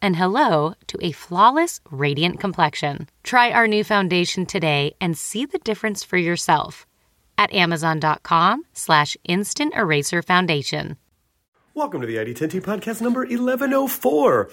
and 0.00 0.16
hello 0.16 0.74
to 0.86 0.98
a 1.00 1.12
flawless, 1.12 1.80
radiant 1.90 2.40
complexion. 2.40 3.08
Try 3.22 3.50
our 3.50 3.66
new 3.66 3.84
foundation 3.84 4.46
today 4.46 4.94
and 5.00 5.16
see 5.16 5.46
the 5.46 5.58
difference 5.58 6.04
for 6.04 6.16
yourself 6.16 6.86
at 7.36 7.52
amazon.com 7.52 8.64
slash 8.72 9.16
instant 9.24 9.74
eraser 9.74 10.22
foundation. 10.22 10.96
Welcome 11.74 12.00
to 12.00 12.06
the 12.06 12.16
ID10T 12.16 12.60
podcast 12.62 13.00
number 13.00 13.20
1104. 13.20 14.50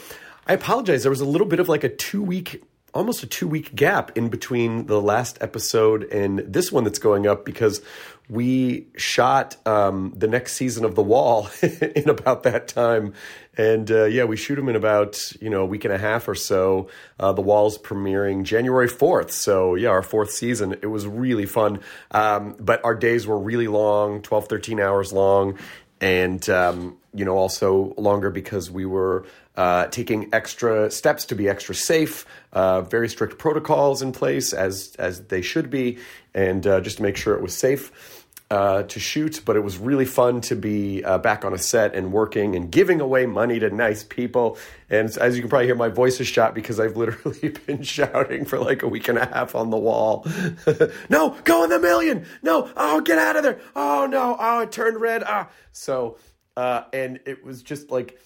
I 0.47 0.53
apologize. 0.53 1.01
There 1.01 1.09
was 1.09 1.21
a 1.21 1.25
little 1.25 1.47
bit 1.47 1.59
of 1.59 1.67
like 1.67 1.83
a 1.83 1.89
two 1.89 2.21
week, 2.21 2.63
almost 2.93 3.23
a 3.23 3.27
two 3.27 3.47
week 3.47 3.73
gap 3.75 4.15
in 4.15 4.29
between 4.29 4.85
the 4.85 5.01
last 5.01 5.39
episode 5.41 6.03
and 6.05 6.39
this 6.39 6.71
one 6.71 6.83
that's 6.83 6.99
going 6.99 7.25
up 7.25 7.43
because 7.43 7.81
we 8.29 8.87
shot 8.97 9.55
um, 9.67 10.13
the 10.15 10.27
next 10.27 10.53
season 10.53 10.85
of 10.85 10.95
The 10.95 11.03
Wall 11.03 11.49
in 11.61 12.09
about 12.09 12.43
that 12.43 12.67
time. 12.67 13.13
And 13.57 13.89
uh, 13.89 14.05
yeah, 14.05 14.25
we 14.25 14.35
shoot 14.35 14.55
them 14.55 14.67
in 14.67 14.75
about, 14.75 15.31
you 15.41 15.49
know, 15.49 15.61
a 15.61 15.65
week 15.65 15.85
and 15.85 15.93
a 15.93 15.97
half 15.97 16.27
or 16.27 16.35
so. 16.35 16.89
Uh, 17.19 17.33
the 17.33 17.41
Wall's 17.41 17.77
premiering 17.77 18.43
January 18.43 18.89
4th. 18.89 19.31
So 19.31 19.75
yeah, 19.75 19.89
our 19.89 20.03
fourth 20.03 20.31
season. 20.31 20.73
It 20.81 20.87
was 20.87 21.07
really 21.07 21.45
fun. 21.45 21.79
Um, 22.11 22.55
but 22.59 22.83
our 22.83 22.95
days 22.95 23.27
were 23.27 23.39
really 23.39 23.67
long, 23.67 24.21
12, 24.21 24.47
13 24.47 24.79
hours 24.79 25.13
long. 25.13 25.57
And, 26.01 26.47
um, 26.49 26.97
you 27.13 27.23
know, 27.23 27.37
also 27.37 27.93
longer 27.97 28.29
because 28.29 28.69
we 28.69 28.85
were 28.85 29.25
uh, 29.57 29.87
taking 29.87 30.29
extra 30.33 30.91
steps 30.91 31.25
to 31.25 31.35
be 31.35 31.47
extra 31.47 31.73
safe, 31.73 32.25
uh, 32.51 32.81
very 32.81 33.07
strict 33.07 33.37
protocols 33.37 34.01
in 34.01 34.11
place 34.11 34.53
as 34.53 34.95
as 34.99 35.21
they 35.27 35.41
should 35.41 35.69
be, 35.69 35.97
and 36.33 36.67
uh, 36.67 36.81
just 36.81 36.97
to 36.97 37.03
make 37.03 37.15
sure 37.15 37.35
it 37.35 37.41
was 37.41 37.55
safe. 37.55 38.14
Uh, 38.51 38.83
to 38.83 38.99
shoot, 38.99 39.41
but 39.43 39.55
it 39.55 39.61
was 39.61 39.79
really 39.79 40.05
fun 40.05 40.39
to 40.39 40.55
be 40.55 41.03
uh, 41.03 41.17
back 41.17 41.43
on 41.43 41.51
a 41.51 41.57
set 41.57 41.95
and 41.95 42.13
working 42.13 42.55
and 42.55 42.71
giving 42.71 43.01
away 43.01 43.25
money 43.25 43.57
to 43.57 43.71
nice 43.71 44.03
people. 44.03 44.55
And 44.87 45.09
as 45.17 45.35
you 45.35 45.41
can 45.41 45.49
probably 45.49 45.65
hear, 45.65 45.73
my 45.73 45.89
voice 45.89 46.19
is 46.19 46.27
shot 46.27 46.53
because 46.53 46.79
I've 46.79 46.95
literally 46.97 47.49
been 47.65 47.81
shouting 47.81 48.45
for 48.45 48.59
like 48.59 48.83
a 48.83 48.87
week 48.87 49.07
and 49.07 49.17
a 49.17 49.25
half 49.25 49.55
on 49.55 49.71
the 49.71 49.77
wall. 49.77 50.27
no, 51.09 51.35
go 51.43 51.63
in 51.63 51.71
the 51.71 51.79
million. 51.79 52.27
No, 52.43 52.69
oh, 52.77 53.01
get 53.01 53.17
out 53.17 53.35
of 53.35 53.41
there. 53.41 53.59
Oh 53.75 54.05
no, 54.05 54.37
oh, 54.39 54.59
it 54.59 54.71
turned 54.71 55.01
red. 55.01 55.23
Ah, 55.25 55.49
so 55.71 56.17
uh, 56.57 56.83
and 56.93 57.19
it 57.25 57.43
was 57.43 57.61
just 57.61 57.91
like 57.91 58.19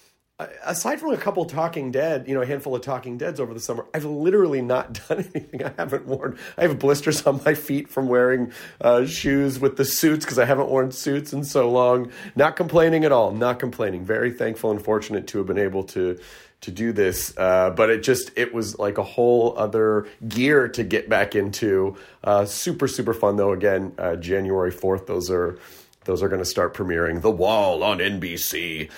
aside 0.64 1.00
from 1.00 1.12
a 1.12 1.16
couple 1.16 1.44
talking 1.44 1.90
dead 1.90 2.26
you 2.28 2.34
know 2.34 2.42
a 2.42 2.46
handful 2.46 2.74
of 2.74 2.82
talking 2.82 3.18
deads 3.18 3.40
over 3.40 3.54
the 3.54 3.60
summer 3.60 3.86
i've 3.94 4.04
literally 4.04 4.62
not 4.62 4.92
done 5.08 5.18
anything 5.34 5.64
i 5.64 5.72
haven't 5.76 6.06
worn. 6.06 6.38
I 6.56 6.62
have 6.62 6.78
blisters 6.78 7.26
on 7.26 7.40
my 7.44 7.54
feet 7.54 7.88
from 7.88 8.08
wearing 8.08 8.52
uh, 8.80 9.06
shoes 9.06 9.58
with 9.58 9.76
the 9.76 9.84
suits 9.84 10.24
because 10.24 10.38
i 10.38 10.44
haven't 10.44 10.68
worn 10.68 10.90
suits 10.92 11.32
in 11.32 11.44
so 11.44 11.70
long. 11.70 12.10
Not 12.36 12.56
complaining 12.56 13.04
at 13.04 13.12
all. 13.12 13.32
Not 13.32 13.58
complaining. 13.58 14.04
Very 14.04 14.30
thankful 14.30 14.70
and 14.70 14.82
fortunate 14.82 15.26
to 15.28 15.38
have 15.38 15.46
been 15.46 15.58
able 15.58 15.84
to 15.84 16.18
to 16.62 16.70
do 16.70 16.92
this. 16.92 17.32
Uh, 17.38 17.70
but 17.70 17.88
it 17.90 18.02
just 18.02 18.30
it 18.36 18.52
was 18.52 18.78
like 18.78 18.98
a 18.98 19.02
whole 19.02 19.56
other 19.56 20.06
gear 20.28 20.68
to 20.68 20.84
get 20.84 21.08
back 21.08 21.34
into. 21.34 21.96
Uh, 22.22 22.44
super 22.44 22.86
super 22.86 23.14
fun 23.14 23.36
though. 23.36 23.52
Again 23.52 23.92
uh, 23.98 24.16
january 24.16 24.72
4th 24.72 25.06
those 25.06 25.30
are 25.30 25.58
those 26.04 26.22
are 26.22 26.28
going 26.28 26.42
to 26.42 26.48
start 26.48 26.74
premiering 26.74 27.22
the 27.22 27.30
wall 27.30 27.82
on 27.82 27.98
nbc 27.98 28.90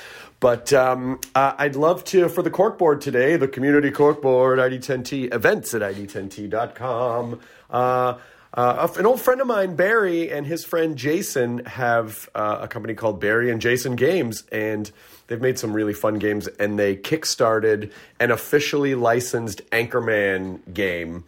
but 0.42 0.72
um, 0.72 1.20
uh, 1.36 1.52
I'd 1.56 1.76
love 1.76 2.02
to, 2.06 2.28
for 2.28 2.42
the 2.42 2.50
corkboard 2.50 3.00
today, 3.00 3.36
the 3.36 3.46
community 3.46 3.92
corkboard, 3.92 4.58
ID10T, 4.58 5.32
events 5.32 5.72
at 5.72 5.82
ID10T.com. 5.82 7.38
Uh, 7.70 8.18
uh, 8.54 8.88
an 8.98 9.06
old 9.06 9.20
friend 9.20 9.40
of 9.40 9.46
mine, 9.46 9.76
Barry, 9.76 10.32
and 10.32 10.44
his 10.44 10.64
friend 10.64 10.96
Jason 10.96 11.64
have 11.64 12.28
uh, 12.34 12.58
a 12.62 12.66
company 12.66 12.94
called 12.94 13.20
Barry 13.20 13.52
and 13.52 13.60
Jason 13.60 13.94
Games, 13.94 14.42
and 14.50 14.90
they've 15.28 15.40
made 15.40 15.60
some 15.60 15.72
really 15.72 15.94
fun 15.94 16.16
games. 16.16 16.48
And 16.48 16.76
they 16.76 16.96
kickstarted 16.96 17.92
an 18.18 18.32
officially 18.32 18.96
licensed 18.96 19.62
Anchorman 19.70 20.74
game. 20.74 21.22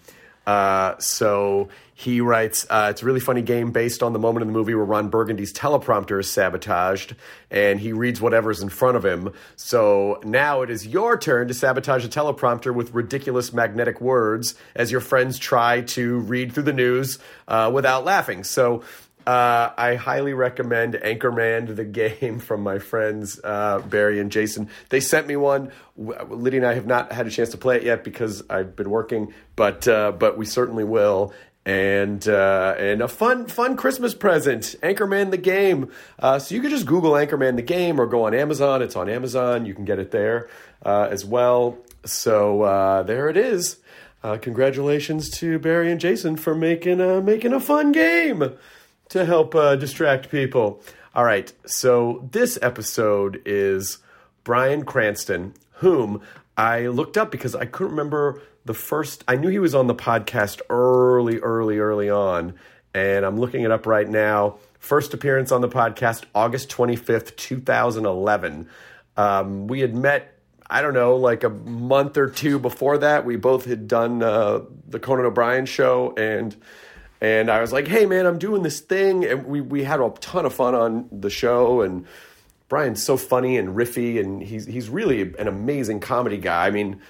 Uh, 0.47 0.99
so 0.99 1.69
he 1.95 2.21
writes, 2.21 2.67
uh, 2.69 2.89
it's 2.91 3.03
a 3.03 3.07
really 3.07 3.21
funny 3.21 3.41
game 3.41 3.71
based 3.71 4.03
on 4.03 4.13
the 4.13 4.19
moment 4.19 4.43
in 4.43 4.49
the 4.49 4.53
movie 4.53 4.75
where 4.75 4.85
Ron 4.85 5.09
Burgundy's 5.09 5.53
teleprompter 5.53 6.19
is 6.19 6.31
sabotaged 6.31 7.15
and 7.51 7.79
he 7.79 7.93
reads 7.93 8.21
whatever's 8.21 8.63
in 8.63 8.69
front 8.69 8.97
of 8.97 9.05
him. 9.05 9.33
So 9.55 10.21
now 10.25 10.63
it 10.63 10.71
is 10.71 10.87
your 10.87 11.17
turn 11.17 11.47
to 11.49 11.55
sabotage 11.55 12.05
a 12.05 12.09
teleprompter 12.09 12.75
with 12.75 12.93
ridiculous 12.93 13.53
magnetic 13.53 14.01
words 14.01 14.57
as 14.75 14.91
your 14.91 15.01
friends 15.01 15.39
try 15.39 15.83
to 15.83 16.19
read 16.19 16.53
through 16.53 16.65
the 16.65 16.73
news 16.73 17.21
uh, 17.47 17.71
without 17.73 18.05
laughing. 18.05 18.43
So 18.43 18.83
uh, 19.27 19.73
I 19.77 19.95
highly 19.95 20.35
recommend 20.35 20.95
Anchorman, 20.95 21.75
the 21.75 21.85
game 21.85 22.39
from 22.39 22.63
my 22.63 22.79
friends 22.79 23.41
uh, 23.43 23.79
Barry 23.81 24.21
and 24.21 24.31
Jason. 24.31 24.69
They 24.91 25.01
sent 25.01 25.27
me 25.27 25.37
one. 25.37 25.73
Lydia 25.97 26.61
and 26.61 26.67
I 26.67 26.75
have 26.75 26.87
not 26.87 27.13
had 27.13 27.27
a 27.27 27.31
chance 27.31 27.51
to 27.51 27.59
play 27.59 27.77
it 27.77 27.85
yet 27.85 28.05
because 28.05 28.43
I've 28.51 28.77
been 28.77 28.91
working, 28.91 29.33
but 29.57 29.87
uh, 29.89 30.13
but 30.13 30.37
we 30.37 30.45
certainly 30.45 30.85
will 30.85 31.33
and 31.65 32.27
uh, 32.29 32.75
and 32.79 33.01
a 33.01 33.09
fun 33.09 33.47
fun 33.47 33.77
Christmas 33.77 34.15
present, 34.15 34.75
Anchorman 34.83 35.31
the 35.31 35.39
game. 35.39 35.91
Uh, 36.19 36.39
so 36.39 36.55
you 36.55 36.61
can 36.61 36.71
just 36.71 36.85
Google 36.85 37.13
Anchorman 37.13 37.57
the 37.57 37.63
game 37.63 38.01
or 38.01 38.07
go 38.07 38.25
on 38.25 38.35
Amazon. 38.35 38.83
It's 38.83 38.97
on 38.97 39.09
Amazon. 39.09 39.65
You 39.65 39.75
can 39.75 39.85
get 39.85 39.99
it 39.99 40.11
there 40.11 40.49
uh, 40.85 41.09
as 41.11 41.25
well. 41.25 41.79
So 42.05 43.05
there 43.07 43.29
it 43.31 43.37
is. 43.37 43.79
Congratulations 44.23 45.29
to 45.31 45.59
Barry 45.59 45.91
and 45.91 46.01
Jason 46.01 46.37
for 46.37 46.55
making 46.55 47.25
making 47.25 47.53
a 47.53 47.61
fun 47.61 47.93
game 47.93 48.57
to 49.15 49.25
help 49.25 49.55
uh, 49.55 49.77
distract 49.77 50.29
people. 50.29 50.83
All 51.15 51.23
right, 51.23 51.53
so 51.65 52.29
this 52.33 52.59
episode 52.61 53.41
is 53.47 53.99
Bryan 54.43 54.85
Cranston, 54.85 55.55
whom 55.75 56.21
I 56.57 56.89
looked 56.89 57.17
up 57.17 57.31
because 57.31 57.55
I 57.55 57.65
couldn't 57.65 57.93
remember 57.93 58.43
the 58.65 58.75
first. 58.75 59.23
I 59.29 59.37
knew 59.37 59.51
he 59.51 59.61
was 59.61 59.73
on 59.73 59.87
the 59.87 59.95
podcast 59.95 60.63
early, 60.69 61.39
early, 61.39 61.79
early 61.79 62.11
on, 62.11 62.55
and 62.93 63.25
I'm 63.25 63.39
looking 63.39 63.63
it 63.63 63.71
up 63.71 63.87
right 63.87 64.09
now. 64.09 64.57
First 64.81 65.15
appearance 65.15 65.53
on 65.53 65.61
the 65.61 65.69
podcast, 65.69 66.25
August 66.35 66.69
25th, 66.71 67.37
2011. 67.37 68.69
Um, 69.17 69.69
we 69.69 69.79
had 69.79 69.95
met, 69.95 70.41
I 70.69 70.83
don't 70.83 70.93
know, 70.93 71.15
like 71.15 71.45
a 71.45 71.51
month 71.51 72.17
or 72.17 72.29
two 72.29 72.59
before 72.59 72.99
that. 72.99 73.25
We 73.25 73.37
both 73.37 73.65
had 73.65 73.87
done 73.87 74.25
uh, 74.25 74.63
the 74.89 74.99
Conan 74.99 75.25
O'Brien 75.25 75.67
show, 75.67 76.15
and 76.17 76.57
and 77.21 77.51
I 77.51 77.61
was 77.61 77.73
like, 77.73 77.89
"Hey, 77.89 78.07
man, 78.07 78.27
I'm 78.27 78.39
doing 78.39 78.63
this 78.63 78.81
thing," 78.81 79.25
and 79.25 79.47
we 79.47 79.61
we 79.61 79.85
had 79.85 80.01
a 80.01 80.11
ton 80.21 80.47
of 80.47 80.55
fun 80.55 80.75
on 80.75 81.09
the 81.11 81.31
show, 81.31 81.81
and 81.81 82.07
Brian's 82.69 83.03
so 83.03 83.17
funny 83.17 83.57
and 83.57 83.77
riffy, 83.77 84.21
and 84.21 84.43
he's 84.43 84.67
he's 84.67 84.89
really 84.89 85.23
an 85.39 85.49
amazing 85.49 86.01
comedy 86.01 86.39
guy. 86.39 86.67
I 86.67 86.71
mean, 86.71 87.01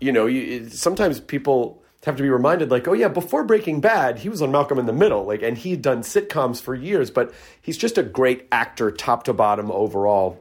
you 0.00 0.12
know, 0.12 0.26
you, 0.26 0.68
sometimes 0.68 1.20
people 1.20 1.82
have 2.04 2.16
to 2.16 2.22
be 2.22 2.28
reminded, 2.30 2.70
like, 2.70 2.86
oh 2.88 2.92
yeah, 2.92 3.08
before 3.08 3.44
Breaking 3.44 3.80
Bad, 3.80 4.18
he 4.18 4.28
was 4.28 4.40
on 4.40 4.52
Malcolm 4.52 4.78
in 4.78 4.86
the 4.86 4.92
Middle, 4.92 5.24
like, 5.24 5.42
and 5.42 5.58
he'd 5.58 5.82
done 5.82 6.02
sitcoms 6.02 6.60
for 6.60 6.74
years. 6.74 7.10
But 7.10 7.32
he's 7.60 7.76
just 7.76 7.98
a 7.98 8.02
great 8.02 8.46
actor, 8.52 8.90
top 8.90 9.24
to 9.24 9.32
bottom 9.32 9.70
overall, 9.70 10.40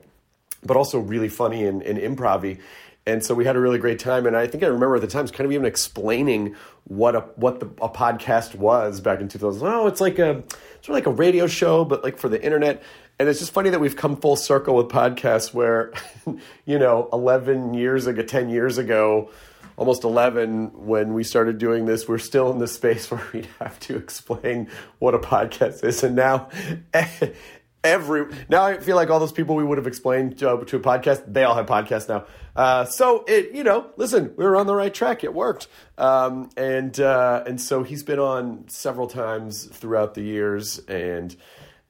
but 0.64 0.78
also 0.78 1.00
really 1.00 1.30
funny 1.30 1.66
and, 1.66 1.82
and 1.82 1.98
improv 1.98 2.60
and 3.08 3.26
so 3.26 3.34
we 3.34 3.46
had 3.46 3.56
a 3.56 3.60
really 3.60 3.80
great 3.80 3.98
time 3.98 4.28
and 4.28 4.38
i 4.38 4.46
think 4.46 4.64
i 4.64 4.68
remember 4.68 4.96
at 4.96 5.02
the 5.02 5.08
time 5.08 5.28
kind 5.30 5.46
of 5.46 5.52
even 5.52 5.66
explaining 5.66 6.56
what 6.84 7.16
a 7.16 7.22
what 7.36 7.60
the, 7.60 7.66
a 7.82 7.90
podcast 7.90 8.54
was 8.56 9.02
back 9.02 9.20
in 9.20 9.28
2000 9.28 9.68
oh 9.68 9.88
it's 9.88 10.02
like 10.02 10.20
a 10.20 10.44
sort 10.82 10.90
of 10.90 10.94
like 10.94 11.08
a 11.08 11.12
radio 11.12 11.48
show 11.48 11.84
but 11.84 12.04
like 12.04 12.18
for 12.18 12.30
the 12.30 12.44
internet 12.44 12.84
and 13.20 13.28
it's 13.28 13.40
just 13.40 13.52
funny 13.52 13.72
that 13.72 13.80
we've 13.80 13.96
come 13.96 14.16
full 14.18 14.36
circle 14.36 14.76
with 14.76 14.90
podcasts 14.90 15.52
where, 15.54 15.92
you 16.66 16.78
know, 16.78 17.10
11 17.12 17.74
years 17.74 18.06
ago, 18.06 18.22
10 18.22 18.50
years 18.50 18.78
ago, 18.78 19.32
almost 19.76 20.04
11 20.04 20.86
when 20.86 21.14
we 21.14 21.24
started 21.24 21.58
doing 21.58 21.86
this, 21.86 22.08
we're 22.08 22.20
still 22.20 22.52
in 22.52 22.60
the 22.60 22.68
space 22.68 23.10
where 23.12 23.24
we'd 23.34 23.48
have 23.60 23.80
to 23.82 23.96
explain 23.96 24.70
what 25.00 25.16
a 25.16 25.20
podcast 25.20 25.84
is. 25.84 26.04
And 26.04 26.16
now 26.16 26.50
every 27.84 28.28
now 28.50 28.64
I 28.64 28.78
feel 28.78 28.96
like 28.96 29.10
all 29.10 29.20
those 29.20 29.32
people 29.32 29.56
we 29.56 29.64
would 29.64 29.80
have 29.80 29.88
explained 29.88 30.38
to, 30.40 30.64
to 30.66 30.78
a 30.78 30.80
podcast, 30.80 31.24
they 31.32 31.44
all 31.44 31.56
have 31.56 31.66
podcasts 31.66 32.08
now. 32.08 32.26
Uh, 32.58 32.86
so 32.86 33.24
it, 33.28 33.54
you 33.54 33.64
know, 33.64 33.92
listen, 33.98 34.34
we 34.36 34.44
were 34.44 34.56
on 34.56 34.66
the 34.66 34.76
right 34.76 34.94
track. 34.94 35.24
It 35.24 35.34
worked, 35.34 35.68
um, 35.98 36.50
and 36.58 37.00
uh, 37.00 37.44
and 37.46 37.62
so 37.62 37.84
he's 37.84 38.04
been 38.04 38.20
on 38.20 38.68
several 38.68 39.08
times 39.08 39.66
throughout 39.66 40.16
the 40.16 40.24
years, 40.24 40.80
and 40.88 41.36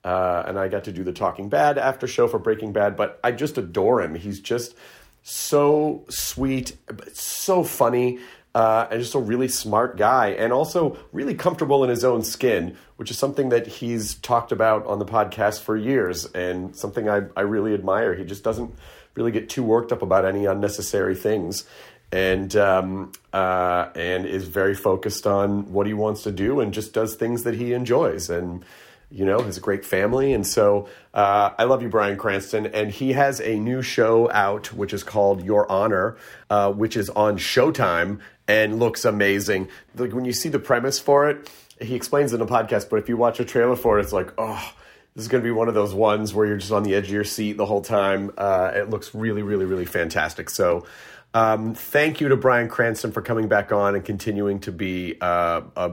uh, 0.04 0.44
and 0.46 0.60
I 0.60 0.68
got 0.68 0.84
to 0.84 0.92
do 0.92 1.06
the 1.06 1.14
Talking 1.14 1.48
Bad 1.48 1.78
after 1.78 2.06
show 2.06 2.28
for 2.28 2.38
Breaking 2.38 2.74
Bad. 2.74 2.98
But 2.98 3.19
I 3.24 3.31
just 3.31 3.58
adore 3.58 4.02
him. 4.02 4.14
He's 4.14 4.42
just 4.42 4.75
so 5.24 6.06
sweet, 6.10 6.75
so 7.13 7.63
funny 7.63 8.20
uh, 8.58 8.88
and 8.90 9.00
just 9.00 9.13
a 9.13 9.20
really 9.20 9.48
smart 9.48 9.98
guy, 9.98 10.30
and 10.30 10.52
also 10.52 10.98
really 11.12 11.36
comfortable 11.36 11.84
in 11.84 11.92
his 11.92 12.04
own 12.04 12.24
skin, 12.24 12.75
which 12.96 13.12
is 13.12 13.18
something 13.18 13.50
that 13.50 13.68
he's 13.68 14.16
talked 14.16 14.52
about 14.52 14.84
on 14.88 14.98
the 14.98 15.06
podcast 15.06 15.62
for 15.62 15.78
years, 15.78 16.25
and 16.34 16.75
something 16.75 17.08
I, 17.08 17.22
I 17.36 17.42
really 17.42 17.75
admire. 17.75 18.16
He 18.16 18.24
just 18.24 18.44
doesn't 18.44 18.74
really 19.18 19.31
get 19.31 19.50
too 19.50 19.64
worked 19.64 19.92
up 19.92 20.02
about 20.02 20.24
any 20.24 20.46
unnecessary 20.46 21.16
things, 21.16 21.66
and 22.12 22.56
um, 22.56 23.12
uh, 23.34 23.90
and 23.96 24.25
is 24.25 24.48
very 24.48 24.75
focused 24.75 25.28
on 25.28 25.74
what 25.74 25.88
he 25.88 25.94
wants 25.94 26.24
to 26.24 26.31
do, 26.31 26.62
and 26.62 26.74
just 26.74 26.94
does 26.94 27.16
things 27.16 27.44
that 27.44 27.56
he 27.56 27.74
enjoys, 27.74 28.30
and 28.30 28.64
you 29.10 29.25
know, 29.25 29.40
has 29.40 29.58
a 29.58 29.62
great 29.62 29.86
family. 29.86 30.34
And 30.34 30.46
so 30.46 30.90
uh, 31.14 31.52
I 31.58 31.64
love 31.64 31.81
you, 31.81 31.90
Bryan 31.90 32.18
Cranston. 32.18 32.68
And 32.68 32.92
he 32.92 33.14
has 33.14 33.40
a 33.40 33.58
new 33.58 33.81
show 33.81 34.30
out, 34.31 34.74
which 34.74 34.94
is 34.94 35.04
called 35.04 35.44
Your 35.44 35.70
Honor, 35.72 36.18
uh, 36.50 36.72
which 36.74 36.98
is 36.98 37.10
on 37.12 37.38
Showtime 37.38 38.20
and 38.48 38.80
looks 38.80 39.06
amazing. 39.06 39.70
Like 39.96 40.13
when 40.13 40.25
you 40.25 40.34
see 40.34 40.50
the 40.50 40.60
premise 40.60 41.00
for 41.00 41.30
it, 41.30 41.50
he 41.80 41.96
explains 41.96 42.34
it 42.34 42.38
in 42.38 42.42
a 42.42 42.48
podcast, 42.48 42.90
but 42.90 42.98
if 42.98 43.08
you 43.08 43.18
watch 43.18 43.40
a 43.40 43.46
trailer 43.46 43.75
for 43.75 44.00
it, 44.00 44.02
it's 44.02 44.13
like, 44.13 44.34
oh, 44.38 44.74
this 45.18 45.24
is 45.24 45.30
going 45.30 45.42
to 45.42 45.48
be 45.48 45.52
one 45.52 45.68
of 45.68 45.74
those 45.74 45.96
ones 45.96 46.31
where 46.31 46.46
you're 46.46 46.58
just 46.58 46.72
on 46.72 46.84
the 46.84 46.94
edge 46.94 47.06
of 47.06 47.12
your 47.12 47.24
seat 47.24 47.54
the 47.54 47.66
whole 47.66 47.81
time. 47.81 48.31
Uh, 48.38 48.72
it 48.75 48.92
looks 48.92 49.16
really, 49.16 49.42
really, 49.42 49.66
really 49.66 49.84
fantastic. 49.84 50.48
So, 50.48 50.86
um, 51.34 51.74
thank 51.74 52.22
you 52.22 52.30
to 52.30 52.38
Bryan 52.38 52.69
Cranston 52.69 53.12
for 53.12 53.24
coming 53.24 53.48
back 53.48 53.72
on 53.72 53.96
and 53.96 54.06
continuing 54.06 54.60
to 54.60 54.72
be 54.72 55.18
uh, 55.19 55.62
a, 55.75 55.92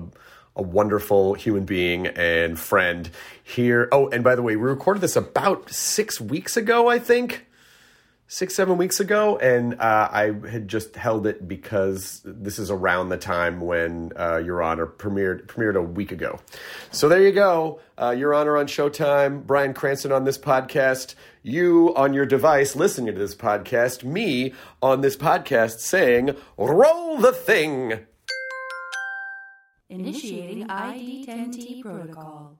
a 0.57 0.63
wonderful 0.63 1.33
human 1.33 1.65
being 1.65 2.07
and 2.07 2.59
friend 2.59 3.09
here. 3.43 3.89
Oh, 3.93 4.11
and 4.11 4.23
by 4.23 4.35
the 4.35 4.43
way, 4.43 4.57
we 4.57 4.69
recorded 4.69 5.01
this 5.01 5.17
about 5.17 5.71
six 5.71 6.21
weeks 6.21 6.59
ago, 6.59 6.89
I 6.89 6.99
think 6.99 7.47
six, 8.35 8.53
seven 8.53 8.77
weeks 8.77 8.99
ago, 8.99 9.39
and 9.39 9.81
uh, 9.81 10.09
I 10.11 10.33
had 10.51 10.67
just 10.67 10.97
held 10.97 11.25
it 11.25 11.47
because 11.47 12.21
this 12.25 12.59
is 12.59 12.69
around 12.69 13.11
the 13.11 13.17
time 13.17 13.61
when 13.61 14.11
uh, 14.19 14.39
Your 14.39 14.61
Honor 14.61 14.89
premiered 14.89 15.47
premiered 15.47 15.77
a 15.77 15.83
week 15.83 16.11
ago. 16.11 16.41
So 16.91 17.09
there 17.09 17.23
you 17.23 17.31
go, 17.31 17.79
uh, 17.97 18.11
Your 18.11 18.35
Honor 18.35 18.57
on 18.57 18.67
Showtime, 18.67 19.47
Bryan 19.47 19.73
Cranston 19.73 20.11
on 20.11 20.25
this 20.25 20.37
podcast, 20.37 21.15
you 21.45 21.95
on 21.95 22.13
your 22.13 22.27
device 22.27 22.75
listening 22.75 23.15
to 23.15 23.21
this 23.21 23.37
podcast, 23.37 24.03
me 24.03 24.53
on 24.83 25.01
this 25.01 25.17
podcast 25.17 25.79
saying, 25.79 26.35
"Roll 26.57 27.19
the 27.19 27.33
thing." 27.33 28.01
Initiating 29.89 30.67
ID10T 30.67 31.83
protocol. 31.83 32.59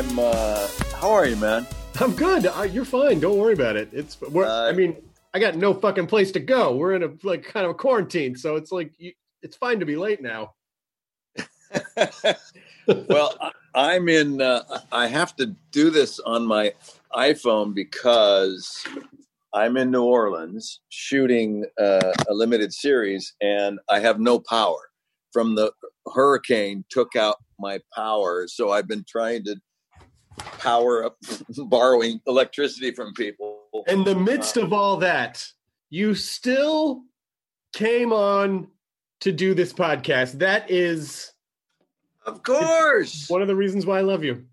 I'm. 0.00 0.18
Uh, 0.18 0.66
how 0.94 1.10
are 1.10 1.26
you, 1.26 1.36
man? 1.36 1.66
I'm 2.00 2.14
good. 2.14 2.46
Uh, 2.46 2.62
you're 2.62 2.86
fine. 2.86 3.20
Don't 3.20 3.36
worry 3.36 3.52
about 3.52 3.76
it. 3.76 3.90
It's. 3.92 4.18
We're, 4.18 4.46
uh, 4.46 4.66
I 4.66 4.72
mean, 4.72 4.96
I 5.34 5.38
got 5.38 5.56
no 5.56 5.74
fucking 5.74 6.06
place 6.06 6.32
to 6.32 6.40
go. 6.40 6.74
We're 6.74 6.94
in 6.94 7.02
a 7.02 7.10
like 7.22 7.44
kind 7.44 7.66
of 7.66 7.72
a 7.72 7.74
quarantine, 7.74 8.34
so 8.34 8.56
it's 8.56 8.72
like 8.72 8.92
you, 8.96 9.12
it's 9.42 9.56
fine 9.56 9.78
to 9.78 9.84
be 9.84 9.96
late 9.96 10.22
now. 10.22 10.54
well, 13.10 13.36
I, 13.74 13.96
am 13.96 14.08
in. 14.08 14.40
Uh, 14.40 14.62
I 14.90 15.06
have 15.06 15.36
to 15.36 15.54
do 15.70 15.90
this 15.90 16.18
on 16.20 16.46
my 16.46 16.72
iPhone 17.12 17.74
because 17.74 18.82
I'm 19.52 19.76
in 19.76 19.90
New 19.90 20.04
Orleans 20.04 20.80
shooting 20.88 21.66
uh, 21.78 22.12
a 22.26 22.32
limited 22.32 22.72
series, 22.72 23.34
and 23.42 23.78
I 23.90 24.00
have 24.00 24.18
no 24.18 24.38
power. 24.38 24.80
From 25.30 25.56
the 25.56 25.72
hurricane, 26.14 26.86
took 26.88 27.16
out 27.16 27.36
my 27.58 27.80
power, 27.94 28.48
so 28.48 28.70
I've 28.70 28.88
been 28.88 29.04
trying 29.06 29.44
to 29.44 29.60
power 30.38 31.04
up 31.04 31.16
borrowing 31.66 32.20
electricity 32.26 32.92
from 32.92 33.14
people. 33.14 33.58
In 33.86 34.04
the 34.04 34.14
midst 34.14 34.56
of 34.56 34.72
all 34.72 34.98
that, 34.98 35.46
you 35.90 36.14
still 36.14 37.02
came 37.72 38.12
on 38.12 38.68
to 39.20 39.32
do 39.32 39.54
this 39.54 39.72
podcast. 39.72 40.38
That 40.38 40.70
is 40.70 41.32
Of 42.26 42.42
course. 42.42 43.28
One 43.28 43.42
of 43.42 43.48
the 43.48 43.56
reasons 43.56 43.86
why 43.86 43.98
I 43.98 44.02
love 44.02 44.24
you. 44.24 44.44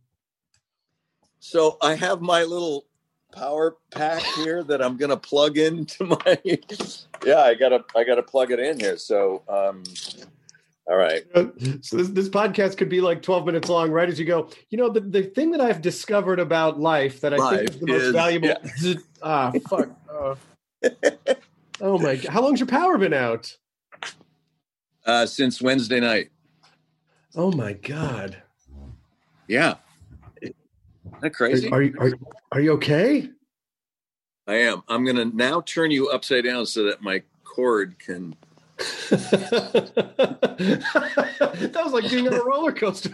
So 1.39 1.77
I 1.81 1.95
have 1.95 2.21
my 2.21 2.43
little 2.43 2.85
power 3.31 3.77
pack 3.91 4.21
here 4.21 4.63
that 4.63 4.81
I'm 4.81 4.97
going 4.97 5.09
to 5.09 5.17
plug 5.17 5.57
into 5.57 6.05
my 6.05 6.39
Yeah, 7.25 7.41
I 7.41 7.53
got 7.55 7.69
to 7.69 7.83
I 7.95 8.03
got 8.03 8.15
to 8.15 8.23
plug 8.23 8.51
it 8.51 8.59
in 8.59 8.79
here. 8.79 8.97
So 8.97 9.43
um 9.47 9.83
all 10.89 10.97
right. 10.97 11.23
So 11.81 11.97
this, 11.97 12.09
this 12.09 12.29
podcast 12.29 12.77
could 12.77 12.89
be 12.89 13.01
like 13.01 13.21
12 13.21 13.45
minutes 13.45 13.69
long, 13.69 13.91
right? 13.91 14.09
As 14.09 14.19
you 14.19 14.25
go, 14.25 14.49
you 14.69 14.77
know, 14.77 14.89
the, 14.89 15.01
the 15.01 15.23
thing 15.23 15.51
that 15.51 15.61
I've 15.61 15.81
discovered 15.81 16.39
about 16.39 16.79
life 16.79 17.21
that 17.21 17.33
I 17.33 17.37
life 17.37 17.57
think 17.57 17.69
is 17.69 17.79
the 17.79 17.87
most 17.87 18.01
is, 18.03 18.11
valuable. 18.13 18.47
Yeah. 18.47 18.93
ah, 19.21 19.51
fuck. 19.69 19.89
Uh, 20.09 20.35
oh 21.81 21.97
my 21.99 22.15
God. 22.15 22.25
How 22.31 22.41
long's 22.41 22.59
your 22.59 22.67
power 22.67 22.97
been 22.97 23.13
out? 23.13 23.55
Uh, 25.05 25.25
since 25.25 25.61
Wednesday 25.61 25.99
night. 25.99 26.29
Oh 27.35 27.51
my 27.51 27.73
God. 27.73 28.41
Yeah. 29.47 29.75
Isn't 30.41 30.55
that 31.21 31.33
crazy? 31.33 31.69
Are, 31.69 31.75
are, 31.75 31.81
you, 31.81 31.95
are, 31.99 32.11
are 32.51 32.61
you 32.61 32.71
okay? 32.73 33.29
I 34.47 34.55
am. 34.55 34.83
I'm 34.87 35.03
going 35.03 35.17
to 35.17 35.35
now 35.35 35.61
turn 35.61 35.91
you 35.91 36.09
upside 36.09 36.45
down 36.45 36.65
so 36.65 36.83
that 36.83 37.01
my 37.01 37.21
cord 37.43 37.99
can 37.99 38.35
that 38.77 40.61
was 41.83 41.93
like 41.93 42.09
being 42.09 42.27
on 42.27 42.33
a 42.33 42.43
roller 42.43 42.71
coaster. 42.71 43.11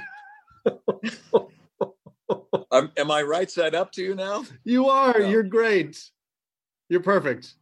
um, 2.71 2.91
am 2.97 3.11
I 3.11 3.21
right 3.21 3.49
side 3.49 3.75
up 3.75 3.91
to 3.93 4.01
you 4.01 4.15
now? 4.15 4.43
You 4.63 4.89
are. 4.89 5.19
No. 5.19 5.29
You're 5.29 5.43
great. 5.43 6.03
You're 6.89 7.01
perfect. 7.01 7.53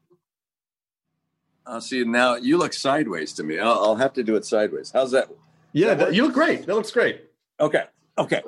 I'll 1.66 1.82
see 1.82 1.98
you 1.98 2.06
now. 2.06 2.36
You 2.36 2.58
look 2.58 2.74
sideways 2.74 3.34
to 3.34 3.44
me. 3.44 3.60
I'll, 3.60 3.74
I'll 3.74 3.96
have 3.96 4.14
to 4.14 4.24
do 4.24 4.36
it 4.36 4.46
sideways. 4.46 4.92
How's 4.92 5.12
that? 5.12 5.30
Yeah, 5.74 5.94
that, 5.94 6.14
you 6.14 6.24
look 6.24 6.34
great. 6.34 6.66
That 6.66 6.76
looks 6.76 6.92
great. 6.92 7.24
Okay. 7.60 7.86
Okay. 8.18 8.42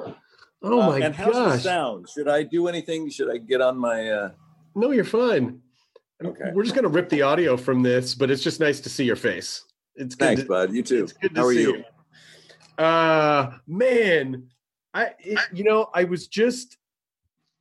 Oh 0.62 0.82
uh, 0.82 0.88
my 0.88 1.00
and 1.00 1.16
how's 1.16 1.34
gosh. 1.34 1.54
the 1.54 1.60
sound? 1.60 2.10
Should 2.10 2.28
I 2.28 2.44
do 2.44 2.68
anything? 2.68 3.10
Should 3.10 3.30
I 3.30 3.38
get 3.38 3.62
on 3.62 3.78
my? 3.78 4.10
uh 4.10 4.32
No, 4.76 4.92
you're 4.92 5.04
fine. 5.04 5.62
Okay. 6.24 6.52
We're 6.54 6.64
just 6.64 6.76
going 6.76 6.84
to 6.84 6.90
rip 6.90 7.10
the 7.10 7.22
audio 7.22 7.58
from 7.58 7.84
this, 7.84 8.16
but 8.16 8.32
it's 8.32 8.44
just 8.44 8.60
nice 8.60 8.80
to 8.82 8.90
see 8.90 9.04
your 9.04 9.16
face. 9.16 9.64
It's 9.96 10.16
good. 10.16 10.26
Thanks, 10.26 10.42
to, 10.44 10.48
bud. 10.48 10.74
You 10.74 10.84
too. 10.84 11.08
How 11.36 11.46
are 11.46 11.52
you? 11.52 11.84
you? 12.80 12.84
Uh, 12.84 13.58
man, 13.68 14.48
I 14.94 15.12
it, 15.20 15.40
you 15.54 15.64
know 15.64 15.90
I 15.94 16.06
was 16.06 16.28
just 16.28 16.78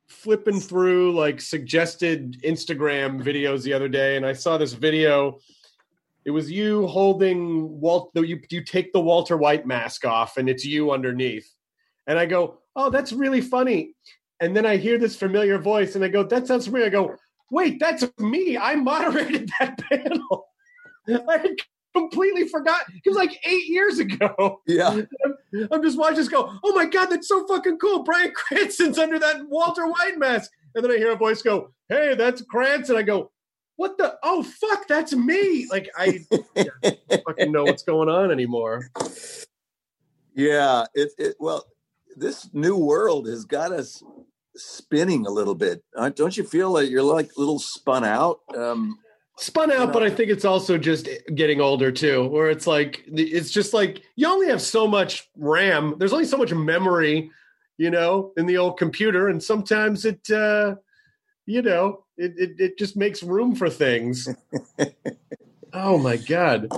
flipping 0.07 0.59
through 0.59 1.13
like 1.13 1.41
suggested 1.41 2.41
Instagram 2.43 3.21
videos 3.21 3.63
the 3.63 3.73
other 3.73 3.89
day, 3.89 4.17
and 4.17 4.25
I 4.25 4.33
saw 4.33 4.57
this 4.57 4.73
video. 4.73 5.39
It 6.25 6.31
was 6.31 6.49
you 6.49 6.87
holding 6.87 7.79
Walt. 7.79 8.11
You 8.15 8.39
you 8.49 8.63
take 8.63 8.93
the 8.93 9.01
Walter 9.01 9.37
White 9.37 9.67
mask 9.67 10.05
off, 10.05 10.37
and 10.37 10.49
it's 10.49 10.65
you 10.65 10.91
underneath. 10.91 11.49
And 12.07 12.17
I 12.17 12.25
go, 12.25 12.59
"Oh, 12.75 12.89
that's 12.89 13.13
really 13.13 13.41
funny." 13.41 13.93
And 14.39 14.55
then 14.55 14.65
I 14.65 14.77
hear 14.77 14.97
this 14.97 15.15
familiar 15.15 15.59
voice, 15.59 15.95
and 15.95 16.03
I 16.03 16.07
go, 16.07 16.23
"That 16.23 16.47
sounds 16.47 16.65
familiar." 16.65 16.87
I 16.87 16.89
go, 16.89 17.15
wait, 17.53 17.79
that's 17.79 18.03
me. 18.19 18.57
I 18.57 18.75
moderated 18.75 19.49
that 19.59 19.77
panel. 19.89 20.47
I 21.07 21.55
completely 21.95 22.47
forgot. 22.47 22.81
It 23.05 23.07
was 23.07 23.15
like 23.15 23.39
eight 23.45 23.67
years 23.67 23.99
ago. 23.99 24.61
Yeah. 24.65 25.01
I'm, 25.71 25.83
just 25.83 25.97
watching 25.97 26.17
this 26.17 26.27
go, 26.27 26.57
oh 26.63 26.73
my 26.73 26.85
God, 26.85 27.05
that's 27.05 27.27
so 27.27 27.45
fucking 27.47 27.77
cool. 27.77 28.03
Bryan 28.03 28.31
Cranston's 28.33 28.97
under 28.97 29.19
that 29.19 29.47
Walter 29.47 29.87
White 29.87 30.17
mask. 30.17 30.49
And 30.73 30.83
then 30.83 30.91
I 30.91 30.97
hear 30.97 31.11
a 31.11 31.15
voice 31.15 31.43
go, 31.43 31.71
hey, 31.89 32.15
that's 32.15 32.41
Cranston. 32.41 32.95
I 32.95 33.03
go, 33.03 33.31
what 33.75 33.97
the? 33.97 34.17
Oh 34.23 34.43
fuck, 34.43 34.87
that's 34.87 35.15
me! 35.15 35.67
Like 35.69 35.89
I 35.97 36.19
yeah, 36.55 36.91
fucking 37.25 37.51
know 37.51 37.63
what's 37.63 37.81
going 37.81 38.07
on 38.07 38.31
anymore. 38.31 38.91
Yeah, 40.35 40.85
it, 40.93 41.11
it 41.17 41.35
well, 41.39 41.65
this 42.15 42.49
new 42.53 42.77
world 42.77 43.27
has 43.27 43.45
got 43.45 43.71
us 43.71 44.03
spinning 44.55 45.25
a 45.25 45.31
little 45.31 45.55
bit. 45.55 45.83
Uh, 45.95 46.09
don't 46.09 46.35
you 46.37 46.43
feel 46.43 46.71
like 46.71 46.89
you're 46.89 47.03
like 47.03 47.31
a 47.35 47.39
little 47.39 47.59
spun 47.59 48.03
out? 48.03 48.39
Um, 48.55 48.99
spun 49.37 49.71
out, 49.71 49.93
but 49.93 50.03
I 50.03 50.09
think 50.09 50.29
it's 50.29 50.45
also 50.45 50.77
just 50.77 51.07
getting 51.35 51.61
older 51.61 51.91
too, 51.91 52.27
where 52.27 52.49
it's 52.49 52.67
like 52.67 53.03
it's 53.07 53.51
just 53.51 53.73
like 53.73 54.03
you 54.15 54.27
only 54.27 54.47
have 54.47 54.61
so 54.61 54.87
much 54.87 55.29
RAM. 55.35 55.95
There's 55.97 56.13
only 56.13 56.25
so 56.25 56.37
much 56.37 56.53
memory, 56.53 57.31
you 57.77 57.89
know, 57.89 58.31
in 58.37 58.45
the 58.45 58.57
old 58.57 58.77
computer, 58.77 59.29
and 59.29 59.41
sometimes 59.41 60.05
it, 60.05 60.29
uh, 60.29 60.75
you 61.45 61.61
know, 61.61 62.05
it 62.17 62.33
it, 62.37 62.51
it 62.59 62.77
just 62.77 62.95
makes 62.95 63.23
room 63.23 63.55
for 63.55 63.69
things. 63.69 64.27
oh 65.73 65.97
my 65.97 66.17
god, 66.17 66.69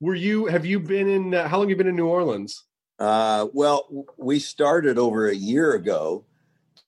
were 0.00 0.14
you? 0.14 0.46
Have 0.46 0.66
you 0.66 0.80
been 0.80 1.08
in? 1.08 1.34
Uh, 1.34 1.48
how 1.48 1.58
long 1.58 1.64
have 1.64 1.70
you 1.70 1.76
been 1.76 1.88
in 1.88 1.96
New 1.96 2.08
Orleans? 2.08 2.64
Uh, 2.98 3.48
well, 3.52 4.06
we 4.16 4.38
started 4.38 4.96
over 4.96 5.28
a 5.28 5.34
year 5.34 5.74
ago 5.74 6.24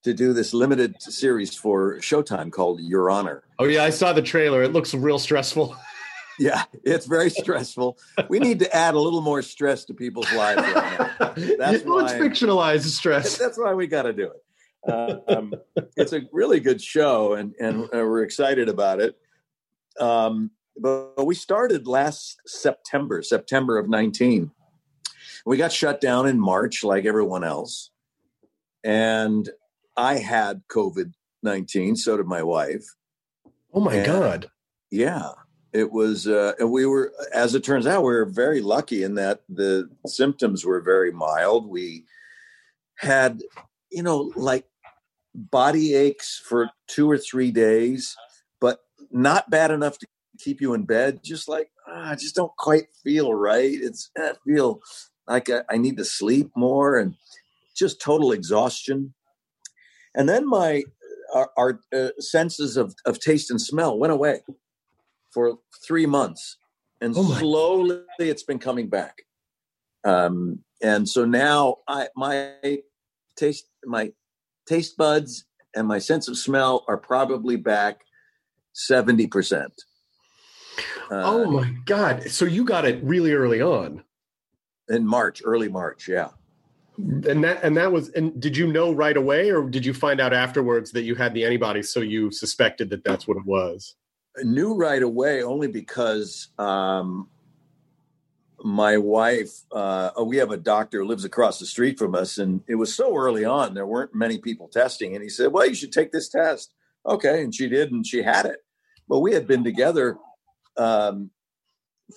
to 0.05 0.14
do 0.14 0.33
this 0.33 0.55
limited 0.55 1.00
series 1.02 1.55
for 1.55 1.97
Showtime 1.99 2.52
called 2.52 2.81
Your 2.81 3.11
Honor. 3.11 3.43
Oh 3.59 3.64
yeah, 3.64 3.85
I 3.85 3.90
saw 3.90 4.12
the 4.12 4.23
trailer. 4.23 4.62
It 4.62 4.73
looks 4.73 4.95
real 4.95 5.19
stressful. 5.19 5.76
yeah, 6.38 6.64
it's 6.85 7.07
very 7.07 7.31
stressful. 7.31 7.99
We 8.28 8.38
need 8.38 8.61
to 8.61 8.75
add 8.75 8.95
a 8.95 9.00
little 9.00 9.21
more 9.21 9.43
stress 9.43 9.85
to 9.87 9.95
people's 9.95 10.33
lives 10.33 10.62
right 10.62 11.11
now. 11.19 11.33
That's 11.59 11.85
you 11.85 11.93
why 11.93 12.12
fictionalized 12.12 12.87
stress. 12.87 13.37
That's 13.38 13.59
why 13.59 13.75
we 13.75 13.87
got 13.87 14.02
to 14.02 14.12
do 14.12 14.31
it. 14.31 14.90
Uh, 14.90 15.17
um, 15.28 15.55
it's 15.97 16.12
a 16.12 16.23
really 16.33 16.61
good 16.61 16.81
show, 16.81 17.35
and 17.35 17.55
and 17.59 17.85
uh, 17.85 17.88
we're 17.93 18.23
excited 18.23 18.69
about 18.69 19.00
it. 19.00 19.17
Um, 19.99 20.52
but, 20.76 21.17
but 21.17 21.25
we 21.25 21.35
started 21.35 21.88
last 21.88 22.40
September, 22.47 23.23
September 23.23 23.78
of 23.78 23.88
nineteen. 23.88 24.52
We 25.45 25.57
got 25.57 25.73
shut 25.73 26.00
down 26.00 26.28
in 26.28 26.38
March, 26.38 26.85
like 26.85 27.05
everyone 27.05 27.43
else, 27.43 27.90
and 28.85 29.49
I 29.99 30.19
had 30.19 30.62
COVID 30.71 31.12
19. 31.43 31.97
So 31.97 32.17
did 32.17 32.26
my 32.26 32.43
wife. 32.43 32.85
Oh 33.75 33.81
my 33.81 33.97
and, 33.97 34.07
God. 34.07 34.50
Yeah. 34.90 35.31
It 35.73 35.93
was, 35.93 36.26
uh, 36.26 36.52
and 36.59 36.71
we 36.71 36.87
were, 36.87 37.12
as 37.35 37.55
it 37.55 37.62
turns 37.62 37.87
out, 37.87 38.02
we 38.02 38.14
were 38.14 38.25
very 38.25 38.62
lucky 38.62 39.02
in 39.02 39.17
that 39.17 39.43
the 39.49 39.90
symptoms 40.07 40.64
were 40.64 40.81
very 40.81 41.12
mild. 41.12 41.69
We 41.69 42.05
had, 42.97 43.43
you 43.90 44.02
know, 44.02 44.33
like 44.35 44.64
body 45.35 45.95
aches 45.95 46.40
for 46.43 46.71
two 46.87 47.11
or 47.11 47.19
three 47.19 47.50
days, 47.50 48.17
but 48.61 48.81
not 49.11 49.50
bad 49.50 49.71
enough 49.71 49.99
to 49.99 50.07
keep 50.38 50.61
you 50.61 50.75
in 50.75 50.85
bed. 50.85 51.21
Just 51.23 51.49
like, 51.49 51.71
ah, 51.87 52.12
I 52.12 52.14
just 52.14 52.35
don't 52.35 52.57
quite 52.57 52.87
feel 53.05 53.35
right. 53.35 53.75
It's, 53.75 54.11
I 54.17 54.33
feel 54.47 54.81
like 55.26 55.50
I, 55.50 55.62
I 55.69 55.76
need 55.76 55.99
to 55.99 56.05
sleep 56.05 56.50
more 56.57 56.99
and 56.99 57.14
just 57.76 58.00
total 58.00 58.33
exhaustion. 58.33 59.14
And 60.18 60.28
then 60.28 60.48
my 60.48 60.82
our, 61.32 61.50
our 61.56 61.80
uh, 61.94 62.08
senses 62.18 62.76
of, 62.76 62.94
of 63.06 63.20
taste 63.20 63.50
and 63.50 63.60
smell 63.60 63.98
went 63.98 64.12
away 64.12 64.40
for 65.32 65.58
three 65.87 66.06
months, 66.06 66.58
and 67.00 67.14
oh 67.16 67.22
slowly 67.22 68.02
it's 68.18 68.42
been 68.42 68.58
coming 68.58 68.88
back. 68.88 69.22
Um, 70.04 70.64
and 70.82 71.08
so 71.08 71.25
now 71.25 71.76
I 71.87 72.08
my 72.16 72.80
taste 73.37 73.68
my 73.84 74.12
taste 74.68 74.96
buds 74.96 75.44
and 75.76 75.87
my 75.87 75.98
sense 75.98 76.26
of 76.26 76.37
smell 76.37 76.84
are 76.88 76.98
probably 76.98 77.56
back 77.56 78.00
seventy 78.72 79.28
percent. 79.28 79.72
Uh, 81.12 81.22
oh 81.25 81.50
my 81.50 81.72
god! 81.84 82.28
So 82.30 82.44
you 82.44 82.64
got 82.64 82.84
it 82.84 83.02
really 83.04 83.32
early 83.32 83.62
on 83.62 84.02
in 84.88 85.06
March, 85.06 85.42
early 85.44 85.68
March, 85.68 86.08
yeah 86.08 86.30
and 86.99 87.45
that 87.45 87.62
and 87.62 87.76
that 87.76 87.93
was 87.93 88.09
and 88.11 88.40
did 88.40 88.57
you 88.57 88.67
know 88.67 88.93
right 88.93 89.17
away 89.17 89.50
or 89.50 89.69
did 89.69 89.87
you 89.87 89.95
find 89.95 90.21
out 90.21 90.33
afterwards 90.33 90.90
that 90.93 91.02
you 91.02 91.14
had 91.14 91.33
the 91.33 91.45
antibodies 91.45 91.90
so 91.90 92.00
you 92.00 92.31
suspected 92.31 92.90
that 92.90 93.05
that's 93.05 93.28
what 93.28 93.37
it 93.37 93.47
was? 93.47 93.95
I 94.37 94.43
knew 94.43 94.75
right 94.75 95.02
away 95.02 95.43
only 95.43 95.69
because 95.69 96.49
um, 96.59 97.28
my 98.64 98.97
wife 98.97 99.50
uh, 99.71 100.11
we 100.25 100.38
have 100.38 100.50
a 100.50 100.57
doctor 100.57 100.99
who 100.99 101.07
lives 101.07 101.25
across 101.25 101.61
the 101.61 101.67
street 101.67 101.99
from 101.99 102.17
us 102.17 102.38
and 102.38 102.62
it 102.67 102.75
was 102.75 102.95
so 102.95 103.17
early 103.17 103.45
on 103.45 103.75
there 103.75 103.87
weren't 103.87 104.14
many 104.14 104.38
people 104.38 104.67
testing 104.67 105.14
and 105.14 105.23
he 105.23 105.28
said 105.28 105.52
well 105.52 105.67
you 105.67 105.75
should 105.75 105.93
take 105.93 106.11
this 106.11 106.28
test. 106.28 106.75
Okay 107.07 107.45
and 107.45 107.55
she 107.55 107.69
did 107.69 107.93
and 107.93 108.05
she 108.05 108.23
had 108.23 108.45
it. 108.45 108.59
But 109.09 109.21
we 109.21 109.33
had 109.33 109.47
been 109.47 109.62
together 109.62 110.19
um, 110.76 111.31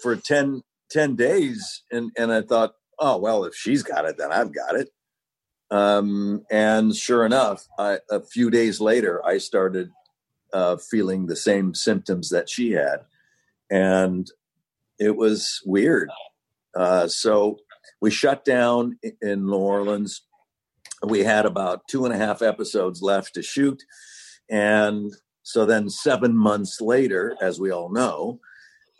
for 0.01 0.15
10, 0.15 0.63
10 0.89 1.15
days 1.15 1.83
and 1.91 2.11
and 2.17 2.33
i 2.33 2.41
thought 2.41 2.73
oh 3.01 3.17
well, 3.17 3.43
if 3.43 3.55
she's 3.55 3.83
got 3.83 4.05
it, 4.05 4.17
then 4.17 4.31
I've 4.31 4.53
got 4.53 4.75
it. 4.75 4.89
Um, 5.71 6.45
and 6.51 6.95
sure 6.95 7.25
enough, 7.25 7.67
I, 7.79 7.99
a 8.09 8.21
few 8.21 8.49
days 8.49 8.79
later, 8.79 9.25
I 9.25 9.39
started 9.39 9.89
uh, 10.53 10.77
feeling 10.77 11.25
the 11.25 11.35
same 11.35 11.73
symptoms 11.73 12.29
that 12.29 12.49
she 12.49 12.71
had, 12.71 12.99
and 13.69 14.29
it 14.99 15.15
was 15.17 15.61
weird. 15.65 16.09
Uh, 16.75 17.07
so 17.07 17.57
we 17.99 18.11
shut 18.11 18.45
down 18.45 18.99
in 19.21 19.45
New 19.45 19.55
Orleans. 19.55 20.21
We 21.03 21.23
had 21.23 21.45
about 21.45 21.87
two 21.87 22.05
and 22.05 22.13
a 22.13 22.17
half 22.17 22.41
episodes 22.41 23.01
left 23.01 23.33
to 23.33 23.41
shoot, 23.41 23.83
and 24.49 25.11
so 25.41 25.65
then 25.65 25.89
seven 25.89 26.35
months 26.35 26.79
later, 26.79 27.35
as 27.41 27.59
we 27.59 27.71
all 27.71 27.89
know, 27.89 28.39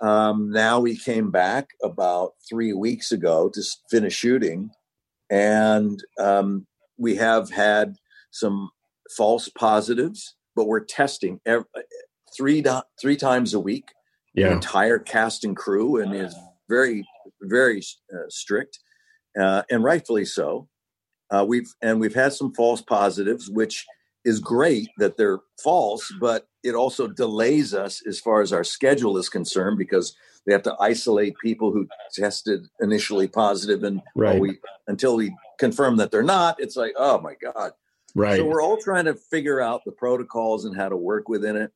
um, 0.02 0.52
now 0.52 0.80
we 0.80 0.98
came 0.98 1.30
back 1.30 1.70
about 1.84 2.32
three 2.50 2.74
weeks 2.74 3.12
ago 3.12 3.50
to 3.54 3.62
finish 3.90 4.16
shooting, 4.16 4.72
and 5.30 6.04
um, 6.20 6.66
we 6.98 7.16
have 7.16 7.52
had 7.52 7.96
some 8.32 8.72
false 9.16 9.48
positives, 9.50 10.36
but 10.56 10.68
we're 10.68 10.84
testing 10.84 11.40
every, 11.46 11.66
three 12.36 12.64
three 13.00 13.16
times 13.16 13.54
a 13.54 13.60
week. 13.60 13.86
Yeah. 14.34 14.48
The 14.48 14.54
entire 14.54 14.98
cast 14.98 15.44
and 15.44 15.56
crew, 15.56 16.02
and 16.02 16.16
is 16.16 16.36
very 16.68 17.06
very 17.42 17.84
uh, 18.14 18.30
strict, 18.30 18.80
uh, 19.40 19.64
and 19.70 19.84
rightfully 19.84 20.26
so. 20.26 20.68
Uh, 21.30 21.46
we've 21.48 21.72
and 21.82 22.00
we've 22.00 22.16
had 22.16 22.34
some 22.34 22.54
false 22.54 22.82
positives, 22.82 23.50
which 23.50 23.86
is 24.24 24.40
great 24.40 24.90
that 24.98 25.18
they're 25.18 25.40
false, 25.64 26.14
but 26.20 26.48
it 26.64 26.76
also 26.76 27.08
delays 27.08 27.74
us 27.74 28.06
as 28.08 28.20
far 28.20 28.42
as 28.42 28.54
our 28.54 28.64
schedule 28.64 29.18
is 29.18 29.30
concerned 29.30 29.78
because 29.78 30.16
they 30.46 30.54
have 30.54 30.64
to 30.64 30.76
isolate 30.80 31.36
people 31.44 31.72
who 31.72 31.88
tested 32.14 32.68
initially 32.80 33.28
positive 33.28 33.84
and 33.84 34.02
right. 34.16 34.40
we 34.40 34.58
until 34.88 35.16
we 35.16 35.36
confirm 35.60 35.98
that 35.98 36.12
they're 36.12 36.24
not. 36.24 36.56
It's 36.60 36.76
like, 36.76 36.94
oh 36.98 37.20
my 37.22 37.36
god! 37.36 37.74
Right. 38.16 38.38
So 38.38 38.46
we're 38.46 38.62
all 38.62 38.78
trying 38.78 39.06
to 39.06 39.16
figure 39.16 39.62
out 39.62 39.82
the 39.86 39.92
protocols 39.92 40.66
and 40.66 40.76
how 40.76 40.90
to 40.90 40.98
work 40.98 41.30
within 41.30 41.56
it. 41.56 41.72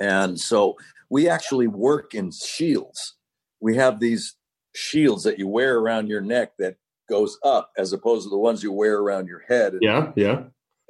And 0.00 0.38
so 0.40 0.76
we 1.10 1.28
actually 1.28 1.68
work 1.68 2.14
in 2.14 2.30
shields. 2.30 3.14
We 3.60 3.76
have 3.76 4.00
these 4.00 4.34
shields 4.74 5.22
that 5.24 5.38
you 5.38 5.46
wear 5.46 5.78
around 5.78 6.08
your 6.08 6.20
neck 6.20 6.52
that 6.58 6.76
goes 7.08 7.38
up 7.44 7.70
as 7.76 7.92
opposed 7.92 8.24
to 8.24 8.30
the 8.30 8.38
ones 8.38 8.62
you 8.62 8.72
wear 8.72 8.98
around 8.98 9.28
your 9.28 9.42
head. 9.46 9.74
Yeah, 9.80 10.12
yeah. 10.16 10.44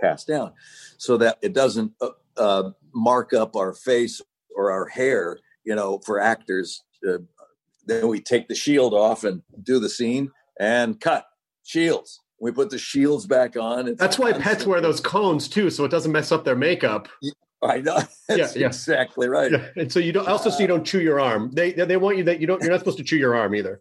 Pass 0.05 0.25
down, 0.25 0.53
so 0.99 1.17
that 1.17 1.39
it 1.43 1.53
doesn't 1.53 1.93
uh, 2.01 2.11
uh, 2.37 2.71
mark 2.95 3.33
up 3.33 3.57
our 3.57 3.73
face 3.73 4.21
or 4.55 4.71
our 4.71 4.87
hair, 4.87 5.39
you 5.65 5.75
know, 5.75 5.99
for 6.05 6.21
actors. 6.21 6.83
Uh, 7.07 7.19
then 7.87 8.09
we 8.09 8.21
take 8.21 8.49
the 8.49 8.55
shield 8.55 8.95
off 8.95 9.25
and 9.25 9.43
do 9.63 9.79
the 9.79 9.89
scene 9.89 10.31
and 10.59 11.01
cut 11.01 11.27
shields. 11.65 12.21
We 12.41 12.53
put 12.53 12.71
the 12.71 12.79
shields 12.79 13.27
back 13.27 13.57
on. 13.57 13.89
It's 13.89 14.01
That's 14.01 14.19
why 14.19 14.33
pets 14.33 14.67
wear 14.67 14.81
those 14.81 15.01
cones 15.01 15.49
too, 15.49 15.71
so 15.71 15.85
it 15.85 15.91
doesn't 15.91 16.13
mess 16.13 16.33
up 16.33 16.45
their 16.45 16.57
makeup. 16.57 17.09
I 17.63 17.81
know. 17.81 17.97
That's 18.29 18.57
yeah, 18.57 18.61
yeah. 18.61 18.67
exactly 18.67 19.29
right. 19.29 19.51
Yeah. 19.51 19.67
And 19.77 19.91
so 19.91 19.99
you 19.99 20.13
don't 20.13 20.29
also 20.29 20.51
so 20.51 20.61
you 20.61 20.67
don't 20.67 20.85
chew 20.85 21.01
your 21.01 21.21
arm. 21.21 21.51
They 21.53 21.73
they 21.73 21.97
want 21.97 22.19
you 22.19 22.25
that 22.25 22.41
you 22.41 22.47
don't 22.47 22.61
you're 22.63 22.71
not 22.71 22.81
supposed 22.81 22.99
to 22.99 23.05
chew 23.05 23.17
your 23.17 23.35
arm 23.35 23.55
either. 23.55 23.81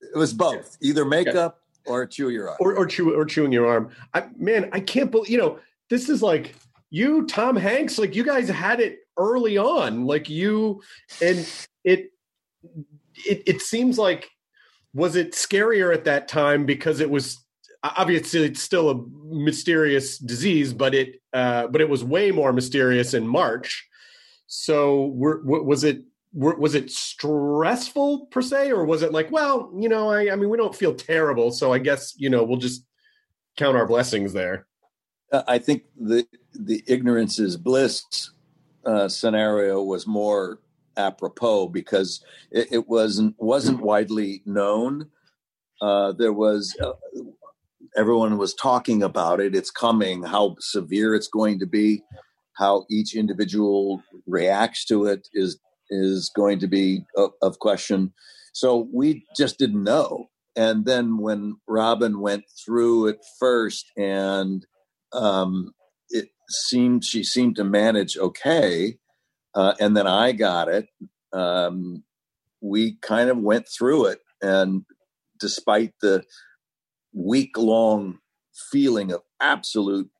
It 0.00 0.18
was 0.18 0.34
both, 0.34 0.76
either 0.82 1.04
makeup. 1.04 1.61
Or 1.86 2.06
chew 2.06 2.30
your 2.30 2.50
arm, 2.50 2.58
or, 2.60 2.76
or 2.76 2.86
chew 2.86 3.14
or 3.14 3.24
chewing 3.24 3.52
your 3.52 3.66
arm. 3.66 3.90
I, 4.14 4.24
man, 4.36 4.68
I 4.72 4.80
can't 4.80 5.10
believe 5.10 5.30
you 5.30 5.38
know 5.38 5.58
this 5.90 6.08
is 6.08 6.22
like 6.22 6.54
you, 6.90 7.26
Tom 7.26 7.56
Hanks, 7.56 7.98
like 7.98 8.14
you 8.14 8.24
guys 8.24 8.48
had 8.48 8.80
it 8.80 9.00
early 9.16 9.58
on. 9.58 10.06
Like 10.06 10.28
you 10.28 10.82
and 11.20 11.48
it 11.84 12.12
it 13.26 13.42
it 13.46 13.62
seems 13.62 13.98
like 13.98 14.30
was 14.94 15.16
it 15.16 15.32
scarier 15.32 15.92
at 15.94 16.04
that 16.04 16.28
time 16.28 16.66
because 16.66 17.00
it 17.00 17.10
was 17.10 17.42
obviously 17.82 18.44
it's 18.44 18.62
still 18.62 18.90
a 18.90 19.04
mysterious 19.34 20.18
disease, 20.18 20.72
but 20.72 20.94
it 20.94 21.20
uh, 21.32 21.66
but 21.68 21.80
it 21.80 21.88
was 21.88 22.04
way 22.04 22.30
more 22.30 22.52
mysterious 22.52 23.14
in 23.14 23.26
March. 23.26 23.88
So 24.46 25.06
were, 25.06 25.40
was 25.42 25.82
it 25.82 26.02
was 26.34 26.74
it 26.74 26.90
stressful 26.90 28.26
per 28.26 28.40
se, 28.40 28.72
or 28.72 28.84
was 28.84 29.02
it 29.02 29.12
like, 29.12 29.30
well, 29.30 29.70
you 29.76 29.88
know, 29.88 30.10
I, 30.10 30.32
I 30.32 30.36
mean, 30.36 30.48
we 30.48 30.56
don't 30.56 30.74
feel 30.74 30.94
terrible, 30.94 31.52
so 31.52 31.72
I 31.72 31.78
guess 31.78 32.14
you 32.16 32.30
know 32.30 32.42
we'll 32.42 32.58
just 32.58 32.84
count 33.56 33.76
our 33.76 33.86
blessings 33.86 34.32
there. 34.32 34.66
I 35.32 35.58
think 35.58 35.84
the 35.98 36.26
the 36.54 36.82
ignorance 36.86 37.38
is 37.38 37.56
bliss 37.56 38.30
uh, 38.84 39.08
scenario 39.08 39.82
was 39.82 40.06
more 40.06 40.60
apropos 40.96 41.68
because 41.68 42.24
it, 42.50 42.68
it 42.70 42.88
wasn't 42.88 43.34
wasn't 43.38 43.80
widely 43.80 44.42
known. 44.44 45.08
Uh, 45.80 46.12
there 46.12 46.32
was 46.32 46.76
uh, 46.82 46.92
everyone 47.96 48.38
was 48.38 48.54
talking 48.54 49.02
about 49.02 49.40
it. 49.40 49.54
It's 49.54 49.70
coming. 49.70 50.22
How 50.22 50.56
severe 50.60 51.14
it's 51.14 51.28
going 51.28 51.58
to 51.60 51.66
be. 51.66 52.02
How 52.54 52.84
each 52.90 53.14
individual 53.14 54.02
reacts 54.26 54.84
to 54.86 55.06
it 55.06 55.28
is 55.32 55.58
is 55.92 56.30
going 56.34 56.58
to 56.60 56.66
be 56.66 57.04
of, 57.16 57.32
of 57.42 57.58
question. 57.58 58.12
So 58.52 58.88
we 58.92 59.24
just 59.36 59.58
didn't 59.58 59.84
know. 59.84 60.28
And 60.56 60.84
then 60.84 61.18
when 61.18 61.56
Robin 61.66 62.20
went 62.20 62.44
through 62.64 63.08
it 63.08 63.18
first, 63.38 63.90
and 63.96 64.66
um, 65.12 65.72
it 66.10 66.28
seemed 66.50 67.04
she 67.04 67.24
seemed 67.24 67.56
to 67.56 67.64
manage 67.64 68.16
okay, 68.18 68.98
uh, 69.54 69.74
and 69.80 69.96
then 69.96 70.06
I 70.06 70.32
got 70.32 70.68
it. 70.68 70.86
Um, 71.32 72.04
we 72.60 72.96
kind 73.00 73.30
of 73.30 73.38
went 73.38 73.66
through 73.66 74.06
it, 74.06 74.20
and 74.42 74.84
despite 75.40 75.94
the 76.02 76.24
week 77.14 77.56
long 77.56 78.18
feeling 78.70 79.10
of 79.10 79.22
absolute 79.40 80.10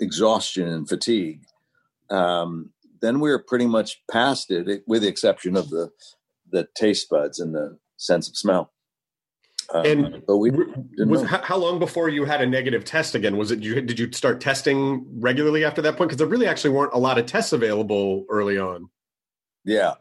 exhaustion 0.00 0.66
and 0.66 0.88
fatigue, 0.88 1.42
um, 2.10 2.72
then 3.00 3.20
we 3.20 3.30
were 3.30 3.38
pretty 3.38 3.66
much 3.66 4.02
past 4.10 4.50
it, 4.50 4.82
with 4.86 5.02
the 5.02 5.08
exception 5.08 5.56
of 5.56 5.70
the 5.70 5.90
the 6.50 6.66
taste 6.74 7.08
buds 7.10 7.38
and 7.38 7.54
the 7.54 7.78
sense 7.96 8.28
of 8.28 8.36
smell. 8.36 8.72
Um, 9.70 9.84
and 9.84 10.26
but 10.26 10.38
we 10.38 10.50
was 10.50 11.22
how, 11.24 11.58
long 11.58 11.78
before 11.78 12.08
you 12.08 12.24
had 12.24 12.40
a 12.40 12.46
negative 12.46 12.86
test 12.86 13.14
again? 13.14 13.36
Was 13.36 13.50
it 13.50 13.62
you? 13.62 13.80
Did 13.82 13.98
you 13.98 14.10
start 14.12 14.40
testing 14.40 15.04
regularly 15.20 15.62
after 15.62 15.82
that 15.82 15.96
point? 15.96 16.08
Because 16.08 16.16
there 16.18 16.26
really 16.26 16.46
actually 16.46 16.70
weren't 16.70 16.94
a 16.94 16.98
lot 16.98 17.18
of 17.18 17.26
tests 17.26 17.52
available 17.52 18.24
early 18.30 18.56
on. 18.56 18.88
Yeah, 19.64 19.94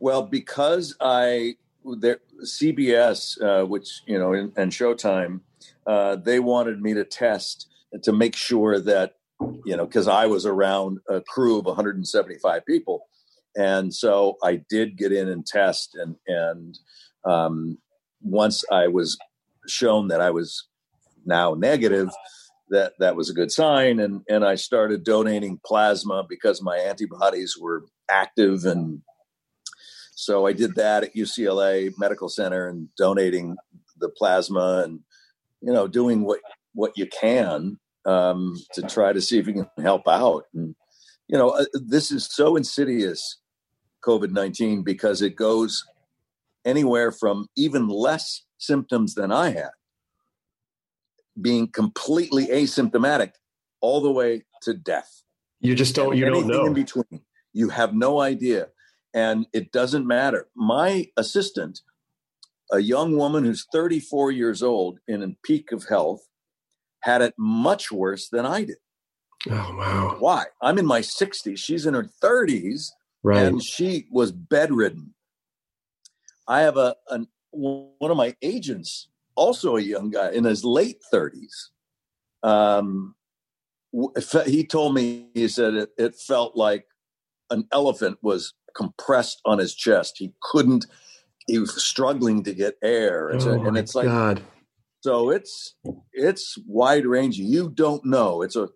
well, 0.00 0.22
because 0.22 0.96
I 0.98 1.56
there 1.84 2.20
CBS, 2.42 3.40
uh, 3.42 3.66
which 3.66 4.02
you 4.06 4.18
know, 4.18 4.32
and, 4.32 4.52
and 4.56 4.72
Showtime, 4.72 5.40
uh, 5.86 6.16
they 6.16 6.40
wanted 6.40 6.80
me 6.80 6.94
to 6.94 7.04
test 7.04 7.68
to 8.02 8.12
make 8.12 8.34
sure 8.34 8.80
that 8.80 9.16
you 9.64 9.76
know, 9.76 9.86
because 9.86 10.08
I 10.08 10.26
was 10.26 10.46
around 10.46 10.98
a 11.08 11.20
crew 11.20 11.58
of 11.58 11.66
175 11.66 12.66
people, 12.66 13.06
and 13.56 13.92
so 13.92 14.36
I 14.42 14.62
did 14.68 14.96
get 14.96 15.12
in 15.12 15.28
and 15.28 15.46
test, 15.46 15.94
and 15.94 16.16
and 16.26 16.78
um, 17.24 17.78
once 18.20 18.64
I 18.70 18.88
was 18.88 19.18
shown 19.68 20.08
that 20.08 20.20
I 20.20 20.30
was 20.30 20.68
now 21.24 21.54
negative, 21.54 22.10
that 22.70 22.94
that 22.98 23.16
was 23.16 23.30
a 23.30 23.34
good 23.34 23.52
sign, 23.52 24.00
and 24.00 24.22
and 24.28 24.44
I 24.44 24.54
started 24.56 25.04
donating 25.04 25.60
plasma 25.64 26.24
because 26.28 26.62
my 26.62 26.78
antibodies 26.78 27.56
were 27.60 27.84
active, 28.10 28.64
and 28.64 29.02
so 30.14 30.46
I 30.46 30.52
did 30.52 30.74
that 30.76 31.04
at 31.04 31.14
UCLA 31.14 31.92
Medical 31.98 32.28
Center 32.28 32.68
and 32.68 32.88
donating 32.96 33.56
the 33.98 34.08
plasma, 34.08 34.82
and 34.84 35.00
you 35.60 35.72
know 35.72 35.86
doing 35.86 36.22
what 36.22 36.40
what 36.74 36.92
you 36.96 37.06
can 37.06 37.78
um, 38.04 38.54
to 38.74 38.82
try 38.82 39.12
to 39.12 39.20
see 39.20 39.38
if 39.38 39.46
you 39.46 39.54
can 39.54 39.68
help 39.82 40.08
out, 40.08 40.44
and 40.54 40.74
you 41.28 41.38
know 41.38 41.50
uh, 41.50 41.64
this 41.74 42.10
is 42.10 42.26
so 42.26 42.56
insidious, 42.56 43.38
COVID 44.04 44.30
nineteen, 44.30 44.82
because 44.82 45.22
it 45.22 45.36
goes 45.36 45.84
anywhere 46.64 47.12
from 47.12 47.46
even 47.56 47.88
less 47.88 48.42
symptoms 48.58 49.14
than 49.14 49.32
I 49.32 49.50
had, 49.50 49.70
being 51.40 51.68
completely 51.68 52.46
asymptomatic, 52.46 53.32
all 53.80 54.00
the 54.00 54.12
way 54.12 54.44
to 54.62 54.74
death. 54.74 55.22
You 55.60 55.74
just 55.74 55.94
don't. 55.94 56.12
And 56.12 56.18
you 56.18 56.26
don't 56.26 56.46
know 56.46 56.66
in 56.66 56.74
between. 56.74 57.22
You 57.52 57.68
have 57.68 57.94
no 57.94 58.20
idea, 58.20 58.68
and 59.14 59.46
it 59.52 59.72
doesn't 59.72 60.06
matter. 60.06 60.48
My 60.56 61.08
assistant, 61.16 61.80
a 62.72 62.80
young 62.80 63.16
woman 63.16 63.44
who's 63.44 63.66
34 63.72 64.32
years 64.32 64.62
old 64.62 64.98
in 65.06 65.22
a 65.22 65.36
peak 65.44 65.70
of 65.70 65.84
health, 65.88 66.26
had 67.02 67.22
it 67.22 67.34
much 67.38 67.92
worse 67.92 68.28
than 68.28 68.46
I 68.46 68.64
did. 68.64 68.78
Oh 69.50 69.74
wow! 69.76 70.16
Why? 70.18 70.44
I'm 70.60 70.78
in 70.78 70.86
my 70.86 71.00
60s. 71.00 71.58
She's 71.58 71.84
in 71.86 71.94
her 71.94 72.08
30s, 72.22 72.90
right. 73.22 73.44
and 73.44 73.62
she 73.62 74.06
was 74.10 74.30
bedridden 74.30 75.14
I 76.48 76.62
have 76.62 76.76
a 76.76 76.96
an, 77.08 77.28
one 77.50 78.10
of 78.10 78.16
my 78.16 78.34
agents, 78.42 79.08
also 79.34 79.76
a 79.76 79.80
young 79.80 80.10
guy 80.10 80.30
in 80.32 80.44
his 80.44 80.64
late 80.64 80.98
thirties. 81.10 81.70
Um, 82.42 83.14
he 84.46 84.66
told 84.66 84.94
me 84.94 85.28
he 85.34 85.48
said 85.48 85.74
it, 85.74 85.90
it 85.98 86.16
felt 86.16 86.56
like 86.56 86.86
an 87.50 87.66
elephant 87.72 88.18
was 88.22 88.54
compressed 88.74 89.40
on 89.44 89.58
his 89.58 89.74
chest. 89.74 90.16
He 90.18 90.32
couldn't. 90.42 90.86
He 91.46 91.58
was 91.58 91.82
struggling 91.82 92.42
to 92.44 92.54
get 92.54 92.76
air, 92.82 93.28
and, 93.28 93.42
oh 93.42 93.64
and 93.64 93.76
it's 93.76 93.94
like 93.94 94.06
God. 94.06 94.42
So. 95.02 95.30
It's 95.30 95.74
it's 96.12 96.56
wide 96.66 97.06
ranging. 97.06 97.46
You 97.46 97.70
don't 97.70 98.04
know. 98.04 98.42
It's 98.42 98.56
a 98.56 98.68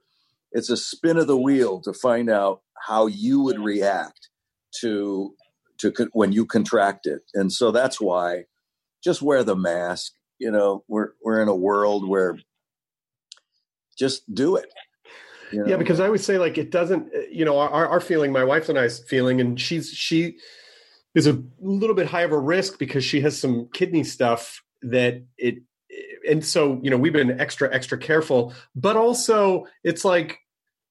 it's 0.52 0.70
a 0.70 0.76
spin 0.76 1.16
of 1.16 1.26
the 1.26 1.36
wheel 1.36 1.80
to 1.82 1.92
find 1.92 2.30
out 2.30 2.62
how 2.86 3.06
you 3.06 3.40
would 3.40 3.60
react 3.60 4.28
to 4.80 5.34
to 5.78 5.92
when 6.12 6.32
you 6.32 6.46
contract 6.46 7.06
it, 7.06 7.22
and 7.34 7.52
so 7.52 7.70
that's 7.70 8.00
why 8.00 8.44
just 9.02 9.22
wear 9.22 9.44
the 9.44 9.56
mask. 9.56 10.12
You 10.38 10.50
know, 10.50 10.84
we're 10.88 11.10
we're 11.22 11.40
in 11.40 11.48
a 11.48 11.54
world 11.54 12.08
where 12.08 12.38
just 13.96 14.34
do 14.34 14.56
it. 14.56 14.66
You 15.52 15.60
know? 15.60 15.66
Yeah, 15.66 15.76
because 15.76 16.00
I 16.00 16.08
would 16.08 16.20
say 16.20 16.38
like 16.38 16.58
it 16.58 16.70
doesn't. 16.70 17.14
Uh, 17.14 17.20
you 17.30 17.44
know, 17.44 17.58
our 17.58 17.86
our 17.86 18.00
feeling, 18.00 18.32
my 18.32 18.44
wife 18.44 18.68
and 18.68 18.78
I's 18.78 18.98
feeling, 19.08 19.40
and 19.40 19.60
she's 19.60 19.90
she 19.90 20.38
is 21.14 21.26
a 21.26 21.42
little 21.60 21.96
bit 21.96 22.06
high 22.06 22.22
of 22.22 22.32
a 22.32 22.38
risk 22.38 22.78
because 22.78 23.04
she 23.04 23.20
has 23.22 23.40
some 23.40 23.68
kidney 23.72 24.04
stuff 24.04 24.62
that 24.82 25.22
it 25.38 25.62
and 26.26 26.44
so 26.44 26.80
you 26.82 26.90
know 26.90 26.96
we've 26.96 27.12
been 27.12 27.40
extra 27.40 27.72
extra 27.74 27.96
careful 27.98 28.52
but 28.74 28.96
also 28.96 29.66
it's 29.84 30.04
like 30.04 30.38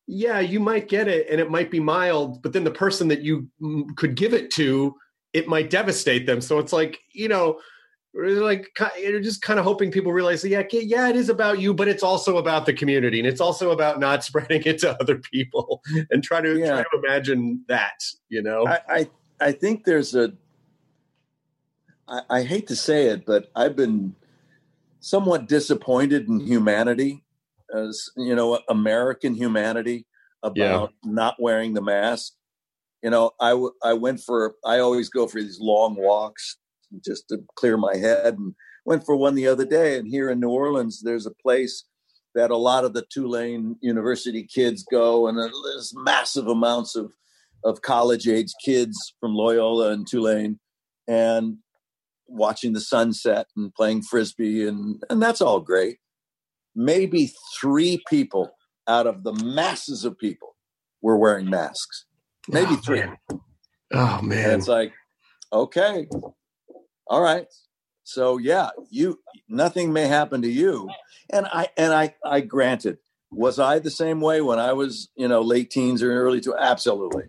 yeah, 0.07 0.39
you 0.39 0.59
might 0.59 0.87
get 0.87 1.07
it 1.07 1.27
and 1.29 1.41
it 1.41 1.49
might 1.49 1.71
be 1.71 1.79
mild, 1.79 2.41
but 2.41 2.53
then 2.53 2.63
the 2.63 2.71
person 2.71 3.07
that 3.07 3.21
you 3.21 3.49
could 3.95 4.15
give 4.15 4.33
it 4.33 4.51
to, 4.51 4.95
it 5.33 5.47
might 5.47 5.69
devastate 5.69 6.25
them. 6.25 6.41
So 6.41 6.59
it's 6.59 6.71
like, 6.71 6.99
you 7.11 7.27
know, 7.27 7.59
like 8.13 8.77
you're 8.99 9.19
just 9.19 9.41
kind 9.41 9.59
of 9.59 9.65
hoping 9.65 9.91
people 9.91 10.13
realize 10.13 10.43
that, 10.43 10.49
yeah, 10.49 10.63
yeah, 10.71 11.09
it 11.09 11.15
is 11.15 11.29
about 11.29 11.59
you, 11.59 11.73
but 11.73 11.87
it's 11.87 12.03
also 12.03 12.37
about 12.37 12.65
the 12.65 12.73
community 12.73 13.19
and 13.19 13.27
it's 13.27 13.41
also 13.41 13.71
about 13.71 13.99
not 13.99 14.23
spreading 14.23 14.61
it 14.63 14.79
to 14.79 14.95
other 15.01 15.17
people 15.17 15.81
and 16.11 16.23
try 16.23 16.39
to, 16.39 16.57
yeah. 16.57 16.67
try 16.67 16.83
to 16.83 17.03
imagine 17.03 17.63
that, 17.67 18.03
you 18.29 18.41
know? 18.41 18.65
I, 18.67 18.79
I, 18.87 19.09
I 19.41 19.51
think 19.51 19.85
there's 19.85 20.13
a, 20.13 20.33
I, 22.07 22.21
I 22.29 22.43
hate 22.43 22.67
to 22.67 22.75
say 22.75 23.07
it, 23.07 23.25
but 23.25 23.49
I've 23.55 23.75
been 23.75 24.15
somewhat 25.05 25.47
disappointed 25.47 26.27
in 26.27 26.39
humanity 26.39 27.23
as 27.71 28.09
you 28.17 28.33
know 28.33 28.59
American 28.69 29.35
humanity 29.35 30.07
about 30.41 30.91
yeah. 31.03 31.11
not 31.11 31.35
wearing 31.39 31.75
the 31.75 31.81
mask. 31.81 32.33
You 33.03 33.11
know, 33.11 33.31
I, 33.39 33.51
w- 33.51 33.73
I 33.83 33.93
went 33.93 34.21
for 34.21 34.55
I 34.65 34.79
always 34.79 35.09
go 35.09 35.27
for 35.27 35.39
these 35.39 35.59
long 35.59 35.95
walks 35.95 36.57
just 37.05 37.27
to 37.29 37.37
clear 37.55 37.77
my 37.77 37.95
head, 37.95 38.33
and 38.33 38.55
went 38.85 39.05
for 39.05 39.15
one 39.15 39.35
the 39.35 39.47
other 39.47 39.65
day. 39.65 39.99
And 39.99 40.07
here 40.07 40.31
in 40.31 40.39
New 40.39 40.49
Orleans, 40.49 41.03
there's 41.03 41.27
a 41.27 41.41
place 41.43 41.83
that 42.33 42.49
a 42.49 42.57
lot 42.57 42.83
of 42.83 42.93
the 42.93 43.05
Tulane 43.13 43.75
University 43.81 44.43
kids 44.43 44.83
go, 44.91 45.27
and 45.27 45.37
there's 45.37 45.93
massive 45.95 46.47
amounts 46.47 46.95
of 46.95 47.13
of 47.63 47.83
college 47.83 48.27
age 48.27 48.53
kids 48.63 49.13
from 49.19 49.35
Loyola 49.35 49.91
and 49.91 50.07
Tulane, 50.07 50.59
and 51.07 51.57
watching 52.27 52.73
the 52.73 52.81
sunset 52.81 53.47
and 53.55 53.73
playing 53.73 54.03
frisbee, 54.03 54.67
and 54.67 55.03
and 55.09 55.21
that's 55.21 55.41
all 55.41 55.59
great 55.59 55.97
maybe 56.75 57.31
three 57.59 58.03
people 58.09 58.51
out 58.87 59.07
of 59.07 59.23
the 59.23 59.33
masses 59.33 60.03
of 60.03 60.17
people 60.19 60.55
were 61.01 61.17
wearing 61.17 61.49
masks. 61.49 62.05
Maybe 62.49 62.71
oh, 62.71 62.75
three. 62.75 62.99
Man. 62.99 63.17
Oh 63.93 64.21
man. 64.21 64.51
And 64.51 64.59
it's 64.59 64.67
like, 64.67 64.93
okay, 65.51 66.07
all 67.07 67.21
right. 67.21 67.47
So 68.03 68.37
yeah, 68.37 68.69
you 68.89 69.19
nothing 69.47 69.93
may 69.93 70.07
happen 70.07 70.41
to 70.41 70.49
you. 70.49 70.89
And 71.31 71.47
I 71.47 71.69
and 71.77 71.93
I 71.93 72.13
I 72.23 72.41
granted, 72.41 72.97
was 73.31 73.57
I 73.57 73.79
the 73.79 73.89
same 73.89 74.21
way 74.21 74.41
when 74.41 74.59
I 74.59 74.73
was, 74.73 75.09
you 75.15 75.27
know, 75.27 75.41
late 75.41 75.71
teens 75.71 76.03
or 76.03 76.13
early 76.13 76.41
to 76.41 76.55
absolutely. 76.55 77.23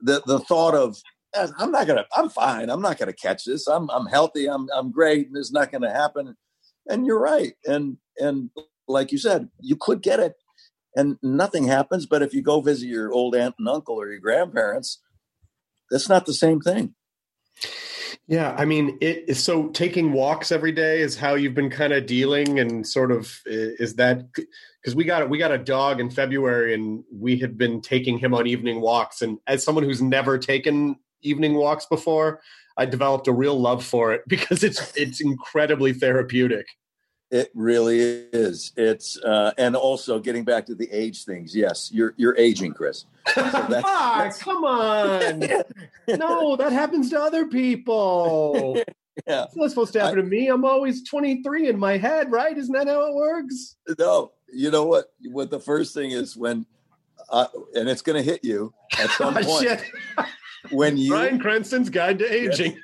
The 0.00 0.22
the 0.26 0.40
thought 0.40 0.74
of 0.74 0.98
I'm 1.34 1.70
not 1.70 1.86
gonna 1.86 2.06
I'm 2.14 2.28
fine. 2.28 2.70
I'm 2.70 2.82
not 2.82 2.98
gonna 2.98 3.12
catch 3.12 3.44
this. 3.44 3.66
I'm 3.66 3.88
I'm 3.90 4.06
healthy. 4.06 4.48
I'm 4.48 4.68
I'm 4.74 4.90
great. 4.90 5.28
And 5.28 5.36
it's 5.36 5.52
not 5.52 5.70
gonna 5.70 5.92
happen. 5.92 6.36
And 6.88 7.06
you're 7.06 7.20
right. 7.20 7.54
And 7.66 7.98
and 8.18 8.50
like 8.88 9.12
you 9.12 9.18
said, 9.18 9.48
you 9.60 9.76
could 9.76 10.02
get 10.02 10.20
it 10.20 10.34
and 10.96 11.16
nothing 11.22 11.64
happens. 11.64 12.06
But 12.06 12.22
if 12.22 12.34
you 12.34 12.42
go 12.42 12.60
visit 12.60 12.88
your 12.88 13.12
old 13.12 13.34
aunt 13.34 13.54
and 13.58 13.68
uncle 13.68 13.94
or 13.96 14.10
your 14.10 14.20
grandparents, 14.20 15.00
that's 15.90 16.08
not 16.08 16.26
the 16.26 16.34
same 16.34 16.60
thing. 16.60 16.94
Yeah, 18.26 18.54
I 18.56 18.64
mean, 18.64 18.96
it 19.00 19.36
so 19.36 19.68
taking 19.70 20.12
walks 20.12 20.52
every 20.52 20.70
day 20.70 21.00
is 21.00 21.16
how 21.16 21.34
you've 21.34 21.54
been 21.54 21.70
kind 21.70 21.92
of 21.92 22.06
dealing, 22.06 22.60
and 22.60 22.86
sort 22.86 23.10
of 23.10 23.40
is 23.44 23.96
that 23.96 24.32
because 24.32 24.94
we 24.94 25.04
got 25.04 25.28
we 25.28 25.36
got 25.36 25.50
a 25.50 25.58
dog 25.58 25.98
in 25.98 26.10
February, 26.10 26.72
and 26.74 27.02
we 27.12 27.38
had 27.38 27.58
been 27.58 27.80
taking 27.80 28.18
him 28.18 28.32
on 28.32 28.46
evening 28.46 28.80
walks, 28.80 29.20
and 29.20 29.38
as 29.48 29.64
someone 29.64 29.82
who's 29.82 30.00
never 30.00 30.38
taken 30.38 30.96
evening 31.22 31.54
walks 31.54 31.86
before, 31.86 32.40
I 32.76 32.86
developed 32.86 33.28
a 33.28 33.32
real 33.32 33.58
love 33.58 33.84
for 33.84 34.12
it 34.12 34.22
because 34.28 34.64
it's 34.64 34.96
it's 34.96 35.20
incredibly 35.20 35.92
therapeutic. 35.92 36.66
It 37.30 37.50
really 37.54 38.00
is. 38.00 38.72
It's 38.76 39.16
uh, 39.22 39.52
and 39.56 39.76
also 39.76 40.18
getting 40.18 40.44
back 40.44 40.66
to 40.66 40.74
the 40.74 40.90
age 40.90 41.24
things. 41.24 41.54
Yes, 41.54 41.90
you're 41.92 42.14
you're 42.16 42.36
aging, 42.36 42.72
Chris. 42.72 43.04
So 43.34 43.42
that's, 43.42 43.68
that's, 43.68 44.42
come 44.42 44.64
on. 44.64 45.38
no, 46.08 46.56
that 46.56 46.72
happens 46.72 47.10
to 47.10 47.20
other 47.20 47.46
people. 47.46 48.82
Yeah, 49.28 49.44
it's 49.44 49.54
not 49.54 49.70
supposed 49.70 49.92
to 49.92 50.00
happen 50.00 50.18
I, 50.18 50.22
to 50.22 50.28
me. 50.28 50.48
I'm 50.48 50.64
always 50.64 51.08
23 51.08 51.68
in 51.68 51.78
my 51.78 51.98
head, 51.98 52.32
right? 52.32 52.56
Isn't 52.56 52.72
that 52.72 52.88
how 52.88 53.06
it 53.06 53.14
works? 53.14 53.76
No, 53.98 54.32
you 54.52 54.70
know 54.70 54.84
what? 54.84 55.12
What 55.26 55.50
the 55.50 55.60
first 55.60 55.94
thing 55.94 56.10
is 56.10 56.36
when, 56.36 56.66
uh, 57.28 57.46
and 57.74 57.88
it's 57.88 58.02
going 58.02 58.16
to 58.16 58.28
hit 58.28 58.42
you 58.42 58.72
at 58.98 59.10
some 59.10 59.36
oh, 59.36 59.42
point. 59.42 59.82
When 60.70 60.96
you 60.98 61.10
Bryan 61.10 61.38
Cranston's 61.38 61.90
Guide 61.90 62.18
to 62.18 62.32
Aging. 62.32 62.72
Yes, 62.72 62.80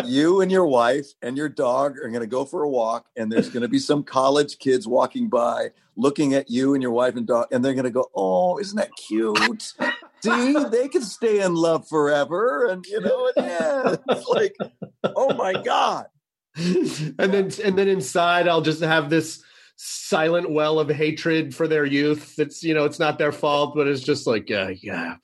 you 0.04 0.40
and 0.40 0.50
your 0.50 0.66
wife 0.66 1.06
and 1.22 1.36
your 1.36 1.48
dog 1.48 1.98
are 1.98 2.08
going 2.08 2.20
to 2.20 2.26
go 2.26 2.44
for 2.44 2.62
a 2.62 2.68
walk, 2.68 3.06
and 3.16 3.30
there's 3.30 3.48
going 3.48 3.62
to 3.62 3.68
be 3.68 3.78
some 3.78 4.02
college 4.02 4.58
kids 4.58 4.86
walking 4.86 5.28
by 5.28 5.70
looking 5.96 6.34
at 6.34 6.50
you 6.50 6.74
and 6.74 6.82
your 6.82 6.92
wife 6.92 7.16
and 7.16 7.26
dog, 7.26 7.46
and 7.50 7.64
they're 7.64 7.74
going 7.74 7.84
to 7.84 7.90
go, 7.90 8.10
"Oh, 8.14 8.58
isn't 8.58 8.76
that 8.76 8.90
cute? 8.96 9.74
See, 10.22 10.54
they 10.70 10.88
can 10.88 11.02
stay 11.02 11.40
in 11.40 11.54
love 11.54 11.88
forever." 11.88 12.66
And 12.66 12.84
you 12.86 13.00
know, 13.00 13.30
and 13.36 13.46
yeah, 13.46 13.96
it's 14.10 14.28
like, 14.28 14.56
oh 15.04 15.34
my 15.34 15.52
god. 15.62 16.06
And 16.56 17.14
then, 17.16 17.50
and 17.64 17.78
then 17.78 17.88
inside, 17.88 18.48
I'll 18.48 18.60
just 18.60 18.82
have 18.82 19.08
this 19.08 19.42
silent 19.82 20.50
well 20.50 20.78
of 20.78 20.90
hatred 20.90 21.54
for 21.54 21.66
their 21.66 21.86
youth. 21.86 22.38
It's 22.38 22.62
you 22.62 22.74
know, 22.74 22.84
it's 22.84 22.98
not 22.98 23.18
their 23.18 23.32
fault, 23.32 23.74
but 23.74 23.86
it's 23.86 24.02
just 24.02 24.26
like, 24.26 24.50
yeah, 24.50 24.68
yeah, 24.68 25.16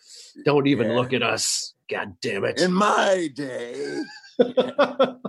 don't 0.44 0.66
even 0.66 0.88
yeah. 0.88 0.94
look 0.94 1.12
at 1.12 1.22
us. 1.22 1.74
God 1.90 2.16
damn 2.20 2.44
it! 2.44 2.60
In 2.60 2.72
my 2.72 3.28
day 3.34 4.02
no. 4.38 5.20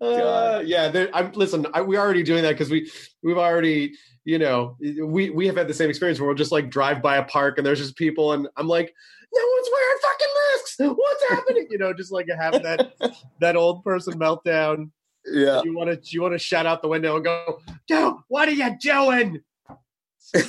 Uh, 0.00 0.62
yeah, 0.64 1.06
I'm 1.14 1.32
listen. 1.32 1.66
I, 1.74 1.82
we're 1.82 2.00
already 2.00 2.22
doing 2.22 2.42
that 2.42 2.52
because 2.52 2.70
we 2.70 2.90
we've 3.22 3.38
already 3.38 3.94
you 4.24 4.38
know 4.38 4.76
we 4.80 5.30
we 5.30 5.46
have 5.46 5.56
had 5.56 5.68
the 5.68 5.74
same 5.74 5.90
experience 5.90 6.18
where 6.18 6.26
we'll 6.26 6.36
just 6.36 6.52
like 6.52 6.70
drive 6.70 7.02
by 7.02 7.16
a 7.16 7.24
park 7.24 7.58
and 7.58 7.66
there's 7.66 7.78
just 7.78 7.96
people 7.96 8.32
and 8.32 8.48
I'm 8.56 8.68
like, 8.68 8.94
no 9.34 9.42
one's 9.54 9.68
wearing 9.72 9.98
fucking 10.02 10.28
masks. 10.34 10.76
What's 10.98 11.28
happening? 11.28 11.66
You 11.70 11.78
know, 11.78 11.92
just 11.92 12.12
like 12.12 12.28
have 12.28 12.62
that 12.62 12.92
that 13.40 13.56
old 13.56 13.84
person 13.84 14.14
meltdown. 14.14 14.90
Yeah, 15.26 15.62
you 15.64 15.76
want 15.76 15.90
to 15.90 16.12
you 16.12 16.22
want 16.22 16.34
to 16.34 16.38
shout 16.38 16.66
out 16.66 16.82
the 16.82 16.88
window 16.88 17.16
and 17.16 17.24
go, 17.24 17.60
dude, 17.86 18.14
what 18.28 18.48
are 18.48 18.52
you 18.52 18.76
doing? 18.80 19.42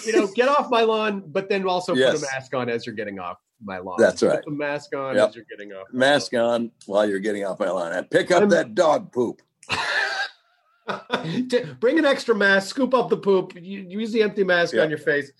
you 0.05 0.13
know, 0.13 0.27
get 0.27 0.47
off 0.47 0.69
my 0.69 0.81
lawn, 0.81 1.23
but 1.27 1.49
then 1.49 1.67
also 1.67 1.93
yes. 1.93 2.13
put 2.13 2.19
a 2.19 2.25
mask 2.33 2.53
on 2.53 2.69
as 2.69 2.85
you're 2.85 2.95
getting 2.95 3.19
off 3.19 3.37
my 3.61 3.79
lawn. 3.79 3.97
That's 3.99 4.23
right. 4.23 4.35
Put 4.35 4.45
the 4.45 4.51
mask 4.51 4.95
on 4.95 5.15
yep. 5.15 5.29
as 5.29 5.35
you're 5.35 5.45
getting 5.49 5.73
off. 5.73 5.87
Mask 5.91 6.33
on 6.33 6.71
while 6.85 7.07
you're 7.07 7.19
getting 7.19 7.45
off 7.45 7.59
my 7.59 7.69
lawn. 7.69 7.91
And 7.91 8.09
pick 8.09 8.31
up 8.31 8.43
I'm, 8.43 8.49
that 8.49 8.75
dog 8.75 9.11
poop. 9.11 9.41
Bring 11.79 11.99
an 11.99 12.05
extra 12.05 12.35
mask. 12.35 12.69
Scoop 12.69 12.93
up 12.93 13.09
the 13.09 13.17
poop. 13.17 13.53
Use 13.55 14.11
the 14.11 14.23
empty 14.23 14.43
mask 14.43 14.73
yep. 14.73 14.83
on 14.83 14.89
your 14.89 14.99
face. 14.99 15.31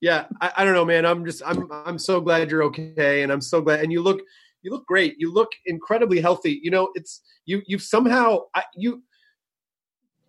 Yeah, 0.00 0.26
I, 0.40 0.52
I 0.58 0.64
don't 0.64 0.74
know, 0.74 0.84
man. 0.84 1.04
I'm 1.04 1.24
just 1.24 1.42
I'm 1.44 1.70
I'm 1.70 1.98
so 1.98 2.20
glad 2.20 2.50
you're 2.50 2.64
okay, 2.64 3.22
and 3.22 3.30
I'm 3.30 3.42
so 3.42 3.60
glad. 3.60 3.80
And 3.80 3.92
you 3.92 4.02
look 4.02 4.22
you 4.62 4.70
look 4.70 4.86
great. 4.86 5.16
You 5.18 5.32
look 5.32 5.50
incredibly 5.66 6.20
healthy. 6.20 6.60
You 6.62 6.70
know, 6.70 6.90
it's 6.94 7.20
you 7.46 7.62
you've 7.66 7.82
somehow 7.82 8.40
I, 8.54 8.64
you 8.76 9.02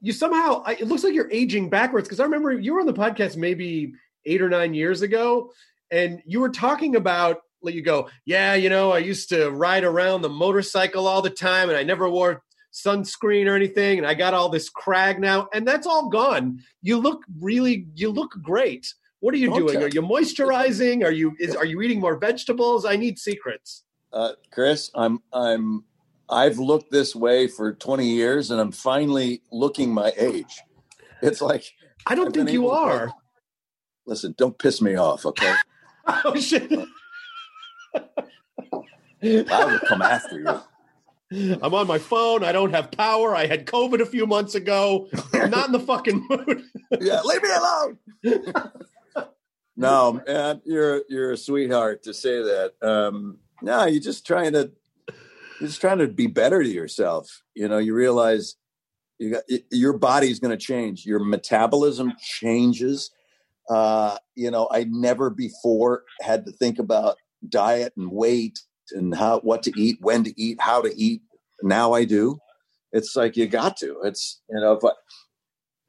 you 0.02 0.14
somehow 0.14 0.64
it 0.64 0.88
looks 0.88 1.04
like 1.04 1.14
you're 1.14 1.32
aging 1.32 1.70
backwards 1.70 2.08
because 2.08 2.20
I 2.20 2.24
remember 2.24 2.52
you 2.52 2.74
were 2.74 2.82
on 2.82 2.88
the 2.88 2.94
podcast 2.94 3.38
maybe 3.38 3.94
eight 4.26 4.42
or 4.42 4.50
nine 4.50 4.74
years 4.74 5.02
ago, 5.02 5.52
and 5.92 6.22
you 6.26 6.40
were 6.40 6.50
talking 6.50 6.96
about 6.96 7.38
let 7.64 7.76
you 7.76 7.84
go, 7.84 8.10
yeah, 8.26 8.56
you 8.56 8.70
know, 8.70 8.92
I 8.92 9.00
used 9.00 9.30
to 9.30 9.50
ride 9.50 9.84
around 9.84 10.22
the 10.22 10.30
motorcycle 10.30 11.08
all 11.08 11.22
the 11.22 11.30
time, 11.30 11.70
and 11.70 11.78
I 11.78 11.84
never 11.84 12.10
wore 12.10 12.44
sunscreen 12.74 13.48
or 13.48 13.56
anything, 13.56 13.98
and 13.98 14.08
I 14.08 14.14
got 14.14 14.34
all 14.34 14.50
this 14.50 14.70
crag 14.70 15.20
now, 15.20 15.48
and 15.54 15.68
that's 15.68 15.86
all 15.86 16.10
gone. 16.10 16.60
You 16.82 16.98
look 16.98 17.24
really, 17.40 17.88
you 17.96 18.10
look 18.10 18.32
great. 18.42 18.94
What 19.20 19.34
are 19.34 19.38
you 19.38 19.50
Don't 19.50 19.68
doing? 19.68 19.84
Are 19.84 19.88
you 19.88 20.02
moisturizing? 20.02 21.04
Are 21.04 21.12
you 21.12 21.34
is 21.40 21.56
are 21.56 21.66
you 21.66 21.82
eating 21.82 22.00
more 22.00 22.18
vegetables? 22.18 22.86
I 22.86 22.96
need 22.96 23.20
secrets. 23.20 23.84
Uh, 24.14 24.34
Chris, 24.52 24.92
I'm 24.94 25.22
I'm 25.32 25.84
I've 26.30 26.60
looked 26.60 26.92
this 26.92 27.16
way 27.16 27.48
for 27.48 27.74
20 27.74 28.08
years 28.08 28.52
and 28.52 28.60
I'm 28.60 28.72
finally 28.72 29.42
looking 29.52 29.94
my 29.94 30.14
age. 30.18 30.62
It's 31.22 31.42
like 31.42 31.66
I 32.06 32.16
don't 32.16 32.28
I've 32.28 32.34
think 32.34 32.52
you 32.52 32.70
are. 32.70 33.08
To, 33.08 33.14
listen, 34.06 34.36
don't 34.38 34.58
piss 34.58 34.82
me 34.82 34.96
off, 34.96 35.26
okay? 35.26 35.54
oh 36.08 36.36
shit. 36.36 36.72
I 37.94 39.66
will 39.66 39.80
come 39.80 40.02
after 40.02 40.40
you. 40.40 41.58
I'm 41.62 41.74
on 41.74 41.88
my 41.88 41.98
phone. 41.98 42.44
I 42.44 42.52
don't 42.52 42.74
have 42.74 42.92
power. 42.92 43.34
I 43.36 43.46
had 43.46 43.66
COVID 43.66 44.02
a 44.02 44.06
few 44.06 44.28
months 44.28 44.56
ago. 44.56 45.08
I'm 45.34 45.50
not 45.50 45.68
in 45.68 45.72
the 45.72 45.80
fucking 45.80 46.28
mood. 46.30 46.64
yeah, 47.00 47.22
leave 47.22 47.42
me 47.42 47.50
alone. 47.50 47.98
no, 49.78 50.22
man, 50.28 50.62
you're 50.66 51.04
you're 51.08 51.32
a 51.32 51.38
sweetheart 51.38 52.04
to 52.04 52.14
say 52.14 52.42
that. 52.42 52.74
Um, 52.82 53.38
no, 53.62 53.86
you're 53.86 54.02
just 54.02 54.26
trying 54.26 54.54
to 54.54 54.72
you're 55.60 55.70
just 55.70 55.82
trying 55.82 56.00
to 56.00 56.08
be 56.08 56.28
better 56.28 56.64
to 56.64 56.70
yourself. 56.70 57.44
You 57.54 57.68
know, 57.68 57.78
you 57.78 57.94
realize 57.94 58.56
you 59.20 59.32
got 59.32 59.44
your 59.72 59.94
body's 59.94 60.40
going 60.40 60.58
to 60.58 60.64
change. 60.64 61.06
Your 61.06 61.20
metabolism 61.20 62.14
changes. 62.20 63.12
Uh, 63.70 64.18
you 64.36 64.50
know, 64.50 64.68
I 64.72 64.86
never 64.90 65.30
before 65.30 66.04
had 66.22 66.46
to 66.46 66.52
think 66.52 66.80
about 66.80 67.18
diet 67.48 67.94
and 67.96 68.12
weight 68.12 68.60
and 68.92 69.16
how 69.16 69.40
what 69.42 69.64
to 69.64 69.72
eat, 69.78 70.00
when 70.02 70.24
to 70.24 70.42
eat, 70.42 70.60
how 70.60 70.82
to 70.82 70.94
eat. 70.96 71.22
Now 71.62 71.94
I 71.94 72.06
do. 72.06 72.40
It's 72.92 73.16
like 73.16 73.38
you 73.38 73.48
got 73.48 73.78
to. 73.78 74.02
It's 74.04 74.42
you 74.50 74.60
know, 74.60 74.74
if 74.74 74.84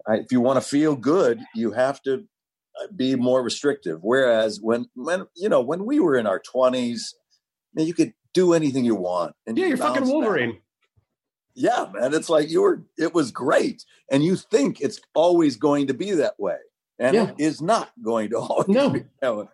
I, 0.07 0.17
if 0.17 0.31
you 0.31 0.41
want 0.41 0.63
to 0.63 0.69
feel 0.69 0.95
good, 0.95 1.41
you 1.55 1.73
have 1.73 2.03
to 2.03 2.25
uh, 2.81 2.87
be 2.95 3.17
more 3.17 3.43
restrictive. 3.43 4.01
Whereas 4.03 4.61
when 4.61 4.87
when 4.95 5.27
you 5.35 5.49
know 5.49 5.61
when 5.61 5.85
we 5.85 5.99
were 5.99 6.17
in 6.17 6.27
our 6.27 6.39
twenties, 6.39 7.15
you 7.77 7.95
could 7.95 8.15
do 8.35 8.53
anything 8.53 8.85
you 8.85 8.95
want. 8.95 9.35
And 9.47 9.57
yeah, 9.57 9.67
you 9.67 9.75
are 9.75 9.79
fucking 9.79 10.09
Wolverine. 10.09 10.59
Yeah, 11.55 11.87
man. 11.93 12.15
It's 12.15 12.29
like 12.29 12.51
you 12.51 12.63
were, 12.63 12.83
it 12.99 13.15
was 13.15 13.31
great. 13.31 13.85
And 14.11 14.25
you 14.25 14.37
think 14.37 14.81
it's 14.81 15.01
always 15.15 15.57
going 15.57 15.89
to 15.89 15.95
be 15.95 16.13
that 16.13 16.39
way. 16.39 16.57
And 16.99 17.15
yeah. 17.15 17.31
it 17.31 17.35
is 17.39 17.61
not 17.61 17.91
going 18.03 18.31
to 18.31 18.39
always 18.39 18.69
no. 18.69 18.91
be 18.91 19.05
that 19.21 19.37
way. 19.37 19.45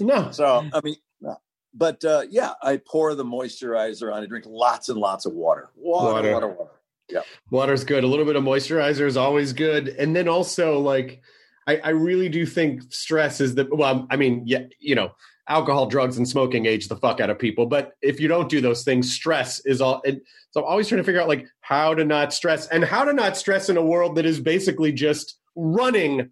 No. 0.00 0.30
So, 0.30 0.68
I 0.72 0.80
mean, 0.82 0.96
no. 1.20 1.36
but 1.74 2.04
uh, 2.04 2.22
yeah, 2.30 2.52
I 2.62 2.76
pour 2.76 3.14
the 3.14 3.24
moisturizer 3.24 4.14
on. 4.14 4.22
I 4.22 4.26
drink 4.26 4.44
lots 4.46 4.88
and 4.88 4.98
lots 4.98 5.26
of 5.26 5.32
water. 5.32 5.70
Water, 5.74 6.12
water, 6.12 6.32
water, 6.32 6.48
water. 6.48 6.70
Yeah. 7.08 7.22
Water's 7.50 7.84
good. 7.84 8.04
A 8.04 8.06
little 8.06 8.26
bit 8.26 8.36
of 8.36 8.44
moisturizer 8.44 9.06
is 9.06 9.16
always 9.16 9.52
good. 9.52 9.88
And 9.88 10.14
then 10.14 10.28
also, 10.28 10.78
like, 10.78 11.22
I, 11.66 11.78
I 11.78 11.88
really 11.90 12.28
do 12.28 12.46
think 12.46 12.82
stress 12.92 13.40
is 13.40 13.54
the, 13.54 13.66
well, 13.70 14.06
I 14.10 14.16
mean, 14.16 14.42
yeah, 14.46 14.64
you 14.78 14.94
know, 14.94 15.12
alcohol, 15.48 15.86
drugs, 15.86 16.18
and 16.18 16.28
smoking 16.28 16.66
age 16.66 16.88
the 16.88 16.96
fuck 16.96 17.20
out 17.20 17.30
of 17.30 17.38
people. 17.38 17.66
But 17.66 17.92
if 18.02 18.20
you 18.20 18.28
don't 18.28 18.48
do 18.48 18.60
those 18.60 18.84
things, 18.84 19.12
stress 19.12 19.60
is 19.64 19.80
all. 19.80 20.02
And 20.04 20.20
so 20.50 20.60
I'm 20.60 20.70
always 20.70 20.88
trying 20.88 20.98
to 20.98 21.04
figure 21.04 21.20
out 21.20 21.28
like 21.28 21.46
how 21.60 21.94
to 21.94 22.04
not 22.04 22.32
stress 22.32 22.66
and 22.68 22.84
how 22.84 23.04
to 23.04 23.12
not 23.12 23.36
stress 23.36 23.68
in 23.68 23.76
a 23.76 23.82
world 23.82 24.16
that 24.16 24.26
is 24.26 24.40
basically 24.40 24.92
just 24.92 25.38
running 25.56 26.30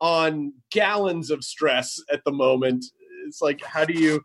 on 0.00 0.52
gallons 0.70 1.30
of 1.30 1.44
stress 1.44 2.00
at 2.12 2.24
the 2.24 2.32
moment. 2.32 2.84
It's 3.26 3.42
like 3.42 3.62
how 3.62 3.84
do 3.84 3.94
you, 3.94 4.24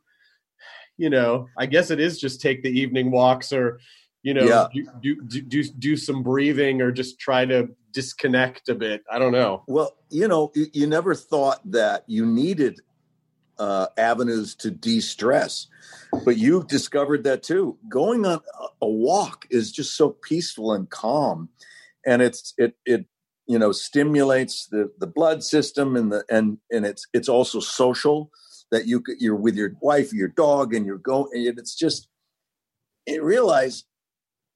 you 0.97 1.09
know? 1.09 1.47
I 1.57 1.65
guess 1.65 1.91
it 1.91 1.99
is 1.99 2.19
just 2.19 2.41
take 2.41 2.63
the 2.63 2.69
evening 2.69 3.11
walks 3.11 3.51
or 3.51 3.79
you 4.23 4.33
know 4.33 4.43
yeah. 4.43 4.67
do, 5.01 5.21
do, 5.27 5.41
do 5.43 5.63
do 5.63 5.97
some 5.97 6.23
breathing 6.23 6.81
or 6.81 6.91
just 6.91 7.19
try 7.19 7.45
to 7.45 7.69
disconnect 7.93 8.69
a 8.69 8.75
bit 8.75 9.01
i 9.09 9.17
don't 9.17 9.31
know 9.31 9.63
well 9.67 9.95
you 10.09 10.27
know 10.27 10.51
you 10.53 10.87
never 10.87 11.15
thought 11.15 11.59
that 11.69 12.03
you 12.07 12.25
needed 12.25 12.79
uh, 13.59 13.87
avenues 13.97 14.55
to 14.55 14.71
de-stress. 14.71 15.67
But 16.25 16.37
you've 16.37 16.67
discovered 16.67 17.23
that 17.25 17.43
too. 17.43 17.77
Going 17.87 18.25
on 18.25 18.39
a 18.81 18.87
walk 18.87 19.45
is 19.49 19.71
just 19.71 19.95
so 19.95 20.09
peaceful 20.09 20.73
and 20.73 20.89
calm. 20.89 21.49
And 22.05 22.21
it's 22.21 22.53
it 22.57 22.75
it 22.85 23.05
you 23.45 23.59
know 23.59 23.71
stimulates 23.71 24.67
the 24.67 24.91
the 24.97 25.07
blood 25.07 25.43
system 25.43 25.95
and 25.95 26.11
the 26.11 26.23
and 26.29 26.57
and 26.71 26.85
it's 26.85 27.05
it's 27.13 27.29
also 27.29 27.59
social 27.59 28.31
that 28.71 28.87
you 28.87 29.03
you're 29.19 29.35
with 29.35 29.55
your 29.55 29.73
wife 29.81 30.13
your 30.13 30.27
dog 30.29 30.73
and 30.73 30.85
you're 30.85 30.97
going 30.97 31.29
and 31.33 31.59
it's 31.59 31.75
just 31.75 32.07
it 33.05 33.23
realize 33.23 33.85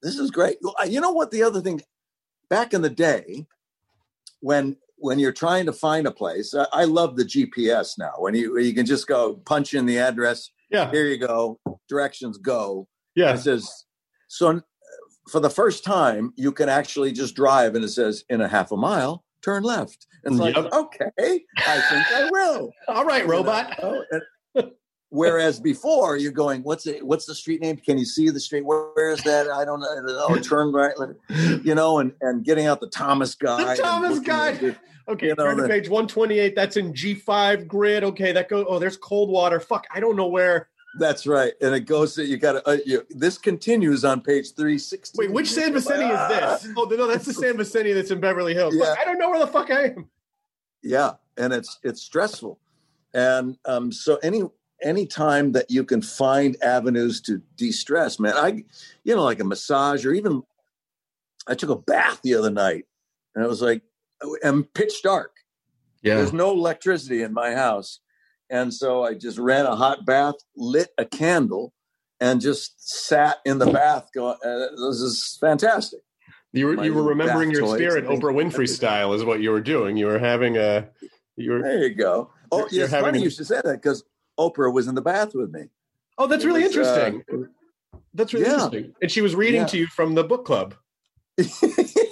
this 0.02 0.18
is 0.18 0.32
great. 0.32 0.58
You 0.88 1.02
know 1.02 1.12
what 1.12 1.32
the 1.32 1.44
other 1.44 1.62
thing 1.62 1.82
back 2.50 2.74
in 2.74 2.82
the 2.82 2.90
day 2.90 3.48
when 4.42 4.78
when 5.04 5.20
you're 5.20 5.34
trying 5.34 5.66
to 5.66 5.74
find 5.74 6.08
a 6.08 6.12
place, 6.12 6.56
I, 6.56 6.66
I 6.72 6.84
love 6.86 7.16
the 7.18 7.26
GPS 7.26 7.98
now. 7.98 8.14
When 8.18 8.34
you 8.36 8.58
you 8.58 8.74
can 8.74 8.86
just 8.86 9.06
go 9.08 9.36
punch 9.46 9.74
in 9.74 9.86
the 9.86 10.00
address 10.00 10.50
Yeah. 10.72 10.90
Here 10.92 11.06
you 11.06 11.18
go. 11.18 11.60
Directions 11.90 12.38
go. 12.38 12.88
Yeah. 13.16 13.34
It 13.34 13.40
says, 13.40 13.70
so 14.30 14.62
for 15.30 15.40
the 15.40 15.50
first 15.50 15.84
time, 15.84 16.34
you 16.36 16.52
can 16.52 16.70
actually 16.70 17.12
just 17.12 17.36
drive, 17.36 17.76
and 17.76 17.84
it 17.86 17.90
says, 17.90 18.24
in 18.30 18.42
a 18.42 18.48
half 18.48 18.72
a 18.72 18.78
mile, 18.78 19.24
turn 19.44 19.64
left. 19.64 20.08
And 20.24 20.34
it's 20.36 20.42
like, 20.42 20.56
Yep. 20.56 20.74
okay, 20.74 21.42
I 21.58 21.82
think 21.90 22.06
I 22.12 22.30
will. 22.32 22.72
All 22.88 23.06
right, 23.06 23.24
You 23.24 23.30
robot. 23.32 23.78
know? 23.82 24.04
And- 24.12 24.22
Whereas 25.10 25.60
before, 25.60 26.18
you're 26.18 26.32
going, 26.32 26.64
what's 26.64 26.88
it? 26.88 27.06
What's 27.06 27.28
the 27.28 27.36
street 27.36 27.62
name? 27.62 27.78
Can 27.78 28.00
you 28.00 28.06
see 28.06 28.32
the 28.32 28.40
street? 28.40 28.66
Where, 28.66 28.86
where 28.96 29.12
is 29.12 29.22
that? 29.26 29.48
I 29.48 29.64
don't 29.64 29.80
know. 29.80 29.88
Oh, 30.28 30.36
turn 30.40 30.72
right. 30.74 30.96
You 31.64 31.76
know, 31.76 32.00
and 32.00 32.14
and 32.22 32.44
getting 32.44 32.66
out 32.66 32.80
the 32.82 32.88
Thomas 32.90 33.36
guide. 33.36 33.68
and 33.68 33.80
Thomas 33.80 34.20
guide. 34.22 34.76
Okay, 35.08 35.28
You 35.28 35.36
know, 35.36 35.44
turn 35.46 35.58
to 35.58 35.64
the- 35.64 35.70
page 35.70 35.90
128. 35.90 36.56
That's 36.56 36.78
in 36.78 36.94
G5 36.94 37.68
grid. 37.68 38.04
Okay, 38.04 38.32
that 38.32 38.48
goes. 38.50 38.66
Oh, 38.70 38.80
there's 38.80 38.98
cold 38.98 39.30
water. 39.30 39.60
Fuck, 39.60 39.86
I 39.94 40.00
don't 40.00 40.16
know 40.16 40.28
where. 40.28 40.70
That's 41.00 41.26
right, 41.26 41.54
and 41.60 41.74
it 41.74 41.82
goes 41.82 42.14
to 42.16 42.24
you 42.26 42.38
got 42.38 42.52
to. 42.52 42.70
Uh, 42.70 42.78
you, 42.86 43.04
this 43.10 43.40
continues 43.40 44.06
on 44.06 44.22
page 44.22 44.54
three 44.54 44.78
sixty. 44.78 45.18
Wait, 45.18 45.32
which 45.32 45.52
San 45.52 45.74
Vicente 45.74 46.06
is 46.06 46.28
this? 46.30 46.68
Oh, 46.78 46.84
no, 46.84 47.08
that's 47.08 47.26
the 47.26 47.34
San 47.34 47.58
Vicente 47.58 47.94
that's 47.94 48.12
in 48.12 48.20
Beverly 48.20 48.54
Hills. 48.54 48.76
Yeah. 48.78 48.86
Fuck, 48.86 49.00
I 49.00 49.06
don't 49.06 49.18
know 49.18 49.32
where 49.32 49.40
the 49.40 49.48
fuck 49.48 49.72
I 49.72 49.86
am. 49.86 50.08
Yeah, 50.84 51.14
and 51.36 51.52
it's 51.52 51.80
it's 51.82 52.02
stressful, 52.04 52.60
and 53.14 53.58
um, 53.66 53.92
so 53.92 54.18
any 54.22 54.44
any 54.84 55.08
time 55.08 55.52
that 55.54 55.72
you 55.72 55.84
can 55.84 56.02
find 56.04 56.62
avenues 56.62 57.22
to 57.22 57.42
de-stress, 57.56 58.20
man, 58.20 58.34
I, 58.36 58.64
you 59.04 59.16
know, 59.16 59.24
like 59.24 59.40
a 59.40 59.46
massage 59.46 60.06
or 60.06 60.14
even, 60.14 60.44
I 61.48 61.56
took 61.56 61.70
a 61.70 61.76
bath 61.76 62.20
the 62.22 62.36
other 62.36 62.52
night, 62.52 62.86
and 63.34 63.44
it 63.44 63.48
was 63.48 63.62
like, 63.62 63.82
and 64.44 64.72
pitch 64.74 65.02
dark. 65.04 65.32
Yeah. 66.02 66.16
There's 66.16 66.34
no 66.34 66.52
electricity 66.52 67.22
in 67.24 67.34
my 67.34 67.54
house. 67.54 68.00
And 68.50 68.74
so 68.74 69.04
I 69.04 69.14
just 69.14 69.38
ran 69.38 69.66
a 69.66 69.76
hot 69.76 70.06
bath, 70.06 70.36
lit 70.56 70.90
a 70.98 71.06
candle, 71.06 71.74
and 72.20 72.42
just 72.42 72.74
sat 73.08 73.38
in 73.46 73.58
the 73.58 73.66
bath 73.72 74.10
going, 74.14 74.38
uh, 74.46 74.68
this 74.70 75.00
is 75.02 75.38
fantastic. 75.40 76.02
You 76.52 76.68
were 76.68 76.74
My 76.76 76.84
you 76.86 76.94
were 76.94 77.04
remembering 77.04 77.50
your 77.52 77.68
spirit. 77.76 78.06
Oprah 78.06 78.34
Winfrey 78.36 78.70
style, 78.70 79.14
is 79.14 79.24
what 79.24 79.42
you 79.42 79.50
were 79.50 79.62
doing. 79.62 79.98
You 79.98 80.06
were 80.06 80.20
having 80.20 80.56
a. 80.58 80.88
You 81.36 81.52
were. 81.54 81.62
There 81.64 81.88
you 81.88 81.96
go. 81.96 82.30
Oh, 82.52 82.58
You're- 82.60 82.70
yeah, 82.72 82.76
you're 82.76 82.84
it's 82.86 82.94
having 82.94 83.06
funny 83.08 83.20
a- 83.20 83.22
you 83.24 83.30
should 83.32 83.48
say 83.48 83.60
that 83.64 83.82
because 83.82 84.04
Oprah 84.40 84.72
was 84.72 84.88
in 84.88 84.94
the 84.94 85.02
bath 85.02 85.34
with 85.34 85.52
me. 85.52 85.70
Oh, 86.20 86.28
that's 86.28 86.44
It 86.44 86.48
really 86.48 86.62
was, 86.64 86.78
uh, 86.78 86.80
interesting. 86.80 87.48
That's 88.14 88.34
really 88.34 88.46
yeah. 88.46 88.54
interesting. 88.54 88.94
And 89.02 89.10
she 89.12 89.22
was 89.22 89.34
reading 89.36 89.62
Yeah. 89.62 89.68
to 89.68 89.78
you 89.80 89.88
from 89.88 90.14
the 90.14 90.24
book 90.24 90.46
club. 90.46 90.76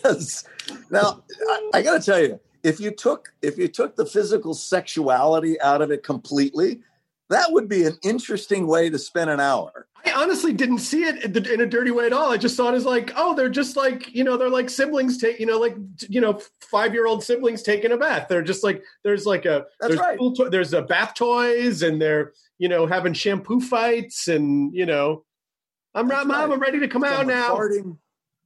yes. 0.04 0.44
Now 0.90 1.24
I, 1.50 1.70
I 1.76 1.82
got 1.82 2.00
to 2.02 2.06
tell 2.06 2.22
you, 2.22 2.40
if 2.64 2.80
you 2.80 2.92
took 2.92 3.34
if 3.42 3.58
you 3.58 3.68
took 3.68 3.96
the 3.96 4.06
physical 4.06 4.54
sexuality 4.54 5.60
out 5.62 5.82
of 5.82 5.92
it 5.92 6.04
completely, 6.04 6.82
that 7.30 7.52
would 7.52 7.68
be 7.68 7.86
an 7.86 7.98
interesting 8.04 8.68
way 8.68 8.90
to 8.90 9.00
spend 9.00 9.30
an 9.30 9.40
hour. 9.40 9.88
I 10.04 10.12
honestly 10.14 10.52
didn't 10.52 10.80
see 10.80 11.04
it 11.04 11.24
in, 11.24 11.62
a 11.62 11.66
dirty 11.66 11.92
way 11.92 12.08
at 12.08 12.14
all. 12.14 12.32
I 12.32 12.38
just 12.38 12.56
saw 12.56 12.70
it 12.72 12.76
as 12.76 12.86
like, 12.86 13.12
oh, 13.16 13.36
they're 13.36 13.50
just 13.50 13.78
like, 13.78 14.14
you 14.14 14.24
know, 14.24 14.36
they're 14.36 14.50
like 14.50 14.70
siblings 14.70 15.20
take, 15.20 15.40
you 15.40 15.46
know, 15.46 15.60
like, 15.60 15.76
you 16.10 16.20
know, 16.20 16.42
five 16.60 16.94
year 16.94 17.06
old 17.06 17.24
siblings 17.24 17.62
taking 17.62 17.92
a 17.92 17.98
bath. 17.98 18.28
They're 18.28 18.42
just 18.42 18.64
like, 18.64 18.84
there's 19.04 19.28
like 19.28 19.46
a, 19.46 19.66
That's 19.80 19.94
there's 19.94 20.00
right. 20.00 20.18
cool 20.18 20.34
to- 20.38 20.50
there's 20.50 20.74
a 20.74 20.82
bath 20.82 21.14
toys 21.14 21.84
and 21.84 22.02
they're, 22.02 22.34
you 22.58 22.68
know, 22.68 22.88
having 22.88 23.14
shampoo 23.14 23.62
fights 23.62 24.28
and, 24.28 24.74
you 24.76 24.88
know, 24.88 25.24
I'm 25.94 26.08
That's 26.08 26.26
right. 26.26 26.50
I'm 26.50 26.60
ready 26.60 26.80
to 26.80 26.88
come 26.88 27.04
out 27.04 27.28
now. 27.28 27.56
farting. 27.56 27.98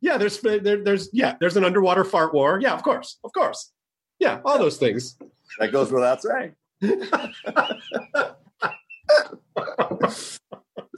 Yeah, 0.05 0.17
there's, 0.19 0.39
there, 0.39 0.59
there's, 0.59 1.09
yeah, 1.13 1.35
there's 1.39 1.57
an 1.57 1.65
underwater 1.65 2.03
fart 2.03 2.31
war. 2.31 2.59
Yeah, 2.61 2.75
of 2.75 2.83
course, 2.83 3.17
of 3.23 3.33
course. 3.33 3.71
Yeah, 4.19 4.39
all 4.45 4.59
those 4.59 4.77
things. 4.77 5.17
That 5.57 5.71
goes 5.71 5.91
without 5.91 6.21
saying. 6.21 6.53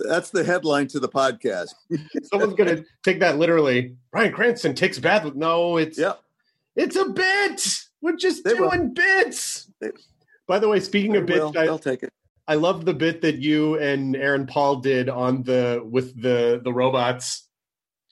That's 0.10 0.30
the 0.32 0.44
headline 0.46 0.88
to 0.90 1.00
the 1.00 1.08
podcast. 1.08 1.70
Someone's 2.24 2.56
gonna 2.56 2.84
take 3.06 3.22
that 3.22 3.38
literally. 3.38 3.96
Bryan 4.12 4.34
Cranston 4.34 4.76
takes 4.76 5.00
bath 5.00 5.24
with 5.24 5.36
no, 5.36 5.78
it's 5.78 5.98
yeah. 5.98 6.14
it's 6.76 6.98
a 6.98 7.06
bit. 7.06 7.80
We're 8.02 8.18
just 8.18 8.44
They 8.44 8.56
will. 8.56 8.72
doing 8.72 8.94
bits. 8.94 9.72
They- 9.80 9.92
By 10.48 10.60
the 10.60 10.68
way, 10.68 10.82
speaking 10.82 11.16
of 11.16 11.26
bits, 11.26 11.40
will. 11.40 11.58
I, 11.58 11.64
They'll 11.64 11.80
take 11.80 12.04
it. 12.04 12.12
I 12.46 12.56
love 12.56 12.84
the 12.84 12.94
bit 12.94 13.22
that 13.22 13.38
you 13.38 13.80
and 13.80 14.18
Aaron 14.18 14.48
Paul 14.48 14.78
did 14.78 15.08
on 15.08 15.44
the 15.44 15.82
with 15.90 16.22
the 16.22 16.60
the 16.62 16.74
robots, 16.74 17.47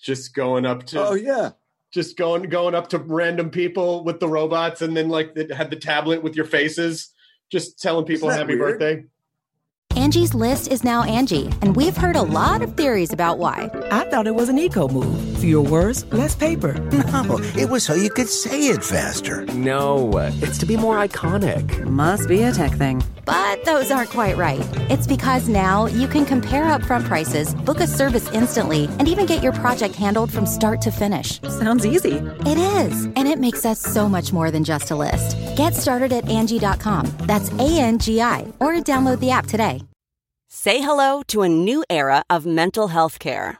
just 0.06 0.36
going 0.36 0.66
up 0.66 0.86
to 0.86 1.04
Oh 1.04 1.14
yeah. 1.16 1.50
just 1.92 2.16
going 2.16 2.44
going 2.44 2.76
up 2.76 2.88
to 2.90 3.00
random 3.00 3.50
people 3.50 4.04
with 4.04 4.20
the 4.20 4.28
robots, 4.28 4.82
and 4.82 4.96
then 4.96 5.10
like 5.10 5.34
it 5.36 5.52
had 5.52 5.70
the 5.72 5.76
tablet 5.76 6.22
with 6.24 6.36
your 6.36 6.46
faces, 6.46 7.10
just 7.52 7.82
telling 7.82 8.06
people 8.06 8.30
happy 8.30 8.56
weird? 8.56 8.80
birthday. 8.80 9.04
Angie's 9.96 10.34
list 10.36 10.68
is 10.72 10.84
now 10.84 11.04
Angie, 11.04 11.46
and 11.62 11.76
we've 11.76 11.96
heard 11.96 12.18
a 12.18 12.22
lot 12.22 12.62
of 12.62 12.76
theories 12.76 13.14
about 13.14 13.40
why. 13.40 13.70
I 13.92 14.04
thought 14.10 14.28
it 14.28 14.36
was 14.36 14.50
an 14.50 14.60
eco 14.60 14.90
move. 14.90 15.38
Fewer 15.40 15.68
words, 15.68 16.06
less 16.14 16.36
paper. 16.36 16.74
No, 17.26 17.40
it 17.58 17.70
was 17.70 17.84
so 17.84 17.94
you 17.94 18.10
could 18.10 18.28
say 18.28 18.68
it 18.68 18.84
faster. 18.84 19.46
No, 19.54 20.12
it's 20.44 20.58
to 20.60 20.66
be 20.66 20.76
more 20.78 20.98
iconic. 20.98 21.84
Must 21.86 22.28
be 22.28 22.44
a 22.44 22.52
tech 22.52 22.74
thing. 22.74 23.02
But 23.26 23.66
those 23.66 23.92
aren't 23.92 24.10
quite 24.10 24.38
right. 24.38 24.68
It's 24.90 25.08
because 25.08 25.48
now 25.48 25.88
you 25.88 26.08
can 26.08 26.26
compare 26.26 26.66
upfront 26.66 27.06
prices, 27.06 27.54
book 27.54 27.80
a 27.80 27.88
service 27.88 28.32
instantly, 28.32 28.86
and 29.00 29.08
even 29.08 29.26
get 29.26 29.44
your 29.44 29.54
project 29.54 29.96
handled 29.96 30.32
from 30.32 30.46
start 30.46 30.82
to 30.84 30.92
finish. 30.92 31.42
Sounds 31.42 31.86
easy. 31.86 32.18
It 32.46 32.58
is, 32.58 33.06
and 33.06 33.28
it 33.28 33.40
makes 33.40 33.66
us 33.66 33.80
so 33.80 34.08
much 34.08 34.32
more 34.32 34.52
than 34.52 34.64
just 34.64 34.92
a 34.92 34.96
list. 34.96 35.38
Get 35.58 35.74
started 35.74 36.14
at 36.14 36.30
Angie.com. 36.30 37.08
That's 37.22 37.52
A 37.54 37.80
N 37.80 38.00
G 38.00 38.22
I, 38.22 38.52
or 38.60 38.74
download 38.74 39.20
the 39.20 39.32
app 39.32 39.48
today. 39.48 39.82
Say 40.50 40.80
hello 40.80 41.22
to 41.28 41.42
a 41.42 41.50
new 41.50 41.84
era 41.90 42.24
of 42.30 42.46
mental 42.46 42.88
health 42.90 43.20
care. 43.20 43.60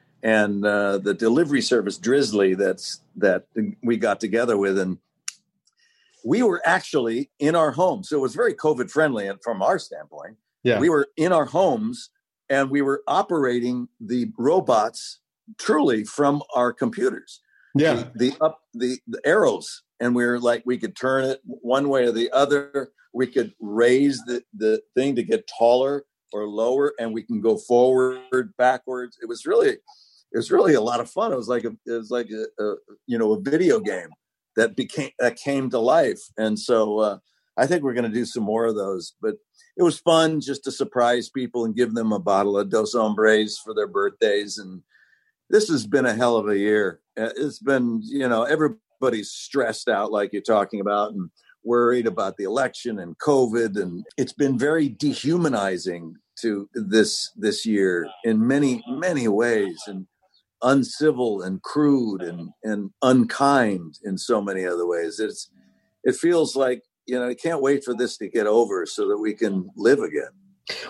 and 0.23 0.65
uh, 0.65 0.97
the 0.97 1.13
delivery 1.13 1.61
service 1.61 1.97
Drizly. 1.99 2.57
That's 2.57 3.01
that 3.17 3.45
we 3.83 3.97
got 3.97 4.19
together 4.19 4.57
with, 4.57 4.77
and 4.79 4.97
we 6.23 6.43
were 6.43 6.61
actually 6.65 7.31
in 7.39 7.55
our 7.55 7.71
homes. 7.71 8.09
So 8.09 8.17
it 8.17 8.21
was 8.21 8.35
very 8.35 8.53
COVID 8.53 8.91
friendly, 8.91 9.27
and 9.27 9.39
from 9.43 9.61
our 9.61 9.79
standpoint, 9.79 10.37
Yeah. 10.63 10.79
we 10.79 10.89
were 10.89 11.07
in 11.17 11.31
our 11.31 11.45
homes 11.45 12.09
and 12.49 12.69
we 12.69 12.81
were 12.81 13.01
operating 13.07 13.87
the 13.99 14.31
robots 14.37 15.19
truly 15.57 16.03
from 16.03 16.43
our 16.53 16.71
computers. 16.73 17.39
Yeah. 17.73 17.93
the, 18.15 18.31
the 18.31 18.43
up 18.45 18.59
the, 18.73 18.99
the 19.07 19.21
arrows 19.25 19.83
and 20.01 20.13
we 20.13 20.25
are 20.25 20.37
like 20.39 20.61
we 20.65 20.77
could 20.77 20.93
turn 20.95 21.23
it 21.23 21.39
one 21.45 21.87
way 21.87 22.03
or 22.03 22.11
the 22.11 22.29
other 22.31 22.91
we 23.13 23.27
could 23.27 23.53
raise 23.61 24.21
the 24.25 24.43
the 24.53 24.81
thing 24.93 25.15
to 25.15 25.23
get 25.23 25.47
taller 25.47 26.03
or 26.33 26.47
lower 26.49 26.93
and 26.99 27.13
we 27.13 27.23
can 27.23 27.39
go 27.39 27.55
forward 27.57 28.19
backwards 28.57 29.17
it 29.21 29.25
was 29.29 29.45
really 29.45 29.77
it 30.33 30.37
was 30.37 30.51
really 30.51 30.73
a 30.73 30.81
lot 30.81 30.99
of 30.99 31.09
fun 31.09 31.31
it 31.31 31.37
was 31.37 31.47
like 31.47 31.63
a 31.63 31.71
it 31.85 31.91
was 31.91 32.11
like 32.11 32.29
a, 32.29 32.63
a 32.63 32.75
you 33.07 33.17
know 33.17 33.33
a 33.33 33.41
video 33.41 33.79
game 33.79 34.09
that 34.55 34.75
became 34.75 35.11
that 35.19 35.35
came 35.35 35.69
to 35.69 35.79
life 35.79 36.21
and 36.37 36.57
so 36.57 36.99
uh 36.99 37.17
i 37.57 37.65
think 37.65 37.83
we're 37.83 37.93
going 37.93 38.09
to 38.09 38.17
do 38.17 38.25
some 38.25 38.43
more 38.43 38.65
of 38.65 38.75
those 38.75 39.15
but 39.21 39.35
it 39.77 39.83
was 39.83 39.99
fun 39.99 40.41
just 40.41 40.63
to 40.63 40.71
surprise 40.71 41.29
people 41.29 41.65
and 41.65 41.75
give 41.75 41.93
them 41.93 42.11
a 42.11 42.19
bottle 42.19 42.57
of 42.57 42.69
dos 42.69 42.93
hombres 42.93 43.59
for 43.63 43.73
their 43.73 43.87
birthdays 43.87 44.57
and 44.57 44.81
this 45.51 45.67
has 45.67 45.85
been 45.85 46.05
a 46.05 46.13
hell 46.13 46.37
of 46.37 46.47
a 46.47 46.57
year. 46.57 47.01
Uh, 47.19 47.29
It's 47.35 47.59
been, 47.59 48.01
you 48.03 48.27
know, 48.27 48.43
everybody's 48.43 49.31
stressed 49.31 49.89
out, 49.89 50.11
like 50.11 50.31
you're 50.33 50.41
talking 50.41 50.79
about, 50.79 51.11
and 51.11 51.29
worried 51.63 52.07
about 52.07 52.37
the 52.37 52.45
election 52.45 52.99
and 52.99 53.17
COVID, 53.19 53.79
and 53.79 54.05
it's 54.17 54.33
been 54.33 54.57
very 54.57 54.89
dehumanizing 54.89 56.15
to 56.39 56.69
this 56.73 57.31
this 57.35 57.65
year 57.65 58.07
in 58.23 58.47
many 58.47 58.83
many 58.87 59.27
ways. 59.27 59.79
And 59.85 60.07
uncivil 60.61 61.41
and 61.41 61.61
crude 61.61 62.21
and 62.21 62.49
and 62.63 62.91
unkind 63.01 63.99
in 64.03 64.17
so 64.17 64.41
many 64.41 64.65
other 64.65 64.85
ways. 64.85 65.19
It's 65.19 65.49
it 66.03 66.15
feels 66.15 66.55
like 66.55 66.83
you 67.05 67.19
know 67.19 67.29
I 67.29 67.35
can't 67.35 67.61
wait 67.61 67.83
for 67.83 67.93
this 67.93 68.17
to 68.17 68.29
get 68.29 68.47
over 68.47 68.85
so 68.85 69.07
that 69.07 69.17
we 69.17 69.33
can 69.33 69.69
live 69.75 69.99
again. 69.99 70.31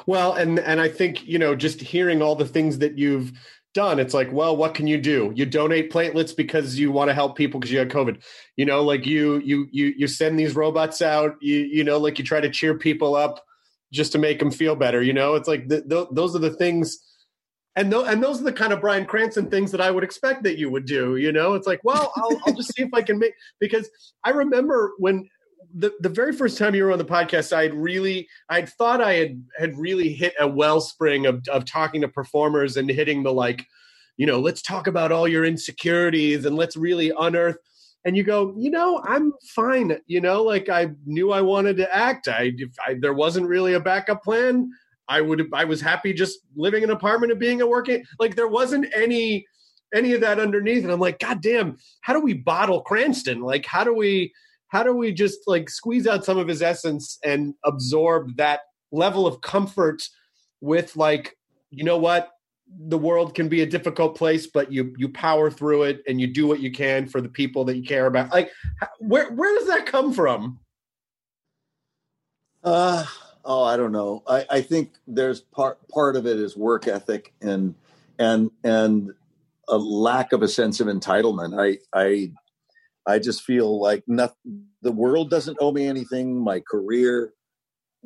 Well, 0.06 0.34
and 0.34 0.60
and 0.60 0.80
I 0.82 0.90
think 0.90 1.26
you 1.28 1.40
know 1.40 1.56
just 1.56 1.82
hearing 1.82 2.22
all 2.22 2.36
the 2.36 2.48
things 2.48 2.80
that 2.80 2.98
you've 2.98 3.34
done 3.74 4.00
it's 4.00 4.14
like 4.14 4.30
well 4.34 4.58
what 4.58 4.74
can 4.74 4.86
you 4.86 4.98
do 4.98 5.32
you 5.34 5.46
donate 5.46 5.92
platelets 5.92 6.36
because 6.36 6.78
you 6.78 6.92
want 6.92 7.10
to 7.10 7.14
help 7.14 7.38
people 7.38 7.58
because 7.58 7.72
you 7.72 7.80
had 7.80 7.90
covid 7.90 8.22
you 8.58 8.66
know 8.66 8.84
like 8.84 9.06
you 9.06 9.38
you 9.40 9.66
you 9.72 9.94
you 9.96 10.08
send 10.08 10.38
these 10.38 10.56
robots 10.56 11.02
out 11.02 11.36
you 11.40 11.60
you 11.60 11.84
know 11.84 11.98
like 11.98 12.20
you 12.20 12.26
try 12.26 12.42
to 12.42 12.50
cheer 12.50 12.78
people 12.78 13.16
up 13.16 13.46
just 13.94 14.12
to 14.12 14.18
make 14.18 14.40
them 14.40 14.52
feel 14.52 14.76
better 14.76 15.02
you 15.02 15.14
know 15.14 15.36
it's 15.36 15.48
like 15.48 15.70
the, 15.70 15.82
the, 15.86 16.06
those 16.12 16.36
are 16.36 16.40
the 16.40 16.50
things 16.52 17.00
and 17.76 17.92
th- 17.92 18.06
and 18.08 18.22
those 18.22 18.42
are 18.42 18.46
the 18.46 18.54
kind 18.54 18.74
of 18.74 18.82
Bryan 18.82 19.06
Cranston 19.06 19.50
things 19.50 19.72
that 19.72 19.82
I 19.82 19.92
would 19.92 20.04
expect 20.04 20.44
that 20.44 20.58
you 20.58 20.70
would 20.70 20.86
do. 20.86 21.16
You 21.16 21.32
know, 21.32 21.54
it's 21.54 21.68
like, 21.68 21.82
well, 21.84 22.12
I'll, 22.16 22.42
I'll 22.46 22.54
just 22.54 22.74
see 22.76 22.84
if 22.84 22.94
I 22.94 23.02
can 23.02 23.18
make 23.18 23.34
because 23.60 23.90
I 24.24 24.32
remember 24.32 24.94
when 24.98 25.30
the, 25.74 25.94
the 26.02 26.10
very 26.10 26.34
first 26.34 26.58
time 26.58 26.76
you 26.76 26.84
were 26.84 26.92
on 26.92 26.98
the 26.98 27.06
podcast, 27.06 27.54
I 27.54 27.64
had 27.64 27.74
really, 27.74 28.28
I'd 28.50 28.70
thought 28.70 29.02
I 29.02 29.14
had 29.14 29.44
had 29.58 29.78
really 29.78 30.12
hit 30.12 30.34
a 30.40 30.48
wellspring 30.48 31.26
of 31.26 31.48
of 31.48 31.66
talking 31.66 32.02
to 32.02 32.08
performers 32.08 32.76
and 32.76 32.90
hitting 32.90 33.24
the 33.24 33.34
like, 33.34 33.66
you 34.18 34.26
know, 34.26 34.40
let's 34.40 34.62
talk 34.62 34.88
about 34.88 35.12
all 35.12 35.28
your 35.28 35.46
insecurities 35.46 36.46
and 36.46 36.58
let's 36.58 36.76
really 36.76 37.14
unearth. 37.18 37.58
And 38.04 38.18
you 38.18 38.24
go, 38.24 38.54
you 38.58 38.72
know, 38.72 39.00
I'm 39.06 39.32
fine. 39.56 39.98
You 40.08 40.20
know, 40.22 40.44
like 40.44 40.70
I 40.70 40.90
knew 41.06 41.32
I 41.32 41.42
wanted 41.42 41.78
to 41.78 41.96
act. 41.96 42.28
I, 42.28 42.52
I 42.86 42.96
there 43.00 43.14
wasn't 43.14 43.48
really 43.48 43.76
a 43.76 43.80
backup 43.80 44.24
plan. 44.24 44.72
I 45.12 45.22
would, 45.22 45.50
I 45.54 45.66
was 45.66 45.82
happy 45.82 46.14
just 46.14 46.40
living 46.56 46.84
in 46.84 46.90
an 46.90 46.96
apartment 46.96 47.32
and 47.32 47.40
being 47.40 47.62
a 47.62 47.68
working. 47.68 48.04
Like 48.20 48.36
there 48.36 48.48
wasn't 48.48 48.88
any 48.96 49.46
any 49.94 50.14
of 50.14 50.22
that 50.22 50.40
underneath. 50.40 50.84
And 50.84 50.92
I'm 50.92 51.02
like, 51.02 51.20
God 51.20 51.42
damn, 51.42 51.78
how 52.00 52.14
do 52.14 52.22
we 52.22 52.34
bottle 52.34 52.82
Cranston? 52.82 53.42
Like, 53.42 53.66
how 53.66 53.84
do 53.84 53.94
we? 53.94 54.34
how 54.72 54.84
do 54.84 54.94
we 54.94 55.12
just 55.12 55.40
like 55.48 55.70
squeeze 55.70 56.08
out 56.08 56.26
some 56.26 56.38
of 56.38 56.48
his 56.48 56.62
essence 56.62 57.20
and 57.24 57.54
absorb 57.66 58.36
that 58.38 58.62
level 58.92 59.28
of 59.28 59.42
comfort 59.42 60.02
with 60.62 60.96
like 60.96 61.38
you 61.70 61.84
know 61.84 61.98
what 61.98 62.30
the 62.88 62.98
world 62.98 63.36
can 63.36 63.50
be 63.50 63.62
a 63.62 63.66
difficult 63.66 64.18
place 64.18 64.48
but 64.48 64.72
you 64.72 64.94
you 64.98 65.10
power 65.10 65.52
through 65.52 65.84
it 65.84 66.02
and 66.08 66.22
you 66.22 66.28
do 66.28 66.48
what 66.48 66.62
you 66.62 66.72
can 66.72 67.06
for 67.06 67.20
the 67.20 67.30
people 67.30 67.66
that 67.66 67.76
you 67.76 67.84
care 67.84 68.06
about 68.06 68.32
like 68.32 68.50
where 69.00 69.32
where 69.34 69.58
does 69.58 69.68
that 69.68 69.86
come 69.86 70.14
from 70.14 70.58
uh 72.64 73.06
oh 73.46 73.64
i 73.64 73.76
don't 73.78 73.92
know 73.92 74.24
i 74.28 74.46
i 74.50 74.62
think 74.62 74.94
there's 75.08 75.42
part 75.42 75.78
part 75.90 76.16
of 76.16 76.26
it 76.26 76.38
is 76.38 76.56
work 76.56 76.88
ethic 76.88 77.34
and 77.42 77.76
and 78.20 78.52
and 78.64 79.12
a 79.68 79.78
lack 79.78 80.34
of 80.34 80.42
a 80.42 80.48
sense 80.48 80.80
of 80.80 80.88
entitlement 80.88 81.60
i 81.60 81.78
i 81.98 82.32
I 83.08 83.20
just 83.20 83.44
feel 83.44 83.82
like 83.82 84.04
nothing, 84.08 84.66
the 84.82 84.92
world 84.92 85.30
doesn't 85.30 85.58
owe 85.60 85.72
me 85.72 85.88
anything. 85.88 86.40
My 86.40 86.60
career 86.60 87.34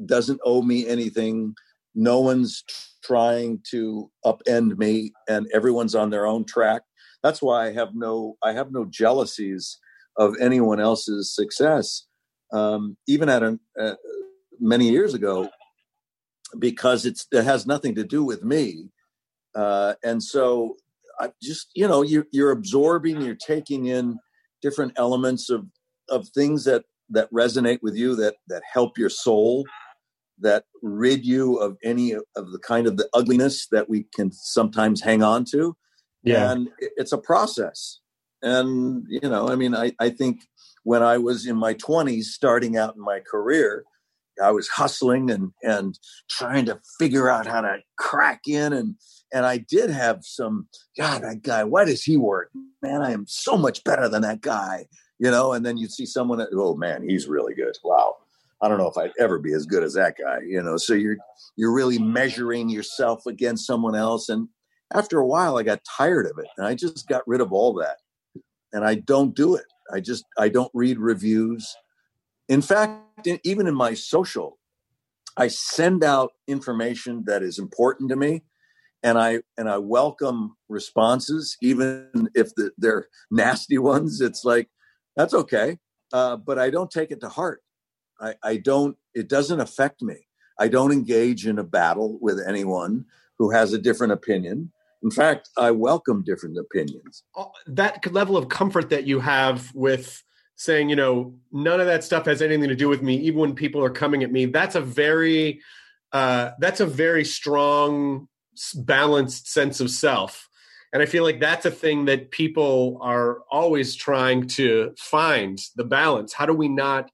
doesn't 0.05 0.39
owe 0.45 0.61
me 0.61 0.87
anything. 0.87 1.55
No 1.93 2.19
one's 2.19 2.63
trying 3.03 3.61
to 3.71 4.11
upend 4.25 4.77
me, 4.77 5.13
and 5.27 5.47
everyone's 5.53 5.95
on 5.95 6.09
their 6.09 6.25
own 6.25 6.45
track. 6.45 6.81
That's 7.23 7.41
why 7.41 7.67
I 7.67 7.73
have 7.73 7.89
no 7.93 8.37
I 8.43 8.53
have 8.53 8.71
no 8.71 8.85
jealousies 8.85 9.79
of 10.17 10.35
anyone 10.39 10.79
else's 10.79 11.33
success. 11.33 12.07
Um, 12.53 12.95
even 13.07 13.27
at 13.27 13.43
a, 13.43 13.59
uh, 13.79 13.95
many 14.59 14.89
years 14.89 15.13
ago, 15.13 15.49
because 16.57 17.05
it's 17.05 17.27
it 17.31 17.43
has 17.43 17.65
nothing 17.65 17.95
to 17.95 18.03
do 18.03 18.23
with 18.23 18.43
me, 18.43 18.89
uh, 19.55 19.95
and 20.03 20.21
so 20.21 20.77
I 21.19 21.31
just 21.41 21.69
you 21.73 21.87
know 21.87 22.01
you, 22.01 22.25
you're 22.31 22.51
absorbing, 22.51 23.21
you're 23.21 23.35
taking 23.35 23.85
in 23.85 24.19
different 24.61 24.93
elements 24.97 25.49
of 25.49 25.65
of 26.09 26.27
things 26.29 26.65
that 26.65 26.83
that 27.09 27.31
resonate 27.31 27.79
with 27.81 27.95
you 27.95 28.15
that 28.15 28.35
that 28.47 28.63
help 28.71 28.97
your 28.97 29.09
soul 29.09 29.65
that 30.39 30.65
rid 30.81 31.25
you 31.25 31.57
of 31.57 31.77
any 31.83 32.11
of 32.13 32.51
the 32.51 32.59
kind 32.59 32.87
of 32.87 32.97
the 32.97 33.07
ugliness 33.13 33.67
that 33.71 33.89
we 33.89 34.05
can 34.13 34.31
sometimes 34.31 35.01
hang 35.01 35.23
on 35.23 35.45
to. 35.45 35.77
Yeah. 36.23 36.51
and 36.51 36.69
it's 36.79 37.13
a 37.13 37.17
process. 37.17 37.99
And 38.41 39.05
you 39.07 39.27
know 39.29 39.47
i 39.47 39.55
mean 39.55 39.73
i 39.73 39.93
i 39.99 40.09
think 40.09 40.41
when 40.83 41.01
i 41.01 41.17
was 41.17 41.47
in 41.47 41.55
my 41.55 41.73
20s 41.73 42.25
starting 42.25 42.77
out 42.77 42.95
in 42.95 43.01
my 43.01 43.19
career 43.19 43.85
i 44.43 44.51
was 44.51 44.67
hustling 44.67 45.29
and 45.29 45.51
and 45.63 45.99
trying 46.29 46.65
to 46.65 46.79
figure 46.99 47.29
out 47.29 47.45
how 47.45 47.61
to 47.61 47.77
crack 47.97 48.41
in 48.47 48.73
and 48.73 48.95
and 49.33 49.45
I 49.45 49.57
did 49.57 49.89
have 49.89 50.19
some, 50.23 50.69
God, 50.97 51.23
that 51.23 51.41
guy, 51.41 51.65
why 51.65 51.83
does 51.83 52.03
he 52.03 52.15
work? 52.15 52.51
Man, 52.81 53.01
I 53.01 53.11
am 53.11 53.25
so 53.27 53.57
much 53.57 53.83
better 53.83 54.07
than 54.07 54.21
that 54.21 54.39
guy, 54.39 54.85
you 55.19 55.29
know? 55.29 55.51
And 55.51 55.65
then 55.65 55.77
you 55.77 55.87
see 55.87 56.05
someone, 56.05 56.37
that, 56.37 56.49
oh 56.53 56.75
man, 56.75 57.07
he's 57.07 57.27
really 57.27 57.53
good. 57.53 57.75
Wow. 57.83 58.15
I 58.61 58.69
don't 58.69 58.77
know 58.77 58.89
if 58.89 58.97
I'd 58.97 59.11
ever 59.19 59.37
be 59.37 59.53
as 59.53 59.65
good 59.65 59.83
as 59.83 59.93
that 59.95 60.15
guy, 60.17 60.39
you 60.47 60.61
know? 60.61 60.77
So 60.77 60.93
you're, 60.93 61.17
you're 61.57 61.73
really 61.73 61.99
measuring 61.99 62.69
yourself 62.69 63.25
against 63.25 63.67
someone 63.67 63.93
else. 63.95 64.29
And 64.29 64.47
after 64.93 65.19
a 65.19 65.27
while, 65.27 65.57
I 65.57 65.63
got 65.63 65.81
tired 65.97 66.27
of 66.27 66.37
it 66.37 66.47
and 66.57 66.65
I 66.65 66.75
just 66.75 67.07
got 67.07 67.27
rid 67.27 67.41
of 67.41 67.51
all 67.51 67.73
that. 67.73 67.97
And 68.71 68.85
I 68.85 68.95
don't 68.95 69.35
do 69.35 69.55
it. 69.55 69.65
I 69.91 69.99
just, 69.99 70.23
I 70.37 70.47
don't 70.49 70.71
read 70.73 70.97
reviews. 70.97 71.75
In 72.47 72.61
fact, 72.61 73.27
even 73.43 73.67
in 73.67 73.75
my 73.75 73.93
social, 73.93 74.59
I 75.37 75.47
send 75.47 76.03
out 76.03 76.31
information 76.47 77.23
that 77.27 77.43
is 77.43 77.59
important 77.59 78.09
to 78.09 78.15
me 78.15 78.43
and 79.05 79.19
I 79.19 79.41
and 79.57 79.69
I 79.69 79.77
welcome 79.77 80.57
responses, 80.67 81.57
even 81.61 82.29
if 82.33 82.53
the, 82.55 82.71
they're 82.77 83.07
nasty 83.31 83.77
ones. 83.77 84.19
It's 84.19 84.43
like 84.43 84.67
that's 85.15 85.33
okay, 85.33 85.77
uh, 86.11 86.37
but 86.37 86.57
I 86.57 86.71
don't 86.71 86.89
take 86.89 87.11
it 87.11 87.21
to 87.21 87.29
heart. 87.29 87.61
I, 88.19 88.33
I 88.43 88.57
don't. 88.57 88.97
It 89.13 89.29
doesn't 89.29 89.59
affect 89.59 90.01
me. 90.01 90.27
I 90.59 90.67
don't 90.69 90.91
engage 90.91 91.45
in 91.45 91.59
a 91.59 91.63
battle 91.63 92.17
with 92.19 92.39
anyone 92.45 93.05
who 93.37 93.51
has 93.51 93.73
a 93.73 93.77
different 93.77 94.13
opinion. 94.13 94.71
In 95.03 95.11
fact, 95.11 95.49
I 95.57 95.69
welcome 95.69 96.23
different 96.23 96.57
opinions. 96.57 97.23
That 97.67 98.11
level 98.11 98.37
of 98.37 98.49
comfort 98.49 98.89
that 98.89 99.05
you 99.05 99.19
have 99.19 99.71
with 99.75 100.23
saying, 100.55 100.89
you 100.89 100.95
know, 100.95 101.33
none 101.51 101.79
of 101.79 101.87
that 101.87 102.03
stuff 102.03 102.25
has 102.25 102.41
anything 102.41 102.69
to 102.69 102.75
do 102.75 102.87
with 102.87 103.01
me, 103.01 103.17
even 103.17 103.39
when 103.39 103.55
people 103.55 103.83
are 103.83 103.89
coming 103.89 104.23
at 104.23 104.31
me. 104.31 104.45
That's 104.45 104.75
a 104.75 104.81
very 104.81 105.61
uh, 106.11 106.51
that's 106.59 106.79
a 106.79 106.85
very 106.85 107.25
strong 107.25 108.27
balanced 108.75 109.51
sense 109.51 109.79
of 109.79 109.89
self. 109.91 110.49
And 110.93 111.03
i 111.03 111.05
feel 111.05 111.23
like 111.23 111.41
that's 111.41 111.65
a 111.65 111.71
thing 111.71 112.05
that 112.05 112.31
people 112.31 112.97
are 113.01 113.39
always 113.51 113.95
trying 113.95 114.47
to 114.49 114.93
find 114.97 115.59
the 115.75 115.83
balance. 115.83 116.31
How 116.31 116.45
do 116.45 116.53
we 116.53 116.69
not 116.69 117.11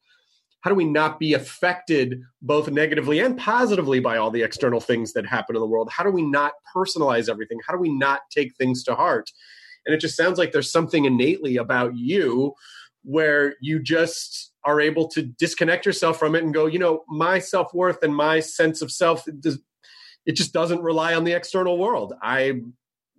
how 0.61 0.69
do 0.69 0.75
we 0.75 0.85
not 0.85 1.19
be 1.19 1.33
affected 1.33 2.21
both 2.43 2.69
negatively 2.69 3.19
and 3.19 3.35
positively 3.35 3.99
by 3.99 4.17
all 4.17 4.29
the 4.29 4.43
external 4.43 4.79
things 4.79 5.13
that 5.13 5.25
happen 5.25 5.55
in 5.55 5.59
the 5.59 5.67
world? 5.67 5.89
How 5.91 6.03
do 6.03 6.11
we 6.11 6.21
not 6.21 6.53
personalize 6.75 7.27
everything? 7.27 7.59
How 7.65 7.73
do 7.73 7.79
we 7.79 7.91
not 7.91 8.21
take 8.29 8.55
things 8.55 8.83
to 8.83 8.93
heart? 8.93 9.31
And 9.87 9.95
it 9.95 9.99
just 9.99 10.15
sounds 10.15 10.37
like 10.37 10.51
there's 10.51 10.71
something 10.71 11.05
innately 11.05 11.57
about 11.57 11.97
you 11.97 12.53
where 13.03 13.55
you 13.61 13.79
just 13.79 14.53
are 14.63 14.79
able 14.79 15.07
to 15.07 15.23
disconnect 15.23 15.85
yourself 15.85 16.19
from 16.19 16.35
it 16.35 16.43
and 16.43 16.53
go 16.53 16.67
you 16.67 16.77
know 16.79 17.03
my 17.07 17.39
self-worth 17.39 18.03
and 18.03 18.15
my 18.15 18.39
sense 18.39 18.81
of 18.81 18.91
self 18.91 19.25
does, 19.39 19.59
it 20.25 20.35
just 20.35 20.53
doesn't 20.53 20.81
rely 20.81 21.13
on 21.13 21.23
the 21.23 21.33
external 21.33 21.77
world. 21.77 22.13
I, 22.21 22.61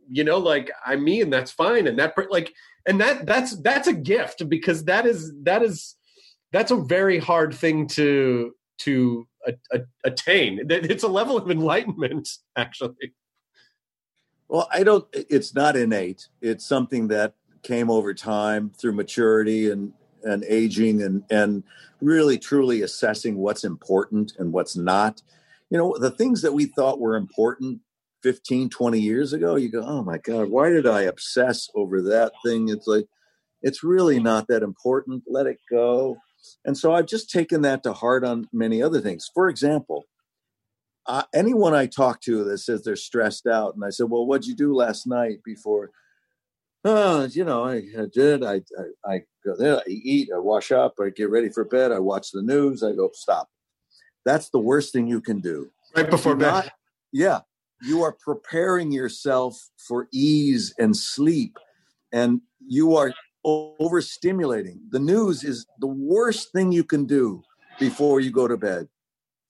you 0.08 0.24
know, 0.24 0.38
like 0.38 0.70
I'm 0.84 1.04
me, 1.04 1.20
and 1.20 1.32
that's 1.32 1.50
fine. 1.50 1.86
And 1.86 1.98
that 1.98 2.14
like, 2.30 2.52
and 2.86 3.00
that 3.00 3.26
that's 3.26 3.60
that's 3.62 3.88
a 3.88 3.92
gift 3.92 4.48
because 4.48 4.84
that 4.84 5.06
is 5.06 5.32
that 5.42 5.62
is 5.62 5.96
that's 6.52 6.70
a 6.70 6.76
very 6.76 7.18
hard 7.18 7.54
thing 7.54 7.86
to 7.88 8.52
to 8.78 9.26
a, 9.46 9.54
a, 9.72 9.80
attain. 10.04 10.60
It's 10.68 11.04
a 11.04 11.08
level 11.08 11.36
of 11.36 11.50
enlightenment, 11.50 12.28
actually. 12.56 13.14
Well, 14.48 14.68
I 14.70 14.82
don't. 14.82 15.06
It's 15.12 15.54
not 15.54 15.76
innate. 15.76 16.28
It's 16.40 16.64
something 16.64 17.08
that 17.08 17.34
came 17.62 17.90
over 17.90 18.12
time 18.14 18.70
through 18.70 18.92
maturity 18.92 19.70
and 19.70 19.92
and 20.24 20.44
aging 20.44 21.02
and 21.02 21.24
and 21.30 21.64
really 22.00 22.38
truly 22.38 22.82
assessing 22.82 23.36
what's 23.36 23.64
important 23.64 24.32
and 24.38 24.52
what's 24.52 24.76
not. 24.76 25.22
You 25.70 25.78
know 25.78 25.96
the 25.98 26.10
things 26.10 26.42
that 26.42 26.52
we 26.52 26.66
thought 26.66 27.00
were 27.00 27.16
important 27.16 27.80
15 28.22 28.68
20 28.68 29.00
years 29.00 29.32
ago 29.32 29.56
you 29.56 29.68
go 29.68 29.82
oh 29.82 30.04
my 30.04 30.16
god 30.16 30.48
why 30.48 30.68
did 30.68 30.86
i 30.86 31.02
obsess 31.02 31.68
over 31.74 32.02
that 32.02 32.32
thing? 32.44 32.68
It's 32.68 32.86
like 32.86 33.06
it's 33.62 33.82
really 33.82 34.20
not 34.20 34.48
that 34.48 34.62
important. 34.62 35.22
Let 35.26 35.46
it 35.46 35.58
go. 35.70 36.16
And 36.64 36.76
so 36.76 36.92
i've 36.92 37.06
just 37.06 37.30
taken 37.30 37.62
that 37.62 37.82
to 37.84 37.92
heart 37.92 38.24
on 38.24 38.48
many 38.52 38.82
other 38.82 39.00
things. 39.00 39.30
For 39.34 39.48
example 39.48 40.04
uh, 41.06 41.24
anyone 41.34 41.74
i 41.74 41.86
talk 41.86 42.20
to 42.20 42.44
that 42.44 42.58
says 42.58 42.84
they're 42.84 42.96
stressed 42.96 43.46
out 43.46 43.74
and 43.74 43.84
i 43.84 43.90
said 43.90 44.08
well 44.08 44.26
what'd 44.26 44.46
you 44.46 44.54
do 44.54 44.74
last 44.74 45.06
night 45.06 45.38
before 45.44 45.90
oh 46.84 47.24
you 47.24 47.44
know 47.44 47.64
i, 47.64 47.76
I 47.76 48.06
did 48.12 48.44
I, 48.44 48.54
I, 49.06 49.12
I 49.12 49.22
go 49.44 49.56
there 49.56 49.78
i 49.78 49.82
eat 49.88 50.30
i 50.34 50.38
wash 50.38 50.72
up 50.72 50.94
i 51.00 51.10
get 51.10 51.30
ready 51.30 51.48
for 51.48 51.64
bed 51.64 51.92
i 51.92 51.98
watch 51.98 52.30
the 52.32 52.42
news 52.42 52.82
i 52.82 52.92
go 52.92 53.10
stop 53.12 53.48
that's 54.24 54.50
the 54.50 54.58
worst 54.58 54.92
thing 54.92 55.06
you 55.06 55.20
can 55.20 55.40
do. 55.40 55.70
Right 55.96 56.08
before 56.08 56.36
bed. 56.36 56.50
Not, 56.50 56.70
yeah. 57.12 57.40
you 57.82 58.02
are 58.02 58.12
preparing 58.12 58.92
yourself 58.92 59.60
for 59.76 60.08
ease 60.12 60.74
and 60.78 60.96
sleep 60.96 61.58
and 62.12 62.40
you 62.66 62.96
are 62.96 63.12
overstimulating 63.44 64.78
the 64.90 65.00
news 65.00 65.42
is 65.42 65.66
the 65.80 65.88
worst 65.88 66.52
thing 66.52 66.70
you 66.70 66.84
can 66.84 67.06
do 67.06 67.42
before 67.80 68.20
you 68.20 68.30
go 68.30 68.46
to 68.46 68.56
bed 68.56 68.86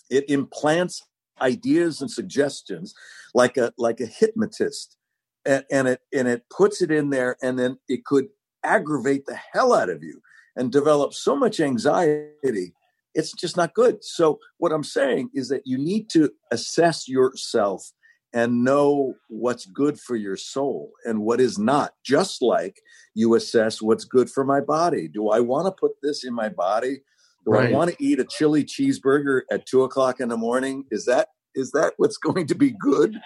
it 0.08 0.24
implants 0.30 1.02
ideas 1.42 2.00
and 2.00 2.10
suggestions 2.10 2.94
like 3.34 3.58
a 3.58 3.70
like 3.76 4.00
a 4.00 4.06
hypnotist 4.06 4.96
and, 5.44 5.64
and 5.70 5.88
it 5.88 6.00
and 6.14 6.28
it 6.28 6.44
puts 6.50 6.82
it 6.82 6.90
in 6.90 7.10
there 7.10 7.36
and 7.42 7.58
then 7.58 7.78
it 7.88 8.04
could 8.04 8.28
aggravate 8.64 9.26
the 9.26 9.38
hell 9.52 9.72
out 9.72 9.90
of 9.90 10.02
you 10.02 10.20
and 10.56 10.70
develop 10.70 11.12
so 11.12 11.34
much 11.34 11.60
anxiety 11.60 12.72
it's 13.14 13.32
just 13.32 13.56
not 13.56 13.74
good. 13.74 14.02
So 14.04 14.38
what 14.58 14.72
i'm 14.72 14.84
saying 14.84 15.30
is 15.34 15.48
that 15.48 15.62
you 15.66 15.78
need 15.78 16.08
to 16.10 16.30
assess 16.50 17.08
yourself 17.08 17.92
and 18.34 18.64
know 18.64 19.14
what's 19.28 19.66
good 19.66 20.00
for 20.00 20.16
your 20.16 20.36
soul 20.36 20.92
and 21.04 21.20
what 21.20 21.40
is 21.40 21.58
not. 21.58 21.92
Just 22.02 22.40
like 22.40 22.80
you 23.14 23.34
assess 23.34 23.82
what's 23.82 24.04
good 24.04 24.30
for 24.30 24.44
my 24.44 24.60
body. 24.60 25.08
Do 25.08 25.30
i 25.30 25.40
want 25.40 25.66
to 25.66 25.72
put 25.72 25.92
this 26.02 26.24
in 26.24 26.34
my 26.34 26.48
body? 26.48 27.02
Do 27.44 27.52
right. 27.52 27.70
i 27.70 27.72
want 27.72 27.90
to 27.90 27.96
eat 28.02 28.20
a 28.20 28.24
chili 28.24 28.64
cheeseburger 28.64 29.42
at 29.50 29.66
two 29.66 29.82
o'clock 29.82 30.20
in 30.20 30.28
the 30.28 30.36
morning? 30.36 30.84
Is 30.90 31.04
that 31.06 31.28
is 31.54 31.72
that 31.72 31.94
what's 31.96 32.16
going 32.28 32.46
to 32.46 32.54
be 32.54 32.70
good 32.70 33.18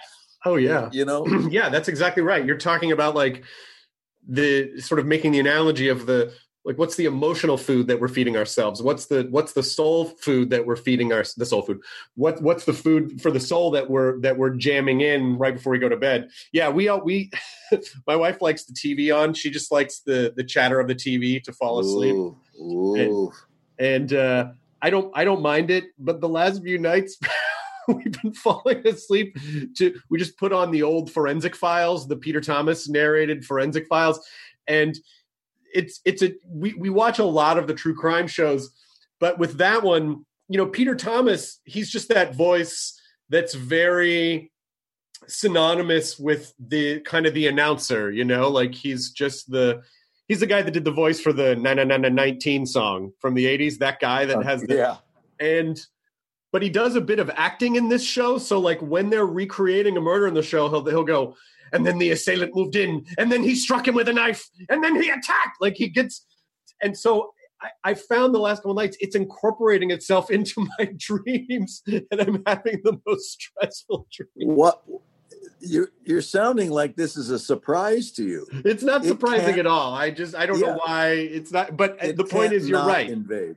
oh 0.45 0.55
yeah. 0.55 0.89
you 0.91 1.05
know? 1.05 1.25
Yeah 1.49 1.69
that's 1.69 1.87
exactly 1.87 2.23
right. 2.23 2.45
You're 2.45 2.57
talking 2.57 2.91
about 2.91 3.15
like 3.15 3.43
the 4.27 4.79
sort 4.81 4.99
of 4.99 5.05
making 5.05 5.31
the 5.31 5.39
analogy 5.39 5.87
of 5.87 6.05
the 6.05 6.33
like 6.67 6.77
what's 6.77 6.97
the 6.97 7.05
emotional 7.05 7.57
food 7.57 7.87
that 7.87 8.01
we're 8.01 8.09
feeding 8.09 8.35
ourselves? 8.35 8.83
What's 8.83 9.05
the 9.05 9.25
what's 9.29 9.53
the 9.53 9.63
soul 9.63 10.05
food 10.05 10.49
that 10.49 10.65
we're 10.65 10.75
feeding 10.75 11.13
our 11.13 11.23
the 11.37 11.45
soul 11.45 11.61
food? 11.61 11.79
What 12.15 12.41
what's 12.41 12.65
the 12.65 12.73
food 12.73 13.21
for 13.21 13.31
the 13.31 13.39
soul 13.39 13.71
that 13.71 13.89
we're 13.89 14.19
that 14.19 14.37
we're 14.37 14.49
jamming 14.49 14.99
in 14.99 15.37
right 15.37 15.55
before 15.55 15.71
we 15.71 15.79
go 15.79 15.87
to 15.87 15.95
bed? 15.95 16.29
Yeah 16.51 16.67
we 16.67 16.89
all 16.89 17.01
we 17.01 17.31
my 18.07 18.17
wife 18.17 18.41
likes 18.41 18.65
the 18.65 18.73
tv 18.73 19.15
on. 19.17 19.33
She 19.33 19.49
just 19.49 19.71
likes 19.71 20.01
the 20.01 20.33
the 20.35 20.43
chatter 20.43 20.81
of 20.81 20.89
the 20.89 20.95
tv 20.95 21.41
to 21.43 21.53
fall 21.53 21.79
asleep. 21.79 22.15
Ooh, 22.15 22.37
ooh. 22.59 23.31
and, 23.79 24.11
and 24.11 24.13
uh 24.13 24.51
i 24.81 24.89
don't 24.89 25.11
i 25.15 25.23
don't 25.23 25.41
mind 25.41 25.71
it 25.71 25.85
but 25.97 26.19
the 26.21 26.29
last 26.29 26.61
few 26.63 26.77
nights 26.77 27.17
we've 27.95 28.21
been 28.21 28.33
falling 28.33 28.85
asleep 28.87 29.37
to 29.75 29.95
we 30.09 30.17
just 30.17 30.37
put 30.37 30.53
on 30.53 30.71
the 30.71 30.83
old 30.83 31.11
forensic 31.11 31.55
files 31.55 32.07
the 32.07 32.15
peter 32.15 32.41
thomas 32.41 32.89
narrated 32.89 33.45
forensic 33.45 33.87
files. 33.87 34.19
And 34.67 34.97
it's 35.73 36.01
it's 36.05 36.21
a 36.21 36.33
we, 36.45 36.73
we 36.73 36.89
watch 36.89 37.19
a 37.19 37.23
lot 37.23 37.57
of 37.57 37.67
the 37.67 37.73
true 37.73 37.95
crime 37.95 38.27
shows 38.27 38.71
but 39.19 39.37
with 39.37 39.57
that 39.57 39.83
one 39.83 40.25
you 40.49 40.57
know 40.57 40.65
peter 40.65 40.95
thomas 40.95 41.59
he's 41.65 41.89
just 41.89 42.09
that 42.09 42.35
voice 42.35 42.99
that's 43.29 43.53
very 43.53 44.51
synonymous 45.27 46.17
with 46.17 46.53
the 46.59 46.99
kind 47.01 47.25
of 47.25 47.33
the 47.33 47.47
announcer 47.47 48.11
you 48.11 48.23
know 48.23 48.49
like 48.49 48.73
he's 48.73 49.11
just 49.11 49.51
the 49.51 49.81
he's 50.27 50.39
the 50.39 50.45
guy 50.45 50.61
that 50.61 50.71
did 50.71 50.85
the 50.85 50.91
voice 50.91 51.19
for 51.19 51.33
the 51.33 51.55
99919 51.55 52.65
song 52.65 53.11
from 53.19 53.33
the 53.33 53.45
80s 53.45 53.77
that 53.79 53.99
guy 53.99 54.25
that 54.25 54.37
uh, 54.37 54.41
has 54.41 54.61
the 54.63 54.75
yeah. 54.75 54.97
and 55.39 55.85
but 56.57 56.63
he 56.63 56.69
does 56.69 56.95
a 56.95 57.01
bit 57.01 57.19
of 57.19 57.29
acting 57.35 57.75
in 57.75 57.87
this 57.87 58.03
show 58.03 58.37
so 58.39 58.59
like 58.59 58.81
when 58.81 59.09
they're 59.09 59.27
recreating 59.27 59.95
a 59.95 60.01
murder 60.01 60.27
in 60.27 60.33
the 60.33 60.41
show 60.41 60.67
he'll 60.69 60.85
he'll 60.85 61.03
go 61.03 61.35
and 61.73 61.85
then 61.85 61.97
the 61.97 62.11
assailant 62.11 62.55
moved 62.55 62.75
in, 62.75 63.05
and 63.17 63.31
then 63.31 63.43
he 63.43 63.55
struck 63.55 63.87
him 63.87 63.95
with 63.95 64.07
a 64.07 64.13
knife, 64.13 64.49
and 64.69 64.83
then 64.83 65.01
he 65.01 65.09
attacked. 65.09 65.57
Like 65.59 65.75
he 65.75 65.89
gets, 65.89 66.25
and 66.81 66.97
so 66.97 67.33
I, 67.61 67.69
I 67.83 67.93
found 67.93 68.33
the 68.33 68.39
last 68.39 68.59
couple 68.59 68.73
nights 68.73 68.97
it's 68.99 69.15
incorporating 69.15 69.91
itself 69.91 70.31
into 70.31 70.67
my 70.77 70.91
dreams, 70.97 71.83
and 71.87 72.21
I'm 72.21 72.43
having 72.45 72.81
the 72.83 72.99
most 73.05 73.41
stressful 73.41 74.07
dreams. 74.11 74.31
What? 74.35 74.83
You're 75.59 75.89
you're 76.03 76.21
sounding 76.21 76.69
like 76.69 76.95
this 76.95 77.17
is 77.17 77.31
a 77.31 77.39
surprise 77.39 78.11
to 78.11 78.23
you. 78.23 78.47
It's 78.63 78.83
not 78.83 79.03
surprising 79.03 79.55
it 79.55 79.59
at 79.59 79.65
all. 79.65 79.93
I 79.93 80.11
just 80.11 80.35
I 80.35 80.45
don't 80.45 80.59
yeah. 80.59 80.67
know 80.67 80.79
why 80.83 81.09
it's 81.13 81.51
not. 81.51 81.75
But 81.75 81.99
the 81.99 82.23
point 82.25 82.53
is, 82.53 82.69
you're 82.69 82.85
right. 82.85 83.09
Invade. 83.09 83.55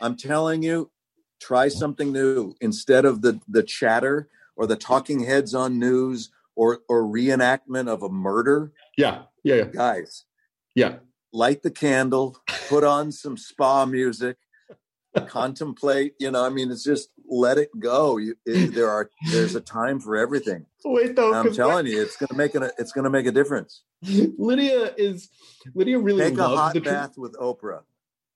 I'm 0.00 0.16
telling 0.16 0.62
you, 0.62 0.90
try 1.40 1.68
something 1.68 2.12
new 2.12 2.54
instead 2.60 3.04
of 3.04 3.22
the 3.22 3.40
the 3.48 3.62
chatter 3.62 4.28
or 4.56 4.66
the 4.66 4.76
talking 4.76 5.24
heads 5.24 5.54
on 5.54 5.78
news 5.78 6.30
or 6.56 6.80
or 6.88 7.02
reenactment 7.02 7.88
of 7.88 8.02
a 8.02 8.08
murder. 8.08 8.72
Yeah, 8.96 9.22
yeah, 9.42 9.56
yeah. 9.56 9.64
guys. 9.64 10.24
Yeah, 10.74 10.96
light 11.32 11.62
the 11.62 11.70
candle, 11.70 12.38
put 12.68 12.84
on 12.84 13.12
some 13.12 13.36
spa 13.36 13.84
music, 13.86 14.36
contemplate. 15.26 16.14
You 16.18 16.30
know, 16.30 16.44
I 16.44 16.48
mean, 16.48 16.70
it's 16.70 16.84
just 16.84 17.10
let 17.28 17.58
it 17.58 17.70
go. 17.78 18.16
You, 18.16 18.36
it, 18.44 18.74
there 18.74 18.90
are 18.90 19.10
there's 19.30 19.54
a 19.54 19.60
time 19.60 20.00
for 20.00 20.16
everything. 20.16 20.66
Wait, 20.84 21.16
though, 21.16 21.32
I'm 21.32 21.52
telling 21.52 21.86
you, 21.86 22.02
it's 22.02 22.16
gonna 22.16 22.36
make 22.36 22.54
a 22.54 22.70
it's 22.78 22.92
gonna 22.92 23.10
make 23.10 23.26
a 23.26 23.32
difference. 23.32 23.82
Lydia 24.02 24.92
is 24.96 25.28
Lydia 25.74 25.98
really 25.98 26.30
take 26.30 26.38
a 26.38 26.48
hot 26.48 26.82
bath 26.82 27.14
tr- 27.14 27.20
with 27.20 27.34
Oprah. 27.34 27.82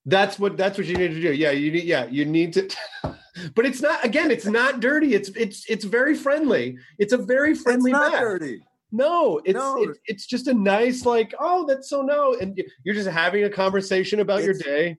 That's 0.09 0.39
what 0.39 0.57
that's 0.57 0.79
what 0.79 0.87
you 0.87 0.97
need 0.97 1.09
to 1.09 1.21
do. 1.21 1.33
Yeah, 1.33 1.51
you 1.51 1.71
need 1.71 1.85
yeah, 1.85 2.07
you 2.07 2.25
need 2.25 2.55
to 2.55 2.69
but 3.55 3.67
it's 3.67 3.83
not 3.83 4.03
again, 4.05 4.31
it's 4.31 4.47
not 4.47 4.81
dirty. 4.81 5.15
It's 5.15 5.29
it's 5.31 5.69
it's 5.69 5.85
very 5.85 6.15
friendly. 6.15 6.79
It's 6.99 7.13
a 7.13 7.19
very 7.19 7.55
friendly 7.55 7.91
it's 7.91 7.99
not 7.99 8.13
bath. 8.13 8.21
dirty. 8.21 8.63
No, 8.91 9.39
it's 9.45 9.55
no. 9.55 9.83
It, 9.83 9.99
it's 10.07 10.27
just 10.27 10.47
a 10.47 10.55
nice 10.55 11.05
like, 11.05 11.35
oh, 11.39 11.67
that's 11.67 11.91
so 11.91 12.01
no 12.01 12.35
and 12.41 12.59
you're 12.85 12.95
just 12.95 13.09
having 13.09 13.45
a 13.45 13.51
conversation 13.51 14.21
about 14.21 14.39
it's, 14.39 14.47
your 14.47 14.55
day. 14.55 14.97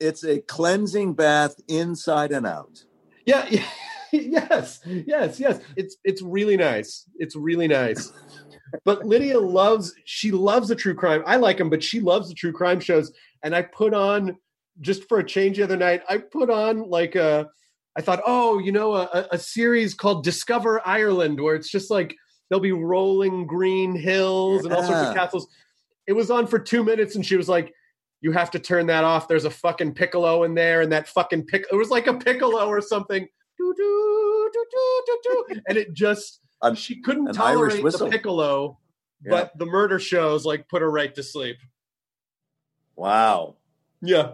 It's 0.00 0.24
a 0.24 0.40
cleansing 0.40 1.14
bath 1.14 1.54
inside 1.68 2.32
and 2.32 2.46
out. 2.46 2.84
Yeah, 3.26 3.46
yeah 3.48 3.64
yes, 4.12 4.80
yes, 4.84 5.38
yes. 5.38 5.60
It's 5.76 5.98
it's 6.02 6.20
really 6.20 6.56
nice. 6.56 7.08
It's 7.16 7.36
really 7.36 7.68
nice. 7.68 8.12
but 8.84 9.06
Lydia 9.06 9.38
loves 9.38 9.94
she 10.04 10.32
loves 10.32 10.66
the 10.66 10.74
true 10.74 10.94
crime. 10.94 11.22
I 11.26 11.36
like 11.36 11.58
them, 11.58 11.70
but 11.70 11.84
she 11.84 12.00
loves 12.00 12.28
the 12.28 12.34
true 12.34 12.52
crime 12.52 12.80
shows 12.80 13.12
and 13.42 13.54
I 13.54 13.62
put 13.62 13.94
on 13.94 14.36
just 14.80 15.08
for 15.08 15.18
a 15.18 15.24
change 15.24 15.56
the 15.56 15.64
other 15.64 15.76
night. 15.76 16.02
I 16.08 16.18
put 16.18 16.50
on 16.50 16.88
like 16.90 17.14
a, 17.14 17.48
I 17.96 18.02
thought, 18.02 18.22
oh, 18.26 18.58
you 18.58 18.72
know, 18.72 18.94
a, 18.94 19.26
a 19.32 19.38
series 19.38 19.94
called 19.94 20.24
Discover 20.24 20.86
Ireland, 20.86 21.40
where 21.40 21.54
it's 21.54 21.70
just 21.70 21.90
like 21.90 22.14
there'll 22.48 22.60
be 22.60 22.72
rolling 22.72 23.46
green 23.46 23.94
hills 23.94 24.64
and 24.64 24.74
all 24.74 24.82
sorts 24.82 25.08
of 25.08 25.14
castles. 25.14 25.48
It 26.06 26.12
was 26.12 26.30
on 26.30 26.46
for 26.46 26.58
two 26.58 26.84
minutes, 26.84 27.16
and 27.16 27.24
she 27.24 27.36
was 27.36 27.48
like, 27.48 27.72
"You 28.20 28.32
have 28.32 28.50
to 28.52 28.58
turn 28.58 28.86
that 28.86 29.02
off. 29.02 29.28
There's 29.28 29.46
a 29.46 29.50
fucking 29.50 29.94
piccolo 29.94 30.44
in 30.44 30.54
there, 30.54 30.82
and 30.82 30.92
that 30.92 31.08
fucking 31.08 31.46
pic. 31.46 31.66
It 31.72 31.76
was 31.76 31.90
like 31.90 32.06
a 32.06 32.14
piccolo 32.14 32.66
or 32.66 32.80
something. 32.80 33.26
Do, 33.58 33.74
do, 33.76 34.50
do, 34.52 34.64
do, 34.70 35.02
do, 35.06 35.20
do. 35.24 35.60
And 35.68 35.78
it 35.78 35.94
just 35.94 36.40
um, 36.62 36.74
she 36.74 37.00
couldn't 37.00 37.32
tolerate 37.32 37.82
the 37.82 38.08
piccolo, 38.10 38.78
yeah. 39.24 39.30
but 39.30 39.58
the 39.58 39.66
murder 39.66 39.98
shows 39.98 40.44
like 40.44 40.68
put 40.68 40.82
her 40.82 40.90
right 40.90 41.14
to 41.14 41.22
sleep. 41.22 41.56
Wow. 42.96 43.54
Yeah. 44.02 44.32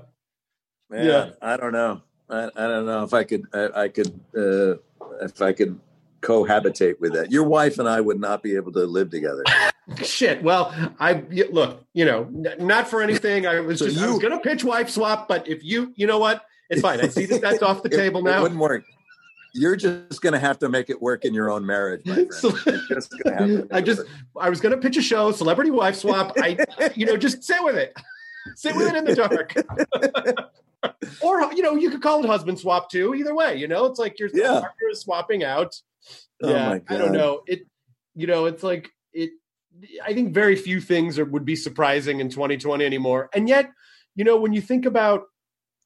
Man, 0.89 1.07
yeah. 1.07 1.31
I 1.41 1.57
don't 1.57 1.73
know. 1.73 2.03
I, 2.31 2.45
I 2.45 2.67
don't 2.69 2.87
know 2.87 3.03
if 3.03 3.13
I 3.13 3.25
could. 3.25 3.47
I, 3.53 3.83
I 3.83 3.89
could. 3.89 4.21
Uh, 4.37 4.77
if 5.21 5.41
I 5.43 5.53
could 5.53 5.79
cohabitate 6.23 7.01
with 7.01 7.13
that. 7.13 7.31
Your 7.31 7.45
wife 7.45 7.79
and 7.79 7.89
I 7.89 8.01
would 8.01 8.19
not 8.19 8.43
be 8.43 8.57
able 8.57 8.73
to 8.73 8.87
live 8.87 9.11
together. 9.11 9.45
Shit. 10.03 10.43
Well, 10.43 10.73
I 10.99 11.25
look. 11.51 11.85
You 11.93 12.05
know, 12.05 12.25
not 12.59 12.89
for 12.89 13.03
anything. 13.03 13.47
I 13.47 13.61
was 13.61 13.81
so 13.81 13.87
just. 13.87 13.99
You, 13.99 14.07
I 14.07 14.11
was 14.11 14.19
going 14.21 14.33
to 14.33 14.39
pitch 14.39 14.65
wife 14.65 14.89
swap, 14.89 15.29
but 15.29 15.47
if 15.47 15.63
you, 15.63 15.93
you 15.97 16.07
know 16.07 16.19
what, 16.19 16.43
it's 16.71 16.81
fine. 16.81 17.01
I 17.01 17.09
see 17.09 17.27
that 17.27 17.43
that's 17.43 17.63
off 17.63 17.83
the 17.83 17.89
it, 17.93 17.97
table 17.97 18.23
now. 18.23 18.39
It 18.39 18.43
wouldn't 18.43 18.61
work. 18.61 18.85
You're 19.55 19.77
just 19.77 20.23
going 20.23 20.33
to 20.33 20.39
have 20.39 20.59
to 20.61 20.71
make 20.71 20.89
it 20.89 21.03
work 21.03 21.27
in 21.27 21.35
your 21.35 21.51
own 21.51 21.67
marriage, 21.67 22.07
my 22.07 22.15
friend. 22.15 22.33
So, 22.33 22.51
just 22.89 23.13
I 23.71 23.83
just, 23.83 24.01
I 24.41 24.49
was 24.49 24.63
going 24.63 24.75
to 24.75 24.81
pitch 24.81 24.97
a 24.97 25.03
show, 25.03 25.31
celebrity 25.31 25.71
wife 25.71 25.97
swap. 25.97 26.33
I, 26.39 26.57
you 26.95 27.05
know, 27.05 27.19
just 27.19 27.45
sit 27.45 27.63
with 27.63 27.77
it. 27.77 27.95
Sit 28.57 28.77
with 28.77 28.89
it 28.89 28.97
in 28.97 29.05
the 29.05 29.15
dark. 29.15 29.55
or 31.21 31.53
you 31.53 31.63
know, 31.63 31.75
you 31.75 31.91
could 31.91 32.03
call 32.03 32.23
it 32.23 32.27
husband 32.27 32.59
swap 32.59 32.91
too. 32.91 33.15
Either 33.15 33.35
way, 33.35 33.57
you 33.57 33.69
know, 33.69 33.87
it's 33.87 33.99
like 33.99 34.19
your 34.19 34.31
yeah. 34.33 34.61
partner 34.61 34.89
is 34.91 35.01
swapping 35.01 35.45
out. 35.45 35.75
Oh 36.43 36.51
yeah, 36.51 36.79
I 36.89 36.99
don't 36.99 37.13
know. 37.13 37.43
It, 37.47 37.67
you 38.15 38.27
know, 38.27 38.47
it's 38.47 38.63
like 38.63 38.91
it. 39.13 39.31
I 40.05 40.13
think 40.13 40.35
very 40.35 40.57
few 40.57 40.81
things 40.81 41.19
are, 41.19 41.25
would 41.25 41.45
be 41.45 41.57
surprising 41.57 42.21
in 42.21 42.29
2020 42.29 42.85
anymore. 42.85 43.31
And 43.35 43.49
yet, 43.49 43.71
you 44.15 44.25
know, 44.25 44.37
when 44.37 44.53
you 44.53 44.61
think 44.61 44.87
about 44.87 45.25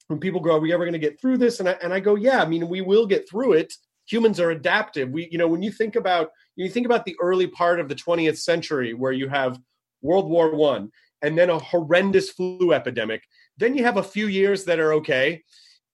when 0.09 0.19
people 0.19 0.41
go, 0.41 0.57
"Are 0.57 0.61
we 0.61 0.73
ever 0.73 0.85
going 0.85 0.93
to 0.95 0.99
get 0.99 1.21
through 1.21 1.39
this?" 1.39 1.61
and 1.61 1.69
I, 1.69 1.73
and 1.83 1.93
I 1.93 2.01
go, 2.01 2.15
"Yeah, 2.15 2.43
I 2.43 2.47
mean, 2.47 2.69
we 2.69 2.81
will 2.81 3.07
get 3.07 3.29
through 3.29 3.55
it." 3.55 3.73
Humans 4.09 4.39
are 4.39 4.51
adaptive. 4.51 5.11
We, 5.11 5.29
you 5.31 5.39
know, 5.39 5.49
when 5.49 5.63
you 5.63 5.73
think 5.73 5.97
about 5.97 6.31
you 6.55 6.69
think 6.71 6.87
about 6.87 7.05
the 7.05 7.17
early 7.21 7.49
part 7.49 7.81
of 7.81 7.89
the 7.89 7.95
20th 7.95 8.39
century, 8.39 8.95
where 8.95 9.13
you 9.13 9.29
have 9.29 9.61
World 10.01 10.31
War 10.31 10.55
One 10.55 10.91
and 11.23 11.37
then 11.37 11.51
a 11.51 11.59
horrendous 11.59 12.31
flu 12.31 12.73
epidemic. 12.73 13.23
Then 13.57 13.77
you 13.77 13.85
have 13.85 13.97
a 13.97 14.03
few 14.03 14.27
years 14.27 14.65
that 14.65 14.79
are 14.79 14.93
okay. 14.95 15.43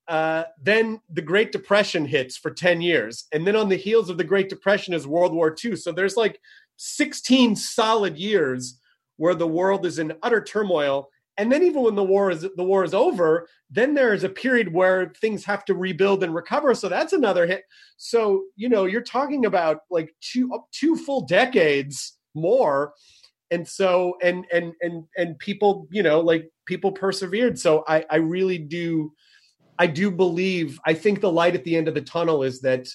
Uh, 0.07 0.43
then 0.61 0.99
the 1.09 1.21
Great 1.21 1.51
Depression 1.51 2.05
hits 2.05 2.37
for 2.37 2.51
10 2.51 2.81
years. 2.81 3.25
And 3.31 3.47
then 3.47 3.55
on 3.55 3.69
the 3.69 3.77
heels 3.77 4.09
of 4.09 4.17
the 4.17 4.23
Great 4.23 4.49
Depression 4.49 4.93
is 4.93 5.07
World 5.07 5.33
War 5.33 5.55
II. 5.63 5.75
So 5.77 5.91
there's 5.91 6.17
like 6.17 6.39
16 6.77 7.55
solid 7.55 8.17
years 8.17 8.79
where 9.17 9.35
the 9.35 9.47
world 9.47 9.85
is 9.85 9.99
in 9.99 10.13
utter 10.23 10.43
turmoil. 10.43 11.09
and 11.37 11.51
then 11.51 11.63
even 11.63 11.81
when 11.81 11.95
the 11.95 12.03
war 12.03 12.29
is 12.29 12.41
the 12.41 12.63
war 12.63 12.83
is 12.83 12.93
over 12.93 13.47
then 13.69 13.93
there 13.93 14.13
is 14.13 14.23
a 14.23 14.29
period 14.29 14.71
where 14.71 15.11
things 15.19 15.43
have 15.45 15.65
to 15.65 15.73
rebuild 15.73 16.23
and 16.23 16.35
recover 16.35 16.75
so 16.75 16.87
that's 16.87 17.13
another 17.13 17.47
hit 17.47 17.63
so 17.97 18.43
you 18.55 18.69
know 18.69 18.85
you're 18.85 19.01
talking 19.01 19.45
about 19.45 19.79
like 19.89 20.13
two 20.21 20.51
two 20.71 20.95
full 20.95 21.21
decades 21.21 22.17
more 22.35 22.93
and 23.53 23.67
so 23.67 24.17
and 24.21 24.45
and 24.51 24.73
and 24.81 25.05
and 25.15 25.37
people 25.39 25.87
you 25.91 26.03
know 26.03 26.19
like 26.19 26.49
people 26.65 26.91
persevered. 26.91 27.57
So 27.59 27.83
i 27.87 28.03
i 28.09 28.17
really 28.17 28.57
do 28.57 29.13
i 29.79 29.87
do 29.87 30.11
believe 30.11 30.79
i 30.85 30.93
think 30.93 31.21
the 31.21 31.31
light 31.31 31.55
at 31.55 31.63
the 31.63 31.75
end 31.75 31.87
of 31.87 31.95
the 31.95 32.01
tunnel 32.01 32.43
is 32.43 32.61
that 32.61 32.87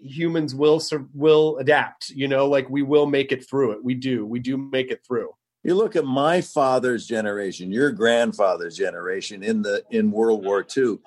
humans 0.00 0.54
will 0.54 0.80
will 1.12 1.58
adapt 1.58 2.10
you 2.10 2.28
know 2.28 2.46
like 2.46 2.70
we 2.70 2.82
will 2.82 3.06
make 3.06 3.32
it 3.32 3.48
through 3.48 3.72
it. 3.72 3.82
We 3.82 3.94
do. 3.94 4.26
We 4.26 4.38
do 4.38 4.56
make 4.56 4.90
it 4.90 5.00
through. 5.06 5.30
You 5.64 5.74
look 5.74 5.96
at 5.96 6.04
my 6.04 6.40
father's 6.40 7.06
generation 7.06 7.72
your 7.72 7.90
grandfather's 7.90 8.76
generation 8.76 9.42
in 9.42 9.62
the 9.62 9.82
in 9.90 10.10
world 10.10 10.44
war 10.44 10.64
ii 10.76 10.98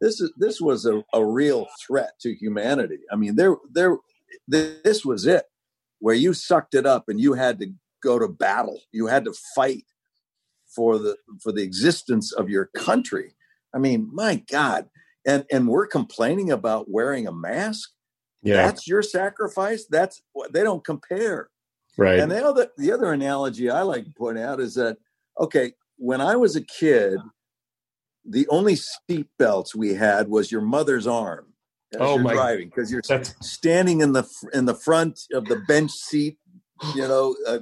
this 0.00 0.20
is 0.20 0.32
this 0.36 0.60
was 0.60 0.86
a, 0.86 1.04
a 1.12 1.24
real 1.24 1.66
threat 1.84 2.12
to 2.20 2.34
humanity. 2.34 3.00
I 3.10 3.16
mean 3.16 3.34
there 3.36 3.56
there 3.70 3.96
this 4.46 5.04
was 5.04 5.26
it 5.26 5.44
where 5.98 6.14
you 6.14 6.32
sucked 6.32 6.74
it 6.74 6.86
up 6.86 7.08
and 7.08 7.20
you 7.20 7.32
had 7.34 7.58
to 7.58 7.72
go 8.02 8.18
to 8.18 8.28
battle. 8.28 8.80
You 8.92 9.06
had 9.06 9.24
to 9.24 9.34
fight 9.54 9.84
for 10.74 10.98
the 10.98 11.16
for 11.42 11.52
the 11.52 11.62
existence 11.62 12.32
of 12.32 12.48
your 12.48 12.66
country. 12.66 13.34
I 13.74 13.78
mean 13.78 14.10
my 14.12 14.42
god. 14.50 14.88
And 15.26 15.44
and 15.50 15.68
we're 15.68 15.86
complaining 15.86 16.50
about 16.50 16.90
wearing 16.90 17.26
a 17.26 17.32
mask? 17.32 17.90
Yeah. 18.42 18.66
that's 18.66 18.86
your 18.86 19.02
sacrifice? 19.02 19.86
That's 19.90 20.22
they 20.52 20.62
don't 20.62 20.84
compare. 20.84 21.50
Right. 21.96 22.20
And 22.20 22.30
the 22.30 22.44
other 22.44 22.68
the 22.76 22.92
other 22.92 23.12
analogy 23.12 23.70
I 23.70 23.82
like 23.82 24.04
to 24.04 24.12
point 24.16 24.38
out 24.38 24.60
is 24.60 24.74
that 24.74 24.98
okay, 25.40 25.72
when 25.96 26.20
I 26.20 26.36
was 26.36 26.56
a 26.56 26.62
kid, 26.62 27.18
the 28.24 28.46
only 28.48 28.76
seat 28.76 29.26
belts 29.38 29.74
we 29.74 29.94
had 29.94 30.28
was 30.28 30.52
your 30.52 30.60
mother's 30.60 31.06
arm 31.06 31.46
as 31.94 32.00
oh, 32.00 32.14
you're 32.14 32.22
my, 32.22 32.32
driving 32.34 32.68
because 32.68 32.92
you're 32.92 33.02
standing 33.40 34.00
in 34.00 34.12
the 34.12 34.28
in 34.52 34.66
the 34.66 34.74
front 34.74 35.20
of 35.32 35.46
the 35.46 35.56
bench 35.66 35.90
seat, 35.90 36.38
you 36.94 37.02
know, 37.08 37.34
a 37.46 37.60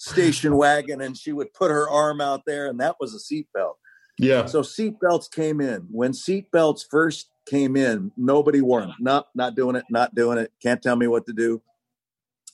station 0.00 0.56
wagon, 0.56 1.00
and 1.00 1.16
she 1.16 1.32
would 1.32 1.52
put 1.54 1.70
her 1.70 1.88
arm 1.88 2.20
out 2.20 2.42
there, 2.46 2.66
and 2.66 2.80
that 2.80 2.96
was 2.98 3.14
a 3.14 3.20
seat 3.20 3.48
belt. 3.54 3.78
Yeah. 4.18 4.46
So 4.46 4.60
seatbelts 4.60 5.30
came 5.30 5.60
in 5.60 5.86
when 5.90 6.12
seatbelts 6.12 6.84
first 6.90 7.30
came 7.48 7.76
in. 7.76 8.12
Nobody 8.16 8.60
wore 8.60 8.82
them. 8.82 8.94
Not 9.00 9.28
not 9.34 9.54
doing 9.54 9.76
it. 9.76 9.84
Not 9.88 10.14
doing 10.14 10.36
it. 10.36 10.52
Can't 10.62 10.82
tell 10.82 10.96
me 10.96 11.06
what 11.06 11.26
to 11.26 11.32
do 11.32 11.62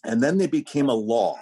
and 0.07 0.23
then 0.23 0.39
they 0.39 0.47
became 0.47 0.89
a 0.89 0.95
law. 0.95 1.39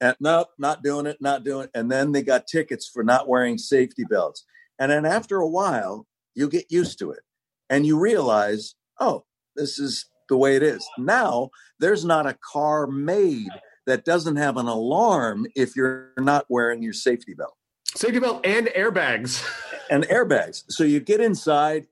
And 0.00 0.16
no, 0.20 0.46
not 0.58 0.82
doing 0.82 1.06
it, 1.06 1.18
not 1.20 1.44
doing 1.44 1.64
it. 1.64 1.70
And 1.74 1.90
then 1.90 2.12
they 2.12 2.22
got 2.22 2.46
tickets 2.46 2.88
for 2.88 3.02
not 3.02 3.28
wearing 3.28 3.58
safety 3.58 4.04
belts. 4.04 4.44
And 4.78 4.90
then 4.90 5.04
after 5.04 5.36
a 5.36 5.48
while, 5.48 6.06
you 6.34 6.48
get 6.48 6.70
used 6.70 6.98
to 7.00 7.10
it 7.10 7.20
and 7.68 7.84
you 7.84 7.98
realize, 7.98 8.76
oh, 8.98 9.24
this 9.56 9.78
is 9.78 10.06
the 10.28 10.38
way 10.38 10.56
it 10.56 10.62
is. 10.62 10.86
Now, 10.96 11.50
there's 11.80 12.04
not 12.04 12.26
a 12.26 12.38
car 12.52 12.86
made 12.86 13.50
that 13.90 14.04
doesn't 14.04 14.36
have 14.36 14.56
an 14.56 14.66
alarm 14.66 15.46
if 15.56 15.74
you're 15.74 16.12
not 16.16 16.46
wearing 16.48 16.82
your 16.82 16.92
safety 16.92 17.34
belt. 17.34 17.56
Safety 17.94 18.20
belt 18.20 18.46
and 18.46 18.68
airbags. 18.68 19.44
and 19.90 20.04
airbags. 20.04 20.62
So 20.68 20.84
you 20.84 21.00
get 21.00 21.20
inside, 21.20 21.88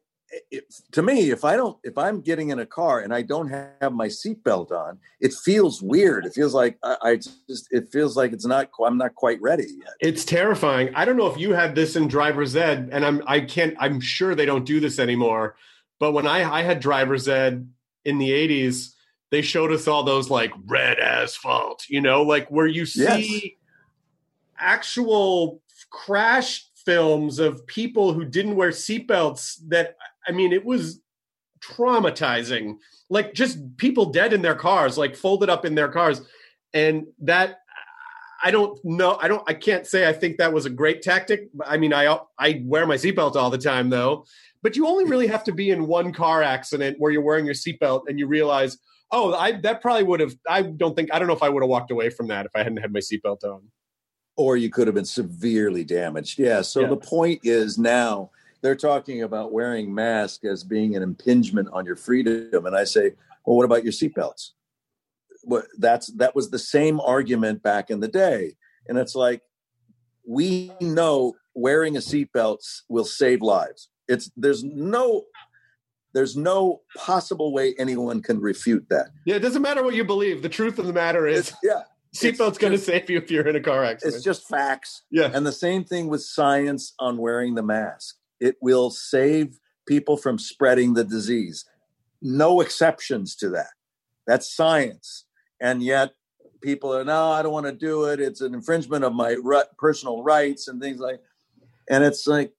it, 0.52 0.72
to 0.92 1.02
me, 1.02 1.30
if 1.30 1.44
I 1.44 1.56
don't, 1.56 1.76
if 1.82 1.98
I'm 1.98 2.20
getting 2.20 2.50
in 2.50 2.60
a 2.60 2.66
car 2.66 3.00
and 3.00 3.12
I 3.12 3.22
don't 3.22 3.48
have 3.48 3.92
my 3.92 4.06
seatbelt 4.06 4.70
on, 4.70 5.00
it 5.20 5.34
feels 5.34 5.82
weird. 5.82 6.24
It 6.24 6.34
feels 6.34 6.54
like 6.54 6.78
I, 6.84 6.96
I, 7.02 7.16
just, 7.16 7.66
it 7.72 7.88
feels 7.90 8.16
like 8.16 8.32
it's 8.32 8.46
not, 8.46 8.70
I'm 8.84 8.96
not 8.96 9.16
quite 9.16 9.42
ready 9.42 9.66
yet. 9.78 9.94
It's 10.00 10.24
terrifying. 10.24 10.94
I 10.94 11.04
don't 11.04 11.16
know 11.16 11.26
if 11.26 11.36
you 11.36 11.52
had 11.52 11.74
this 11.74 11.96
in 11.96 12.06
driver's 12.06 12.54
ed, 12.54 12.90
and 12.92 13.04
I'm, 13.04 13.22
I 13.26 13.40
can't, 13.40 13.74
I'm 13.80 14.00
sure 14.00 14.36
they 14.36 14.46
don't 14.46 14.64
do 14.64 14.78
this 14.78 15.00
anymore. 15.00 15.56
But 15.98 16.12
when 16.12 16.28
I, 16.28 16.48
I 16.48 16.62
had 16.62 16.78
driver's 16.78 17.26
ed 17.26 17.68
in 18.04 18.18
the 18.18 18.30
'80s, 18.30 18.94
they 19.30 19.42
showed 19.42 19.72
us 19.72 19.86
all 19.86 20.02
those 20.02 20.30
like 20.30 20.52
red 20.66 20.98
asphalt, 20.98 21.84
you 21.88 22.00
know, 22.00 22.22
like 22.22 22.48
where 22.50 22.66
you 22.66 22.86
see 22.86 23.02
yes. 23.02 23.52
actual 24.58 25.60
crash 25.90 26.66
films 26.84 27.38
of 27.38 27.66
people 27.66 28.12
who 28.12 28.24
didn't 28.24 28.56
wear 28.56 28.70
seatbelts 28.70 29.58
that 29.68 29.96
I 30.26 30.32
mean, 30.32 30.52
it 30.52 30.64
was 30.64 31.00
traumatizing. 31.60 32.76
Like 33.10 33.34
just 33.34 33.76
people 33.76 34.06
dead 34.06 34.32
in 34.32 34.42
their 34.42 34.54
cars, 34.54 34.98
like 34.98 35.16
folded 35.16 35.48
up 35.48 35.64
in 35.64 35.74
their 35.74 35.88
cars. 35.88 36.20
And 36.74 37.06
that 37.20 37.60
I 38.42 38.50
don't 38.50 38.78
know. 38.84 39.18
I 39.20 39.26
don't. 39.26 39.42
I 39.48 39.54
can't 39.54 39.86
say 39.86 40.08
I 40.08 40.12
think 40.12 40.38
that 40.38 40.52
was 40.52 40.64
a 40.64 40.70
great 40.70 41.02
tactic. 41.02 41.48
I 41.64 41.76
mean, 41.76 41.92
I 41.92 42.18
I 42.38 42.62
wear 42.64 42.86
my 42.86 42.94
seatbelt 42.94 43.36
all 43.36 43.50
the 43.50 43.58
time 43.58 43.90
though. 43.90 44.26
But 44.62 44.76
you 44.76 44.86
only 44.86 45.04
really 45.04 45.26
have 45.26 45.44
to 45.44 45.52
be 45.52 45.70
in 45.70 45.86
one 45.86 46.12
car 46.12 46.42
accident 46.42 46.98
where 46.98 47.10
you're 47.10 47.22
wearing 47.22 47.46
your 47.46 47.54
seatbelt 47.54 48.02
and 48.08 48.18
you 48.18 48.26
realize, 48.26 48.78
oh, 49.10 49.34
I 49.34 49.52
that 49.60 49.80
probably 49.80 50.04
would 50.04 50.20
have. 50.20 50.34
I 50.48 50.62
don't 50.62 50.94
think. 50.94 51.12
I 51.12 51.18
don't 51.18 51.28
know 51.28 51.34
if 51.34 51.42
I 51.42 51.48
would 51.48 51.62
have 51.62 51.70
walked 51.70 51.90
away 51.90 52.10
from 52.10 52.28
that 52.28 52.46
if 52.46 52.52
I 52.54 52.58
hadn't 52.58 52.78
had 52.78 52.92
my 52.92 53.00
seatbelt 53.00 53.44
on. 53.44 53.62
Or 54.36 54.56
you 54.56 54.70
could 54.70 54.86
have 54.86 54.94
been 54.94 55.04
severely 55.04 55.82
damaged. 55.82 56.38
Yeah. 56.38 56.62
So 56.62 56.80
yeah. 56.80 56.88
the 56.88 56.96
point 56.96 57.40
is 57.42 57.76
now 57.76 58.30
they're 58.62 58.76
talking 58.76 59.22
about 59.22 59.52
wearing 59.52 59.92
masks 59.92 60.44
as 60.44 60.62
being 60.62 60.96
an 60.96 61.02
impingement 61.02 61.68
on 61.72 61.84
your 61.84 61.96
freedom, 61.96 62.66
and 62.66 62.76
I 62.76 62.84
say, 62.84 63.12
well, 63.44 63.56
what 63.56 63.64
about 63.64 63.84
your 63.84 63.92
seatbelts? 63.92 64.50
What 65.42 65.66
that's 65.78 66.08
that 66.14 66.34
was 66.34 66.50
the 66.50 66.58
same 66.58 67.00
argument 67.00 67.62
back 67.62 67.90
in 67.90 68.00
the 68.00 68.08
day, 68.08 68.56
and 68.88 68.98
it's 68.98 69.14
like 69.14 69.42
we 70.26 70.72
know 70.80 71.34
wearing 71.54 71.96
a 71.96 72.00
seatbelt 72.00 72.58
will 72.88 73.04
save 73.04 73.42
lives. 73.42 73.88
It's 74.08 74.30
there's 74.36 74.64
no 74.64 75.24
there's 76.14 76.36
no 76.36 76.80
possible 76.96 77.52
way 77.52 77.74
anyone 77.78 78.22
can 78.22 78.40
refute 78.40 78.86
that. 78.90 79.08
Yeah, 79.24 79.36
it 79.36 79.40
doesn't 79.40 79.62
matter 79.62 79.82
what 79.82 79.94
you 79.94 80.04
believe. 80.04 80.42
The 80.42 80.48
truth 80.48 80.78
of 80.78 80.86
the 80.86 80.92
matter 80.92 81.26
is, 81.26 81.50
it's, 81.50 81.56
yeah, 81.62 81.82
seatbelt's 82.14 82.58
going 82.58 82.72
to 82.72 82.78
save 82.78 83.10
you 83.10 83.18
if 83.18 83.30
you're 83.30 83.46
in 83.46 83.56
a 83.56 83.60
car 83.60 83.84
accident. 83.84 84.16
It's 84.16 84.24
just 84.24 84.48
facts. 84.48 85.02
Yeah, 85.10 85.30
and 85.32 85.46
the 85.46 85.52
same 85.52 85.84
thing 85.84 86.08
with 86.08 86.22
science 86.22 86.94
on 86.98 87.18
wearing 87.18 87.54
the 87.54 87.62
mask 87.62 88.16
it 88.40 88.56
will 88.60 88.90
save 88.90 89.58
people 89.86 90.16
from 90.16 90.38
spreading 90.38 90.94
the 90.94 91.04
disease. 91.04 91.64
No 92.22 92.60
exceptions 92.60 93.34
to 93.36 93.48
that. 93.50 93.70
That's 94.26 94.54
science. 94.54 95.26
And 95.60 95.82
yet 95.82 96.12
people 96.62 96.94
are, 96.94 97.04
no, 97.04 97.30
I 97.30 97.42
don't 97.42 97.52
want 97.52 97.66
to 97.66 97.72
do 97.72 98.04
it. 98.04 98.20
It's 98.20 98.40
an 98.40 98.54
infringement 98.54 99.04
of 99.04 99.14
my 99.14 99.36
personal 99.78 100.22
rights 100.22 100.68
and 100.68 100.80
things 100.80 101.00
like 101.00 101.20
And 101.88 102.04
it's 102.04 102.26
like, 102.26 102.52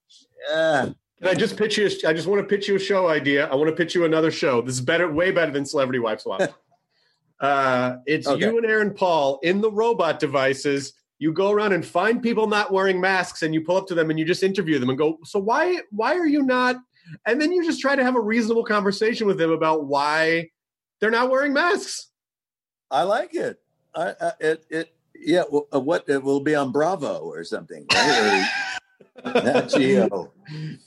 eh. 1.21 1.29
I 1.29 1.33
just 1.33 1.57
pitch 1.57 1.77
you. 1.77 1.89
I 2.07 2.13
just 2.13 2.27
want 2.27 2.41
to 2.41 2.47
pitch 2.47 2.67
you 2.67 2.75
a 2.75 2.79
show 2.79 3.07
idea. 3.07 3.47
I 3.47 3.55
want 3.55 3.69
to 3.69 3.75
pitch 3.75 3.95
you 3.95 4.05
another 4.05 4.31
show. 4.31 4.61
This 4.61 4.75
is 4.75 4.81
better, 4.81 5.11
way 5.11 5.31
better 5.31 5.51
than 5.51 5.65
Celebrity 5.65 5.99
Wife 5.99 6.21
Swap. 6.21 6.41
uh, 7.39 7.97
it's 8.05 8.27
okay. 8.27 8.45
you 8.45 8.57
and 8.57 8.65
Aaron 8.65 8.93
Paul 8.93 9.39
in 9.43 9.61
the 9.61 9.71
robot 9.71 10.19
devices 10.19 10.93
you 11.19 11.33
go 11.33 11.51
around 11.51 11.73
and 11.73 11.85
find 11.85 12.23
people 12.23 12.47
not 12.47 12.71
wearing 12.71 12.99
masks 12.99 13.43
and 13.43 13.53
you 13.53 13.61
pull 13.61 13.75
up 13.75 13.87
to 13.87 13.93
them 13.93 14.09
and 14.09 14.17
you 14.17 14.25
just 14.25 14.41
interview 14.41 14.79
them 14.79 14.89
and 14.89 14.97
go 14.97 15.19
so 15.23 15.37
why 15.37 15.79
why 15.91 16.15
are 16.15 16.25
you 16.25 16.41
not 16.41 16.77
and 17.25 17.39
then 17.39 17.51
you 17.51 17.63
just 17.63 17.79
try 17.79 17.95
to 17.95 18.03
have 18.03 18.15
a 18.15 18.19
reasonable 18.19 18.63
conversation 18.63 19.27
with 19.27 19.37
them 19.37 19.51
about 19.51 19.85
why 19.85 20.49
they're 20.99 21.11
not 21.11 21.29
wearing 21.29 21.53
masks 21.53 22.07
i 22.89 23.03
like 23.03 23.35
it 23.35 23.59
i, 23.93 24.15
I 24.19 24.31
it 24.39 24.65
it 24.69 24.95
yeah 25.15 25.43
well, 25.51 25.67
uh, 25.73 25.79
what 25.79 26.07
it 26.07 26.23
will 26.23 26.39
be 26.39 26.55
on 26.55 26.71
bravo 26.71 27.19
or 27.19 27.43
something 27.43 27.85
right? 27.93 28.49
Geo. 29.67 30.31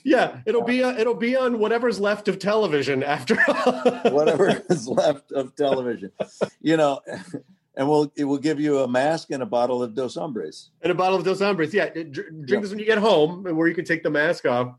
Yeah, 0.05 0.41
it'll 0.47 0.63
be 0.63 0.83
uh, 0.83 0.97
it'll 0.99 1.15
be 1.15 1.37
on 1.37 1.59
whatever's 1.59 2.01
left 2.01 2.29
of 2.29 2.39
television 2.39 3.03
after 3.03 3.37
whatever 4.11 4.63
is 4.71 4.89
left 4.89 5.33
of 5.33 5.55
television. 5.55 6.11
You 6.61 6.77
know, 6.77 7.01
and 7.77 7.89
we'll 7.89 8.13
it 8.17 8.25
will 8.25 8.39
give 8.39 8.61
you 8.61 8.81
a 8.81 8.89
mask 8.89 9.31
and 9.31 9.43
a 9.43 9.47
bottle 9.47 9.83
of 9.83 9.95
Dos 9.95 10.15
Hombres. 10.15 10.71
And 10.83 10.91
a 10.91 10.95
bottle 10.95 11.19
of 11.19 11.25
Dos 11.25 11.41
Hombres. 11.41 11.73
Yeah, 11.73 11.91
drink 11.91 12.15
yeah. 12.49 12.61
this 12.61 12.71
when 12.71 12.79
you 12.79 12.85
get 12.85 12.99
home, 12.99 13.45
where 13.45 13.69
you 13.69 13.75
can 13.75 13.85
take 13.85 14.03
the 14.03 14.11
mask 14.11 14.47
off. 14.47 14.75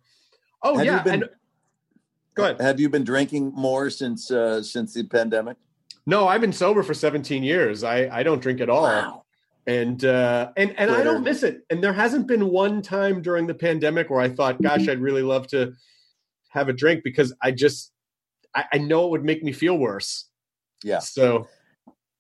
Oh 0.62 0.78
have 0.78 0.86
yeah, 0.86 1.04
been, 1.04 1.14
and 1.14 1.30
go 2.36 2.44
ahead. 2.44 2.62
Have 2.62 2.80
you 2.80 2.90
been 2.90 3.04
drinking 3.04 3.52
more 3.56 3.90
since 3.90 4.32
uh, 4.32 4.62
since 4.62 4.94
the 4.94 5.04
pandemic? 5.04 5.58
No, 6.06 6.28
I've 6.28 6.42
been 6.42 6.54
sober 6.54 6.84
for 6.84 6.94
17 6.94 7.44
years. 7.44 7.84
I 7.84 8.10
I 8.10 8.24
don't 8.24 8.42
drink 8.42 8.62
at 8.62 8.70
all. 8.70 8.84
Wow. 8.84 9.23
And 9.66 10.04
uh, 10.04 10.52
and 10.58 10.74
and 10.78 10.92
I 10.92 11.04
don't 11.04 11.24
miss 11.24 11.42
it. 11.44 11.62
And 11.70 11.82
there 11.82 11.94
hasn't 11.94 12.28
been 12.28 12.50
one 12.50 12.82
time 12.82 13.22
during 13.22 13.48
the 13.48 13.54
pandemic 13.54 14.10
where 14.10 14.20
I 14.20 14.30
thought, 14.30 14.62
gosh, 14.62 14.90
I'd 14.90 15.00
really 15.00 15.22
love 15.22 15.48
to 15.48 15.74
have 16.50 16.70
a 16.70 16.74
drink 16.74 17.04
because 17.04 17.34
I 17.42 17.52
just 17.52 17.92
I, 18.54 18.66
I 18.74 18.78
know 18.78 19.06
it 19.06 19.12
would 19.12 19.24
make 19.24 19.44
me 19.44 19.52
feel 19.54 19.78
worse. 19.78 20.26
Yeah. 20.84 21.00
So 21.00 21.48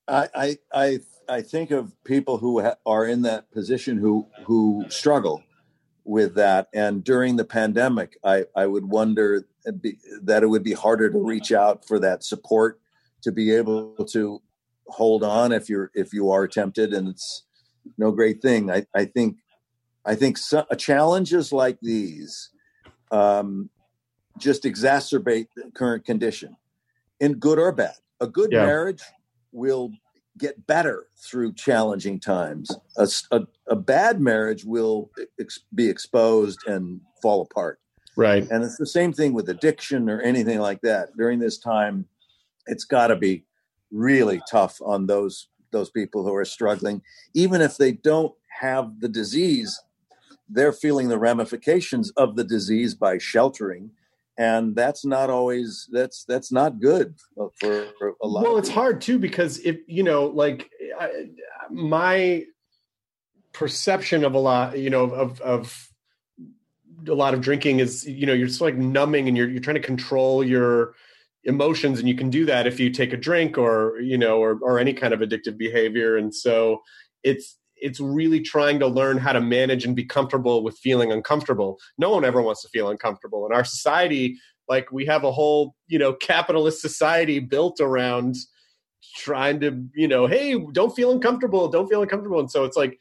I 0.07 0.57
I 0.73 0.99
I 1.29 1.41
think 1.41 1.71
of 1.71 1.91
people 2.03 2.37
who 2.37 2.61
ha- 2.61 2.75
are 2.85 3.05
in 3.05 3.21
that 3.23 3.51
position 3.51 3.97
who 3.97 4.27
who 4.45 4.85
struggle 4.89 5.43
with 6.05 6.35
that, 6.35 6.67
and 6.73 7.03
during 7.03 7.35
the 7.35 7.45
pandemic, 7.45 8.17
I 8.23 8.45
I 8.55 8.65
would 8.65 8.85
wonder 8.85 9.45
that 9.65 10.43
it 10.43 10.47
would 10.47 10.63
be 10.63 10.73
harder 10.73 11.09
to 11.09 11.17
reach 11.17 11.51
out 11.51 11.85
for 11.87 11.99
that 11.99 12.23
support 12.23 12.79
to 13.21 13.31
be 13.31 13.53
able 13.53 13.95
to 14.09 14.41
hold 14.87 15.23
on 15.23 15.51
if 15.51 15.69
you're 15.69 15.91
if 15.93 16.13
you 16.13 16.31
are 16.31 16.47
tempted, 16.47 16.93
and 16.93 17.07
it's 17.07 17.43
no 17.97 18.11
great 18.11 18.41
thing. 18.41 18.71
I 18.71 18.85
I 18.93 19.05
think 19.05 19.37
I 20.05 20.15
think 20.15 20.37
so, 20.37 20.65
challenges 20.77 21.51
like 21.51 21.77
these 21.81 22.49
um, 23.11 23.69
just 24.37 24.63
exacerbate 24.63 25.47
the 25.55 25.71
current 25.73 26.05
condition, 26.05 26.55
in 27.19 27.35
good 27.35 27.59
or 27.59 27.71
bad. 27.71 27.95
A 28.19 28.27
good 28.27 28.51
yeah. 28.51 28.65
marriage 28.65 29.01
will 29.51 29.91
get 30.37 30.65
better 30.65 31.07
through 31.17 31.53
challenging 31.53 32.19
times. 32.19 32.71
A, 32.97 33.07
a, 33.31 33.41
a 33.67 33.75
bad 33.75 34.19
marriage 34.19 34.65
will 34.65 35.11
ex- 35.39 35.59
be 35.75 35.89
exposed 35.89 36.59
and 36.67 37.01
fall 37.21 37.41
apart. 37.41 37.79
Right. 38.15 38.47
And 38.49 38.63
it's 38.63 38.77
the 38.77 38.85
same 38.87 39.13
thing 39.13 39.33
with 39.33 39.49
addiction 39.49 40.09
or 40.09 40.21
anything 40.21 40.59
like 40.59 40.81
that. 40.81 41.15
During 41.17 41.39
this 41.39 41.57
time, 41.57 42.05
it's 42.67 42.83
got 42.83 43.07
to 43.07 43.15
be 43.15 43.45
really 43.93 44.41
tough 44.49 44.81
on 44.83 45.07
those 45.07 45.47
those 45.71 45.89
people 45.89 46.23
who 46.23 46.35
are 46.35 46.45
struggling. 46.45 47.01
Even 47.33 47.61
if 47.61 47.77
they 47.77 47.91
don't 47.91 48.33
have 48.59 48.99
the 48.99 49.09
disease 49.09 49.79
they're 50.49 50.73
feeling 50.73 51.07
the 51.07 51.17
ramifications 51.17 52.11
of 52.11 52.35
the 52.35 52.43
disease 52.43 52.93
by 52.93 53.17
sheltering 53.17 53.91
and 54.37 54.75
that's 54.75 55.05
not 55.05 55.29
always 55.29 55.87
that's 55.91 56.25
that's 56.25 56.51
not 56.51 56.79
good 56.79 57.15
for, 57.59 57.87
for 57.97 58.13
a 58.21 58.27
lot 58.27 58.43
well 58.43 58.57
it's 58.57 58.69
hard 58.69 58.99
too 58.99 59.19
because 59.19 59.59
if 59.59 59.77
you 59.87 60.03
know 60.03 60.25
like 60.25 60.69
I, 60.99 61.29
my 61.69 62.45
perception 63.51 64.23
of 64.23 64.33
a 64.33 64.39
lot 64.39 64.77
you 64.77 64.89
know 64.89 65.03
of 65.03 65.39
of 65.41 65.89
a 67.07 67.13
lot 67.13 67.33
of 67.33 67.41
drinking 67.41 67.79
is 67.79 68.07
you 68.07 68.25
know 68.25 68.33
you're 68.33 68.47
just 68.47 68.61
like 68.61 68.75
numbing 68.75 69.27
and 69.27 69.37
you're 69.37 69.49
you're 69.49 69.61
trying 69.61 69.75
to 69.75 69.81
control 69.81 70.43
your 70.43 70.95
emotions 71.45 71.99
and 71.99 72.07
you 72.07 72.15
can 72.15 72.29
do 72.29 72.45
that 72.45 72.67
if 72.67 72.79
you 72.79 72.89
take 72.89 73.13
a 73.13 73.17
drink 73.17 73.57
or 73.57 73.99
you 73.99 74.17
know 74.17 74.39
or 74.39 74.57
or 74.61 74.79
any 74.79 74.93
kind 74.93 75.13
of 75.13 75.19
addictive 75.19 75.57
behavior. 75.57 76.17
And 76.17 76.33
so 76.33 76.81
it's 77.23 77.57
it's 77.75 77.99
really 77.99 78.39
trying 78.39 78.79
to 78.79 78.87
learn 78.87 79.17
how 79.17 79.33
to 79.33 79.41
manage 79.41 79.83
and 79.83 79.95
be 79.95 80.05
comfortable 80.05 80.63
with 80.63 80.77
feeling 80.77 81.11
uncomfortable. 81.11 81.77
No 81.97 82.11
one 82.11 82.23
ever 82.23 82.41
wants 82.41 82.61
to 82.61 82.69
feel 82.69 82.89
uncomfortable. 82.89 83.45
In 83.45 83.53
our 83.53 83.65
society 83.65 84.37
like 84.69 84.91
we 84.91 85.05
have 85.05 85.25
a 85.25 85.31
whole 85.31 85.75
you 85.87 85.99
know 85.99 86.13
capitalist 86.13 86.81
society 86.81 87.39
built 87.39 87.81
around 87.81 88.35
trying 89.17 89.59
to 89.59 89.85
you 89.93 90.07
know 90.07 90.25
hey 90.25 90.57
don't 90.71 90.95
feel 90.95 91.11
uncomfortable 91.11 91.67
don't 91.67 91.87
feel 91.87 92.01
uncomfortable. 92.01 92.39
And 92.39 92.51
so 92.51 92.63
it's 92.63 92.77
like 92.77 92.97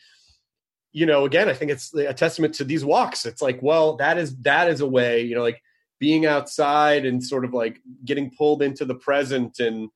you 0.94 1.06
know 1.06 1.24
again 1.24 1.48
i 1.48 1.54
think 1.54 1.70
it's 1.70 1.94
a 1.94 2.12
testament 2.12 2.54
to 2.54 2.64
these 2.64 2.84
walks. 2.84 3.24
It's 3.24 3.40
like 3.40 3.62
well 3.62 3.96
that 3.98 4.18
is 4.18 4.36
that 4.38 4.68
is 4.68 4.80
a 4.80 4.86
way 4.86 5.22
you 5.22 5.36
know 5.36 5.42
like 5.42 5.62
being 6.02 6.26
outside 6.26 7.06
and 7.06 7.22
sort 7.22 7.44
of 7.44 7.54
like 7.54 7.80
getting 8.04 8.28
pulled 8.36 8.60
into 8.60 8.84
the 8.84 8.96
present 8.96 9.60
and 9.60 9.88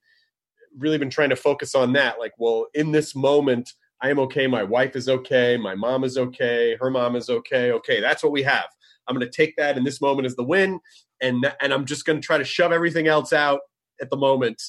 really 0.78 0.98
been 0.98 1.10
trying 1.10 1.30
to 1.30 1.34
focus 1.34 1.74
on 1.74 1.92
that 1.92 2.20
like 2.20 2.32
well 2.38 2.68
in 2.74 2.92
this 2.92 3.16
moment 3.16 3.72
i 4.02 4.08
am 4.08 4.20
okay 4.20 4.46
my 4.46 4.62
wife 4.62 4.94
is 4.94 5.08
okay 5.08 5.56
my 5.56 5.74
mom 5.74 6.04
is 6.04 6.16
okay 6.16 6.76
her 6.80 6.90
mom 6.90 7.16
is 7.16 7.28
okay 7.28 7.72
okay 7.72 8.00
that's 8.00 8.22
what 8.22 8.30
we 8.30 8.44
have. 8.44 8.66
I'm 9.08 9.16
going 9.16 9.26
to 9.28 9.36
take 9.36 9.56
that 9.56 9.76
in 9.76 9.82
this 9.82 10.00
moment 10.00 10.26
as 10.26 10.36
the 10.36 10.44
win 10.44 10.78
and 11.20 11.52
and 11.60 11.74
i'm 11.74 11.84
just 11.84 12.04
going 12.04 12.20
to 12.20 12.24
try 12.24 12.38
to 12.38 12.44
shove 12.44 12.70
everything 12.70 13.08
else 13.08 13.32
out 13.32 13.62
at 14.00 14.08
the 14.08 14.16
moment 14.16 14.62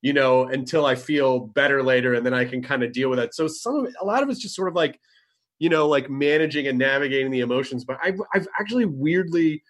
you 0.00 0.12
know 0.12 0.44
until 0.44 0.86
i 0.86 0.94
feel 0.94 1.40
better 1.40 1.82
later 1.82 2.14
and 2.14 2.24
then 2.24 2.34
i 2.34 2.44
can 2.44 2.62
kind 2.62 2.84
of 2.84 2.92
deal 2.92 3.10
with 3.10 3.18
it 3.18 3.34
so 3.34 3.48
some 3.48 3.74
of 3.84 3.92
a 4.00 4.04
lot 4.04 4.22
of 4.22 4.28
it's 4.28 4.40
just 4.40 4.54
sort 4.54 4.68
of 4.68 4.76
like 4.76 5.00
you 5.58 5.68
know 5.68 5.88
like 5.88 6.08
managing 6.08 6.68
and 6.68 6.78
navigating 6.78 7.32
the 7.32 7.40
emotions 7.40 7.84
but 7.84 7.98
i've, 8.00 8.20
I've 8.32 8.46
actually 8.60 8.84
weirdly 8.84 9.62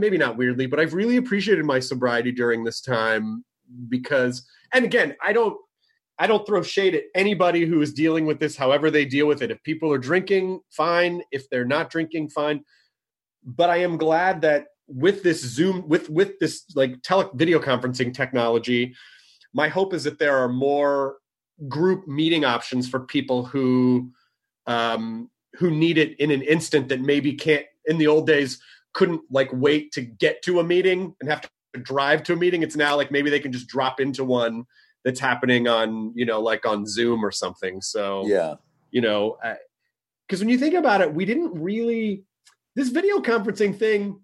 maybe 0.00 0.18
not 0.18 0.36
weirdly, 0.36 0.66
but 0.66 0.80
I've 0.80 0.94
really 0.94 1.16
appreciated 1.16 1.64
my 1.64 1.80
sobriety 1.80 2.32
during 2.32 2.64
this 2.64 2.80
time 2.80 3.44
because, 3.88 4.46
and 4.72 4.84
again, 4.84 5.16
I 5.22 5.32
don't, 5.32 5.56
I 6.18 6.26
don't 6.26 6.46
throw 6.46 6.62
shade 6.62 6.94
at 6.94 7.04
anybody 7.14 7.64
who 7.64 7.80
is 7.80 7.92
dealing 7.92 8.26
with 8.26 8.38
this, 8.38 8.56
however 8.56 8.90
they 8.90 9.04
deal 9.04 9.26
with 9.26 9.42
it. 9.42 9.50
If 9.50 9.62
people 9.62 9.92
are 9.92 9.98
drinking, 9.98 10.60
fine. 10.70 11.22
If 11.32 11.48
they're 11.50 11.64
not 11.64 11.90
drinking, 11.90 12.30
fine. 12.30 12.64
But 13.44 13.70
I 13.70 13.78
am 13.78 13.96
glad 13.96 14.42
that 14.42 14.66
with 14.86 15.22
this 15.22 15.40
Zoom, 15.40 15.88
with 15.88 16.10
with 16.10 16.38
this 16.38 16.64
like 16.74 17.02
tele 17.02 17.30
video 17.34 17.58
conferencing 17.58 18.14
technology, 18.14 18.94
my 19.52 19.68
hope 19.68 19.94
is 19.94 20.04
that 20.04 20.18
there 20.18 20.36
are 20.36 20.48
more 20.48 21.16
group 21.68 22.06
meeting 22.06 22.44
options 22.44 22.88
for 22.88 23.00
people 23.00 23.44
who 23.44 24.12
um, 24.66 25.30
who 25.54 25.70
need 25.70 25.98
it 25.98 26.18
in 26.20 26.30
an 26.30 26.42
instant 26.42 26.88
that 26.88 27.00
maybe 27.00 27.34
can't. 27.34 27.66
In 27.86 27.98
the 27.98 28.06
old 28.06 28.28
days, 28.28 28.60
couldn't 28.92 29.22
like 29.30 29.50
wait 29.52 29.92
to 29.92 30.00
get 30.02 30.42
to 30.42 30.60
a 30.60 30.64
meeting 30.64 31.14
and 31.20 31.30
have 31.30 31.40
to 31.40 31.48
drive 31.80 32.22
to 32.24 32.34
a 32.34 32.36
meeting. 32.36 32.62
It's 32.62 32.76
now 32.76 32.96
like 32.96 33.10
maybe 33.10 33.30
they 33.30 33.40
can 33.40 33.52
just 33.52 33.66
drop 33.66 34.00
into 34.00 34.24
one 34.24 34.64
that's 35.04 35.20
happening 35.20 35.66
on, 35.68 36.12
you 36.14 36.24
know, 36.24 36.40
like 36.40 36.66
on 36.66 36.86
Zoom 36.86 37.24
or 37.24 37.30
something. 37.30 37.80
So, 37.80 38.26
yeah, 38.26 38.54
you 38.90 39.00
know, 39.00 39.38
because 40.28 40.40
when 40.40 40.48
you 40.48 40.58
think 40.58 40.74
about 40.74 41.00
it, 41.00 41.12
we 41.12 41.24
didn't 41.24 41.52
really, 41.54 42.24
this 42.76 42.88
video 42.88 43.18
conferencing 43.18 43.78
thing, 43.78 44.20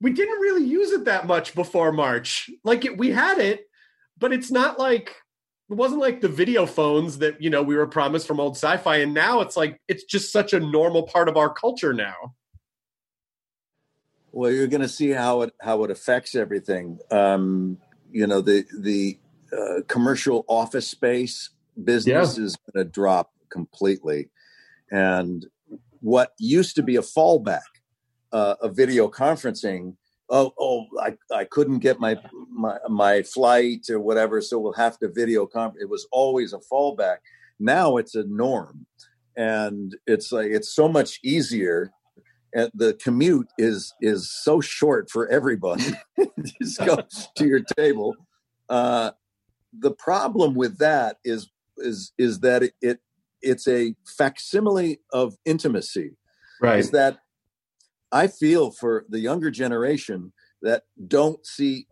we 0.00 0.12
didn't 0.12 0.40
really 0.40 0.64
use 0.64 0.90
it 0.90 1.04
that 1.04 1.26
much 1.26 1.54
before 1.54 1.92
March. 1.92 2.50
Like 2.64 2.84
it, 2.84 2.98
we 2.98 3.10
had 3.10 3.38
it, 3.38 3.66
but 4.18 4.32
it's 4.32 4.50
not 4.50 4.78
like, 4.78 5.14
it 5.70 5.74
wasn't 5.74 6.00
like 6.00 6.20
the 6.20 6.28
video 6.28 6.66
phones 6.66 7.18
that, 7.18 7.40
you 7.40 7.48
know, 7.48 7.62
we 7.62 7.76
were 7.76 7.86
promised 7.86 8.26
from 8.26 8.40
old 8.40 8.56
sci 8.56 8.76
fi. 8.78 8.96
And 8.96 9.14
now 9.14 9.40
it's 9.40 9.56
like, 9.56 9.80
it's 9.88 10.04
just 10.04 10.32
such 10.32 10.52
a 10.52 10.60
normal 10.60 11.04
part 11.04 11.28
of 11.28 11.36
our 11.36 11.52
culture 11.54 11.94
now. 11.94 12.34
Well, 14.32 14.50
you're 14.50 14.66
going 14.66 14.82
to 14.82 14.88
see 14.88 15.10
how 15.10 15.42
it 15.42 15.54
how 15.60 15.84
it 15.84 15.90
affects 15.90 16.34
everything. 16.34 16.98
Um, 17.10 17.78
you 18.10 18.26
know, 18.26 18.40
the 18.40 18.64
the 18.76 19.18
uh, 19.56 19.82
commercial 19.88 20.44
office 20.48 20.88
space 20.88 21.50
business 21.84 22.38
yeah. 22.38 22.44
is 22.44 22.56
going 22.56 22.84
to 22.84 22.90
drop 22.90 23.30
completely, 23.50 24.30
and 24.90 25.44
what 26.00 26.32
used 26.38 26.76
to 26.76 26.82
be 26.82 26.96
a 26.96 27.02
fallback, 27.02 27.60
uh, 28.32 28.54
of 28.60 28.74
video 28.74 29.08
conferencing. 29.08 29.96
Oh, 30.30 30.54
oh, 30.58 30.86
I, 30.98 31.18
I 31.34 31.44
couldn't 31.44 31.80
get 31.80 32.00
my, 32.00 32.16
my 32.50 32.78
my 32.88 33.22
flight 33.22 33.90
or 33.90 34.00
whatever, 34.00 34.40
so 34.40 34.58
we'll 34.58 34.72
have 34.72 34.98
to 35.00 35.08
video 35.08 35.44
conference. 35.44 35.82
It 35.82 35.90
was 35.90 36.06
always 36.10 36.54
a 36.54 36.58
fallback. 36.58 37.18
Now 37.60 37.98
it's 37.98 38.14
a 38.14 38.24
norm, 38.24 38.86
and 39.36 39.94
it's 40.06 40.32
like 40.32 40.46
it's 40.46 40.74
so 40.74 40.88
much 40.88 41.20
easier 41.22 41.92
and 42.54 42.70
the 42.74 42.94
commute 42.94 43.48
is 43.58 43.94
is 44.00 44.30
so 44.30 44.60
short 44.60 45.10
for 45.10 45.28
everybody. 45.28 45.84
Just 46.60 46.78
go 46.84 46.98
to 47.36 47.46
your 47.46 47.60
table. 47.60 48.14
Uh, 48.68 49.12
the 49.78 49.90
problem 49.90 50.54
with 50.54 50.78
that 50.78 51.18
is 51.24 51.50
is 51.78 52.12
is 52.18 52.40
that 52.40 52.62
it, 52.62 52.74
it 52.80 53.00
it's 53.40 53.66
a 53.66 53.94
facsimile 54.06 55.00
of 55.12 55.36
intimacy. 55.44 56.16
Right. 56.60 56.78
Is 56.78 56.90
that 56.92 57.18
I 58.12 58.26
feel 58.28 58.70
for 58.70 59.04
the 59.08 59.18
younger 59.18 59.50
generation 59.50 60.32
that 60.60 60.84
don't 61.08 61.44
see 61.44 61.86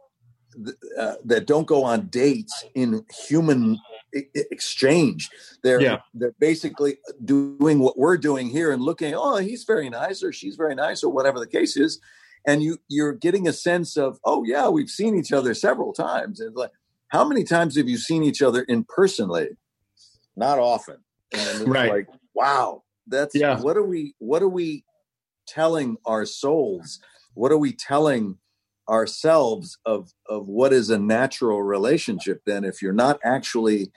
uh, 0.99 1.15
that 1.25 1.47
don't 1.47 1.67
go 1.67 1.85
on 1.85 2.09
dates 2.09 2.65
in 2.75 3.05
human 3.29 3.79
exchange. 4.13 5.31
They're 5.63 5.81
yeah. 5.81 5.99
they're 6.15 6.35
basically 6.39 6.99
doing 7.25 7.79
what 7.79 7.99
we're 7.99 8.17
doing 8.17 8.49
here 8.49 8.73
and 8.73 8.83
looking. 8.83 9.15
Oh, 9.15 9.37
he's 9.37 9.65
very 9.65 9.89
nice, 9.91 10.23
or 10.23 10.33
she's 10.33 10.57
very 10.57 10.75
nice, 10.75 11.03
or 11.03 11.13
whatever 11.13 11.39
the 11.39 11.47
case 11.47 11.77
is. 11.77 12.01
And 12.47 12.63
you 12.63 12.79
you're 12.89 13.13
getting 13.13 13.47
a 13.47 13.53
sense 13.53 13.97
of, 13.97 14.19
oh 14.25 14.45
yeah, 14.45 14.69
we've 14.69 14.89
seen 14.89 15.17
each 15.17 15.33
other 15.33 15.55
several 15.55 15.93
times. 15.93 16.41
And 16.41 16.57
like, 16.57 16.73
how 17.09 17.25
many 17.25 17.45
times 17.45 17.77
have 17.77 17.89
you 17.89 17.99
seen 17.99 18.23
each 18.23 18.43
other 18.43 18.63
in 18.63 18.85
personally? 18.85 19.51
Not 20.37 20.59
often. 20.59 20.97
right. 21.67 21.91
Like, 21.91 22.09
wow, 22.35 22.83
that's 23.07 23.35
yeah. 23.35 23.61
What 23.61 23.77
are 23.77 23.85
we? 23.85 24.15
What 24.19 24.43
are 24.43 24.49
we 24.49 24.85
telling 25.47 25.97
our 26.07 26.25
souls? 26.25 27.01
What 27.35 27.53
are 27.53 27.59
we 27.59 27.73
telling? 27.73 28.39
Ourselves 28.91 29.79
of 29.87 30.13
of 30.27 30.49
what 30.49 30.73
is 30.73 30.91
a 30.91 30.99
natural 30.99 31.63
relationship 31.63 32.43
then 32.45 32.65
if 32.65 32.83
you're 32.83 32.93
not 32.93 33.21
actually 33.25 33.93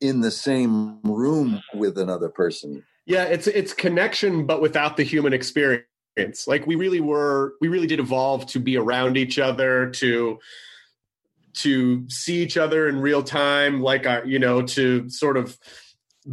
in 0.00 0.20
the 0.20 0.30
same 0.30 1.00
room 1.02 1.60
with 1.74 1.98
another 1.98 2.28
person? 2.28 2.84
Yeah 3.06 3.24
it's 3.24 3.46
it's 3.46 3.72
connection 3.72 4.46
but 4.46 4.60
without 4.60 4.96
the 4.96 5.02
human 5.02 5.32
experience. 5.32 5.84
Like 6.46 6.66
we 6.66 6.74
really 6.74 7.00
were 7.00 7.54
we 7.60 7.68
really 7.68 7.86
did 7.86 8.00
evolve 8.00 8.46
to 8.46 8.58
be 8.58 8.76
around 8.76 9.16
each 9.16 9.38
other 9.38 9.90
to 9.90 10.38
to 11.54 12.08
see 12.08 12.42
each 12.42 12.56
other 12.56 12.88
in 12.88 13.00
real 13.00 13.22
time 13.22 13.80
like 13.80 14.06
our 14.06 14.24
you 14.24 14.38
know 14.38 14.62
to 14.62 15.08
sort 15.08 15.36
of 15.36 15.56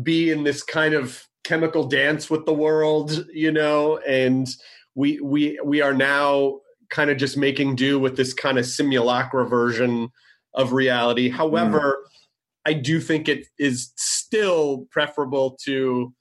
be 0.01 0.31
in 0.31 0.43
this 0.43 0.63
kind 0.63 0.93
of 0.93 1.27
chemical 1.43 1.87
dance 1.87 2.29
with 2.29 2.45
the 2.45 2.53
world 2.53 3.25
you 3.31 3.51
know 3.51 3.97
and 3.99 4.47
we 4.95 5.19
we 5.19 5.59
we 5.63 5.81
are 5.81 5.93
now 5.93 6.59
kind 6.91 7.09
of 7.09 7.17
just 7.17 7.37
making 7.37 7.75
do 7.75 7.99
with 7.99 8.17
this 8.17 8.33
kind 8.33 8.59
of 8.59 8.65
simulacra 8.65 9.47
version 9.47 10.09
of 10.53 10.73
reality. 10.73 11.29
However, 11.29 11.97
mm. 11.97 12.11
I 12.65 12.73
do 12.73 12.99
think 12.99 13.27
it 13.27 13.47
is 13.57 13.91
still 13.95 14.85
preferable 14.91 15.57
to, 15.63 16.13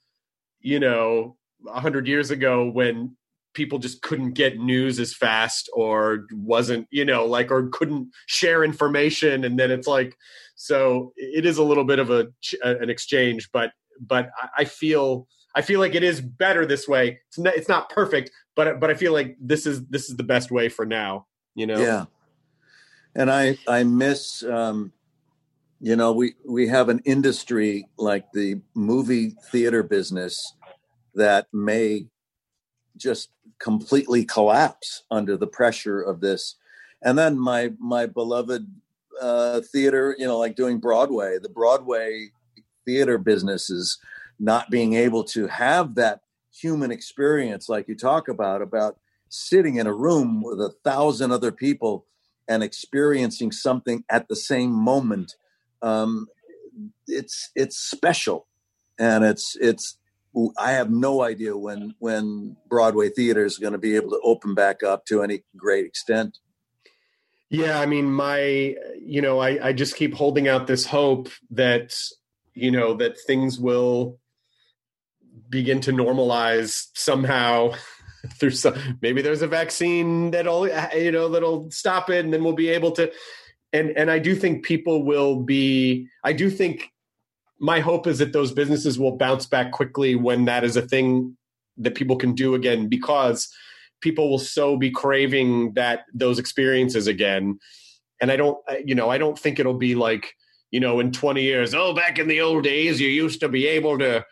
you 0.61 0.79
know, 0.79 1.35
a 1.67 1.79
hundred 1.79 2.07
years 2.07 2.31
ago 2.31 2.67
when 2.67 3.15
people 3.53 3.77
just 3.77 4.01
couldn't 4.01 4.31
get 4.31 4.57
news 4.57 4.99
as 4.99 5.13
fast 5.13 5.69
or 5.73 6.25
wasn't, 6.31 6.87
you 6.89 7.05
know, 7.05 7.25
like 7.25 7.51
or 7.51 7.67
couldn't 7.69 8.07
share 8.25 8.63
information, 8.63 9.43
and 9.43 9.59
then 9.59 9.69
it's 9.69 9.87
like, 9.87 10.15
so 10.55 11.11
it 11.17 11.45
is 11.45 11.57
a 11.57 11.63
little 11.63 11.83
bit 11.83 11.99
of 11.99 12.09
a 12.09 12.27
an 12.63 12.89
exchange, 12.89 13.49
but 13.51 13.71
but 13.99 14.29
I 14.57 14.63
feel 14.63 15.27
I 15.55 15.61
feel 15.61 15.79
like 15.79 15.95
it 15.95 16.03
is 16.03 16.21
better 16.21 16.65
this 16.65 16.87
way. 16.87 17.19
It's 17.27 17.37
not, 17.37 17.55
it's 17.55 17.69
not 17.69 17.89
perfect, 17.89 18.31
but 18.55 18.79
but 18.79 18.89
I 18.89 18.93
feel 18.93 19.13
like 19.13 19.35
this 19.39 19.65
is 19.65 19.85
this 19.87 20.09
is 20.09 20.15
the 20.15 20.23
best 20.23 20.51
way 20.51 20.69
for 20.69 20.85
now. 20.85 21.27
You 21.55 21.67
know. 21.67 21.79
Yeah. 21.79 22.05
And 23.15 23.29
I 23.29 23.57
I 23.67 23.83
miss 23.83 24.43
um, 24.43 24.93
you 25.81 25.95
know 25.95 26.13
we 26.13 26.35
we 26.47 26.67
have 26.67 26.89
an 26.89 27.01
industry 27.05 27.87
like 27.97 28.31
the 28.33 28.61
movie 28.75 29.35
theater 29.51 29.83
business 29.83 30.53
that 31.15 31.47
may 31.51 32.05
just 32.95 33.31
completely 33.59 34.23
collapse 34.23 35.03
under 35.09 35.35
the 35.35 35.47
pressure 35.47 36.01
of 36.01 36.21
this 36.21 36.55
and 37.01 37.17
then 37.17 37.37
my 37.37 37.71
my 37.79 38.05
beloved 38.05 38.67
uh, 39.19 39.59
theater 39.73 40.15
you 40.17 40.25
know 40.25 40.37
like 40.37 40.55
doing 40.55 40.79
broadway 40.79 41.37
the 41.41 41.49
broadway 41.49 42.29
theater 42.85 43.17
business 43.17 43.69
is 43.69 43.97
not 44.41 44.69
being 44.69 44.93
able 44.93 45.23
to 45.23 45.47
have 45.47 45.95
that 45.95 46.21
human 46.51 46.91
experience 46.91 47.69
like 47.69 47.87
you 47.87 47.95
talk 47.95 48.27
about 48.27 48.61
about 48.61 48.97
sitting 49.29 49.77
in 49.77 49.87
a 49.87 49.93
room 49.93 50.41
with 50.41 50.59
a 50.59 50.73
thousand 50.83 51.31
other 51.31 51.51
people 51.51 52.05
and 52.49 52.61
experiencing 52.61 53.51
something 53.51 54.03
at 54.09 54.27
the 54.27 54.35
same 54.35 54.71
moment 54.71 55.35
um, 55.81 56.27
it's 57.07 57.51
it's 57.55 57.77
special 57.77 58.47
and 58.99 59.23
it's 59.23 59.55
it's 59.59 59.97
I 60.57 60.71
have 60.71 60.89
no 60.89 61.21
idea 61.21 61.57
when 61.57 61.93
when 61.99 62.55
Broadway 62.69 63.09
theater 63.09 63.43
is 63.43 63.57
going 63.57 63.73
to 63.73 63.79
be 63.79 63.95
able 63.95 64.11
to 64.11 64.21
open 64.23 64.55
back 64.55 64.81
up 64.81 65.05
to 65.07 65.21
any 65.23 65.43
great 65.57 65.85
extent. 65.85 66.37
Yeah, 67.49 67.81
I 67.81 67.85
mean, 67.85 68.11
my 68.11 68.75
you 68.97 69.21
know, 69.21 69.39
I, 69.39 69.67
I 69.67 69.73
just 69.73 69.95
keep 69.95 70.13
holding 70.13 70.47
out 70.47 70.67
this 70.67 70.85
hope 70.85 71.29
that 71.49 71.93
you 72.53 72.71
know 72.71 72.93
that 72.95 73.19
things 73.19 73.59
will 73.59 74.20
begin 75.51 75.81
to 75.81 75.91
normalize 75.91 76.87
somehow 76.95 77.73
through 78.39 78.51
some 78.51 78.97
maybe 79.01 79.21
there's 79.21 79.41
a 79.41 79.47
vaccine 79.47 80.31
that'll 80.31 80.67
you 80.95 81.11
know 81.11 81.27
that'll 81.29 81.69
stop 81.71 82.09
it 82.09 82.23
and 82.23 82.33
then 82.33 82.43
we'll 82.43 82.53
be 82.53 82.69
able 82.69 82.91
to 82.91 83.11
and 83.73 83.91
and 83.91 84.09
I 84.09 84.19
do 84.19 84.35
think 84.35 84.63
people 84.63 85.03
will 85.03 85.41
be 85.41 86.07
I 86.23 86.33
do 86.33 86.49
think 86.49 86.89
my 87.59 87.79
hope 87.79 88.07
is 88.07 88.19
that 88.19 88.33
those 88.33 88.51
businesses 88.51 88.97
will 88.97 89.17
bounce 89.17 89.45
back 89.45 89.71
quickly 89.71 90.15
when 90.15 90.45
that 90.45 90.63
is 90.63 90.75
a 90.75 90.81
thing 90.81 91.37
that 91.77 91.95
people 91.95 92.15
can 92.15 92.33
do 92.33 92.55
again 92.55 92.87
because 92.87 93.51
people 94.01 94.29
will 94.29 94.39
so 94.39 94.77
be 94.77 94.89
craving 94.89 95.73
that 95.73 96.05
those 96.13 96.39
experiences 96.39 97.07
again. 97.07 97.59
And 98.21 98.31
i 98.31 98.35
don't 98.35 98.59
you 98.85 98.93
know 98.93 99.09
i 99.09 99.17
don't 99.17 99.39
think 99.39 99.57
it'll 99.57 99.73
be 99.89 99.95
like 99.95 100.35
you 100.69 100.79
know 100.79 100.99
in 100.99 101.11
20 101.11 101.41
years 101.41 101.73
oh 101.73 101.93
back 101.95 102.19
in 102.19 102.27
the 102.27 102.41
old 102.41 102.63
days 102.63 103.01
you 103.01 103.09
used 103.09 103.39
to 103.39 103.49
be 103.49 103.65
able 103.65 103.97
to 103.97 104.23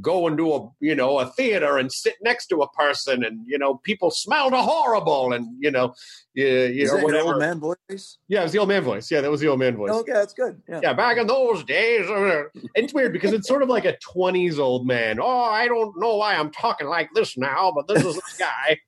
go 0.00 0.26
into 0.26 0.52
a 0.52 0.68
you 0.80 0.94
know 0.94 1.18
a 1.18 1.26
theater 1.26 1.78
and 1.78 1.90
sit 1.90 2.16
next 2.22 2.48
to 2.48 2.60
a 2.62 2.70
person 2.72 3.24
and 3.24 3.40
you 3.46 3.58
know 3.58 3.76
people 3.84 4.10
smelled 4.10 4.52
horrible 4.52 5.32
and 5.32 5.46
you 5.60 5.70
know 5.70 5.94
yeah 6.34 6.66
you 6.66 6.86
know 6.86 6.96
whatever 6.98 7.30
old 7.30 7.38
man 7.38 7.58
voice? 7.58 8.18
Yeah 8.28 8.40
it 8.40 8.44
was 8.44 8.52
the 8.52 8.58
old 8.58 8.68
man 8.68 8.82
voice. 8.82 9.10
Yeah 9.10 9.20
that 9.22 9.30
was 9.30 9.40
the 9.40 9.48
old 9.48 9.58
man 9.58 9.76
voice. 9.76 9.90
Okay 9.90 10.12
that's 10.12 10.34
good. 10.34 10.60
Yeah, 10.68 10.80
yeah 10.82 10.92
back 10.92 11.16
in 11.16 11.26
those 11.26 11.64
days 11.64 12.08
uh, 12.08 12.44
it's 12.74 12.92
weird 12.92 13.12
because 13.12 13.32
it's 13.32 13.48
sort 13.48 13.62
of 13.62 13.68
like 13.68 13.86
a 13.86 13.96
20s 14.14 14.58
old 14.58 14.86
man. 14.86 15.18
Oh 15.20 15.42
i 15.42 15.66
don't 15.66 15.98
know 15.98 16.16
why 16.16 16.34
i'm 16.34 16.50
talking 16.50 16.86
like 16.86 17.10
this 17.14 17.38
now 17.38 17.72
but 17.74 17.88
this 17.88 18.04
is 18.04 18.14
this 18.14 18.38
guy. 18.38 18.78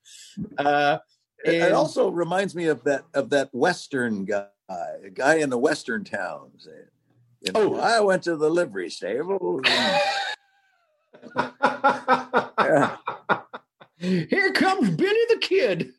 Uh 0.57 0.97
and, 1.43 1.55
it 1.55 1.71
also 1.71 2.09
reminds 2.09 2.53
me 2.53 2.67
of 2.67 2.83
that 2.83 3.05
of 3.13 3.31
that 3.31 3.49
western 3.51 4.25
guy 4.25 4.45
a 4.69 5.09
guy 5.09 5.35
in 5.35 5.49
the 5.49 5.57
western 5.57 6.03
towns. 6.03 6.67
You 7.41 7.51
know, 7.53 7.75
oh. 7.75 7.79
I 7.79 7.99
went 8.01 8.23
to 8.23 8.35
the 8.35 8.49
livery 8.49 8.89
stable 8.89 9.61
Here 14.01 14.51
comes 14.53 14.89
Benny 14.89 15.25
the 15.29 15.37
Kid. 15.39 15.93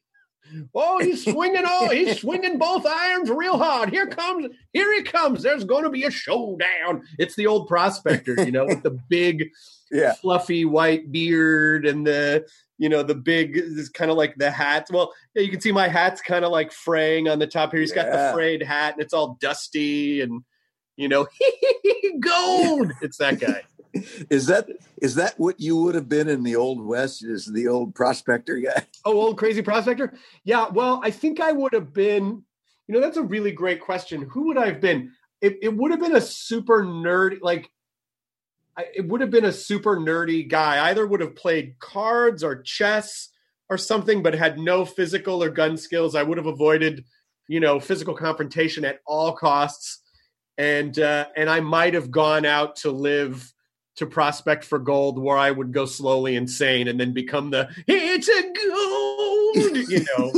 Oh, 0.74 0.98
he's 0.98 1.24
swinging 1.24 1.64
all 1.64 1.88
he's 1.88 2.20
swinging 2.20 2.58
both 2.58 2.84
irons 2.84 3.30
real 3.30 3.58
hard. 3.58 3.90
Here 3.90 4.06
comes, 4.06 4.48
here 4.72 4.92
he 4.94 5.02
comes. 5.02 5.42
There's 5.42 5.64
going 5.64 5.84
to 5.84 5.90
be 5.90 6.04
a 6.04 6.10
showdown. 6.10 7.04
It's 7.18 7.36
the 7.36 7.46
old 7.46 7.68
prospector, 7.68 8.34
you 8.44 8.52
know, 8.52 8.66
with 8.66 8.82
the 8.82 8.98
big, 9.08 9.50
yeah. 9.90 10.14
fluffy 10.14 10.64
white 10.64 11.10
beard 11.10 11.86
and 11.86 12.06
the, 12.06 12.46
you 12.78 12.88
know, 12.88 13.02
the 13.02 13.14
big 13.14 13.56
is 13.56 13.88
kind 13.88 14.10
of 14.10 14.16
like 14.16 14.34
the 14.36 14.50
hat. 14.50 14.88
Well, 14.90 15.12
yeah, 15.34 15.42
you 15.42 15.50
can 15.50 15.60
see 15.60 15.72
my 15.72 15.88
hat's 15.88 16.20
kind 16.20 16.44
of 16.44 16.50
like 16.50 16.72
fraying 16.72 17.28
on 17.28 17.38
the 17.38 17.46
top 17.46 17.72
here. 17.72 17.80
He's 17.80 17.92
got 17.92 18.10
the 18.10 18.32
frayed 18.34 18.62
hat 18.62 18.94
and 18.94 19.02
it's 19.02 19.14
all 19.14 19.38
dusty 19.40 20.20
and, 20.20 20.42
you 20.96 21.08
know, 21.08 21.26
gold. 22.20 22.92
It's 23.00 23.18
that 23.18 23.40
guy 23.40 23.62
is 24.30 24.46
that 24.46 24.68
is 25.00 25.16
that 25.16 25.38
what 25.38 25.60
you 25.60 25.76
would 25.76 25.94
have 25.94 26.08
been 26.08 26.28
in 26.28 26.42
the 26.42 26.56
old 26.56 26.84
west? 26.84 27.24
Is 27.24 27.46
the 27.46 27.68
old 27.68 27.94
prospector 27.94 28.56
guy? 28.56 28.86
Oh, 29.04 29.20
old 29.20 29.38
crazy 29.38 29.62
prospector? 29.62 30.14
Yeah. 30.44 30.68
Well, 30.68 31.00
I 31.02 31.10
think 31.10 31.40
I 31.40 31.52
would 31.52 31.72
have 31.72 31.92
been. 31.92 32.44
You 32.88 32.94
know, 32.94 33.00
that's 33.00 33.16
a 33.16 33.22
really 33.22 33.52
great 33.52 33.80
question. 33.80 34.22
Who 34.22 34.48
would 34.48 34.58
I 34.58 34.66
have 34.66 34.80
been? 34.80 35.12
It, 35.40 35.58
it 35.62 35.74
would 35.74 35.90
have 35.90 36.00
been 36.00 36.16
a 36.16 36.20
super 36.20 36.84
nerdy, 36.84 37.38
like 37.40 37.70
I, 38.76 38.86
it 38.94 39.06
would 39.06 39.20
have 39.20 39.30
been 39.30 39.44
a 39.44 39.52
super 39.52 39.96
nerdy 39.96 40.48
guy. 40.48 40.88
Either 40.88 41.06
would 41.06 41.20
have 41.20 41.36
played 41.36 41.78
cards 41.78 42.42
or 42.42 42.62
chess 42.62 43.28
or 43.68 43.78
something, 43.78 44.22
but 44.22 44.34
had 44.34 44.58
no 44.58 44.84
physical 44.84 45.42
or 45.42 45.50
gun 45.50 45.76
skills. 45.76 46.14
I 46.14 46.22
would 46.22 46.38
have 46.38 46.46
avoided, 46.46 47.04
you 47.48 47.60
know, 47.60 47.80
physical 47.80 48.14
confrontation 48.14 48.84
at 48.84 49.00
all 49.06 49.32
costs, 49.32 50.00
and 50.58 50.98
uh, 50.98 51.26
and 51.36 51.48
I 51.50 51.60
might 51.60 51.94
have 51.94 52.10
gone 52.10 52.44
out 52.44 52.76
to 52.76 52.90
live 52.90 53.52
to 53.96 54.06
prospect 54.06 54.64
for 54.64 54.78
gold 54.78 55.18
where 55.18 55.36
I 55.36 55.50
would 55.50 55.72
go 55.72 55.84
slowly 55.84 56.36
insane 56.36 56.88
and 56.88 56.98
then 56.98 57.12
become 57.12 57.50
the 57.50 57.68
it's 57.86 58.28
a 58.28 58.42
gold, 58.70 59.76
you 59.88 60.04
know. 60.16 60.32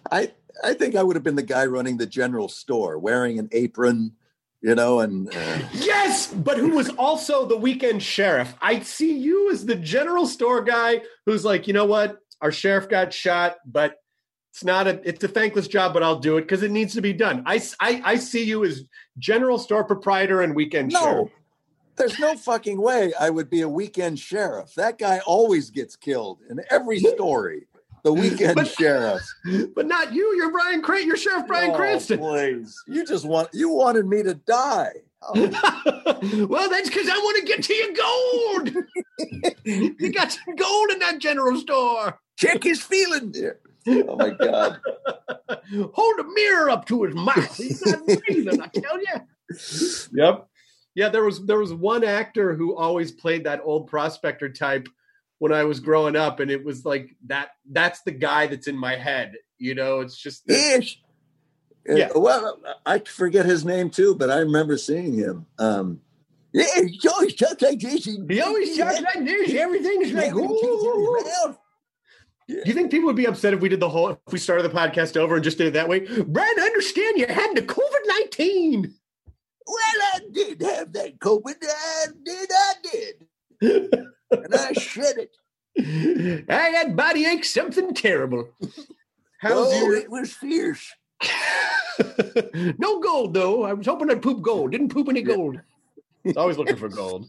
I 0.10 0.32
I 0.64 0.74
think 0.74 0.96
I 0.96 1.02
would 1.02 1.16
have 1.16 1.22
been 1.22 1.36
the 1.36 1.42
guy 1.42 1.66
running 1.66 1.98
the 1.98 2.06
general 2.06 2.48
store, 2.48 2.98
wearing 2.98 3.38
an 3.38 3.48
apron, 3.52 4.12
you 4.62 4.74
know, 4.74 5.00
and 5.00 5.28
uh... 5.28 5.58
yes, 5.74 6.32
but 6.32 6.56
who 6.56 6.70
was 6.70 6.88
also 6.90 7.46
the 7.46 7.56
weekend 7.56 8.02
sheriff. 8.02 8.54
I 8.60 8.80
see 8.80 9.18
you 9.18 9.50
as 9.50 9.66
the 9.66 9.76
general 9.76 10.26
store 10.26 10.62
guy 10.62 11.02
who's 11.26 11.44
like, 11.44 11.66
you 11.66 11.74
know 11.74 11.84
what, 11.84 12.18
our 12.40 12.52
sheriff 12.52 12.88
got 12.88 13.12
shot, 13.12 13.56
but 13.66 13.96
it's 14.56 14.64
not 14.64 14.86
a 14.86 15.06
it's 15.06 15.22
a 15.22 15.28
thankless 15.28 15.68
job, 15.68 15.92
but 15.92 16.02
I'll 16.02 16.18
do 16.18 16.38
it 16.38 16.42
because 16.42 16.62
it 16.62 16.70
needs 16.70 16.94
to 16.94 17.02
be 17.02 17.12
done. 17.12 17.42
I, 17.44 17.60
I 17.78 18.00
I 18.02 18.16
see 18.16 18.42
you 18.42 18.64
as 18.64 18.84
general 19.18 19.58
store 19.58 19.84
proprietor 19.84 20.40
and 20.40 20.56
weekend 20.56 20.92
no. 20.92 21.02
sheriff. 21.02 21.30
There's 21.96 22.18
no 22.18 22.38
fucking 22.38 22.80
way 22.80 23.12
I 23.20 23.28
would 23.28 23.50
be 23.50 23.60
a 23.60 23.68
weekend 23.68 24.18
sheriff. 24.18 24.72
That 24.76 24.96
guy 24.96 25.18
always 25.26 25.68
gets 25.68 25.94
killed 25.94 26.38
in 26.48 26.62
every 26.70 27.00
story. 27.00 27.66
The 28.02 28.14
weekend 28.14 28.54
but, 28.54 28.68
sheriff. 28.68 29.20
But 29.74 29.88
not 29.88 30.14
you. 30.14 30.34
You're 30.36 30.50
Bryan 30.50 30.80
Cranston. 30.80 31.08
You're 31.08 31.16
Sheriff 31.18 31.46
Bryan 31.46 31.72
oh, 31.72 31.76
Cranston. 31.76 32.18
Please. 32.18 32.82
You 32.86 33.04
just 33.04 33.26
want 33.26 33.50
you 33.52 33.68
wanted 33.68 34.06
me 34.06 34.22
to 34.22 34.32
die. 34.32 34.92
Oh. 35.20 35.34
well, 36.48 36.70
that's 36.70 36.88
because 36.88 37.10
I 37.10 37.18
want 37.18 37.36
to 37.40 37.44
get 37.44 37.62
to 37.62 37.74
your 37.74 37.92
gold. 37.92 39.54
you 40.00 40.12
got 40.14 40.32
some 40.32 40.56
gold 40.56 40.92
in 40.92 40.98
that 41.00 41.18
general 41.18 41.60
store. 41.60 42.18
Check 42.38 42.62
his 42.62 42.82
feeling 42.82 43.32
there. 43.32 43.58
Oh 43.88 44.16
my 44.16 44.30
god! 44.30 44.80
Hold 45.92 46.20
a 46.20 46.24
mirror 46.34 46.70
up 46.70 46.86
to 46.86 47.04
his 47.04 47.14
mouth. 47.14 47.56
He's 47.56 47.84
not 47.86 48.04
breathing. 48.06 48.60
I 48.60 48.66
tell 48.68 48.98
you. 48.98 49.20
Yep. 50.12 50.48
Yeah, 50.94 51.08
there 51.10 51.24
was 51.24 51.44
there 51.44 51.58
was 51.58 51.72
one 51.72 52.04
actor 52.04 52.54
who 52.54 52.74
always 52.74 53.12
played 53.12 53.44
that 53.44 53.60
old 53.64 53.86
prospector 53.86 54.48
type 54.48 54.88
when 55.38 55.52
I 55.52 55.64
was 55.64 55.80
growing 55.80 56.16
up, 56.16 56.40
and 56.40 56.50
it 56.50 56.64
was 56.64 56.84
like 56.84 57.10
that. 57.26 57.50
That's 57.70 58.00
the 58.02 58.12
guy 58.12 58.46
that's 58.46 58.66
in 58.66 58.76
my 58.76 58.96
head. 58.96 59.34
You 59.58 59.74
know, 59.74 60.00
it's 60.00 60.16
just 60.16 60.48
Ish. 60.50 61.00
Yeah. 61.88 62.08
Well, 62.14 62.58
I 62.84 62.98
forget 63.00 63.46
his 63.46 63.64
name 63.64 63.90
too, 63.90 64.14
but 64.14 64.30
I 64.30 64.38
remember 64.38 64.76
seeing 64.76 65.14
him. 65.14 65.46
Um, 65.58 66.00
yeah, 66.52 66.64
he 66.74 67.08
always 67.08 67.34
talks 67.34 67.62
like 67.62 67.78
this. 67.78 68.04
He 68.04 68.40
always 68.40 68.76
talks 68.76 69.00
like 69.02 69.24
this. 69.24 69.54
Everything's 69.54 70.12
like, 70.12 70.34
ooh. 70.34 71.56
Do 72.48 72.62
you 72.64 72.74
think 72.74 72.90
people 72.90 73.06
would 73.06 73.16
be 73.16 73.26
upset 73.26 73.54
if 73.54 73.60
we 73.60 73.68
did 73.68 73.80
the 73.80 73.88
whole 73.88 74.10
if 74.10 74.32
we 74.32 74.38
started 74.38 74.62
the 74.62 74.76
podcast 74.76 75.16
over 75.16 75.34
and 75.34 75.44
just 75.44 75.58
did 75.58 75.68
it 75.68 75.72
that 75.72 75.88
way? 75.88 76.00
Brad, 76.00 76.58
I 76.58 76.62
understand 76.62 77.18
you 77.18 77.26
had 77.26 77.56
the 77.56 77.62
COVID 77.62 78.06
nineteen. 78.06 78.94
Well, 79.66 80.02
I 80.14 80.20
did 80.30 80.62
have 80.62 80.92
that 80.92 81.18
COVID. 81.18 81.54
I 81.62 82.06
did. 82.24 82.50
I 82.52 82.72
did, 82.82 84.06
and 84.30 84.54
I 84.54 84.72
shed 84.74 85.16
it. 85.18 85.36
I 86.48 86.68
had 86.68 86.96
body 86.96 87.26
ache, 87.26 87.44
something 87.44 87.94
terrible. 87.94 88.48
How's 89.38 89.72
oh, 89.72 89.86
your... 89.86 89.96
it 89.96 90.10
was 90.10 90.32
fierce. 90.32 90.94
no 92.78 93.00
gold 93.00 93.34
though. 93.34 93.64
I 93.64 93.72
was 93.72 93.86
hoping 93.86 94.10
I'd 94.10 94.22
poop 94.22 94.42
gold. 94.42 94.72
Didn't 94.72 94.90
poop 94.90 95.08
any 95.08 95.22
gold. 95.22 95.60
Always 96.36 96.58
looking 96.58 96.76
for 96.76 96.88
gold. 96.88 97.28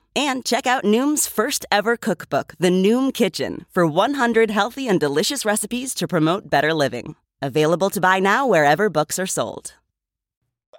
And 0.15 0.43
check 0.43 0.67
out 0.67 0.83
Noom's 0.83 1.25
first 1.25 1.65
ever 1.71 1.95
cookbook, 1.95 2.53
The 2.59 2.69
Noom 2.69 3.13
Kitchen, 3.13 3.65
for 3.71 3.87
100 3.87 4.51
healthy 4.51 4.87
and 4.87 4.99
delicious 4.99 5.45
recipes 5.45 5.93
to 5.95 6.07
promote 6.07 6.49
better 6.49 6.73
living. 6.73 7.15
Available 7.41 7.89
to 7.89 8.01
buy 8.01 8.19
now 8.19 8.45
wherever 8.45 8.89
books 8.89 9.17
are 9.17 9.27
sold. 9.27 9.73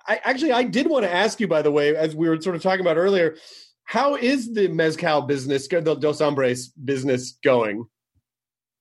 I 0.06 0.20
actually 0.24 0.52
I 0.52 0.64
did 0.64 0.88
want 0.88 1.04
to 1.04 1.12
ask 1.12 1.40
you, 1.40 1.48
by 1.48 1.62
the 1.62 1.70
way, 1.70 1.96
as 1.96 2.14
we 2.14 2.28
were 2.28 2.40
sort 2.40 2.56
of 2.56 2.62
talking 2.62 2.80
about 2.80 2.96
earlier, 2.96 3.36
how 3.84 4.16
is 4.16 4.52
the 4.52 4.68
mezcal 4.68 5.22
business, 5.22 5.66
the 5.66 5.80
Dos 5.80 6.20
Hombres 6.20 6.68
business 6.68 7.38
going? 7.42 7.86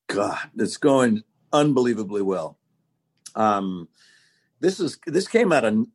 God, 0.08 0.38
it's 0.58 0.78
going 0.78 1.24
unbelievably 1.54 2.24
well. 2.24 2.58
Um, 3.36 3.88
this 4.60 4.80
is 4.80 4.98
this 5.06 5.28
came 5.28 5.52
out 5.52 5.64
of 5.64 5.86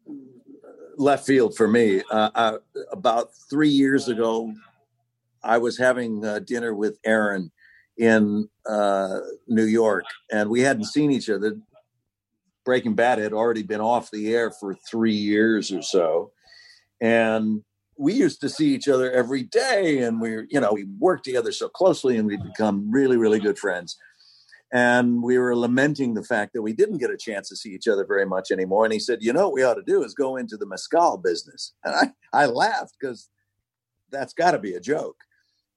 left 0.96 1.26
field 1.26 1.56
for 1.56 1.68
me. 1.68 2.02
Uh, 2.10 2.30
I, 2.34 2.56
about 2.90 3.30
three 3.50 3.68
years 3.68 4.08
ago, 4.08 4.52
I 5.42 5.58
was 5.58 5.78
having 5.78 6.24
uh, 6.24 6.40
dinner 6.40 6.74
with 6.74 6.98
Aaron 7.04 7.50
in 7.96 8.48
uh, 8.66 9.20
New 9.46 9.64
York, 9.64 10.04
and 10.30 10.50
we 10.50 10.60
hadn't 10.60 10.84
seen 10.84 11.10
each 11.10 11.30
other. 11.30 11.58
Breaking 12.64 12.94
Bad 12.94 13.18
had 13.18 13.32
already 13.32 13.62
been 13.62 13.80
off 13.80 14.10
the 14.10 14.34
air 14.34 14.50
for 14.50 14.74
three 14.74 15.14
years 15.14 15.72
or 15.72 15.82
so, 15.82 16.32
and 17.00 17.62
we 17.96 18.12
used 18.12 18.40
to 18.40 18.48
see 18.48 18.74
each 18.74 18.88
other 18.88 19.10
every 19.10 19.44
day, 19.44 19.98
and 19.98 20.20
we, 20.20 20.46
you 20.50 20.60
know, 20.60 20.72
we 20.72 20.84
worked 20.98 21.24
together 21.24 21.52
so 21.52 21.68
closely, 21.68 22.18
and 22.18 22.26
we'd 22.26 22.42
become 22.42 22.90
really, 22.90 23.16
really 23.16 23.38
good 23.38 23.58
friends. 23.58 23.96
And 24.72 25.22
we 25.22 25.38
were 25.38 25.56
lamenting 25.56 26.14
the 26.14 26.24
fact 26.24 26.52
that 26.52 26.62
we 26.62 26.72
didn't 26.72 26.98
get 26.98 27.10
a 27.10 27.16
chance 27.16 27.48
to 27.48 27.56
see 27.56 27.70
each 27.70 27.86
other 27.86 28.04
very 28.04 28.26
much 28.26 28.50
anymore. 28.50 28.84
And 28.84 28.92
he 28.92 28.98
said, 28.98 29.22
"You 29.22 29.32
know, 29.32 29.46
what 29.46 29.54
we 29.54 29.62
ought 29.62 29.74
to 29.74 29.82
do 29.82 30.02
is 30.02 30.14
go 30.14 30.36
into 30.36 30.56
the 30.56 30.66
mezcal 30.66 31.18
business." 31.18 31.72
And 31.84 31.94
I, 31.94 32.42
I 32.42 32.46
laughed 32.46 32.96
because 32.98 33.30
that's 34.10 34.32
got 34.32 34.52
to 34.52 34.58
be 34.58 34.74
a 34.74 34.80
joke. 34.80 35.18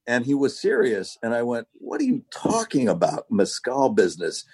And 0.06 0.26
he 0.26 0.34
was 0.34 0.60
serious, 0.60 1.18
and 1.22 1.34
I 1.34 1.42
went, 1.42 1.68
"What 1.74 2.00
are 2.00 2.04
you 2.04 2.24
talking 2.32 2.88
about, 2.88 3.30
mezcal 3.30 3.90
business?" 3.90 4.44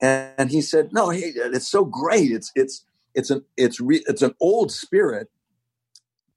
And 0.00 0.50
he 0.50 0.62
said, 0.62 0.92
"No, 0.92 1.10
hey, 1.10 1.32
it's 1.36 1.68
so 1.68 1.84
great. 1.84 2.30
It's 2.32 2.50
it's 2.54 2.84
it's 3.14 3.30
an 3.30 3.44
it's 3.58 3.78
re, 3.78 4.02
it's 4.06 4.22
an 4.22 4.34
old 4.40 4.72
spirit, 4.72 5.28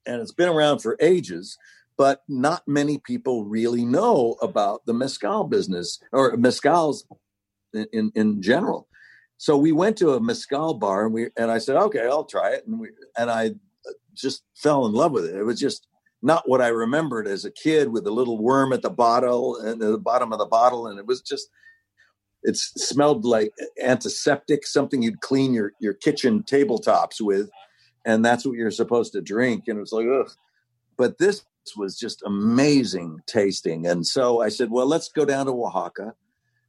and 0.05 0.21
it's 0.21 0.33
been 0.33 0.49
around 0.49 0.79
for 0.79 0.97
ages." 0.99 1.57
But 1.97 2.23
not 2.27 2.67
many 2.67 2.97
people 2.97 3.45
really 3.45 3.85
know 3.85 4.35
about 4.41 4.85
the 4.85 4.93
mezcal 4.93 5.45
business 5.45 6.01
or 6.11 6.35
mezcal's 6.35 7.05
in 7.75 8.11
in 8.15 8.41
general. 8.41 8.87
So 9.37 9.57
we 9.57 9.71
went 9.71 9.97
to 9.97 10.13
a 10.13 10.19
mezcal 10.19 10.75
bar 10.75 11.05
and 11.05 11.13
we 11.13 11.29
and 11.37 11.51
I 11.51 11.57
said, 11.57 11.75
okay, 11.75 12.07
I'll 12.07 12.25
try 12.25 12.51
it, 12.51 12.65
and 12.67 12.79
we 12.79 12.89
and 13.17 13.29
I 13.29 13.51
just 14.13 14.43
fell 14.55 14.85
in 14.85 14.93
love 14.93 15.11
with 15.11 15.25
it. 15.25 15.35
It 15.35 15.43
was 15.43 15.59
just 15.59 15.87
not 16.21 16.49
what 16.49 16.61
I 16.61 16.69
remembered 16.69 17.27
as 17.27 17.45
a 17.45 17.51
kid 17.51 17.89
with 17.89 18.07
a 18.07 18.11
little 18.11 18.37
worm 18.37 18.73
at 18.73 18.81
the 18.81 18.89
bottle 18.89 19.57
and 19.57 19.81
the 19.81 19.97
bottom 19.97 20.31
of 20.31 20.39
the 20.39 20.45
bottle, 20.45 20.87
and 20.87 20.97
it 20.97 21.05
was 21.05 21.21
just 21.21 21.49
it 22.43 22.55
smelled 22.57 23.25
like 23.25 23.51
antiseptic, 23.81 24.65
something 24.65 25.01
you'd 25.01 25.21
clean 25.21 25.53
your 25.53 25.73
your 25.79 25.93
kitchen 25.93 26.43
tabletops 26.43 27.19
with, 27.19 27.49
and 28.05 28.23
that's 28.23 28.45
what 28.45 28.55
you're 28.55 28.71
supposed 28.71 29.13
to 29.13 29.21
drink. 29.21 29.63
And 29.67 29.77
it 29.77 29.81
was 29.81 29.91
like, 29.91 30.07
ugh. 30.07 30.31
But 30.97 31.17
this 31.17 31.43
was 31.75 31.97
just 31.97 32.23
amazing 32.25 33.19
tasting, 33.27 33.85
and 33.85 34.05
so 34.07 34.41
I 34.41 34.49
said, 34.49 34.71
well, 34.71 34.87
let's 34.87 35.09
go 35.09 35.25
down 35.25 35.47
to 35.47 35.51
Oaxaca 35.51 36.13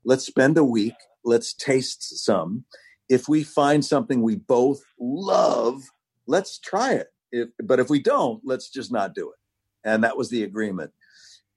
let's 0.06 0.24
spend 0.24 0.56
a 0.56 0.64
week, 0.64 0.94
let's 1.24 1.52
taste 1.52 2.24
some. 2.24 2.64
If 3.08 3.28
we 3.28 3.42
find 3.42 3.84
something 3.84 4.22
we 4.22 4.36
both 4.36 4.82
love, 4.98 5.82
let's 6.26 6.58
try 6.58 6.94
it. 6.94 7.08
If, 7.32 7.48
but 7.62 7.80
if 7.80 7.90
we 7.90 8.00
don't, 8.00 8.40
let's 8.44 8.70
just 8.70 8.90
not 8.90 9.14
do 9.14 9.30
it. 9.30 9.36
And 9.84 10.04
that 10.04 10.16
was 10.16 10.30
the 10.30 10.44
agreement. 10.44 10.92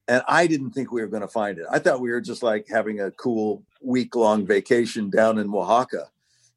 And 0.08 0.24
I 0.28 0.47
didn't 0.47 0.72
think 0.72 0.91
we 0.91 1.02
were 1.02 1.08
going 1.08 1.22
to 1.22 1.28
find 1.28 1.60
it. 1.60 1.66
I 1.72 1.78
thought 1.78 2.02
we 2.02 2.10
were 2.10 2.22
just 2.22 2.41
like 2.41 2.68
having 2.68 3.00
a 3.00 3.12
cool 3.12 3.64
week 3.82 4.16
long 4.16 4.45
vacation 4.45 5.12
down 5.12 5.38
in 5.38 5.54
Oaxaca. 5.54 6.10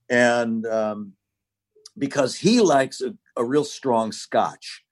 And 0.08 0.66
um, 0.66 1.12
because 1.98 2.34
he 2.34 2.62
likes 2.62 3.02
a, 3.02 3.14
a, 3.36 3.44
real 3.44 3.64
strong 3.64 4.12
scotch, 4.12 4.82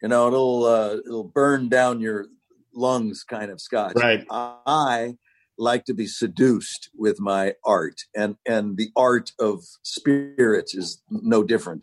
you 0.00 0.08
know, 0.08 0.28
it'll, 0.28 0.64
uh, 0.64 0.96
it'll 1.04 1.24
burn 1.24 1.68
down 1.68 2.00
your 2.00 2.26
lungs 2.72 3.24
kind 3.24 3.50
of 3.50 3.60
scotch. 3.60 3.94
Right. 3.96 4.24
I 4.30 5.16
like 5.60 5.84
to 5.84 5.94
be 5.94 6.06
seduced 6.06 6.90
with 6.96 7.20
my 7.20 7.54
art 7.64 8.00
and 8.16 8.36
and 8.46 8.76
the 8.76 8.90
art 8.96 9.32
of 9.38 9.62
spirits 9.82 10.74
is 10.74 11.02
no 11.10 11.44
different. 11.44 11.82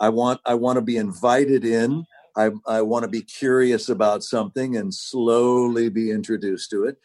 I 0.00 0.08
want 0.08 0.40
i 0.44 0.54
want 0.54 0.76
to 0.76 0.82
be 0.82 0.96
invited 0.96 1.64
in. 1.64 2.04
I 2.36 2.50
i 2.66 2.82
want 2.82 3.04
to 3.04 3.08
be 3.08 3.22
curious 3.22 3.88
about 3.88 4.24
something 4.24 4.76
and 4.76 4.92
slowly 4.92 5.88
be 5.88 6.10
introduced 6.10 6.70
to 6.70 6.84
it. 6.84 6.96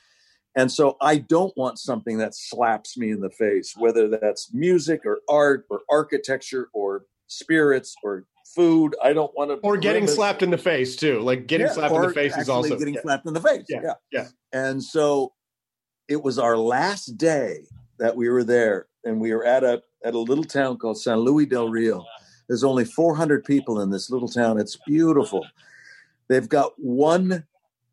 And 0.55 0.71
so 0.71 0.97
i 1.01 1.17
don't 1.17 1.55
want 1.55 1.77
something 1.77 2.17
that 2.17 2.33
slaps 2.35 2.97
me 2.97 3.11
in 3.11 3.21
the 3.21 3.29
face 3.29 3.75
whether 3.77 4.09
that's 4.09 4.53
music 4.53 5.01
or 5.05 5.19
art 5.29 5.65
or 5.69 5.81
architecture 5.89 6.69
or 6.73 7.03
spirits 7.27 7.95
or 8.03 8.25
food. 8.55 8.95
I 9.03 9.13
don't 9.13 9.31
want 9.35 9.51
to 9.51 9.57
or 9.57 9.77
getting 9.77 10.07
slapped 10.07 10.41
in 10.41 10.49
the 10.49 10.57
face 10.57 10.95
too. 10.95 11.19
Like 11.19 11.47
getting 11.47 11.67
yeah, 11.67 11.73
slapped 11.73 11.93
in 11.93 12.01
the 12.01 12.13
face 12.13 12.35
is 12.37 12.49
also 12.49 12.77
getting 12.77 12.95
yeah. 12.95 13.01
slapped 13.01 13.27
in 13.27 13.33
the 13.33 13.41
face. 13.41 13.65
Yeah, 13.69 13.81
yeah. 13.83 13.93
yeah. 14.11 14.27
And 14.51 14.83
so 14.83 15.33
it 16.07 16.23
was 16.23 16.39
our 16.39 16.57
last 16.57 17.17
day 17.17 17.65
that 17.99 18.15
we 18.15 18.29
were 18.29 18.43
there, 18.43 18.87
and 19.03 19.19
we 19.19 19.33
were 19.33 19.45
at 19.45 19.63
a 19.63 19.81
at 20.03 20.13
a 20.13 20.19
little 20.19 20.43
town 20.43 20.77
called 20.77 20.99
San 20.99 21.19
Luis 21.19 21.47
del 21.47 21.69
Rio. 21.69 22.05
There's 22.47 22.63
only 22.63 22.85
400 22.85 23.43
people 23.43 23.81
in 23.81 23.89
this 23.89 24.09
little 24.09 24.29
town. 24.29 24.59
It's 24.59 24.77
beautiful. 24.87 25.45
They've 26.29 26.47
got 26.47 26.73
one 26.77 27.45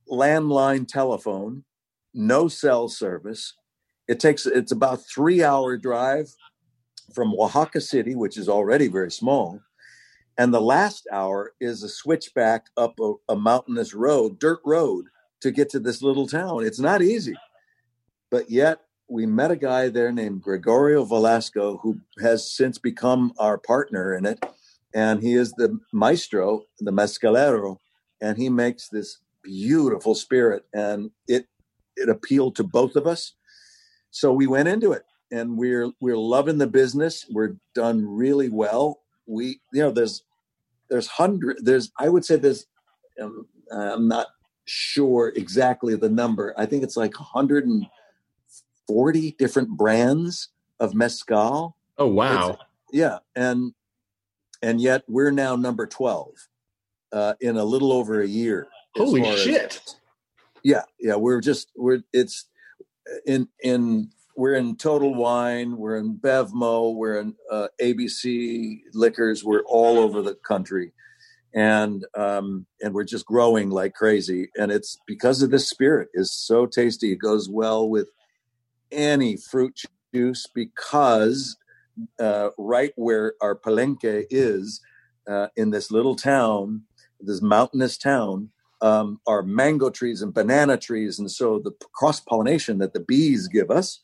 landline 0.09 0.87
telephone, 0.87 1.65
no 2.12 2.47
cell 2.47 2.89
service. 2.89 3.55
It 4.07 4.21
takes 4.21 4.47
it's 4.47 4.73
about 4.73 5.07
three 5.07 5.43
hour 5.43 5.77
drive 5.77 6.29
from 7.15 7.35
Oaxaca 7.35 7.81
City, 7.81 8.15
which 8.15 8.37
is 8.37 8.49
already 8.49 8.89
very 8.89 9.11
small, 9.11 9.61
and 10.39 10.53
the 10.53 10.61
last 10.61 11.07
hour 11.11 11.53
is 11.61 11.83
a 11.83 11.89
switchback 11.89 12.67
up 12.77 12.99
a, 13.01 13.15
a 13.29 13.37
mountainous 13.37 13.95
road, 13.95 14.39
dirt 14.39 14.61
road, 14.65 15.07
to 15.41 15.51
get 15.51 15.69
to 15.71 15.81
this 15.81 16.03
little 16.03 16.27
town. 16.27 16.65
It's 16.65 16.81
not 16.81 17.03
easy. 17.03 17.35
But 18.31 18.51
yet, 18.51 18.81
we 19.09 19.27
met 19.27 19.51
a 19.51 19.57
guy 19.57 19.89
there 19.89 20.12
named 20.12 20.43
Gregorio 20.43 21.05
Velasco, 21.05 21.79
who 21.79 22.01
has 22.22 22.51
since 22.51 22.79
become 22.79 23.33
our 23.39 23.59
partner 23.59 24.16
in 24.16 24.27
it. 24.27 24.45
And 24.95 25.22
he 25.22 25.35
is 25.35 25.53
the 25.53 25.79
maestro, 25.93 26.62
the 26.81 26.93
mescalero, 26.93 27.79
and 28.20 28.39
he 28.39 28.49
makes 28.49 28.89
this 28.89 29.18
beautiful 29.43 30.14
spirit. 30.14 30.64
And 30.72 31.11
it 31.29 31.47
it 31.97 32.09
appealed 32.09 32.57
to 32.57 32.64
both 32.64 32.97
of 32.97 33.07
us. 33.07 33.35
So 34.11 34.33
we 34.33 34.47
went 34.47 34.68
into 34.68 34.93
it 34.93 35.05
and 35.31 35.59
we're 35.59 35.91
we're 36.01 36.16
loving 36.16 36.59
the 36.59 36.66
business. 36.66 37.27
We're 37.31 37.57
done 37.75 38.07
really 38.07 38.49
well. 38.49 39.01
We 39.27 39.61
you 39.72 39.83
know 39.83 39.91
there's 39.91 40.22
there's 40.89 41.07
hundred 41.07 41.59
there's 41.61 41.91
I 41.99 42.09
would 42.09 42.25
say 42.25 42.37
there's 42.37 42.66
um, 43.20 43.47
I'm 43.72 44.09
not 44.09 44.29
sure 44.64 45.33
exactly 45.37 45.95
the 45.97 46.09
number. 46.09 46.55
I 46.57 46.66
think 46.66 46.83
it's 46.83 46.97
like 46.97 47.18
100 47.18 47.66
and 47.66 47.87
40 48.87 49.32
different 49.39 49.70
brands 49.70 50.49
of 50.80 50.95
mezcal. 50.95 51.76
Oh 51.99 52.09
wow. 52.09 52.51
It's, 52.51 52.59
yeah, 52.93 53.18
and 53.35 53.72
and 54.62 54.80
yet 54.80 55.03
we're 55.09 55.30
now 55.30 55.57
number 55.57 55.87
12 55.87 56.30
uh, 57.12 57.35
in 57.41 57.57
a 57.57 57.64
little 57.64 57.93
over 57.93 58.20
a 58.20 58.26
year. 58.26 58.68
Holy 58.97 59.22
shit. 59.37 59.80
As, 59.87 59.97
yeah, 60.62 60.82
yeah, 60.99 61.16
we're 61.16 61.41
just 61.41 61.70
we're 61.76 62.03
it's 62.12 62.49
in 63.26 63.49
in 63.62 64.11
we're 64.37 64.55
in 64.55 64.76
Total 64.76 65.14
Wine, 65.14 65.76
we're 65.76 65.97
in 65.97 66.16
Bevmo, 66.16 66.95
we're 66.95 67.20
in 67.20 67.35
uh, 67.51 67.68
ABC 67.80 68.80
Liquors, 68.93 69.45
we're 69.45 69.62
all 69.66 69.99
over 69.99 70.22
the 70.22 70.35
country, 70.35 70.93
and 71.55 72.05
um, 72.16 72.66
and 72.80 72.95
we're 72.95 73.05
just 73.05 73.26
growing 73.26 73.70
like 73.70 73.95
crazy. 73.95 74.51
And 74.57 74.72
it's 74.72 74.99
because 75.07 75.43
of 75.43 75.51
this 75.51 75.68
spirit 75.68 76.09
is 76.14 76.32
so 76.32 76.66
tasty. 76.66 77.12
It 77.12 77.18
goes 77.18 77.49
well 77.49 77.89
with 77.89 78.09
any 78.95 79.36
fruit 79.36 79.82
juice 80.14 80.47
because 80.55 81.57
uh, 82.18 82.51
right 82.59 82.92
where 82.97 83.34
our 83.40 83.55
palenque 83.55 84.26
is 84.30 84.80
uh, 85.28 85.49
in 85.57 85.70
this 85.70 85.90
little 85.90 86.16
town, 86.16 86.82
this 87.20 87.42
mountainous 87.42 87.97
town, 87.99 88.51
um, 88.80 89.20
are 89.26 89.42
mango 89.42 89.90
trees 89.90 90.20
and 90.20 90.34
banana 90.34 90.76
trees. 90.76 91.18
And 91.18 91.30
so 91.30 91.59
the 91.59 91.72
cross 91.92 92.20
pollination 92.20 92.78
that 92.78 92.92
the 92.92 93.01
bees 93.01 93.49
give 93.49 93.70
us 93.70 94.01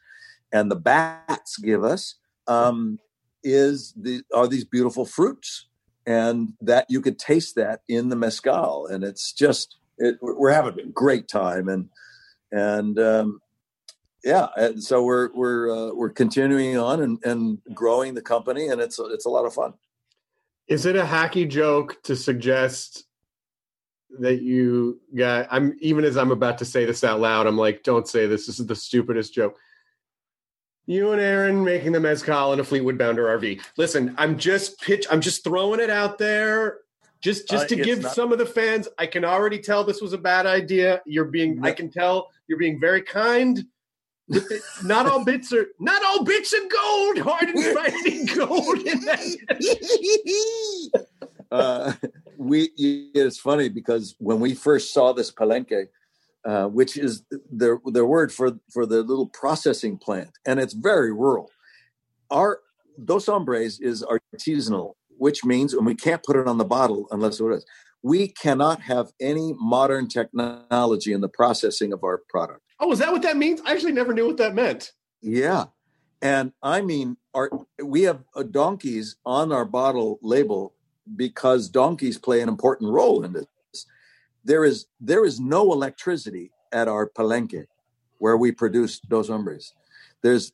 and 0.53 0.71
the 0.71 0.77
bats 0.77 1.57
give 1.59 1.85
us 1.85 2.17
um, 2.47 2.99
is 3.43 3.95
the 3.97 4.23
are 4.35 4.49
these 4.49 4.65
beautiful 4.65 5.07
fruits, 5.07 5.67
and 6.07 6.53
that 6.61 6.87
you 6.89 7.01
could 7.01 7.19
taste 7.19 7.55
that 7.57 7.83
in 7.89 8.09
the 8.09 8.17
mezcal, 8.17 8.87
and 8.87 9.05
it's 9.05 9.33
just 9.33 9.77
it, 9.99 10.17
we're 10.21 10.53
having 10.53 10.79
a 10.79 10.87
great 10.87 11.29
time, 11.29 11.69
and 11.69 11.89
and 12.53 12.99
um, 12.99 13.41
yeah, 14.25 14.49
and 14.57 14.83
so 14.83 15.03
we're 15.03 15.31
we're 15.35 15.71
uh, 15.71 15.95
we're 15.95 16.11
continuing 16.11 16.77
on 16.77 17.03
and, 17.03 17.19
and 17.25 17.59
growing 17.75 18.15
the 18.15 18.23
company, 18.23 18.69
and 18.69 18.81
it's 18.81 18.99
it's 18.99 19.27
a 19.27 19.31
lot 19.31 19.47
of 19.47 19.55
fun. 19.55 19.75
Is 20.69 20.87
it 20.87 20.97
a 20.97 21.03
hacky 21.05 21.49
joke 21.49 22.03
to 22.05 22.15
suggest 22.15 23.05
that 24.19 24.43
you 24.43 25.01
got? 25.17 25.49
I'm 25.51 25.77
even 25.81 26.05
as 26.05 26.17
I'm 26.17 26.31
about 26.33 26.59
to 26.59 26.65
say 26.65 26.85
this 26.85 27.03
out 27.03 27.21
loud, 27.21 27.47
I'm 27.47 27.57
like, 27.59 27.83
don't 27.83 28.07
say 28.07 28.27
this. 28.27 28.47
This 28.47 28.61
is 28.61 28.67
the 28.67 28.77
stupidest 28.77 29.35
joke. 29.35 29.57
You 30.87 31.13
and 31.13 31.21
Aaron 31.21 31.63
making 31.65 31.93
the 31.93 32.01
mezcal 32.01 32.53
in 32.53 32.61
a 32.61 32.65
Fleetwood 32.65 32.99
Bounder 32.99 33.27
RV. 33.39 33.61
Listen, 33.77 34.15
I'm 34.19 34.37
just 34.39 34.81
pitch. 34.81 35.07
I'm 35.11 35.21
just 35.21 35.45
throwing 35.45 35.79
it 35.81 35.91
out 35.91 36.19
there, 36.19 36.79
just 37.21 37.49
just 37.49 37.65
Uh, 37.65 37.69
to 37.69 37.77
give 37.77 38.03
not- 38.03 38.15
some 38.15 38.33
of 38.33 38.39
the 38.39 38.47
fans. 38.47 38.89
I 38.99 39.07
can 39.07 39.25
already 39.25 39.59
tell 39.61 39.85
this 39.85 40.01
was 40.03 40.13
a 40.13 40.19
bad 40.19 40.47
idea. 40.47 41.01
You're 41.07 41.27
being. 41.27 41.65
I 41.65 41.73
can 41.73 41.91
tell 41.91 42.31
you're 42.49 42.59
being 42.59 42.81
very 42.81 43.03
kind. 43.03 43.65
Not 44.85 45.07
all 45.07 45.25
bits 45.25 45.53
are. 45.53 45.67
Not 45.79 46.03
all 46.05 46.25
bits 46.25 46.53
are 46.55 46.59
gold. 46.59 47.19
Hard 47.19 47.49
and 47.49 47.77
finding 47.77 48.27
gold 48.37 48.79
uh, 51.51 51.93
we 52.37 52.71
it's 52.77 53.39
funny 53.39 53.69
because 53.69 54.15
when 54.19 54.41
we 54.41 54.55
first 54.55 54.93
saw 54.95 55.13
this 55.13 55.31
palenque, 55.33 55.89
uh, 56.45 56.67
which 56.67 56.97
is 56.97 57.23
their 57.51 57.81
their 57.87 58.07
word 58.07 58.33
for 58.33 58.53
for 58.71 58.87
the 58.87 59.03
little 59.03 59.29
processing 59.29 59.99
plant, 59.99 60.31
and 60.47 60.61
it's 60.61 60.75
very 60.75 61.13
rural. 61.13 61.51
Our 62.31 62.61
Dos 63.05 63.27
Hombres 63.27 63.81
is 63.81 64.05
artisanal, 64.05 64.95
which 65.19 65.45
means, 65.45 65.75
and 65.75 65.85
we 65.85 65.95
can't 65.95 66.23
put 66.23 66.37
it 66.37 66.47
on 66.47 66.59
the 66.59 66.65
bottle 66.65 67.09
unless 67.11 67.41
it 67.41 67.47
is. 67.47 67.65
We 68.03 68.29
cannot 68.29 68.81
have 68.83 69.09
any 69.21 69.55
modern 69.59 70.09
technology 70.09 71.13
in 71.13 71.21
the 71.21 71.29
processing 71.29 71.93
of 71.93 72.05
our 72.05 72.23
product. 72.29 72.63
Oh, 72.81 72.91
is 72.93 72.99
that 72.99 73.13
what 73.13 73.23
that 73.23 73.37
means? 73.37 73.61
I 73.65 73.73
actually 73.73 73.93
never 73.93 74.15
knew 74.15 74.27
what 74.27 74.39
that 74.39 74.55
meant. 74.55 74.93
Yeah. 75.21 75.67
And 76.23 76.53
I 76.63 76.81
mean, 76.81 77.17
our, 77.35 77.51
we 77.83 78.03
have 78.03 78.25
uh, 78.35 78.43
donkeys 78.43 79.17
on 79.25 79.53
our 79.53 79.65
bottle 79.65 80.19
label 80.23 80.75
because 81.17 81.69
donkeys 81.69 82.19
play 82.19 82.41
an 82.41 82.49
important 82.49 82.91
role 82.93 83.25
in 83.25 83.33
this. 83.33 83.47
There 84.45 84.65
is 84.65 84.87
there 85.01 85.25
is 85.25 85.39
no 85.39 85.73
electricity 85.73 86.51
at 86.73 86.89
our 86.89 87.09
palenque 87.09 87.67
where 88.19 88.37
we 88.37 88.53
produce 88.53 88.99
Dos 89.01 89.29
Hombres. 89.29 89.75
There's 90.23 90.53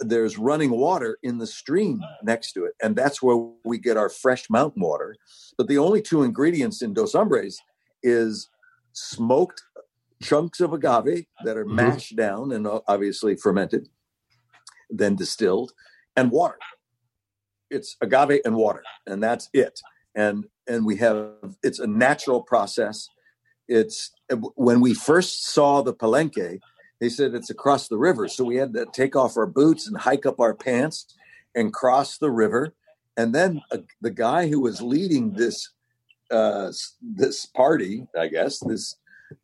there's 0.00 0.38
running 0.38 0.70
water 0.70 1.18
in 1.22 1.38
the 1.38 1.46
stream 1.46 2.02
next 2.22 2.52
to 2.52 2.64
it, 2.64 2.74
and 2.82 2.96
that's 2.96 3.22
where 3.22 3.36
we 3.64 3.78
get 3.78 3.96
our 3.96 4.08
fresh 4.08 4.50
mountain 4.50 4.82
water. 4.82 5.16
But 5.56 5.68
the 5.68 5.78
only 5.78 6.02
two 6.02 6.24
ingredients 6.24 6.82
in 6.82 6.94
Dos 6.94 7.12
Hombres 7.12 7.58
is 8.02 8.48
smoked 8.92 9.62
chunks 10.22 10.60
of 10.60 10.72
agave 10.72 11.26
that 11.44 11.56
are 11.56 11.64
mashed 11.64 12.16
down 12.16 12.52
and 12.52 12.66
uh, 12.66 12.80
obviously 12.88 13.36
fermented, 13.36 13.88
then 14.90 15.16
distilled, 15.16 15.72
and 16.16 16.30
water. 16.30 16.58
It's 17.70 17.96
agave 18.00 18.40
and 18.44 18.54
water, 18.54 18.82
and 19.06 19.22
that's 19.22 19.48
it. 19.52 19.80
And 20.14 20.44
and 20.66 20.86
we 20.86 20.96
have 20.96 21.32
it's 21.62 21.78
a 21.78 21.86
natural 21.86 22.42
process. 22.42 23.08
It's 23.68 24.12
when 24.54 24.80
we 24.80 24.94
first 24.94 25.46
saw 25.46 25.82
the 25.82 25.94
palenque, 25.94 26.60
they 27.00 27.08
said 27.08 27.34
it's 27.34 27.50
across 27.50 27.88
the 27.88 27.98
river, 27.98 28.28
so 28.28 28.44
we 28.44 28.56
had 28.56 28.74
to 28.74 28.86
take 28.92 29.16
off 29.16 29.36
our 29.36 29.46
boots 29.46 29.86
and 29.86 29.96
hike 29.96 30.26
up 30.26 30.40
our 30.40 30.54
pants 30.54 31.14
and 31.54 31.72
cross 31.72 32.18
the 32.18 32.30
river. 32.30 32.74
And 33.16 33.34
then 33.34 33.62
uh, 33.70 33.78
the 34.00 34.10
guy 34.10 34.48
who 34.48 34.60
was 34.60 34.80
leading 34.80 35.32
this 35.32 35.70
uh, 36.30 36.72
this 37.00 37.46
party, 37.46 38.06
I 38.18 38.28
guess 38.28 38.58
this 38.60 38.96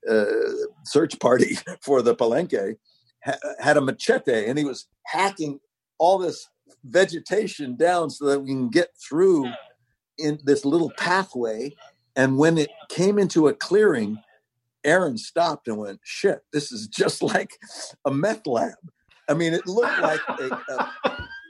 uh, 0.09 0.24
search 0.84 1.18
party 1.20 1.59
for 1.80 2.03
the 2.03 2.14
palenque, 2.14 2.76
ha- 3.24 3.39
had 3.59 3.76
a 3.76 3.80
machete 3.80 4.47
and 4.49 4.59
he 4.59 4.64
was 4.64 4.86
hacking 5.07 5.61
all 5.99 6.18
this 6.18 6.49
vegetation 6.84 7.76
down 7.76 8.11
so 8.11 8.26
that 8.26 8.41
we 8.41 8.49
can 8.49 8.68
get 8.68 8.89
through 8.97 9.51
in 10.18 10.39
this 10.45 10.64
little 10.64 10.91
pathway. 10.97 11.74
And 12.16 12.39
when 12.39 12.59
it 12.59 12.70
came 12.89 13.18
into 13.18 13.49
a 13.49 13.55
clearing, 13.55 14.18
Aaron 14.84 15.18
stopped 15.18 15.68
and 15.68 15.78
went, 15.78 16.01
"Shit, 16.03 16.43
this 16.53 16.72
is 16.72 16.86
just 16.89 17.22
like 17.34 17.59
a 18.05 18.11
meth 18.11 18.47
lab." 18.47 18.74
I 19.28 19.34
mean, 19.34 19.53
it 19.53 19.66
looked 19.66 19.99
like 20.01 20.20
a, 20.28 20.62
a 20.68 20.93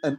an, 0.02 0.18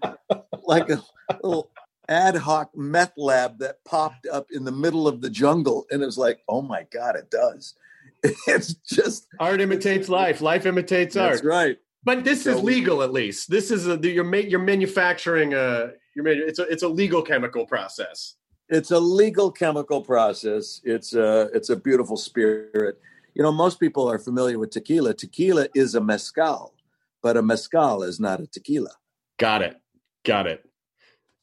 like 0.63 0.89
a 0.89 1.03
little 1.43 1.71
ad 2.07 2.35
hoc 2.35 2.71
meth 2.75 3.13
lab 3.17 3.59
that 3.59 3.83
popped 3.85 4.25
up 4.27 4.47
in 4.51 4.63
the 4.63 4.71
middle 4.71 5.07
of 5.07 5.21
the 5.21 5.29
jungle, 5.29 5.85
and 5.91 6.01
it 6.01 6.05
was 6.05 6.17
like, 6.17 6.41
"Oh 6.47 6.61
my 6.61 6.85
god, 6.91 7.15
it 7.15 7.29
does!" 7.29 7.75
It's 8.47 8.73
just 8.73 9.27
art 9.39 9.61
imitates 9.61 10.09
life. 10.09 10.41
Life 10.41 10.65
imitates 10.65 11.15
art. 11.15 11.33
That's 11.33 11.43
right. 11.43 11.77
But 12.03 12.23
this 12.23 12.43
So 12.43 12.51
is 12.57 12.63
legal, 12.63 13.01
at 13.03 13.11
least. 13.13 13.49
This 13.49 13.71
is 13.71 13.87
a 13.87 13.97
you're 14.01 14.23
ma- 14.23 14.37
you're 14.37 14.59
manufacturing 14.59 15.53
a 15.53 15.91
you're 16.15 16.23
manu- 16.23 16.45
it's 16.45 16.59
a 16.59 16.63
it's 16.63 16.83
a 16.83 16.87
legal 16.87 17.21
chemical 17.21 17.65
process. 17.65 18.35
it's 18.69 18.91
a 18.91 18.99
legal 18.99 19.51
chemical 19.51 20.01
process. 20.01 20.81
It's 20.83 21.13
a 21.13 21.49
it's 21.53 21.69
a 21.69 21.75
beautiful 21.75 22.17
spirit. 22.17 22.99
You 23.35 23.43
know, 23.43 23.51
most 23.51 23.79
people 23.79 24.09
are 24.09 24.19
familiar 24.19 24.57
with 24.59 24.71
tequila. 24.71 25.13
Tequila 25.13 25.67
is 25.75 25.95
a 25.95 26.01
mezcal, 26.01 26.73
but 27.21 27.37
a 27.37 27.41
mezcal 27.41 28.03
is 28.03 28.19
not 28.19 28.39
a 28.41 28.47
tequila. 28.47 28.91
Got 29.37 29.61
it. 29.61 29.77
Got 30.25 30.47
it. 30.47 30.65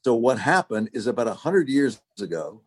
So 0.05 0.15
what 0.15 0.39
happened 0.39 0.91
is 0.93 1.07
about 1.07 1.27
a 1.29 1.35
hundred 1.35 1.69
years 1.69 2.01
ago, 2.21 2.63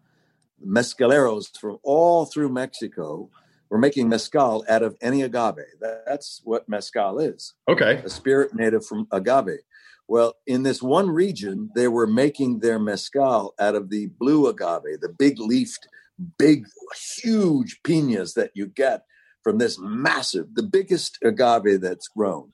mezcaleros 0.65 1.57
from 1.57 1.77
all 1.83 2.25
through 2.25 2.49
Mexico 2.49 3.29
were 3.69 3.77
making 3.77 4.09
mezcal 4.09 4.65
out 4.67 4.83
of 4.83 4.97
any 5.01 5.21
agave. 5.21 5.65
That's 5.79 6.41
what 6.43 6.67
mezcal 6.67 7.19
is. 7.19 7.53
Okay. 7.67 8.01
A 8.03 8.09
spirit 8.09 8.53
native 8.53 8.85
from 8.85 9.07
agave. 9.11 9.59
Well, 10.07 10.33
in 10.47 10.63
this 10.63 10.81
one 10.81 11.09
region, 11.09 11.69
they 11.75 11.87
were 11.87 12.07
making 12.07 12.59
their 12.59 12.79
mezcal 12.79 13.53
out 13.59 13.75
of 13.75 13.91
the 13.91 14.07
blue 14.19 14.47
agave, 14.47 15.01
the 15.01 15.15
big 15.15 15.39
leafed, 15.39 15.87
big, 16.37 16.65
huge 17.21 17.79
pinas 17.83 18.33
that 18.33 18.51
you 18.55 18.65
get 18.65 19.03
from 19.43 19.59
this 19.59 19.77
massive, 19.79 20.55
the 20.55 20.63
biggest 20.63 21.19
agave 21.23 21.81
that's 21.81 22.07
grown. 22.07 22.51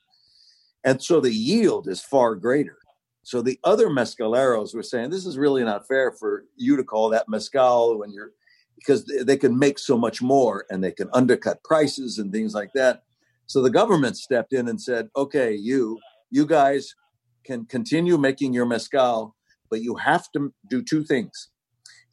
And 0.83 1.01
so 1.01 1.19
the 1.19 1.33
yield 1.33 1.87
is 1.87 2.01
far 2.01 2.35
greater. 2.35 2.77
So 3.23 3.41
the 3.41 3.59
other 3.63 3.87
mezcaleros 3.87 4.75
were 4.75 4.83
saying, 4.83 5.09
this 5.09 5.25
is 5.25 5.37
really 5.37 5.63
not 5.63 5.87
fair 5.87 6.11
for 6.11 6.43
you 6.57 6.75
to 6.77 6.83
call 6.83 7.09
that 7.09 7.27
mezcal 7.27 7.97
when 7.97 8.11
you're, 8.11 8.33
because 8.75 9.05
they- 9.05 9.37
can 9.37 9.57
make 9.57 9.79
so 9.79 9.97
much 9.97 10.21
more 10.21 10.65
and 10.69 10.83
they 10.83 10.91
can 10.91 11.09
undercut 11.13 11.63
prices 11.63 12.19
and 12.19 12.31
things 12.31 12.53
like 12.53 12.71
that. 12.73 13.03
So 13.47 13.61
the 13.61 13.69
government 13.69 14.17
stepped 14.17 14.53
in 14.53 14.67
and 14.67 14.81
said, 14.81 15.09
okay, 15.15 15.53
you, 15.53 15.99
you 16.31 16.45
guys 16.45 16.95
can 17.43 17.65
continue 17.65 18.17
making 18.17 18.53
your 18.53 18.65
mezcal, 18.65 19.35
but 19.69 19.81
you 19.81 19.95
have 19.95 20.31
to 20.33 20.53
do 20.69 20.81
two 20.81 21.03
things. 21.03 21.49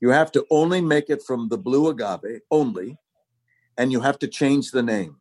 You 0.01 0.11
have 0.11 0.33
to 0.33 0.45
only 0.51 0.81
make 0.81 1.09
it 1.09 1.23
from 1.23 1.49
the 1.49 1.59
blue 1.59 1.89
agave 1.89 2.41
only, 2.51 2.97
and 3.79 3.93
you 3.93 4.01
have 4.01 4.19
to 4.19 4.29
change 4.29 4.71
the 4.71 4.83
name. 4.83 5.17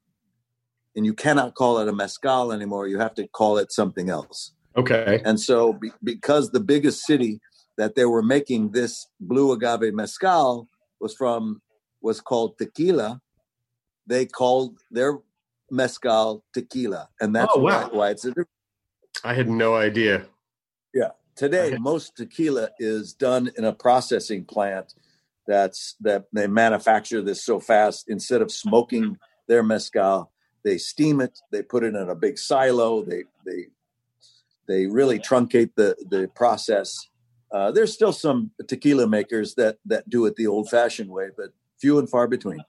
And 0.96 1.06
you 1.06 1.14
cannot 1.14 1.56
call 1.56 1.78
it 1.80 1.88
a 1.88 1.94
mezcal 1.94 2.52
anymore. 2.52 2.88
You 2.88 3.00
have 3.00 3.14
to 3.16 3.28
call 3.28 3.58
it 3.58 3.72
something 3.72 4.10
else. 4.10 4.54
Okay. 4.76 5.22
And 5.24 5.40
so, 5.40 5.74
be, 5.74 5.92
because 6.04 6.52
the 6.52 6.60
biggest 6.60 7.06
city 7.06 7.40
that 7.78 7.96
they 7.96 8.06
were 8.06 8.24
making 8.24 8.72
this 8.72 9.08
blue 9.20 9.52
agave 9.54 9.94
mezcal 9.94 10.68
was 11.02 11.16
from 11.16 11.62
was 12.02 12.22
called 12.22 12.58
Tequila, 12.58 13.22
they 14.08 14.26
called 14.26 14.78
their 14.90 15.20
mezcal 15.70 16.44
tequila, 16.54 17.10
and 17.20 17.36
that's 17.36 17.54
Oh, 17.56 17.60
wow. 17.60 17.90
why, 17.90 17.98
why 17.98 18.10
it's 18.12 18.26
a. 18.26 18.34
I 19.24 19.34
had 19.34 19.50
no 19.50 19.76
idea. 19.76 20.26
Yeah. 20.94 21.12
Today, 21.36 21.78
most 21.80 22.18
tequila 22.18 22.70
is 22.80 23.14
done 23.14 23.52
in 23.58 23.66
a 23.66 23.74
processing 23.74 24.46
plant 24.46 24.94
that's 25.48 25.96
that 26.02 26.26
they 26.34 26.48
manufacture 26.48 27.22
this 27.22 27.44
so 27.44 27.60
fast. 27.60 28.10
Instead 28.10 28.42
of 28.42 28.52
smoking 28.52 29.18
their 29.48 29.64
mezcal, 29.64 30.32
they 30.64 30.78
steam 30.78 31.22
it, 31.22 31.40
they 31.52 31.64
put 31.64 31.84
it 31.84 31.96
in 31.96 32.10
a 32.10 32.16
big 32.16 32.38
silo, 32.38 33.04
they 33.04 33.24
they 33.46 33.68
they 34.68 34.88
really 34.88 35.20
truncate 35.20 35.72
the 35.76 35.96
the 36.10 36.30
process. 36.36 37.08
Uh, 37.54 37.72
there's 37.72 37.94
still 37.94 38.14
some 38.14 38.52
tequila 38.68 39.08
makers 39.08 39.56
that 39.56 39.78
that 39.86 40.10
do 40.10 40.26
it 40.26 40.36
the 40.36 40.48
old 40.48 40.70
fashioned 40.70 41.10
way, 41.10 41.30
but 41.36 41.50
few 41.80 42.00
and 42.00 42.10
far 42.10 42.28
between. 42.28 42.64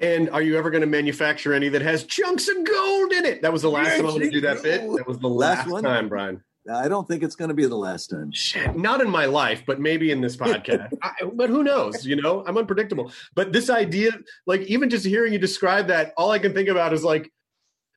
And 0.00 0.30
are 0.30 0.40
you 0.40 0.56
ever 0.56 0.70
going 0.70 0.80
to 0.80 0.86
manufacture 0.86 1.52
any 1.52 1.68
that 1.68 1.82
has 1.82 2.04
chunks 2.04 2.48
of 2.48 2.64
gold 2.64 3.12
in 3.12 3.26
it? 3.26 3.42
That 3.42 3.52
was 3.52 3.62
the 3.62 3.70
last 3.70 3.96
time 3.96 4.06
I'm 4.06 4.12
going 4.12 4.22
to 4.22 4.30
do 4.30 4.40
that 4.40 4.62
bit. 4.62 4.80
That 4.80 5.06
was 5.06 5.18
the 5.18 5.28
Last 5.28 5.58
last, 5.58 5.68
one? 5.68 5.82
time, 5.82 6.08
Bryan. 6.08 6.42
I 6.72 6.88
don't 6.88 7.06
think 7.06 7.22
it's 7.22 7.36
going 7.36 7.48
to 7.48 7.54
be 7.54 7.66
the 7.66 7.76
last 7.76 8.08
time. 8.08 8.32
Shit, 8.32 8.76
not 8.76 9.00
in 9.00 9.10
my 9.10 9.26
life, 9.26 9.62
but 9.66 9.80
maybe 9.80 10.10
in 10.10 10.20
this 10.20 10.36
podcast. 10.36 10.92
I, 11.02 11.12
but 11.32 11.50
who 11.50 11.62
knows? 11.62 12.06
You 12.06 12.16
know, 12.16 12.44
I'm 12.46 12.56
unpredictable. 12.56 13.12
But 13.34 13.52
this 13.52 13.68
idea, 13.68 14.12
like 14.46 14.62
even 14.62 14.88
just 14.88 15.04
hearing 15.04 15.32
you 15.32 15.38
describe 15.38 15.88
that, 15.88 16.12
all 16.16 16.30
I 16.30 16.38
can 16.38 16.54
think 16.54 16.68
about 16.68 16.92
is 16.92 17.04
like, 17.04 17.30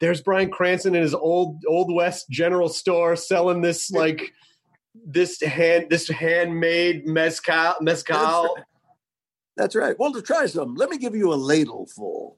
there's 0.01 0.21
Bryan 0.21 0.49
Cranston 0.49 0.95
in 0.95 1.01
his 1.01 1.13
old 1.13 1.63
old 1.67 1.93
west 1.93 2.29
general 2.29 2.67
store 2.67 3.15
selling 3.15 3.61
this 3.61 3.91
like 3.91 4.33
this 4.95 5.41
hand 5.41 5.87
this 5.89 6.07
handmade 6.07 7.07
mezcal 7.07 7.75
mezcal. 7.81 8.57
That's 9.55 9.75
right. 9.75 9.97
Well, 9.99 10.11
to 10.13 10.21
try 10.21 10.47
some, 10.47 10.75
let 10.75 10.89
me 10.89 10.97
give 10.97 11.15
you 11.15 11.31
a 11.31 11.35
ladle 11.35 11.85
full. 11.85 12.37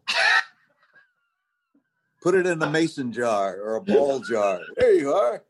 Put 2.21 2.35
it 2.35 2.45
in 2.45 2.61
a 2.61 2.69
mason 2.69 3.13
jar 3.13 3.55
or 3.61 3.75
a 3.75 3.81
ball 3.81 4.19
jar. 4.19 4.59
There 4.77 4.93
you 4.93 5.13
are. 5.13 5.43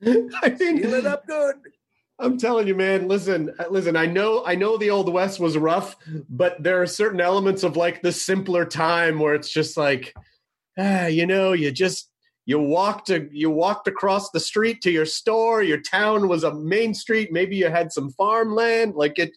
I 0.04 0.56
mean, 0.60 0.78
Seal 0.82 0.94
it 0.94 1.06
up 1.06 1.26
good. 1.26 1.56
I'm 2.18 2.38
telling 2.38 2.68
you, 2.68 2.74
man. 2.74 3.08
Listen, 3.08 3.52
uh, 3.58 3.64
listen. 3.70 3.96
I 3.96 4.06
know, 4.06 4.44
I 4.44 4.54
know, 4.54 4.76
the 4.76 4.90
old 4.90 5.12
west 5.12 5.40
was 5.40 5.56
rough, 5.56 5.96
but 6.28 6.62
there 6.62 6.80
are 6.82 6.86
certain 6.86 7.20
elements 7.20 7.64
of 7.64 7.76
like 7.76 8.02
the 8.02 8.12
simpler 8.12 8.64
time 8.64 9.18
where 9.18 9.34
it's 9.34 9.50
just 9.50 9.76
like, 9.76 10.14
ah, 10.78 11.06
you 11.06 11.26
know, 11.26 11.52
you 11.52 11.72
just 11.72 12.11
you 12.44 12.58
walked 12.58 13.06
to 13.06 13.28
you 13.32 13.50
walked 13.50 13.86
across 13.88 14.30
the 14.30 14.40
street 14.40 14.82
to 14.82 14.90
your 14.90 15.06
store. 15.06 15.62
Your 15.62 15.80
town 15.80 16.28
was 16.28 16.44
a 16.44 16.54
main 16.54 16.94
street. 16.94 17.32
Maybe 17.32 17.56
you 17.56 17.68
had 17.68 17.92
some 17.92 18.10
farmland. 18.10 18.94
Like 18.94 19.18
it, 19.18 19.32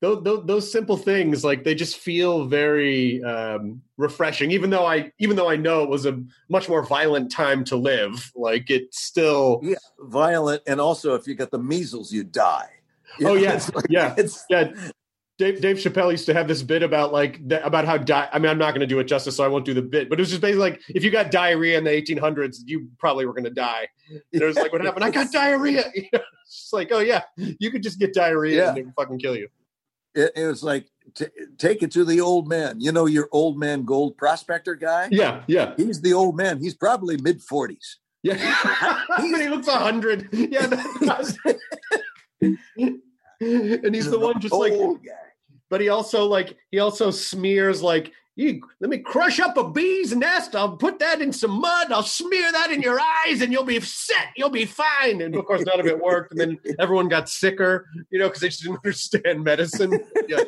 those, 0.00 0.22
those, 0.22 0.46
those 0.46 0.72
simple 0.72 0.96
things, 0.96 1.44
like 1.44 1.64
they 1.64 1.74
just 1.74 1.96
feel 1.96 2.44
very 2.44 3.22
um, 3.22 3.80
refreshing. 3.96 4.50
Even 4.50 4.68
though 4.68 4.84
I, 4.84 5.12
even 5.18 5.36
though 5.36 5.48
I 5.48 5.56
know 5.56 5.82
it 5.82 5.88
was 5.88 6.04
a 6.04 6.22
much 6.50 6.68
more 6.68 6.84
violent 6.84 7.30
time 7.30 7.64
to 7.64 7.76
live, 7.76 8.30
like 8.34 8.70
it's 8.70 9.00
still. 9.00 9.60
Yeah, 9.62 9.76
violent, 10.00 10.62
and 10.66 10.80
also 10.80 11.14
if 11.14 11.26
you 11.26 11.34
got 11.34 11.50
the 11.50 11.58
measles, 11.58 12.12
you 12.12 12.24
die. 12.24 12.68
You 13.18 13.28
oh 13.28 13.34
know, 13.34 13.40
yeah, 13.40 13.54
it's 13.54 13.72
like- 13.74 13.86
yeah, 13.88 14.14
yeah. 14.50 14.72
Dave, 15.36 15.60
Dave 15.60 15.76
Chappelle 15.78 16.12
used 16.12 16.26
to 16.26 16.34
have 16.34 16.46
this 16.46 16.62
bit 16.62 16.82
about 16.84 17.12
like 17.12 17.40
about 17.64 17.84
how 17.84 17.96
di- 17.96 18.28
I 18.32 18.38
mean 18.38 18.50
I'm 18.50 18.58
not 18.58 18.70
going 18.70 18.80
to 18.82 18.86
do 18.86 19.00
it 19.00 19.04
justice, 19.04 19.36
so 19.36 19.42
I 19.44 19.48
won't 19.48 19.64
do 19.64 19.74
the 19.74 19.82
bit. 19.82 20.08
But 20.08 20.20
it 20.20 20.22
was 20.22 20.30
just 20.30 20.40
basically 20.40 20.60
like 20.70 20.80
if 20.88 21.02
you 21.02 21.10
got 21.10 21.30
diarrhea 21.32 21.76
in 21.76 21.82
the 21.84 21.90
1800s, 21.90 22.58
you 22.66 22.88
probably 22.98 23.26
were 23.26 23.32
going 23.32 23.44
to 23.44 23.50
die. 23.50 23.88
And 24.10 24.20
it 24.32 24.44
was 24.44 24.56
like, 24.56 24.72
what 24.72 24.84
happened? 24.84 25.04
I 25.04 25.10
got 25.10 25.32
diarrhea. 25.32 25.84
You 25.94 26.02
know, 26.12 26.20
it's 26.46 26.60
just 26.60 26.72
like, 26.72 26.90
oh 26.92 27.00
yeah, 27.00 27.22
you 27.36 27.70
could 27.72 27.82
just 27.82 27.98
get 27.98 28.14
diarrhea 28.14 28.58
Yeah. 28.58 28.68
and 28.68 28.78
it 28.78 28.84
would 28.84 28.94
fucking 28.94 29.18
kill 29.18 29.34
you. 29.36 29.48
It, 30.14 30.30
it 30.36 30.46
was 30.46 30.62
like 30.62 30.86
t- 31.14 31.26
take 31.58 31.82
it 31.82 31.90
to 31.92 32.04
the 32.04 32.20
old 32.20 32.46
man. 32.48 32.80
You 32.80 32.92
know 32.92 33.06
your 33.06 33.28
old 33.32 33.58
man 33.58 33.82
gold 33.84 34.16
prospector 34.16 34.76
guy. 34.76 35.08
Yeah, 35.10 35.42
yeah, 35.48 35.74
He's 35.76 36.00
the 36.00 36.12
old 36.12 36.36
man. 36.36 36.60
He's 36.60 36.74
probably 36.74 37.16
mid 37.16 37.42
forties. 37.42 37.98
yeah. 38.22 38.36
but 39.08 39.40
he 39.40 39.48
looks 39.48 39.66
a 39.66 39.76
hundred. 39.78 40.28
Yeah, 40.32 40.66
that's, 41.00 41.36
and 42.40 43.94
he's 43.94 44.10
the 44.10 44.18
one 44.18 44.40
just 44.40 44.54
like 44.54 44.72
guy. 44.72 45.12
But 45.74 45.80
he 45.80 45.88
also 45.88 46.24
like 46.26 46.56
he 46.70 46.78
also 46.78 47.10
smears 47.10 47.82
like 47.82 48.12
you 48.36 48.60
let 48.78 48.90
me 48.90 48.98
crush 48.98 49.40
up 49.40 49.56
a 49.56 49.68
bee's 49.68 50.14
nest. 50.14 50.54
I'll 50.54 50.76
put 50.76 51.00
that 51.00 51.20
in 51.20 51.32
some 51.32 51.50
mud. 51.50 51.90
I'll 51.90 52.04
smear 52.04 52.52
that 52.52 52.70
in 52.70 52.80
your 52.80 53.00
eyes 53.00 53.42
and 53.42 53.52
you'll 53.52 53.64
be 53.64 53.80
set. 53.80 54.28
You'll 54.36 54.50
be 54.50 54.66
fine. 54.66 55.20
And 55.20 55.34
of 55.34 55.44
course 55.46 55.64
none 55.66 55.80
of 55.80 55.86
it 55.86 56.00
worked. 56.00 56.30
And 56.30 56.40
then 56.40 56.58
everyone 56.78 57.08
got 57.08 57.28
sicker 57.28 57.88
you 58.12 58.20
know 58.20 58.28
because 58.28 58.40
they 58.42 58.50
just 58.50 58.62
didn't 58.62 58.76
understand 58.84 59.42
medicine. 59.42 59.98
Yeah. 60.28 60.44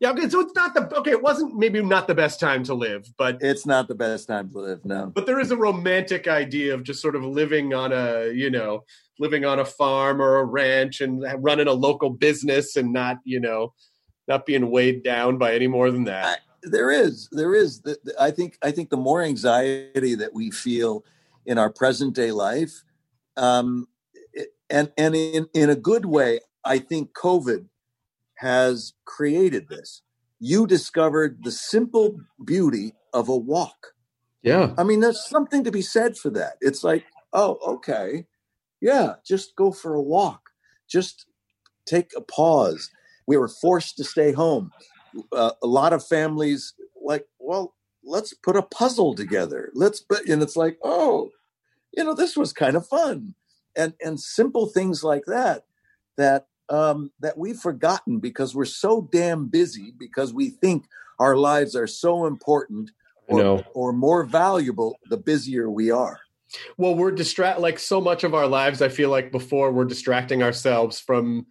Yeah 0.00 0.12
okay 0.12 0.30
so 0.30 0.40
it's 0.40 0.54
not 0.54 0.72
the 0.72 0.96
okay 0.96 1.10
it 1.10 1.22
wasn't 1.22 1.54
maybe 1.54 1.82
not 1.82 2.06
the 2.06 2.14
best 2.14 2.40
time 2.40 2.64
to 2.64 2.74
live 2.74 3.06
but 3.18 3.36
It's 3.42 3.66
not 3.66 3.86
the 3.86 3.94
best 3.94 4.28
time 4.28 4.50
to 4.52 4.58
live 4.60 4.82
now. 4.86 5.12
but 5.14 5.26
there 5.26 5.40
is 5.40 5.50
a 5.50 5.56
romantic 5.58 6.26
idea 6.26 6.72
of 6.72 6.84
just 6.84 7.02
sort 7.02 7.16
of 7.16 7.22
living 7.22 7.74
on 7.74 7.92
a 7.92 8.32
you 8.32 8.48
know 8.50 8.84
living 9.20 9.44
on 9.44 9.58
a 9.60 9.64
farm 9.64 10.20
or 10.22 10.38
a 10.38 10.44
ranch 10.44 11.02
and 11.02 11.22
running 11.38 11.68
a 11.68 11.72
local 11.72 12.08
business 12.10 12.76
and 12.76 12.94
not 12.94 13.18
you 13.24 13.38
know 13.38 13.74
not 14.28 14.46
being 14.46 14.70
weighed 14.70 15.02
down 15.02 15.38
by 15.38 15.54
any 15.54 15.66
more 15.66 15.90
than 15.90 16.04
that. 16.04 16.40
There 16.62 16.90
is 16.90 17.28
there 17.32 17.54
is. 17.54 17.80
The- 17.80 17.98
the- 18.04 18.14
i 18.22 18.30
think 18.30 18.56
i 18.62 18.70
think 18.70 18.90
the 18.90 18.96
more 18.96 19.20
anxiety 19.22 20.14
that 20.14 20.32
we 20.32 20.50
feel 20.50 21.04
in 21.44 21.58
our 21.58 21.70
present 21.70 22.14
day 22.14 22.30
life 22.30 22.84
um 23.36 23.88
it- 24.32 24.54
and 24.70 24.92
and 24.96 25.16
in 25.16 25.48
in 25.54 25.70
a 25.70 25.74
good 25.74 26.06
way 26.06 26.38
i 26.64 26.78
think 26.78 27.12
covid 27.14 27.66
has 28.36 28.92
created 29.04 29.68
this. 29.68 30.02
You 30.40 30.66
discovered 30.66 31.38
the 31.44 31.52
simple 31.52 32.16
beauty 32.44 32.94
of 33.12 33.28
a 33.28 33.36
walk. 33.36 33.94
Yeah. 34.42 34.74
I 34.76 34.82
mean 34.82 34.98
there's 35.00 35.24
something 35.24 35.62
to 35.64 35.70
be 35.70 35.82
said 35.82 36.16
for 36.16 36.30
that. 36.30 36.54
It's 36.60 36.82
like 36.84 37.04
oh 37.32 37.58
okay. 37.74 38.26
Yeah 38.80 39.14
just 39.24 39.56
go 39.56 39.70
for 39.72 39.94
a 39.94 40.02
walk. 40.02 40.50
Just 40.88 41.26
take 41.86 42.12
a 42.16 42.20
pause 42.20 42.90
we 43.26 43.36
were 43.36 43.48
forced 43.48 43.96
to 43.96 44.04
stay 44.04 44.32
home. 44.32 44.72
Uh, 45.32 45.52
a 45.62 45.66
lot 45.66 45.92
of 45.92 46.04
families 46.04 46.74
like 47.02 47.26
well 47.38 47.74
let's 48.04 48.34
put 48.34 48.56
a 48.56 48.62
puzzle 48.62 49.14
together. 49.14 49.70
Let's 49.74 50.00
put 50.00 50.28
and 50.28 50.42
it's 50.42 50.56
like 50.56 50.78
oh 50.82 51.30
you 51.96 52.04
know 52.04 52.14
this 52.14 52.36
was 52.36 52.52
kind 52.52 52.76
of 52.76 52.86
fun. 52.86 53.34
And 53.76 53.94
and 54.02 54.20
simple 54.20 54.66
things 54.66 55.02
like 55.02 55.24
that 55.26 55.64
that 56.16 56.46
um 56.68 57.10
that 57.20 57.38
we've 57.38 57.58
forgotten 57.58 58.18
because 58.18 58.54
we're 58.54 58.64
so 58.64 59.08
damn 59.12 59.46
busy 59.46 59.92
because 59.98 60.32
we 60.32 60.50
think 60.50 60.86
our 61.18 61.36
lives 61.36 61.76
are 61.76 61.86
so 61.86 62.26
important 62.26 62.90
or, 63.28 63.64
or 63.74 63.92
more 63.92 64.24
valuable 64.24 64.98
the 65.08 65.16
busier 65.16 65.70
we 65.70 65.90
are. 65.90 66.20
Well 66.76 66.94
we're 66.94 67.12
distract 67.12 67.60
like 67.60 67.78
so 67.78 68.00
much 68.00 68.24
of 68.24 68.34
our 68.34 68.46
lives 68.46 68.82
i 68.82 68.88
feel 68.88 69.08
like 69.08 69.32
before 69.32 69.72
we're 69.72 69.86
distracting 69.86 70.42
ourselves 70.42 71.00
from 71.00 71.46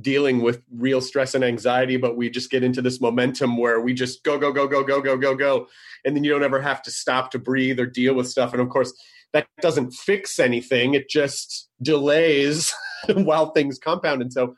dealing 0.00 0.42
with 0.42 0.62
real 0.70 1.00
stress 1.00 1.34
and 1.34 1.44
anxiety, 1.44 1.96
but 1.96 2.16
we 2.16 2.28
just 2.28 2.50
get 2.50 2.62
into 2.62 2.82
this 2.82 3.00
momentum 3.00 3.56
where 3.56 3.80
we 3.80 3.94
just 3.94 4.22
go, 4.24 4.38
go, 4.38 4.52
go, 4.52 4.68
go, 4.68 4.82
go, 4.82 5.00
go, 5.00 5.16
go, 5.16 5.34
go. 5.34 5.66
And 6.04 6.14
then 6.14 6.24
you 6.24 6.30
don't 6.30 6.42
ever 6.42 6.60
have 6.60 6.82
to 6.82 6.90
stop 6.90 7.30
to 7.30 7.38
breathe 7.38 7.80
or 7.80 7.86
deal 7.86 8.14
with 8.14 8.28
stuff. 8.28 8.52
And 8.52 8.60
of 8.60 8.68
course, 8.68 8.92
that 9.32 9.46
doesn't 9.60 9.92
fix 9.92 10.38
anything, 10.38 10.94
it 10.94 11.08
just 11.08 11.68
delays 11.82 12.72
while 13.14 13.50
things 13.50 13.78
compound. 13.78 14.22
And 14.22 14.32
so, 14.32 14.54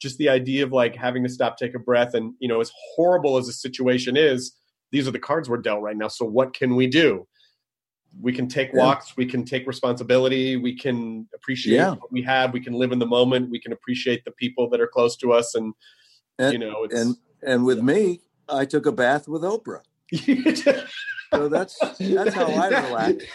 just 0.00 0.18
the 0.18 0.28
idea 0.28 0.64
of 0.64 0.70
like 0.70 0.94
having 0.94 1.24
to 1.24 1.28
stop, 1.28 1.56
take 1.56 1.74
a 1.74 1.78
breath, 1.78 2.14
and 2.14 2.34
you 2.38 2.48
know, 2.48 2.60
as 2.60 2.70
horrible 2.94 3.36
as 3.36 3.46
the 3.46 3.52
situation 3.52 4.16
is, 4.16 4.54
these 4.92 5.08
are 5.08 5.12
the 5.12 5.18
cards 5.18 5.48
we're 5.48 5.58
dealt 5.58 5.82
right 5.82 5.96
now. 5.96 6.08
So, 6.08 6.24
what 6.24 6.54
can 6.54 6.76
we 6.76 6.86
do? 6.86 7.26
We 8.20 8.32
can 8.32 8.48
take 8.48 8.70
Yeah. 8.72 8.80
walks 8.84 9.16
we 9.16 9.26
can 9.26 9.44
take 9.44 9.66
responsibility 9.66 10.56
we 10.56 10.74
can 10.74 11.28
appreciate 11.34 11.76
Yeah. 11.76 11.90
what 11.94 12.10
we 12.10 12.22
have 12.22 12.52
we 12.52 12.60
can 12.60 12.72
live 12.74 12.92
in 12.92 12.98
the 12.98 13.06
moment 13.06 13.50
we 13.50 13.60
can 13.60 13.72
appreciate 13.72 14.24
the 14.24 14.32
people 14.32 14.68
that 14.70 14.80
are 14.80 14.86
close 14.88 15.16
to 15.18 15.32
us 15.32 15.54
and, 15.54 15.72
and 16.38 16.52
you 16.52 16.58
know 16.58 16.84
it's 16.84 16.94
and 17.00 17.16
and 17.42 17.64
with 17.64 17.80
me 17.80 18.20
i 18.48 18.64
took 18.64 18.86
a 18.86 18.92
bath 18.92 19.28
with 19.28 19.42
oprah 19.42 19.82
so 21.34 21.48
that's 21.48 21.78
that's 21.98 22.34
how 22.34 22.46
i 22.46 22.68
relax 22.68 23.24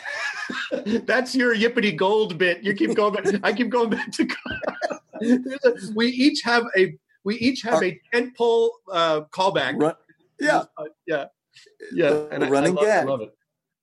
That's 1.06 1.34
your 1.36 1.56
yippity 1.56 1.96
gold 1.96 2.38
bit. 2.38 2.64
You 2.64 2.74
keep 2.74 2.96
going 2.96 3.14
back. 3.14 3.26
I 3.44 3.54
keep 3.54 3.70
going 3.70 3.90
back 3.90 4.12
to. 4.12 4.28
A- 5.22 5.74
we 5.96 6.08
each 6.08 6.42
have 6.44 6.66
a 6.76 6.98
we 7.24 7.36
each 7.38 7.62
have 7.62 7.82
a 7.82 7.98
tentpole 8.14 8.70
uh, 8.92 9.22
callback. 9.32 9.80
Run- 9.82 9.96
yeah 10.42 10.64
Uh, 10.78 10.86
yeah, 11.08 11.26
yeah. 11.94 12.26
And 12.32 12.44
I- 12.44 12.48
I, 12.48 12.50
running 12.50 12.76
love, 12.76 12.84
I 12.84 12.88
gag. 12.88 13.08
love 13.08 13.22
it. 13.22 13.34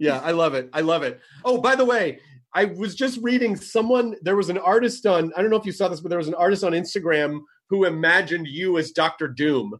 Yeah, 0.00 0.18
I 0.20 0.32
love 0.32 0.54
it. 0.54 0.68
I 0.72 0.80
love 0.80 1.02
it. 1.04 1.20
Oh, 1.44 1.58
by 1.60 1.76
the 1.76 1.84
way, 1.84 2.18
I 2.54 2.64
was 2.64 2.94
just 2.96 3.18
reading 3.22 3.54
someone. 3.54 4.16
There 4.22 4.34
was 4.34 4.48
an 4.48 4.58
artist 4.58 5.06
on. 5.06 5.30
I 5.36 5.42
don't 5.42 5.50
know 5.50 5.56
if 5.56 5.66
you 5.66 5.72
saw 5.72 5.86
this, 5.88 6.00
but 6.00 6.08
there 6.08 6.18
was 6.18 6.26
an 6.26 6.34
artist 6.34 6.64
on 6.64 6.72
Instagram 6.72 7.40
who 7.68 7.84
imagined 7.84 8.48
you 8.48 8.78
as 8.78 8.90
Doctor 8.90 9.28
Doom, 9.28 9.78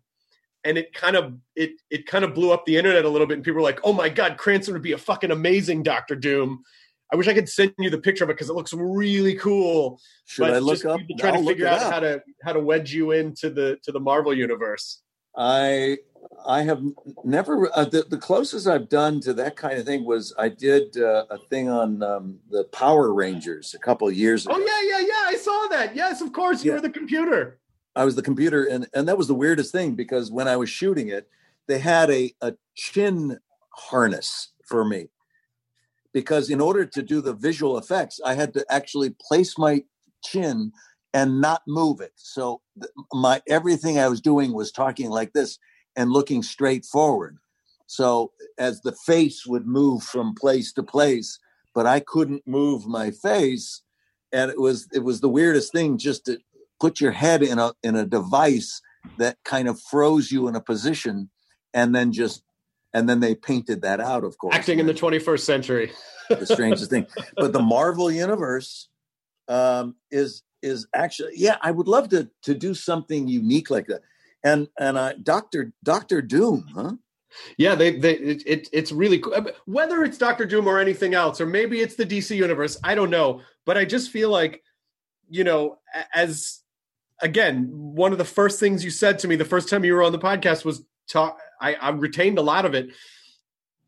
and 0.63 0.79
it 0.79 0.93
kind 0.93 1.17
of 1.17 1.35
it 1.57 1.71
it 1.91 2.07
kind 2.07 2.25
of 2.25 2.35
blew 2.35 2.53
up 2.53 2.65
the 2.67 2.77
internet 2.77 3.05
a 3.05 3.09
little 3.09 3.27
bit. 3.27 3.35
And 3.35 3.45
people 3.45 3.57
were 3.57 3.63
like, 3.63 3.81
"Oh 3.83 3.93
my 3.95 4.09
God, 4.11 4.37
Cranston 4.37 4.75
would 4.75 4.83
be 4.83 4.93
a 4.93 4.99
fucking 4.99 5.31
amazing 5.33 5.83
Doctor 5.83 6.15
Doom." 6.15 6.63
I 7.13 7.17
wish 7.17 7.27
I 7.27 7.35
could 7.35 7.49
send 7.49 7.73
you 7.79 7.91
the 7.91 7.99
picture 7.99 8.23
of 8.23 8.31
it 8.31 8.35
because 8.35 8.51
it 8.51 8.53
looks 8.53 8.73
really 8.73 9.35
cool. 9.35 9.99
Should 10.27 10.43
But 10.43 10.55
I 10.55 10.59
look 10.59 10.75
just 10.75 10.87
up? 10.87 11.01
trying 11.19 11.43
to 11.43 11.49
figure 11.49 11.67
out 11.67 11.81
up. 11.81 11.93
how 11.93 12.01
to 12.01 12.23
how 12.45 12.53
to 12.53 12.61
wedge 12.61 12.93
you 12.93 13.11
into 13.13 13.51
the 13.51 13.79
to 13.83 13.91
the 13.91 13.99
Marvel 13.99 14.33
universe. 14.35 15.03
I 15.36 15.98
I 16.47 16.62
have 16.62 16.82
never 17.24 17.70
uh, 17.77 17.85
the 17.85 18.05
the 18.09 18.19
closest 18.19 18.66
I've 18.66 18.89
done 18.89 19.20
to 19.23 19.32
that 19.35 19.57
kind 19.57 19.78
of 19.78 19.86
thing 19.86 20.05
was 20.05 20.35
I 20.39 20.48
did 20.48 20.97
uh, 20.97 21.27
a 21.31 21.39
thing 21.39 21.69
on 21.69 22.02
um, 22.02 22.39
the 22.51 22.65
Power 22.65 23.12
Rangers 23.12 23.74
a 23.74 23.78
couple 23.78 24.09
of 24.09 24.15
years 24.15 24.47
ago. 24.47 24.55
Oh 24.57 24.59
yeah, 24.59 24.98
yeah, 24.98 25.07
yeah! 25.07 25.24
I 25.27 25.36
saw 25.36 25.69
that. 25.70 25.94
Yes, 25.94 26.20
of 26.20 26.32
course, 26.32 26.65
you 26.65 26.70
Yeah. 26.70 26.77
were 26.77 26.82
the 26.82 26.90
computer. 26.90 27.59
I 27.97 28.05
was 28.05 28.16
the 28.16 28.23
computer, 28.23 28.65
and 28.65 28.86
and 28.94 29.09
that 29.09 29.19
was 29.19 29.28
the 29.28 29.35
weirdest 29.35 29.73
thing 29.73 29.94
because 29.94 30.31
when 30.31 30.48
I 30.48 30.57
was 30.57 30.70
shooting 30.70 31.09
it, 31.09 31.28
they 31.66 31.78
had 31.78 32.11
a 32.11 32.32
a 32.40 32.55
chin 32.74 33.39
harness 33.74 34.52
for 34.66 34.85
me 34.85 35.09
because 36.12 36.51
in 36.51 36.61
order 36.61 36.85
to 36.85 37.02
do 37.02 37.20
the 37.20 37.35
visual 37.35 37.78
effects, 37.78 38.20
I 38.24 38.35
had 38.35 38.52
to 38.55 38.65
actually 38.70 39.15
place 39.20 39.57
my 39.59 39.85
chin 40.24 40.73
and 41.12 41.41
not 41.41 41.62
move 41.66 42.01
it. 42.01 42.12
So 42.16 42.61
my 43.12 43.43
everything 43.49 43.99
I 43.99 44.09
was 44.09 44.20
doing 44.20 44.53
was 44.53 44.70
talking 44.70 45.11
like 45.11 45.32
this 45.32 45.59
and 45.97 46.11
looking 46.11 46.43
straight 46.43 46.85
forward. 46.85 47.39
So 47.87 48.32
as 48.57 48.81
the 48.82 48.93
face 48.93 49.45
would 49.47 49.66
move 49.66 50.03
from 50.03 50.35
place 50.35 50.73
to 50.74 50.82
place, 50.82 51.39
but 51.74 51.87
I 51.87 52.01
couldn't 52.01 52.47
move 52.47 52.87
my 52.87 53.11
face, 53.11 53.82
and 54.32 54.51
it 54.51 54.61
was 54.61 54.89
it 54.93 55.01
was 55.01 55.20
the 55.20 55.28
weirdest 55.28 55.73
thing 55.73 55.99
just 55.99 56.27
to 56.27 56.39
put 56.78 57.01
your 57.01 57.12
head 57.12 57.43
in 57.43 57.59
a 57.59 57.73
in 57.82 57.97
a 57.97 58.07
device 58.07 58.81
that 59.19 59.39
kind 59.45 59.69
of 59.69 59.81
froze 59.81 60.31
you 60.31 60.47
in 60.47 60.55
a 60.55 60.61
position, 60.61 61.31
and 61.74 61.95
then 61.95 62.12
just 62.12 62.43
and 62.93 63.09
then 63.09 63.20
they 63.20 63.35
painted 63.35 63.82
that 63.82 64.01
out. 64.01 64.24
Of 64.24 64.39
course, 64.39 64.55
acting 64.55 64.78
in 64.78 64.87
the 64.87 64.95
21st 64.95 65.41
century, 65.41 65.93
the 66.28 66.47
strangest 66.47 66.91
thing. 66.91 67.07
But 67.37 67.53
the 67.53 67.62
Marvel 67.62 68.11
universe 68.11 68.89
um, 69.49 69.97
is 70.11 70.43
is 70.62 70.87
actually 70.95 71.32
yeah. 71.37 71.57
I 71.62 71.70
would 71.70 71.89
love 71.89 72.09
to 72.11 72.28
to 72.43 72.55
do 72.55 72.74
something 72.74 73.28
unique 73.28 73.70
like 73.70 73.87
that. 73.87 74.03
And 74.43 74.69
and 74.78 74.97
uh, 74.97 75.15
Doctor 75.23 75.73
Doctor 75.82 76.23
Doom, 76.23 76.66
huh? 76.74 76.93
Yeah, 77.57 77.74
they 77.74 77.99
they 77.99 78.15
it, 78.15 78.43
it, 78.47 78.69
it's 78.73 78.93
really 78.93 79.19
cool. 79.19 79.35
Whether 79.66 80.03
it's 80.05 80.19
Doctor 80.19 80.47
Doom 80.47 80.66
or 80.66 80.78
anything 80.78 81.15
else, 81.15 81.41
or 81.41 81.47
maybe 81.47 81.81
it's 81.81 81.95
the 81.95 82.07
DC 82.07 82.35
universe, 82.37 82.78
I 82.82 82.95
don't 82.95 83.11
know. 83.11 83.43
But 83.66 83.77
I 83.77 83.85
just 83.85 84.11
feel 84.11 84.31
like, 84.31 84.62
you 85.28 85.45
know, 85.45 85.78
as 86.15 86.61
again, 87.20 87.69
one 87.70 88.12
of 88.12 88.19
the 88.19 88.24
first 88.24 88.59
things 88.59 88.85
you 88.85 88.91
said 88.91 89.19
to 89.20 89.28
me 89.28 89.37
the 89.37 89.45
first 89.45 89.69
time 89.69 89.85
you 89.85 89.95
were 89.95 90.03
on 90.03 90.12
the 90.12 90.19
podcast 90.19 90.65
was 90.65 90.82
talk. 91.09 91.39
I, 91.61 91.74
I 91.74 91.91
retained 91.91 92.39
a 92.39 92.43
lot 92.43 92.65
of 92.65 92.74
it. 92.74 92.91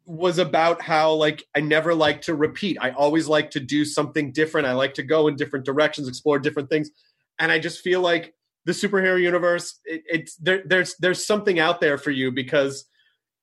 Was 0.04 0.38
about 0.38 0.82
how 0.82 1.12
like 1.12 1.44
I 1.54 1.60
never 1.60 1.94
like 1.94 2.22
to 2.22 2.34
repeat. 2.34 2.76
I 2.80 2.90
always 2.90 3.28
like 3.28 3.50
to 3.52 3.60
do 3.60 3.84
something 3.84 4.32
different. 4.32 4.66
I 4.66 4.72
like 4.72 4.94
to 4.94 5.02
go 5.02 5.28
in 5.28 5.36
different 5.36 5.64
directions, 5.64 6.08
explore 6.08 6.38
different 6.38 6.70
things, 6.70 6.90
and 7.38 7.52
I 7.52 7.58
just 7.58 7.80
feel 7.80 8.00
like 8.00 8.34
the 8.64 8.72
superhero 8.72 9.20
universe. 9.20 9.80
It, 9.84 10.02
it's 10.06 10.36
there. 10.36 10.62
There's 10.64 10.96
there's 10.96 11.24
something 11.24 11.58
out 11.58 11.80
there 11.80 11.98
for 11.98 12.10
you 12.10 12.32
because 12.32 12.84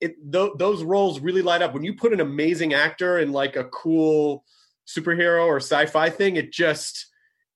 it 0.02 0.15
th- 0.31 0.52
those 0.57 0.84
roles 0.84 1.19
really 1.19 1.41
light 1.41 1.61
up 1.61 1.73
when 1.73 1.84
you 1.84 1.94
put 1.94 2.14
an 2.14 2.19
amazing 2.19 2.73
actor 2.73 3.19
in 3.19 3.31
like 3.31 3.56
a 3.56 3.65
cool 3.65 4.44
superhero 4.88 5.45
or 5.45 5.57
sci-fi 5.57 6.10
thing 6.10 6.36
it 6.36 6.52
just 6.52 7.07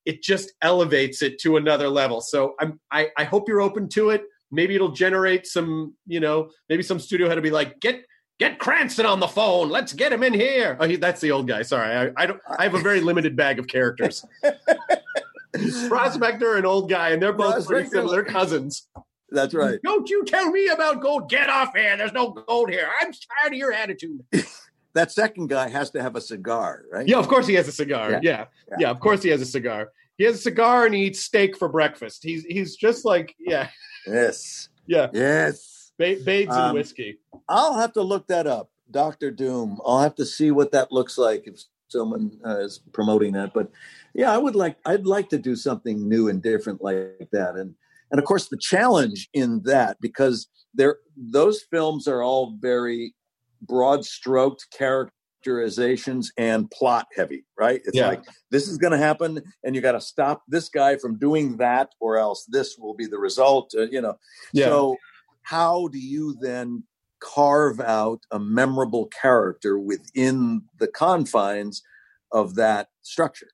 it 0.06 0.22
just 0.22 0.52
elevates 0.62 1.22
it 1.22 1.40
to 1.40 1.58
another 1.58 1.90
level 1.90 2.22
so 2.22 2.54
i'm 2.60 2.80
i, 2.92 3.10
I 3.18 3.24
hope 3.24 3.48
you're 3.48 3.62
open 3.62 3.90
to 3.90 4.10
it 4.10 4.24
maybe 4.52 4.76
it'll 4.76 4.92
generate 4.92 5.48
some 5.48 5.96
you 6.06 6.20
know 6.20 6.50
maybe 6.70 6.84
some 6.84 7.00
studio 7.00 7.28
had 7.28 7.36
to 7.36 7.42
be 7.42 7.52
like 7.52 7.80
get 7.80 8.06
get 8.50 8.60
cranston 8.60 9.06
on 9.06 9.20
the 9.20 9.28
phone 9.28 9.70
let's 9.70 9.94
get 9.94 10.12
him 10.12 10.24
in 10.24 10.34
here 10.34 10.78
oh 10.80 10.88
he, 10.88 10.96
that's 10.96 11.22
the 11.22 11.32
old 11.32 11.48
guy 11.48 11.62
sorry 11.62 11.96
I, 11.96 12.24
I 12.24 12.26
don't 12.26 12.42
i 12.58 12.64
have 12.64 12.76
a 12.76 12.82
very 12.82 13.02
limited 13.02 13.36
bag 13.36 13.60
of 13.60 13.68
characters 13.68 14.26
prospector 15.88 16.56
and 16.56 16.66
old 16.66 16.90
guy 16.90 17.10
and 17.10 17.22
they're 17.22 17.34
both 17.34 17.66
pretty 17.66 17.90
similar 17.90 18.24
cousins 18.24 18.88
that's 19.34 19.54
right. 19.54 19.80
Don't 19.84 20.10
you 20.10 20.24
tell 20.26 20.52
me 20.52 20.68
about 20.68 21.02
gold. 21.02 21.28
Get 21.30 21.50
off 21.50 21.76
here. 21.76 21.98
There's 21.98 22.14
no 22.14 22.30
gold 22.30 22.70
here. 22.70 22.88
I'm 23.02 23.12
tired 23.12 23.54
of 23.54 23.58
your 23.58 23.74
attitude. 23.74 24.24
that 24.94 25.12
second 25.12 25.50
guy 25.50 25.70
has 25.70 25.90
to 25.92 26.02
have 26.02 26.16
a 26.16 26.22
cigar, 26.22 26.84
right? 26.92 27.08
Yeah, 27.08 27.18
of 27.18 27.28
course 27.28 27.48
he 27.48 27.56
has 27.56 27.68
a 27.68 27.72
cigar. 27.72 28.12
Yeah. 28.12 28.20
Yeah. 28.22 28.46
yeah. 28.70 28.76
yeah. 28.80 28.90
of 28.92 29.00
course 29.00 29.24
he 29.24 29.30
has 29.30 29.42
a 29.42 29.46
cigar. 29.46 29.92
He 30.18 30.26
has 30.26 30.36
a 30.36 30.42
cigar 30.42 30.86
and 30.86 30.94
he 30.94 31.06
eats 31.06 31.22
steak 31.22 31.58
for 31.58 31.68
breakfast. 31.68 32.24
He's 32.24 32.44
he's 32.44 32.76
just 32.76 33.04
like, 33.04 33.36
yeah. 33.40 33.70
Yes. 34.06 34.70
Yeah. 34.86 35.08
Yes. 35.14 35.73
Ba- 35.98 36.20
Bades 36.24 36.52
um, 36.52 36.66
and 36.66 36.74
whiskey. 36.74 37.20
I'll 37.48 37.76
have 37.76 37.94
to 37.94 38.02
look 38.02 38.28
that 38.28 38.48
up. 38.48 38.70
Doctor 38.92 39.32
Doom. 39.32 39.80
I'll 39.86 40.02
have 40.02 40.16
to 40.16 40.26
see 40.26 40.52
what 40.52 40.72
that 40.72 40.92
looks 40.92 41.18
like 41.18 41.48
if 41.48 41.64
someone 41.88 42.40
uh, 42.46 42.60
is 42.60 42.80
promoting 42.92 43.34
that. 43.34 43.54
But 43.54 43.72
yeah, 44.14 44.32
I 44.32 44.38
would 44.38 44.56
like 44.56 44.78
I'd 44.86 45.06
like 45.06 45.30
to 45.30 45.38
do 45.38 45.56
something 45.56 46.08
new 46.08 46.30
and 46.30 46.42
different 46.42 46.82
like 46.82 47.30
that. 47.32 47.56
And 47.56 47.76
and 48.14 48.20
of 48.20 48.26
course 48.26 48.48
the 48.48 48.58
challenge 48.58 49.28
in 49.34 49.62
that 49.64 49.98
because 50.00 50.48
there 50.74 50.98
those 51.18 51.62
films 51.70 52.08
are 52.08 52.22
all 52.22 52.56
very 52.62 53.14
broad 53.62 54.06
stroked 54.06 54.68
characterizations 54.78 56.32
and 56.38 56.70
plot 56.72 57.08
heavy 57.16 57.44
right 57.58 57.82
it's 57.86 57.98
yeah. 57.98 58.08
like 58.08 58.24
this 58.52 58.68
is 58.68 58.78
going 58.78 58.92
to 58.92 58.98
happen 58.98 59.42
and 59.64 59.76
you 59.76 59.82
got 59.82 59.94
to 59.94 60.02
stop 60.02 60.44
this 60.48 60.70
guy 60.70 60.96
from 60.96 61.18
doing 61.18 61.58
that 61.58 61.90
or 62.00 62.18
else 62.18 62.46
this 62.50 62.78
will 62.78 62.94
be 62.94 63.06
the 63.06 63.18
result 63.18 63.74
uh, 63.78 63.84
you 63.84 64.02
know 64.02 64.18
yeah. 64.54 64.66
so 64.66 64.96
how 65.44 65.88
do 65.90 66.00
you 66.00 66.36
then 66.42 66.84
carve 67.20 67.80
out 67.80 68.22
a 68.32 68.40
memorable 68.40 69.06
character 69.08 69.80
within 69.80 70.62
the 70.80 70.88
confines 70.88 71.84
of 72.32 72.56
that 72.56 72.90
structure 73.02 73.48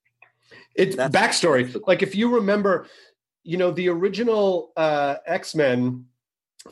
it's 0.76 0.96
That's 0.96 1.16
backstory 1.16 1.76
like 1.86 2.02
if 2.02 2.16
you 2.16 2.34
remember 2.34 2.88
you 3.44 3.58
know, 3.58 3.72
the 3.72 3.90
original 3.90 4.72
uh, 4.78 5.16
X 5.26 5.56
Men 5.56 6.06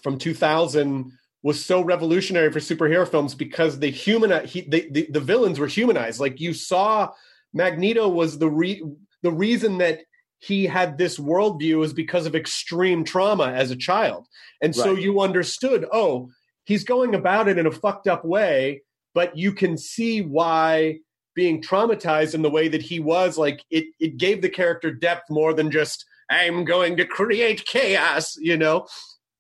from 0.03 0.17
2000 0.17 1.11
was 1.43 1.63
so 1.63 1.81
revolutionary 1.81 2.51
for 2.51 2.59
superhero 2.59 3.07
films 3.07 3.33
because 3.33 3.79
the 3.79 3.89
human 3.89 4.45
he, 4.45 4.61
they, 4.61 4.87
the, 4.91 5.07
the 5.11 5.19
villains 5.19 5.59
were 5.59 5.67
humanized. 5.67 6.19
Like 6.19 6.39
you 6.39 6.53
saw, 6.53 7.11
Magneto 7.53 8.07
was 8.07 8.37
the 8.37 8.49
re, 8.49 8.83
the 9.21 9.31
reason 9.31 9.77
that 9.79 10.01
he 10.39 10.65
had 10.65 10.97
this 10.97 11.17
worldview 11.17 11.83
is 11.83 11.93
because 11.93 12.25
of 12.25 12.35
extreme 12.35 13.03
trauma 13.03 13.47
as 13.47 13.71
a 13.71 13.75
child, 13.75 14.27
and 14.61 14.75
right. 14.75 14.83
so 14.83 14.93
you 14.93 15.21
understood. 15.21 15.85
Oh, 15.91 16.29
he's 16.65 16.83
going 16.83 17.15
about 17.15 17.47
it 17.47 17.57
in 17.57 17.65
a 17.65 17.71
fucked 17.71 18.07
up 18.07 18.23
way, 18.23 18.81
but 19.13 19.37
you 19.37 19.53
can 19.53 19.77
see 19.77 20.21
why 20.21 20.99
being 21.35 21.61
traumatized 21.61 22.33
in 22.33 22.41
the 22.41 22.49
way 22.49 22.67
that 22.67 22.81
he 22.81 22.99
was 22.99 23.37
like 23.37 23.63
it 23.69 23.85
it 23.99 24.17
gave 24.17 24.41
the 24.41 24.49
character 24.49 24.91
depth 24.91 25.29
more 25.29 25.53
than 25.53 25.69
just 25.69 26.05
I'm 26.29 26.65
going 26.65 26.97
to 26.97 27.05
create 27.05 27.65
chaos, 27.65 28.35
you 28.37 28.57
know. 28.57 28.87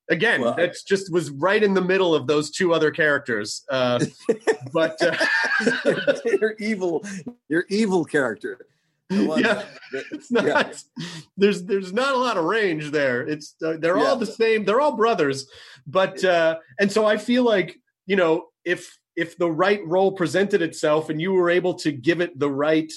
Again, 0.09 0.41
well, 0.41 0.55
that's 0.55 0.83
just 0.83 1.11
was 1.11 1.31
right 1.31 1.61
in 1.61 1.73
the 1.73 1.81
middle 1.81 2.15
of 2.15 2.27
those 2.27 2.49
two 2.49 2.73
other 2.73 2.91
characters. 2.91 3.63
Uh, 3.69 4.05
but 4.73 4.95
uh, 5.01 5.17
your 6.25 6.55
evil, 6.59 7.03
your 7.49 7.65
evil 7.69 8.05
character. 8.05 8.57
Yeah, 9.09 9.63
that, 9.91 10.03
it's 10.11 10.31
not. 10.31 10.45
Yeah. 10.45 10.73
There's 11.37 11.63
there's 11.63 11.93
not 11.93 12.15
a 12.15 12.17
lot 12.17 12.37
of 12.37 12.45
range 12.45 12.91
there. 12.91 13.21
It's 13.21 13.55
uh, 13.65 13.77
they're 13.79 13.97
yeah. 13.97 14.05
all 14.05 14.15
the 14.15 14.25
same. 14.25 14.65
They're 14.65 14.81
all 14.81 14.95
brothers, 14.95 15.47
but 15.85 16.23
uh, 16.23 16.57
and 16.79 16.91
so 16.91 17.05
I 17.05 17.17
feel 17.17 17.43
like 17.43 17.79
you 18.05 18.15
know 18.15 18.47
if 18.65 18.97
if 19.15 19.37
the 19.37 19.51
right 19.51 19.85
role 19.85 20.11
presented 20.11 20.61
itself 20.61 21.09
and 21.09 21.19
you 21.19 21.33
were 21.33 21.49
able 21.49 21.73
to 21.73 21.91
give 21.91 22.21
it 22.21 22.37
the 22.37 22.49
right 22.49 22.91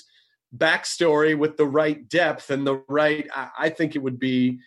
backstory 0.56 1.36
with 1.36 1.56
the 1.56 1.66
right 1.66 2.08
depth 2.08 2.50
and 2.50 2.66
the 2.66 2.82
right 2.88 3.26
I, 3.34 3.48
I, 3.58 3.68
think 3.70 3.94
it 3.94 4.00
would 4.00 4.18
be 4.18 4.58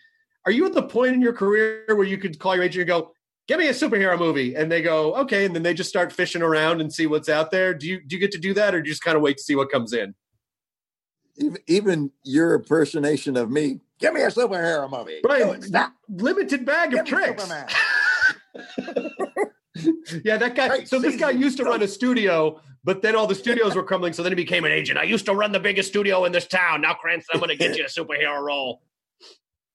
are 0.46 0.52
you 0.52 0.64
at 0.64 0.72
the 0.72 0.82
point 0.82 1.12
in 1.14 1.20
your 1.20 1.34
career 1.34 1.84
where 1.88 2.04
you 2.04 2.16
could 2.16 2.38
call 2.38 2.54
your 2.54 2.64
agent 2.64 2.80
and 2.80 2.88
go 2.88 3.12
give 3.48 3.58
me 3.58 3.68
a 3.68 3.72
superhero 3.72 4.18
movie 4.18 4.54
and 4.54 4.72
they 4.72 4.80
go 4.80 5.14
okay 5.16 5.44
and 5.44 5.54
then 5.54 5.62
they 5.62 5.74
just 5.74 5.90
start 5.90 6.10
fishing 6.10 6.40
around 6.40 6.80
and 6.80 6.90
see 6.90 7.06
what's 7.06 7.28
out 7.28 7.50
there 7.50 7.74
do 7.74 7.86
you 7.86 8.00
do 8.00 8.16
you 8.16 8.20
get 8.20 8.32
to 8.32 8.38
do 8.38 8.54
that 8.54 8.74
or 8.74 8.80
do 8.80 8.88
you 8.88 8.92
just 8.92 9.02
kind 9.02 9.14
of 9.14 9.22
wait 9.22 9.36
to 9.36 9.42
see 9.42 9.54
what 9.54 9.70
comes 9.70 9.92
in 9.92 10.14
even, 11.66 12.10
your 12.22 12.54
impersonation 12.54 13.36
of 13.36 13.50
me 13.50 13.80
give 13.98 14.14
me 14.14 14.22
a 14.22 14.28
superhero 14.28 14.90
movie 14.90 15.20
right 15.24 15.68
no, 15.70 15.86
limited 16.08 16.64
bag 16.64 16.90
give 16.90 17.00
of 17.00 17.06
tricks 17.06 17.48
yeah, 20.24 20.36
that 20.36 20.54
guy. 20.54 20.84
So 20.84 20.98
this 20.98 21.16
guy 21.16 21.30
used 21.30 21.56
to 21.58 21.64
run 21.64 21.82
a 21.82 21.88
studio, 21.88 22.60
but 22.84 23.02
then 23.02 23.16
all 23.16 23.26
the 23.26 23.34
studios 23.34 23.74
were 23.74 23.82
crumbling. 23.82 24.12
So 24.12 24.22
then 24.22 24.32
he 24.32 24.36
became 24.36 24.64
an 24.64 24.72
agent. 24.72 24.98
I 24.98 25.04
used 25.04 25.26
to 25.26 25.34
run 25.34 25.52
the 25.52 25.60
biggest 25.60 25.88
studio 25.88 26.24
in 26.24 26.32
this 26.32 26.46
town. 26.46 26.82
Now, 26.82 26.94
Cranston, 26.94 27.32
I'm 27.34 27.40
going 27.40 27.50
to 27.50 27.56
get 27.56 27.76
you 27.76 27.84
a 27.84 27.88
superhero 27.88 28.40
role. 28.40 28.82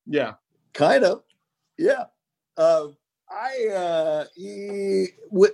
Yeah, 0.06 0.34
kind 0.74 1.04
of. 1.04 1.24
Yeah, 1.78 2.06
uh, 2.58 2.88
I. 3.30 3.68
Uh, 3.68 4.26
he, 4.36 5.08
w- 5.32 5.54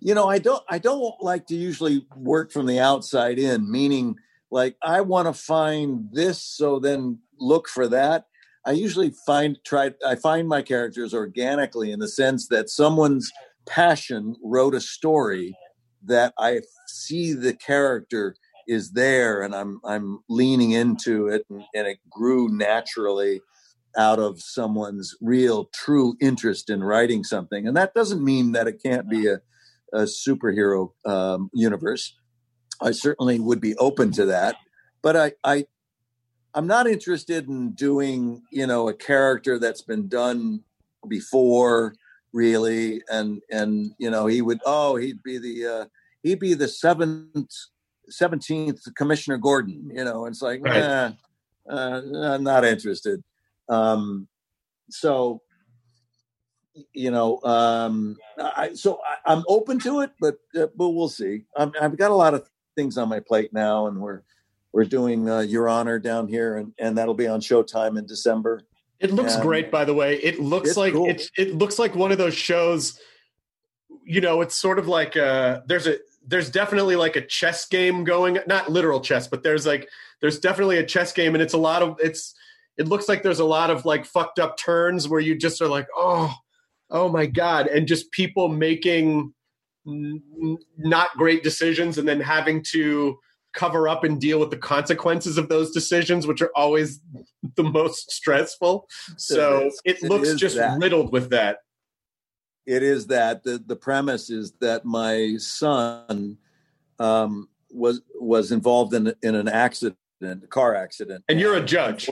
you 0.00 0.14
know, 0.14 0.28
I 0.28 0.38
don't. 0.38 0.62
I 0.68 0.78
don't 0.78 1.14
like 1.20 1.46
to 1.48 1.56
usually 1.56 2.06
work 2.16 2.52
from 2.52 2.66
the 2.66 2.80
outside 2.80 3.38
in. 3.38 3.70
Meaning, 3.70 4.16
like, 4.50 4.76
I 4.82 5.00
want 5.00 5.28
to 5.28 5.32
find 5.32 6.08
this, 6.12 6.42
so 6.42 6.78
then 6.78 7.20
look 7.38 7.68
for 7.68 7.88
that. 7.88 8.26
I 8.66 8.72
usually 8.72 9.12
find 9.26 9.56
try. 9.64 9.92
I 10.06 10.16
find 10.16 10.46
my 10.46 10.60
characters 10.60 11.14
organically 11.14 11.92
in 11.92 11.98
the 11.98 12.08
sense 12.08 12.48
that 12.48 12.68
someone's 12.68 13.30
passion 13.66 14.36
wrote 14.42 14.74
a 14.74 14.80
story 14.80 15.56
that 16.04 16.34
I 16.38 16.60
see 16.86 17.32
the 17.32 17.54
character 17.54 18.34
is 18.68 18.92
there 18.92 19.42
and 19.42 19.54
I'm 19.54 19.80
I'm 19.84 20.20
leaning 20.28 20.72
into 20.72 21.28
it 21.28 21.44
and, 21.50 21.64
and, 21.74 21.86
it 21.86 21.98
grew 22.08 22.48
naturally 22.48 23.40
out 23.96 24.18
of 24.18 24.40
someone's 24.40 25.16
real 25.20 25.68
true 25.74 26.14
interest 26.20 26.70
in 26.70 26.82
writing 26.82 27.24
something 27.24 27.66
and 27.66 27.76
that 27.76 27.94
doesn't 27.94 28.22
mean 28.22 28.52
that 28.52 28.68
it 28.68 28.80
can't 28.82 29.10
be 29.10 29.26
a, 29.26 29.40
a 29.92 30.02
superhero 30.02 30.90
um, 31.04 31.50
universe 31.52 32.14
I 32.82 32.92
certainly 32.92 33.40
would 33.40 33.60
be 33.60 33.76
open 33.76 34.10
to 34.12 34.26
that 34.26 34.56
but 35.02 35.16
I, 35.16 35.32
I 35.44 35.66
I'm 36.54 36.66
not 36.66 36.86
interested 36.86 37.48
in 37.48 37.72
doing 37.72 38.42
you 38.50 38.66
know 38.66 38.88
a 38.88 38.94
character 38.94 39.58
that's 39.58 39.82
been 39.82 40.08
done 40.08 40.64
before 41.08 41.94
really 42.32 43.02
and 43.10 43.40
and 43.50 43.92
you 43.98 44.10
know 44.10 44.26
he 44.26 44.42
would 44.42 44.60
oh 44.66 44.96
he'd 44.96 45.22
be 45.22 45.38
the 45.38 45.66
uh 45.66 45.84
he'd 46.22 46.38
be 46.38 46.54
the 46.54 46.68
seventh 46.68 47.52
seventeenth 48.10 48.82
Commissioner 48.96 49.38
Gordon. 49.38 49.90
You 49.94 50.04
know, 50.04 50.26
it's 50.26 50.42
like, 50.42 50.60
Right. 50.62 50.76
eh, 50.76 51.10
uh, 51.70 52.02
I'm 52.14 52.42
not 52.42 52.64
interested. 52.64 53.22
Um, 53.68 54.28
so, 54.90 55.40
you 56.92 57.10
know, 57.10 57.40
um, 57.42 58.16
I, 58.38 58.74
so 58.74 59.00
I, 59.06 59.32
I'm 59.32 59.44
open 59.48 59.78
to 59.80 60.00
it, 60.00 60.10
but 60.20 60.38
uh, 60.58 60.66
but 60.76 60.90
we'll 60.90 61.08
see. 61.08 61.44
I'm, 61.56 61.72
I've 61.80 61.96
got 61.96 62.10
a 62.10 62.14
lot 62.14 62.34
of 62.34 62.48
things 62.80 62.96
on 62.96 63.08
my 63.08 63.20
plate 63.20 63.52
now, 63.52 63.86
and 63.86 64.00
we're 64.00 64.22
we're 64.72 64.84
doing 64.84 65.28
uh, 65.28 65.40
Your 65.40 65.68
Honor 65.68 65.98
down 65.98 66.28
here, 66.28 66.56
and, 66.56 66.72
and 66.78 66.96
that'll 66.96 67.14
be 67.14 67.26
on 67.26 67.40
Showtime 67.40 67.98
in 67.98 68.06
December. 68.06 68.62
It 69.00 69.10
looks 69.12 69.34
And- 69.34 69.42
great, 69.42 69.70
by 69.70 69.84
the 69.84 69.94
way. 69.94 70.16
It 70.16 70.40
looks 70.40 70.76
like 70.76 70.92
cool. 70.94 71.08
it's 71.08 71.30
it 71.36 71.54
looks 71.54 71.78
like 71.78 71.94
one 71.94 72.12
of 72.12 72.18
those 72.18 72.34
shows. 72.34 72.98
You 74.04 74.20
know, 74.20 74.40
it's 74.40 74.56
sort 74.56 74.78
of 74.78 74.88
like 74.88 75.16
uh 75.16 75.60
there's 75.66 75.86
a 75.86 75.98
there's 76.26 76.50
definitely 76.50 76.96
like 76.96 77.16
a 77.16 77.20
chess 77.26 77.66
game 77.66 78.04
going, 78.04 78.38
not 78.46 78.70
literal 78.70 79.00
chess, 79.00 79.26
but 79.28 79.42
there's 79.42 79.66
like 79.66 79.88
there's 80.20 80.38
definitely 80.38 80.78
a 80.78 80.84
chess 80.86 81.12
game, 81.12 81.34
and 81.34 81.42
it's 81.42 81.54
a 81.54 81.58
lot 81.58 81.82
of 81.82 81.96
it's. 82.00 82.34
It 82.78 82.88
looks 82.88 83.08
like 83.10 83.22
there's 83.22 83.40
a 83.40 83.44
lot 83.44 83.68
of 83.68 83.84
like 83.84 84.06
fucked 84.06 84.38
up 84.38 84.56
turns 84.56 85.06
where 85.06 85.20
you 85.20 85.36
just 85.36 85.60
are 85.60 85.68
like, 85.68 85.86
oh, 85.94 86.32
oh 86.90 87.08
my 87.10 87.26
god, 87.26 87.66
and 87.66 87.86
just 87.86 88.10
people 88.10 88.48
making 88.48 89.34
not 89.84 91.10
great 91.16 91.42
decisions 91.42 91.98
and 91.98 92.06
then 92.06 92.20
having 92.20 92.62
to 92.72 93.18
cover 93.52 93.88
up 93.88 94.04
and 94.04 94.20
deal 94.20 94.38
with 94.38 94.50
the 94.50 94.56
consequences 94.56 95.36
of 95.36 95.48
those 95.48 95.72
decisions, 95.72 96.26
which 96.26 96.40
are 96.40 96.52
always 96.54 97.00
the 97.56 97.62
most 97.64 98.10
stressful. 98.10 98.86
So 99.16 99.66
is. 99.66 99.80
it 99.84 100.02
It 100.02 100.08
looks 100.08 100.34
just 100.34 100.56
that. 100.56 100.78
riddled 100.78 101.12
with 101.12 101.30
that. 101.30 101.58
it 102.66 102.82
is 102.82 103.06
that 103.08 103.42
the, 103.42 103.58
the 103.66 103.76
premise 103.76 104.30
is 104.30 104.52
that 104.60 104.84
my 104.84 105.36
son 105.38 106.38
um, 106.98 107.48
was 107.70 108.02
was 108.20 108.52
involved 108.52 108.94
in 108.94 109.12
in 109.22 109.34
an 109.34 109.48
accident, 109.48 109.96
a 110.22 110.36
car 110.46 110.74
accident, 110.74 111.24
And 111.28 111.40
you're 111.40 111.56
a 111.56 111.64
judge. 111.64 112.08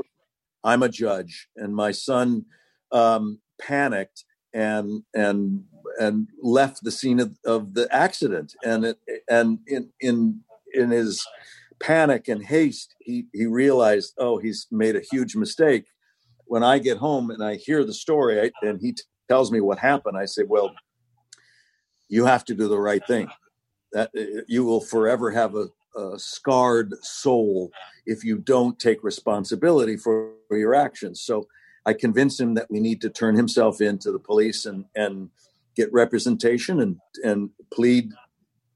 I'm 0.64 0.82
a 0.82 0.88
judge, 0.88 1.48
and 1.56 1.74
my 1.74 1.92
son 1.92 2.46
um, 2.90 3.40
panicked 3.60 4.24
and 4.54 5.02
and 5.14 5.64
and 5.98 6.28
left 6.42 6.82
the 6.82 6.90
scene 6.90 7.20
of, 7.20 7.36
of 7.44 7.74
the 7.74 7.92
accident, 7.94 8.54
and 8.64 8.84
it, 8.84 8.98
and 9.28 9.58
in 9.66 9.90
in 10.00 10.40
in 10.72 10.90
his 10.90 11.26
panic 11.80 12.28
and 12.28 12.42
haste, 12.44 12.94
he 13.00 13.26
he 13.32 13.46
realized, 13.46 14.14
oh, 14.18 14.38
he's 14.38 14.66
made 14.70 14.96
a 14.96 15.02
huge 15.12 15.36
mistake. 15.36 15.86
When 16.46 16.62
I 16.62 16.78
get 16.78 16.98
home 16.98 17.30
and 17.30 17.42
I 17.42 17.56
hear 17.56 17.84
the 17.84 17.92
story, 17.92 18.40
I, 18.40 18.66
and 18.66 18.80
he 18.80 18.92
t- 18.92 19.02
tells 19.28 19.52
me 19.52 19.60
what 19.60 19.78
happened, 19.78 20.16
I 20.16 20.24
say, 20.24 20.44
well, 20.44 20.74
you 22.08 22.24
have 22.24 22.44
to 22.46 22.54
do 22.54 22.68
the 22.68 22.80
right 22.80 23.06
thing. 23.06 23.28
That 23.92 24.10
uh, 24.16 24.42
you 24.46 24.64
will 24.64 24.80
forever 24.80 25.30
have 25.30 25.54
a, 25.54 25.68
a 25.98 26.18
scarred 26.18 26.94
soul 27.02 27.70
if 28.06 28.24
you 28.24 28.38
don't 28.38 28.78
take 28.78 29.04
responsibility 29.04 29.96
for, 29.96 30.32
for 30.48 30.56
your 30.56 30.74
actions. 30.74 31.20
So 31.20 31.48
I 31.84 31.92
convinced 31.92 32.40
him 32.40 32.54
that 32.54 32.70
we 32.70 32.80
need 32.80 33.00
to 33.02 33.10
turn 33.10 33.36
himself 33.36 33.80
in 33.80 33.98
to 33.98 34.12
the 34.12 34.18
police 34.18 34.66
and 34.66 34.84
and 34.94 35.30
get 35.76 35.92
representation 35.92 36.80
and 36.80 36.96
and 37.24 37.50
plead 37.72 38.12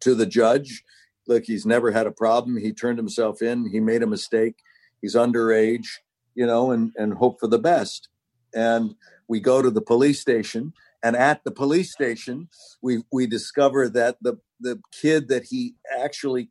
to 0.00 0.14
the 0.14 0.26
judge. 0.26 0.84
Look, 1.26 1.44
he's 1.44 1.64
never 1.64 1.92
had 1.92 2.06
a 2.06 2.12
problem. 2.12 2.56
He 2.56 2.72
turned 2.72 2.98
himself 2.98 3.42
in. 3.42 3.70
He 3.70 3.80
made 3.80 4.02
a 4.02 4.06
mistake. 4.06 4.56
He's 5.00 5.14
underage, 5.14 5.86
you 6.34 6.46
know, 6.46 6.70
and 6.70 6.92
and 6.96 7.14
hope 7.14 7.40
for 7.40 7.46
the 7.46 7.58
best. 7.58 8.08
And 8.54 8.94
we 9.28 9.40
go 9.40 9.62
to 9.62 9.70
the 9.70 9.80
police 9.80 10.20
station, 10.20 10.72
and 11.02 11.16
at 11.16 11.42
the 11.44 11.50
police 11.50 11.92
station, 11.92 12.48
we 12.82 13.02
we 13.12 13.26
discover 13.26 13.88
that 13.90 14.16
the 14.20 14.38
the 14.60 14.80
kid 14.92 15.28
that 15.28 15.44
he 15.44 15.74
actually 15.98 16.50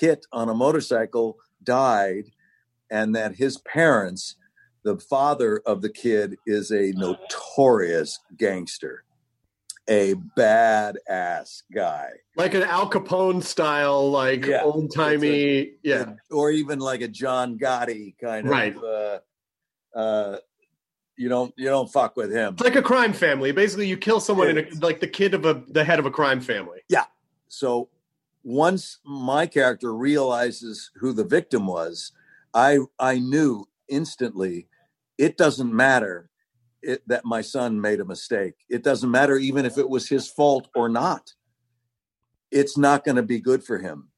hit 0.00 0.26
on 0.32 0.48
a 0.48 0.54
motorcycle 0.54 1.36
died, 1.62 2.30
and 2.90 3.14
that 3.14 3.36
his 3.36 3.58
parents, 3.58 4.36
the 4.84 4.98
father 4.98 5.60
of 5.66 5.82
the 5.82 5.90
kid, 5.90 6.36
is 6.46 6.70
a 6.70 6.92
notorious 6.92 8.18
gangster, 8.36 9.04
a 9.90 10.14
badass 10.38 11.62
guy. 11.74 12.10
Like 12.36 12.54
an 12.54 12.62
Al 12.62 12.88
Capone 12.88 13.42
style, 13.42 14.10
like 14.10 14.46
Yeah. 14.46 14.62
old 14.62 14.94
timey. 14.94 15.72
Yeah. 15.82 16.14
or 16.30 16.50
even 16.50 16.78
like 16.78 17.02
a 17.02 17.08
John 17.08 17.58
Gotti 17.58 18.14
kind 18.18 18.46
of. 18.46 18.50
Right. 18.52 18.76
Uh, 18.76 19.18
uh, 19.98 20.36
you 21.16 21.28
don't 21.28 21.52
you 21.58 21.66
don't 21.66 21.92
fuck 21.92 22.16
with 22.16 22.30
him. 22.32 22.54
It's 22.54 22.62
like 22.62 22.76
a 22.76 22.82
crime 22.82 23.12
family. 23.12 23.52
Basically, 23.52 23.86
you 23.88 23.98
kill 23.98 24.20
someone 24.20 24.48
in 24.48 24.58
a, 24.58 24.66
like 24.80 25.00
the 25.00 25.06
kid 25.08 25.34
of 25.34 25.44
a 25.44 25.62
the 25.68 25.84
head 25.84 25.98
of 25.98 26.06
a 26.06 26.10
crime 26.10 26.40
family. 26.40 26.80
Yeah. 26.88 27.04
So 27.48 27.90
once 28.42 29.00
my 29.04 29.46
character 29.46 29.92
realizes 29.92 30.90
who 30.94 31.12
the 31.12 31.24
victim 31.24 31.66
was, 31.66 32.12
I 32.54 32.78
I 32.98 33.18
knew 33.18 33.66
instantly 33.88 34.68
it 35.18 35.36
doesn't 35.36 35.74
matter 35.74 36.29
it, 36.82 37.02
that 37.06 37.24
my 37.24 37.40
son 37.40 37.80
made 37.80 38.00
a 38.00 38.04
mistake. 38.04 38.54
It 38.68 38.82
doesn't 38.82 39.10
matter 39.10 39.36
even 39.36 39.64
if 39.64 39.78
it 39.78 39.88
was 39.88 40.08
his 40.08 40.28
fault 40.28 40.68
or 40.74 40.88
not. 40.88 41.32
It's 42.50 42.76
not 42.76 43.04
going 43.04 43.16
to 43.16 43.22
be 43.22 43.40
good 43.40 43.62
for 43.62 43.78
him. 43.78 44.08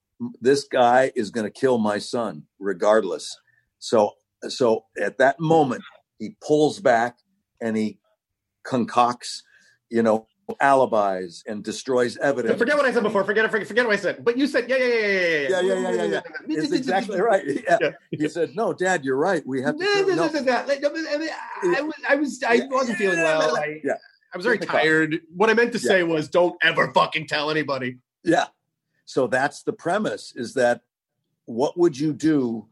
This 0.40 0.64
guy 0.64 1.12
is 1.14 1.30
going 1.30 1.44
to 1.44 1.51
kill 1.51 1.78
my 1.78 1.98
son 1.98 2.44
regardless. 2.59 3.36
So 3.78 4.12
so 4.48 4.84
at 5.01 5.18
that 5.18 5.39
moment 5.40 5.82
he 6.18 6.36
pulls 6.40 6.80
back 6.80 7.16
and 7.60 7.76
he 7.76 7.98
concocts, 8.64 9.43
you 9.90 10.02
know, 10.02 10.26
alibis 10.60 11.44
and 11.47 11.62
destroys 11.62 12.16
evidence. 12.19 12.59
Forget 12.59 12.77
what 12.77 12.86
I 12.86 12.93
said 12.93 13.02
before. 13.02 13.24
Forget 13.24 13.44
it. 13.44 13.51
Forget, 13.51 13.69
forget 13.69 13.86
what 13.86 13.94
I 13.94 13.97
said. 13.97 14.24
But 14.24 14.36
you 14.36 14.47
said 14.47 14.69
yeah, 14.69 14.77
yeah, 14.77 14.86
yeah, 14.86 14.97
yeah, 14.97 15.01
yeah, 15.01 15.60
yeah, 15.60 15.60
yeah, 15.60 15.74
yeah, 15.74 15.93
yeah, 15.93 16.05
yeah. 16.05 16.20
It's 16.48 16.73
exactly 16.73 17.20
right. 17.20 17.44
Yeah. 17.81 17.93
He 18.10 18.28
said, 18.28 18.55
"No, 18.55 18.73
Dad, 18.73 19.05
you're 19.05 19.16
right. 19.16 19.43
We 19.47 19.62
have 19.62 19.77
to." 19.78 19.85
No, 19.85 19.94
no, 19.94 20.01
no." 20.01 20.14
no, 20.14 20.16
no, 20.16 20.32
no, 20.32 20.40
no, 20.40 21.09
I, 21.10 21.16
mean, 21.16 21.28
I 21.64 21.82
was, 21.82 21.94
I 22.09 22.14
was, 22.16 22.43
I 22.43 22.66
wasn't 22.70 22.98
feeling 22.98 23.19
well. 23.19 23.56
I, 23.56 23.81
Yeah, 23.85 23.94
I 24.32 24.36
was 24.36 24.44
very 24.44 24.59
tired. 24.59 25.20
What 25.35 25.48
I 25.51 25.55
meant 25.55 25.73
to 25.73 25.78
say 25.78 26.02
was, 26.02 26.28
don't 26.28 26.56
ever 26.62 26.93
fucking 26.93 27.28
tell 27.28 27.51
anybody. 27.51 27.98
yeah. 28.24 28.47
So 29.05 29.27
that's 29.27 29.62
the 29.62 29.73
premise: 29.73 30.32
is 30.36 30.55
that 30.55 30.82
what 31.47 31.78
would 31.78 31.98
you 31.98 32.12
do 32.12 32.66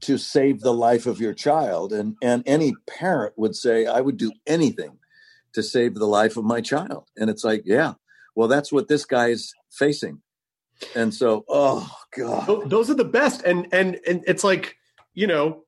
to 0.00 0.18
save 0.18 0.60
the 0.60 0.74
life 0.74 1.06
of 1.06 1.20
your 1.20 1.34
child? 1.34 1.92
And 1.92 2.16
and 2.22 2.42
any 2.46 2.74
parent 2.86 3.34
would 3.36 3.56
say, 3.56 3.86
"I 3.86 4.00
would 4.00 4.16
do 4.16 4.32
anything 4.46 4.98
to 5.56 5.62
save 5.62 5.94
the 5.96 6.06
life 6.06 6.36
of 6.36 6.44
my 6.44 6.60
child." 6.60 7.08
And 7.16 7.28
it's 7.28 7.42
like, 7.42 7.62
yeah, 7.64 7.94
well, 8.36 8.48
that's 8.48 8.70
what 8.70 8.86
this 8.86 9.04
guy 9.04 9.28
is 9.28 9.52
facing. 9.70 10.22
And 10.94 11.12
so, 11.12 11.44
oh 11.48 11.90
god, 12.16 12.70
Those 12.70 12.90
are 12.90 12.94
the 12.94 13.04
best, 13.04 13.42
and 13.42 13.66
and 13.72 13.98
and 14.06 14.22
it's 14.26 14.44
like 14.44 14.76
you 15.14 15.26
know, 15.26 15.64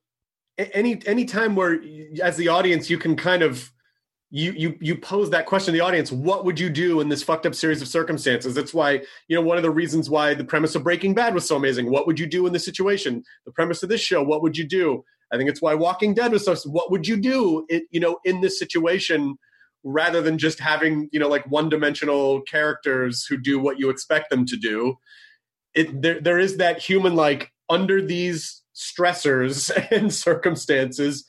any 0.59 1.01
any 1.07 1.25
time 1.25 1.57
where 1.57 1.81
as 2.23 2.37
the 2.37 2.49
audience 2.49 2.91
you 2.91 2.99
can 2.99 3.17
kind 3.17 3.43
of 3.43 3.73
you 4.31 4.53
you 4.53 4.77
you 4.81 4.95
pose 4.95 5.31
that 5.31 5.47
question 5.47 5.73
to 5.73 5.79
the 5.79 5.85
audience 5.85 6.13
what 6.13 6.45
would 6.45 6.61
you 6.61 6.69
do 6.69 7.01
in 7.01 7.09
this 7.09 7.23
fucked 7.23 7.47
up 7.47 7.55
series 7.55 7.81
of 7.81 7.89
circumstances? 7.89 8.55
That's 8.55 8.75
why 8.75 9.03
you 9.29 9.37
know 9.37 9.41
one 9.41 9.57
of 9.57 9.63
the 9.63 9.71
reasons 9.71 10.11
why 10.11 10.35
the 10.35 10.45
premise 10.45 10.75
of 10.75 10.85
breaking 10.85 11.15
bad 11.15 11.35
was 11.35 11.49
so 11.49 11.57
amazing. 11.57 11.91
What 11.91 12.07
would 12.07 12.21
you 12.21 12.27
do 12.27 12.47
in 12.47 12.53
this 12.53 12.65
situation? 12.65 13.25
The 13.47 13.53
premise 13.53 13.83
of 13.83 13.89
this 13.89 14.03
show 14.03 14.23
what 14.23 14.43
would 14.43 14.57
you 14.57 14.69
do? 14.69 15.05
I 15.33 15.37
think 15.37 15.49
it's 15.49 15.63
why 15.63 15.75
walking 15.75 16.13
dead 16.13 16.33
was 16.33 16.45
so 16.45 16.55
what 16.69 16.91
would 16.91 17.09
you 17.09 17.17
do 17.17 17.65
it, 17.69 17.85
you 17.91 18.01
know 18.01 18.19
in 18.25 18.43
this 18.43 18.59
situation 18.59 19.39
rather 19.85 20.21
than 20.21 20.39
just 20.39 20.59
having 20.61 21.09
you 21.13 21.21
know 21.21 21.29
like 21.29 21.45
one 21.51 21.69
dimensional 21.69 22.41
characters 22.43 23.25
who 23.25 23.37
do 23.37 23.59
what 23.59 23.79
you 23.79 23.91
expect 23.91 24.29
them 24.31 24.45
to 24.47 24.57
do 24.57 24.97
it 25.75 26.03
there, 26.03 26.21
there 26.21 26.39
is 26.39 26.57
that 26.57 26.79
human 26.81 27.15
like 27.15 27.53
under 27.71 28.01
these 28.05 28.63
stressors 28.75 29.71
and 29.91 30.13
circumstances 30.13 31.27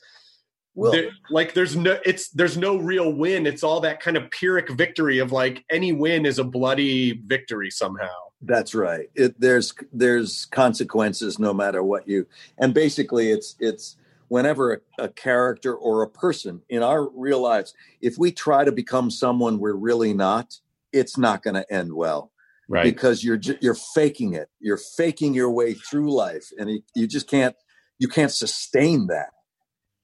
Well- 0.74 0.92
there- 0.92 1.10
like 1.30 1.54
there's 1.54 1.76
no 1.76 1.98
it's 2.04 2.28
there's 2.30 2.56
no 2.56 2.76
real 2.76 3.12
win 3.12 3.46
it's 3.46 3.62
all 3.62 3.80
that 3.80 4.00
kind 4.00 4.16
of 4.16 4.30
pyrrhic 4.30 4.70
victory 4.70 5.18
of 5.18 5.30
like 5.32 5.64
any 5.70 5.92
win 5.92 6.26
is 6.26 6.38
a 6.38 6.44
bloody 6.44 7.12
victory 7.24 7.70
somehow 7.70 8.08
That's 8.42 8.74
right. 8.74 9.10
It, 9.14 9.38
there's 9.38 9.74
there's 9.92 10.46
consequences 10.46 11.38
no 11.38 11.52
matter 11.52 11.82
what 11.82 12.08
you. 12.08 12.26
And 12.56 12.72
basically, 12.72 13.30
it's 13.30 13.54
it's 13.60 13.96
whenever 14.30 14.72
a, 14.72 15.04
a 15.04 15.08
character 15.08 15.74
or 15.74 16.02
a 16.02 16.08
person 16.08 16.62
in 16.68 16.84
our 16.84 17.10
real 17.10 17.42
lives, 17.42 17.74
if 18.00 18.16
we 18.16 18.30
try 18.30 18.64
to 18.64 18.70
become 18.70 19.10
someone 19.10 19.58
we're 19.58 19.74
really 19.74 20.14
not, 20.14 20.54
it's 20.92 21.18
not 21.18 21.42
going 21.42 21.54
to 21.54 21.70
end 21.72 21.92
well 21.92 22.30
Right. 22.68 22.84
because 22.84 23.24
you're 23.24 23.40
you're 23.60 23.74
faking 23.74 24.34
it. 24.34 24.48
You're 24.60 24.76
faking 24.76 25.34
your 25.34 25.50
way 25.50 25.74
through 25.74 26.12
life, 26.14 26.52
and 26.56 26.70
you, 26.70 26.82
you 26.94 27.08
just 27.08 27.28
can't 27.28 27.56
you 27.98 28.06
can't 28.06 28.30
sustain 28.30 29.08
that. 29.08 29.30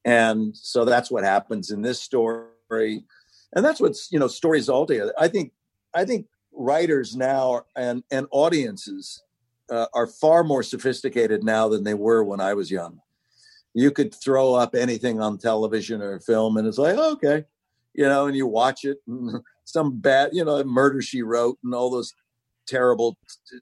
And 0.05 0.57
so 0.57 0.85
that's 0.85 1.09
what 1.09 1.23
happens 1.23 1.70
in 1.70 1.82
this 1.82 2.01
story, 2.03 3.05
and 3.55 3.65
that's 3.65 3.81
what's 3.81 4.11
you 4.11 4.19
know 4.19 4.27
stories 4.27 4.69
all 4.69 4.85
day. 4.85 5.01
I 5.16 5.28
think 5.28 5.53
I 5.94 6.05
think 6.05 6.27
writers 6.53 7.15
now 7.15 7.62
and 7.77 8.03
and 8.11 8.27
audiences 8.32 9.23
uh, 9.70 9.86
are 9.94 10.09
far 10.09 10.43
more 10.43 10.65
sophisticated 10.65 11.44
now 11.44 11.69
than 11.69 11.85
they 11.85 11.94
were 11.94 12.24
when 12.24 12.40
I 12.40 12.55
was 12.55 12.69
young. 12.69 13.01
You 13.77 13.90
could 13.90 14.15
throw 14.15 14.55
up 14.55 14.74
anything 14.74 15.20
on 15.20 15.36
television 15.36 16.01
or 16.01 16.19
film, 16.19 16.57
and 16.57 16.66
it's 16.66 16.78
like 16.78 16.97
okay, 16.97 17.44
you 17.93 18.05
know, 18.07 18.27
and 18.27 18.35
you 18.36 18.47
watch 18.47 18.85
it. 18.85 18.98
And 19.07 19.43
some 19.65 19.98
bad, 19.98 20.31
you 20.32 20.44
know, 20.44 20.65
murder 20.65 21.03
she 21.03 21.23
wrote, 21.23 21.59
and 21.62 21.74
all 21.74 21.90
those 21.90 22.15
terrible 22.66 23.16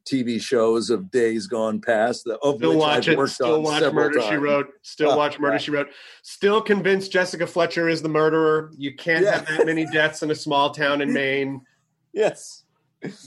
t- 0.07 0.25
TV 0.25 0.41
shows 0.41 0.91
of 0.91 1.11
days 1.11 1.47
gone 1.47 1.81
past. 1.81 2.25
The, 2.25 2.39
of 2.39 2.57
Still 2.57 2.79
watch 2.79 3.09
I've 3.09 3.19
it. 3.19 3.29
Still 3.29 3.63
watch 3.63 3.93
Murder 3.93 4.21
She. 4.23 4.37
Wrote. 4.37 4.69
Still 4.83 5.11
Oh, 5.13 5.17
watch 5.17 5.39
Murder 5.39 5.57
God. 5.57 5.61
She 5.65 5.71
Wrote. 5.71 5.89
Still 6.23 6.61
convinced 6.63 7.13
Jessica 7.13 7.47
Fletcher 7.47 7.89
is 7.89 8.03
the 8.03 8.09
murderer. 8.09 8.71
You 8.77 8.95
can't 8.95 9.27
have 9.27 9.47
that 9.47 9.67
many 9.67 9.85
deaths 9.87 10.23
in 10.23 10.31
a 10.31 10.35
small 10.35 10.71
town 10.71 11.01
in 11.01 11.13
Maine. 11.13 11.63
Yes. 12.17 12.63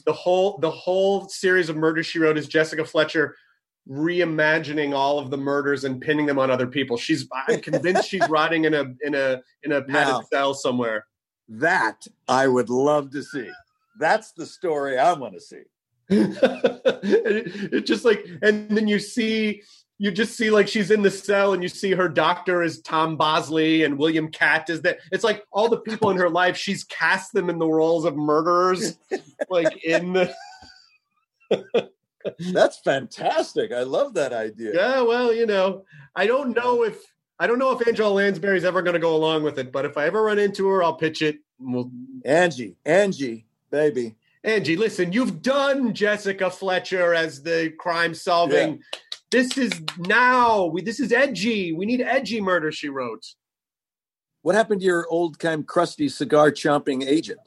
The 0.05 0.13
whole 0.13 0.59
the 0.59 0.71
whole 0.71 1.27
series 1.27 1.67
of 1.67 1.75
Murder 1.75 2.03
She 2.03 2.19
Wrote 2.19 2.37
is 2.37 2.47
Jessica 2.47 2.85
Fletcher 2.85 3.35
reimagining 3.89 4.93
all 4.93 5.19
of 5.19 5.29
the 5.29 5.37
murders 5.37 5.83
and 5.83 6.01
pinning 6.01 6.25
them 6.25 6.39
on 6.39 6.51
other 6.51 6.67
people. 6.67 6.97
She's 6.97 7.27
I'm 7.47 7.61
convinced 7.61 8.09
she's 8.09 8.27
rotting 8.29 8.65
in 8.65 8.73
a 8.73 8.93
in 9.01 9.15
a 9.15 9.41
in 9.63 9.71
a 9.71 9.81
padded 9.81 10.13
Now- 10.13 10.21
cell 10.31 10.53
somewhere. 10.53 11.05
That 11.49 12.05
I 12.27 12.47
would 12.47 12.69
love 12.69 13.11
to 13.11 13.23
see. 13.23 13.49
That's 13.99 14.33
the 14.33 14.45
story 14.45 14.97
I 14.99 15.13
want 15.13 15.33
to 15.33 15.39
see. 15.39 15.61
it, 16.09 17.73
it 17.73 17.85
just 17.85 18.05
like 18.05 18.25
and 18.41 18.69
then 18.69 18.87
you 18.87 18.99
see 18.99 19.61
you 19.97 20.11
just 20.11 20.37
see 20.37 20.49
like 20.49 20.67
she's 20.67 20.91
in 20.91 21.01
the 21.01 21.11
cell 21.11 21.53
and 21.53 21.63
you 21.63 21.69
see 21.69 21.91
her 21.91 22.07
doctor 22.07 22.63
is 22.63 22.81
Tom 22.81 23.17
Bosley 23.17 23.83
and 23.83 23.97
William 23.97 24.29
Katt 24.29 24.69
is 24.69 24.81
that 24.83 24.99
it's 25.11 25.23
like 25.23 25.43
all 25.51 25.69
the 25.69 25.79
people 25.79 26.09
in 26.09 26.17
her 26.17 26.29
life 26.29 26.55
she's 26.55 26.83
cast 26.85 27.33
them 27.33 27.49
in 27.49 27.59
the 27.59 27.67
roles 27.67 28.05
of 28.05 28.15
murderers 28.15 28.97
like 29.49 29.83
in 29.83 30.13
the 30.13 30.33
That's 32.53 32.79
fantastic. 32.79 33.71
I 33.71 33.83
love 33.83 34.13
that 34.15 34.33
idea. 34.33 34.73
yeah 34.73 35.01
well 35.01 35.33
you 35.33 35.45
know 35.45 35.83
I 36.15 36.27
don't 36.27 36.55
know 36.55 36.83
if 36.83 37.03
I 37.39 37.47
don't 37.47 37.59
know 37.59 37.77
if 37.77 37.87
Angela 37.87 38.09
Lansbury's 38.09 38.65
ever 38.65 38.81
going 38.81 38.95
to 38.95 38.99
go 38.99 39.15
along 39.15 39.43
with 39.43 39.59
it 39.59 39.71
but 39.71 39.85
if 39.85 39.97
I 39.97 40.05
ever 40.05 40.23
run 40.23 40.39
into 40.39 40.67
her 40.67 40.83
I'll 40.83 40.95
pitch 40.95 41.21
it 41.21 41.39
we'll 41.59 41.91
Angie, 42.25 42.75
Angie, 42.85 43.45
baby. 43.71 44.15
Angie, 44.43 44.77
listen, 44.77 45.11
you've 45.11 45.41
done 45.41 45.93
Jessica 45.93 46.49
Fletcher 46.49 47.13
as 47.13 47.43
the 47.43 47.73
crime 47.77 48.13
solving. 48.13 48.81
This 49.29 49.57
is 49.57 49.71
now. 49.97 50.65
We, 50.65 50.81
this 50.81 50.99
is 50.99 51.11
edgy. 51.11 51.73
We 51.73 51.85
need 51.85 52.01
edgy 52.01 52.39
murder. 52.39 52.71
She 52.71 52.87
wrote. 52.87 53.25
What 54.41 54.55
happened 54.55 54.79
to 54.81 54.85
your 54.85 55.05
old 55.09 55.37
kind 55.39 55.67
crusty 55.67 56.07
cigar 56.07 56.51
chomping 56.51 57.05
agent? 57.05 57.39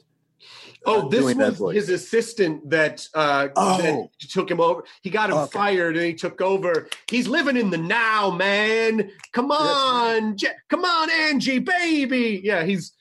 Oh, 0.85 1.09
this 1.09 1.35
was 1.35 1.75
his 1.75 1.89
assistant 1.89 2.69
that 2.69 3.07
uh, 3.13 3.49
Oh. 3.55 3.77
that 3.81 4.09
took 4.29 4.49
him 4.49 4.59
over. 4.59 4.83
He 5.03 5.09
got 5.09 5.29
him 5.29 5.37
Okay. 5.37 5.51
fired, 5.51 5.95
and 5.95 6.05
he 6.05 6.13
took 6.15 6.41
over. 6.41 6.87
He's 7.09 7.27
living 7.27 7.57
in 7.57 7.69
the 7.69 7.77
now, 7.77 8.31
man. 8.31 9.11
Come 9.33 9.51
on, 9.51 10.37
Je- 10.37 10.47
come 10.69 10.83
on, 10.83 11.09
Angie, 11.11 11.59
baby. 11.59 12.41
Yeah, 12.43 12.63
he's. 12.63 12.93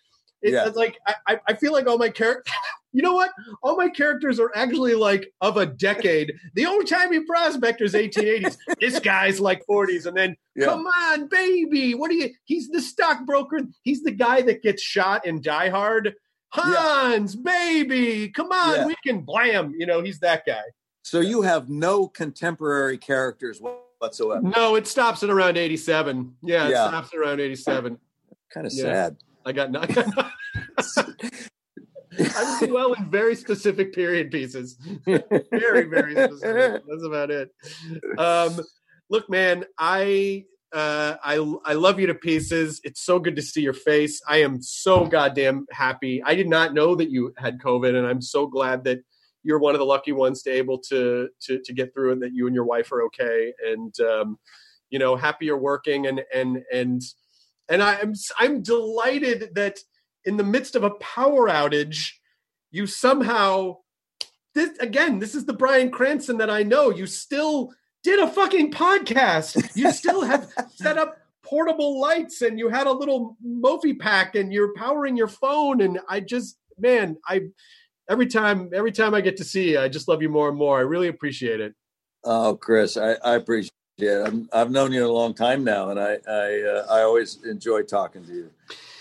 It's 0.42 0.52
Yeah. 0.54 0.70
like 0.74 0.96
I, 1.26 1.38
I- 1.48 1.54
feel 1.54 1.72
like 1.72 1.86
all 1.86 1.98
my 1.98 2.08
characters. 2.10 2.52
You 2.92 3.02
know 3.02 3.14
what? 3.14 3.30
All 3.62 3.76
my 3.76 3.88
characters 3.88 4.40
are 4.40 4.50
actually 4.52 4.94
like 4.96 5.32
of 5.40 5.56
a 5.56 5.64
decade. 5.64 6.32
The 6.56 6.66
old 6.66 6.88
timey 6.88 7.20
prospector 7.24 7.84
is 7.84 7.94
1880s. 7.94 8.56
this 8.80 8.98
guy's 8.98 9.38
like 9.38 9.62
40s, 9.70 10.06
and 10.06 10.16
then 10.16 10.34
Yeah. 10.56 10.64
come 10.66 10.84
on, 10.88 11.28
baby. 11.28 11.94
What 11.94 12.10
are 12.10 12.14
you? 12.14 12.30
He's 12.46 12.68
the 12.68 12.80
stockbroker. 12.82 13.60
He's 13.84 14.02
the 14.02 14.10
guy 14.10 14.42
that 14.42 14.62
gets 14.64 14.82
shot 14.82 15.24
in 15.24 15.40
Die 15.40 15.68
Hard. 15.68 16.14
Hans, 16.52 17.36
baby, 17.36 18.28
come 18.28 18.50
on, 18.52 18.74
Yeah. 18.76 18.86
we 18.86 18.96
can 19.04 19.20
blam. 19.20 19.74
You 19.78 19.86
know, 19.86 20.02
he's 20.02 20.18
that 20.20 20.44
guy. 20.46 20.62
So 21.02 21.20
you 21.20 21.42
have 21.42 21.68
no 21.68 22.08
contemporary 22.08 22.98
characters 22.98 23.60
whatsoever. 23.98 24.42
No, 24.56 24.74
it 24.76 24.86
stops 24.86 25.22
at 25.22 25.30
around 25.30 25.56
87. 25.56 26.36
Yeah, 26.42 26.66
it 26.66 26.70
Yeah. 26.70 26.88
stops 26.88 27.14
around 27.14 27.40
87. 27.40 27.98
Kind 28.52 28.66
of 28.66 28.72
Yeah. 28.72 28.82
sad. 28.82 29.16
I 29.46 29.52
got 29.52 29.70
nothing. 29.70 30.12
I 32.18 32.56
do 32.60 32.74
well 32.74 32.92
in 32.94 33.10
very 33.10 33.34
specific 33.36 33.92
period 33.94 34.30
pieces. 34.30 34.76
very, 35.04 35.84
very 35.88 36.12
specific. 36.14 36.82
That's 36.88 37.04
about 37.04 37.30
it. 37.30 37.54
Um, 38.18 38.60
look, 39.08 39.30
man, 39.30 39.64
I 39.78 40.44
uh, 40.72 41.16
I 41.22 41.34
I 41.64 41.74
love 41.74 41.98
you 41.98 42.06
to 42.06 42.14
pieces. 42.14 42.80
It's 42.84 43.02
so 43.02 43.18
good 43.18 43.36
to 43.36 43.42
see 43.42 43.62
your 43.62 43.72
face. 43.72 44.20
I 44.28 44.42
am 44.42 44.62
so 44.62 45.06
goddamn 45.06 45.66
happy. 45.70 46.22
I 46.22 46.34
did 46.34 46.48
not 46.48 46.74
know 46.74 46.94
that 46.94 47.10
you 47.10 47.34
had 47.38 47.58
COVID, 47.58 47.96
and 47.96 48.06
I'm 48.06 48.22
so 48.22 48.46
glad 48.46 48.84
that 48.84 49.00
you're 49.42 49.58
one 49.58 49.74
of 49.74 49.78
the 49.78 49.86
lucky 49.86 50.12
ones 50.12 50.42
to 50.42 50.50
able 50.50 50.78
to 50.90 51.28
to 51.42 51.60
to 51.64 51.72
get 51.72 51.92
through 51.92 52.12
and 52.12 52.22
That 52.22 52.34
you 52.34 52.46
and 52.46 52.54
your 52.54 52.64
wife 52.64 52.92
are 52.92 53.02
okay, 53.04 53.52
and 53.66 53.94
um, 54.00 54.38
you 54.90 54.98
know, 54.98 55.16
happy 55.16 55.46
you're 55.46 55.58
working, 55.58 56.06
and 56.06 56.22
and 56.32 56.62
and 56.72 57.02
and 57.68 57.82
I'm 57.82 58.14
I'm 58.38 58.62
delighted 58.62 59.54
that 59.54 59.78
in 60.24 60.36
the 60.36 60.44
midst 60.44 60.76
of 60.76 60.84
a 60.84 60.90
power 60.90 61.48
outage, 61.48 62.10
you 62.70 62.86
somehow 62.86 63.78
this 64.54 64.76
again. 64.78 65.18
This 65.18 65.34
is 65.34 65.46
the 65.46 65.52
Bryan 65.52 65.90
Cranston 65.90 66.38
that 66.38 66.50
I 66.50 66.62
know. 66.62 66.90
You 66.90 67.06
still 67.06 67.72
did 68.02 68.18
a 68.18 68.28
fucking 68.28 68.72
podcast. 68.72 69.76
You 69.76 69.90
still 69.92 70.22
have 70.22 70.50
set 70.74 70.98
up 70.98 71.18
portable 71.42 72.00
lights, 72.00 72.42
and 72.42 72.58
you 72.58 72.68
had 72.68 72.86
a 72.86 72.92
little 72.92 73.36
Mophie 73.44 73.98
pack, 73.98 74.34
and 74.34 74.52
you're 74.52 74.74
powering 74.74 75.16
your 75.16 75.28
phone. 75.28 75.80
And 75.80 76.00
I 76.08 76.20
just, 76.20 76.58
man, 76.78 77.16
I 77.26 77.42
every 78.08 78.26
time 78.26 78.70
every 78.74 78.92
time 78.92 79.14
I 79.14 79.20
get 79.20 79.36
to 79.38 79.44
see 79.44 79.72
you, 79.72 79.80
I 79.80 79.88
just 79.88 80.08
love 80.08 80.22
you 80.22 80.28
more 80.28 80.48
and 80.48 80.58
more. 80.58 80.78
I 80.78 80.82
really 80.82 81.08
appreciate 81.08 81.60
it. 81.60 81.74
Oh, 82.24 82.56
Chris, 82.56 82.96
I, 82.96 83.12
I 83.24 83.36
appreciate 83.36 83.72
it. 83.98 84.26
I'm, 84.26 84.48
I've 84.52 84.70
known 84.70 84.92
you 84.92 85.06
a 85.06 85.12
long 85.12 85.34
time 85.34 85.64
now, 85.64 85.90
and 85.90 86.00
I 86.00 86.18
I, 86.28 86.62
uh, 86.62 86.86
I 86.90 87.02
always 87.02 87.42
enjoy 87.44 87.82
talking 87.82 88.24
to 88.24 88.32
you, 88.32 88.50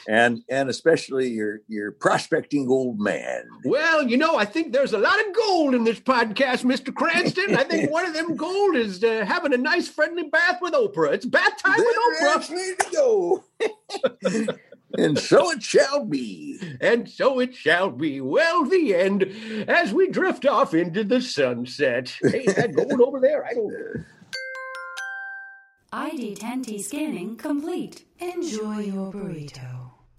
and 0.09 0.43
and 0.49 0.69
especially 0.69 1.29
your 1.29 1.61
your 1.67 1.91
prospecting 1.91 2.67
old 2.67 2.99
man. 2.99 3.43
Well, 3.63 4.07
you 4.07 4.17
know, 4.17 4.37
I 4.37 4.45
think 4.45 4.73
there's 4.73 4.93
a 4.93 4.97
lot 4.97 5.19
of 5.19 5.35
gold 5.35 5.75
in 5.75 5.83
this 5.83 5.99
podcast, 5.99 6.65
Mr. 6.65 6.93
Cranston. 6.93 7.55
I 7.55 7.63
think 7.63 7.91
one 7.91 8.05
of 8.05 8.15
them 8.15 8.35
gold 8.35 8.75
is 8.75 9.03
uh, 9.03 9.23
having 9.25 9.53
a 9.53 9.57
nice 9.57 9.87
friendly 9.87 10.23
bath 10.23 10.57
with 10.61 10.73
Oprah. 10.73 11.13
It's 11.13 11.27
bath 11.27 11.61
time 11.63 11.77
with 11.77 11.95
Oprah. 12.21 12.49
way 12.49 12.73
to 12.79 12.91
go. 12.91 13.43
and 14.97 15.19
so 15.19 15.51
it 15.51 15.61
shall 15.61 16.03
be. 16.03 16.59
And 16.81 17.07
so 17.07 17.39
it 17.39 17.53
shall 17.53 17.91
be. 17.91 18.19
Well, 18.19 18.65
the 18.65 18.95
end 18.95 19.23
as 19.67 19.93
we 19.93 20.09
drift 20.09 20.47
off 20.47 20.73
into 20.73 21.03
the 21.03 21.21
sunset. 21.21 22.17
Hey, 22.23 22.45
is 22.45 22.55
that 22.55 22.73
gold 22.75 22.99
over 22.99 23.19
there? 23.19 23.45
I 23.45 23.53
don't. 23.53 24.05
ID10T 25.93 26.81
scanning 26.81 27.35
complete. 27.35 28.05
Enjoy 28.19 28.79
your 28.79 29.11
burrito. 29.11 29.88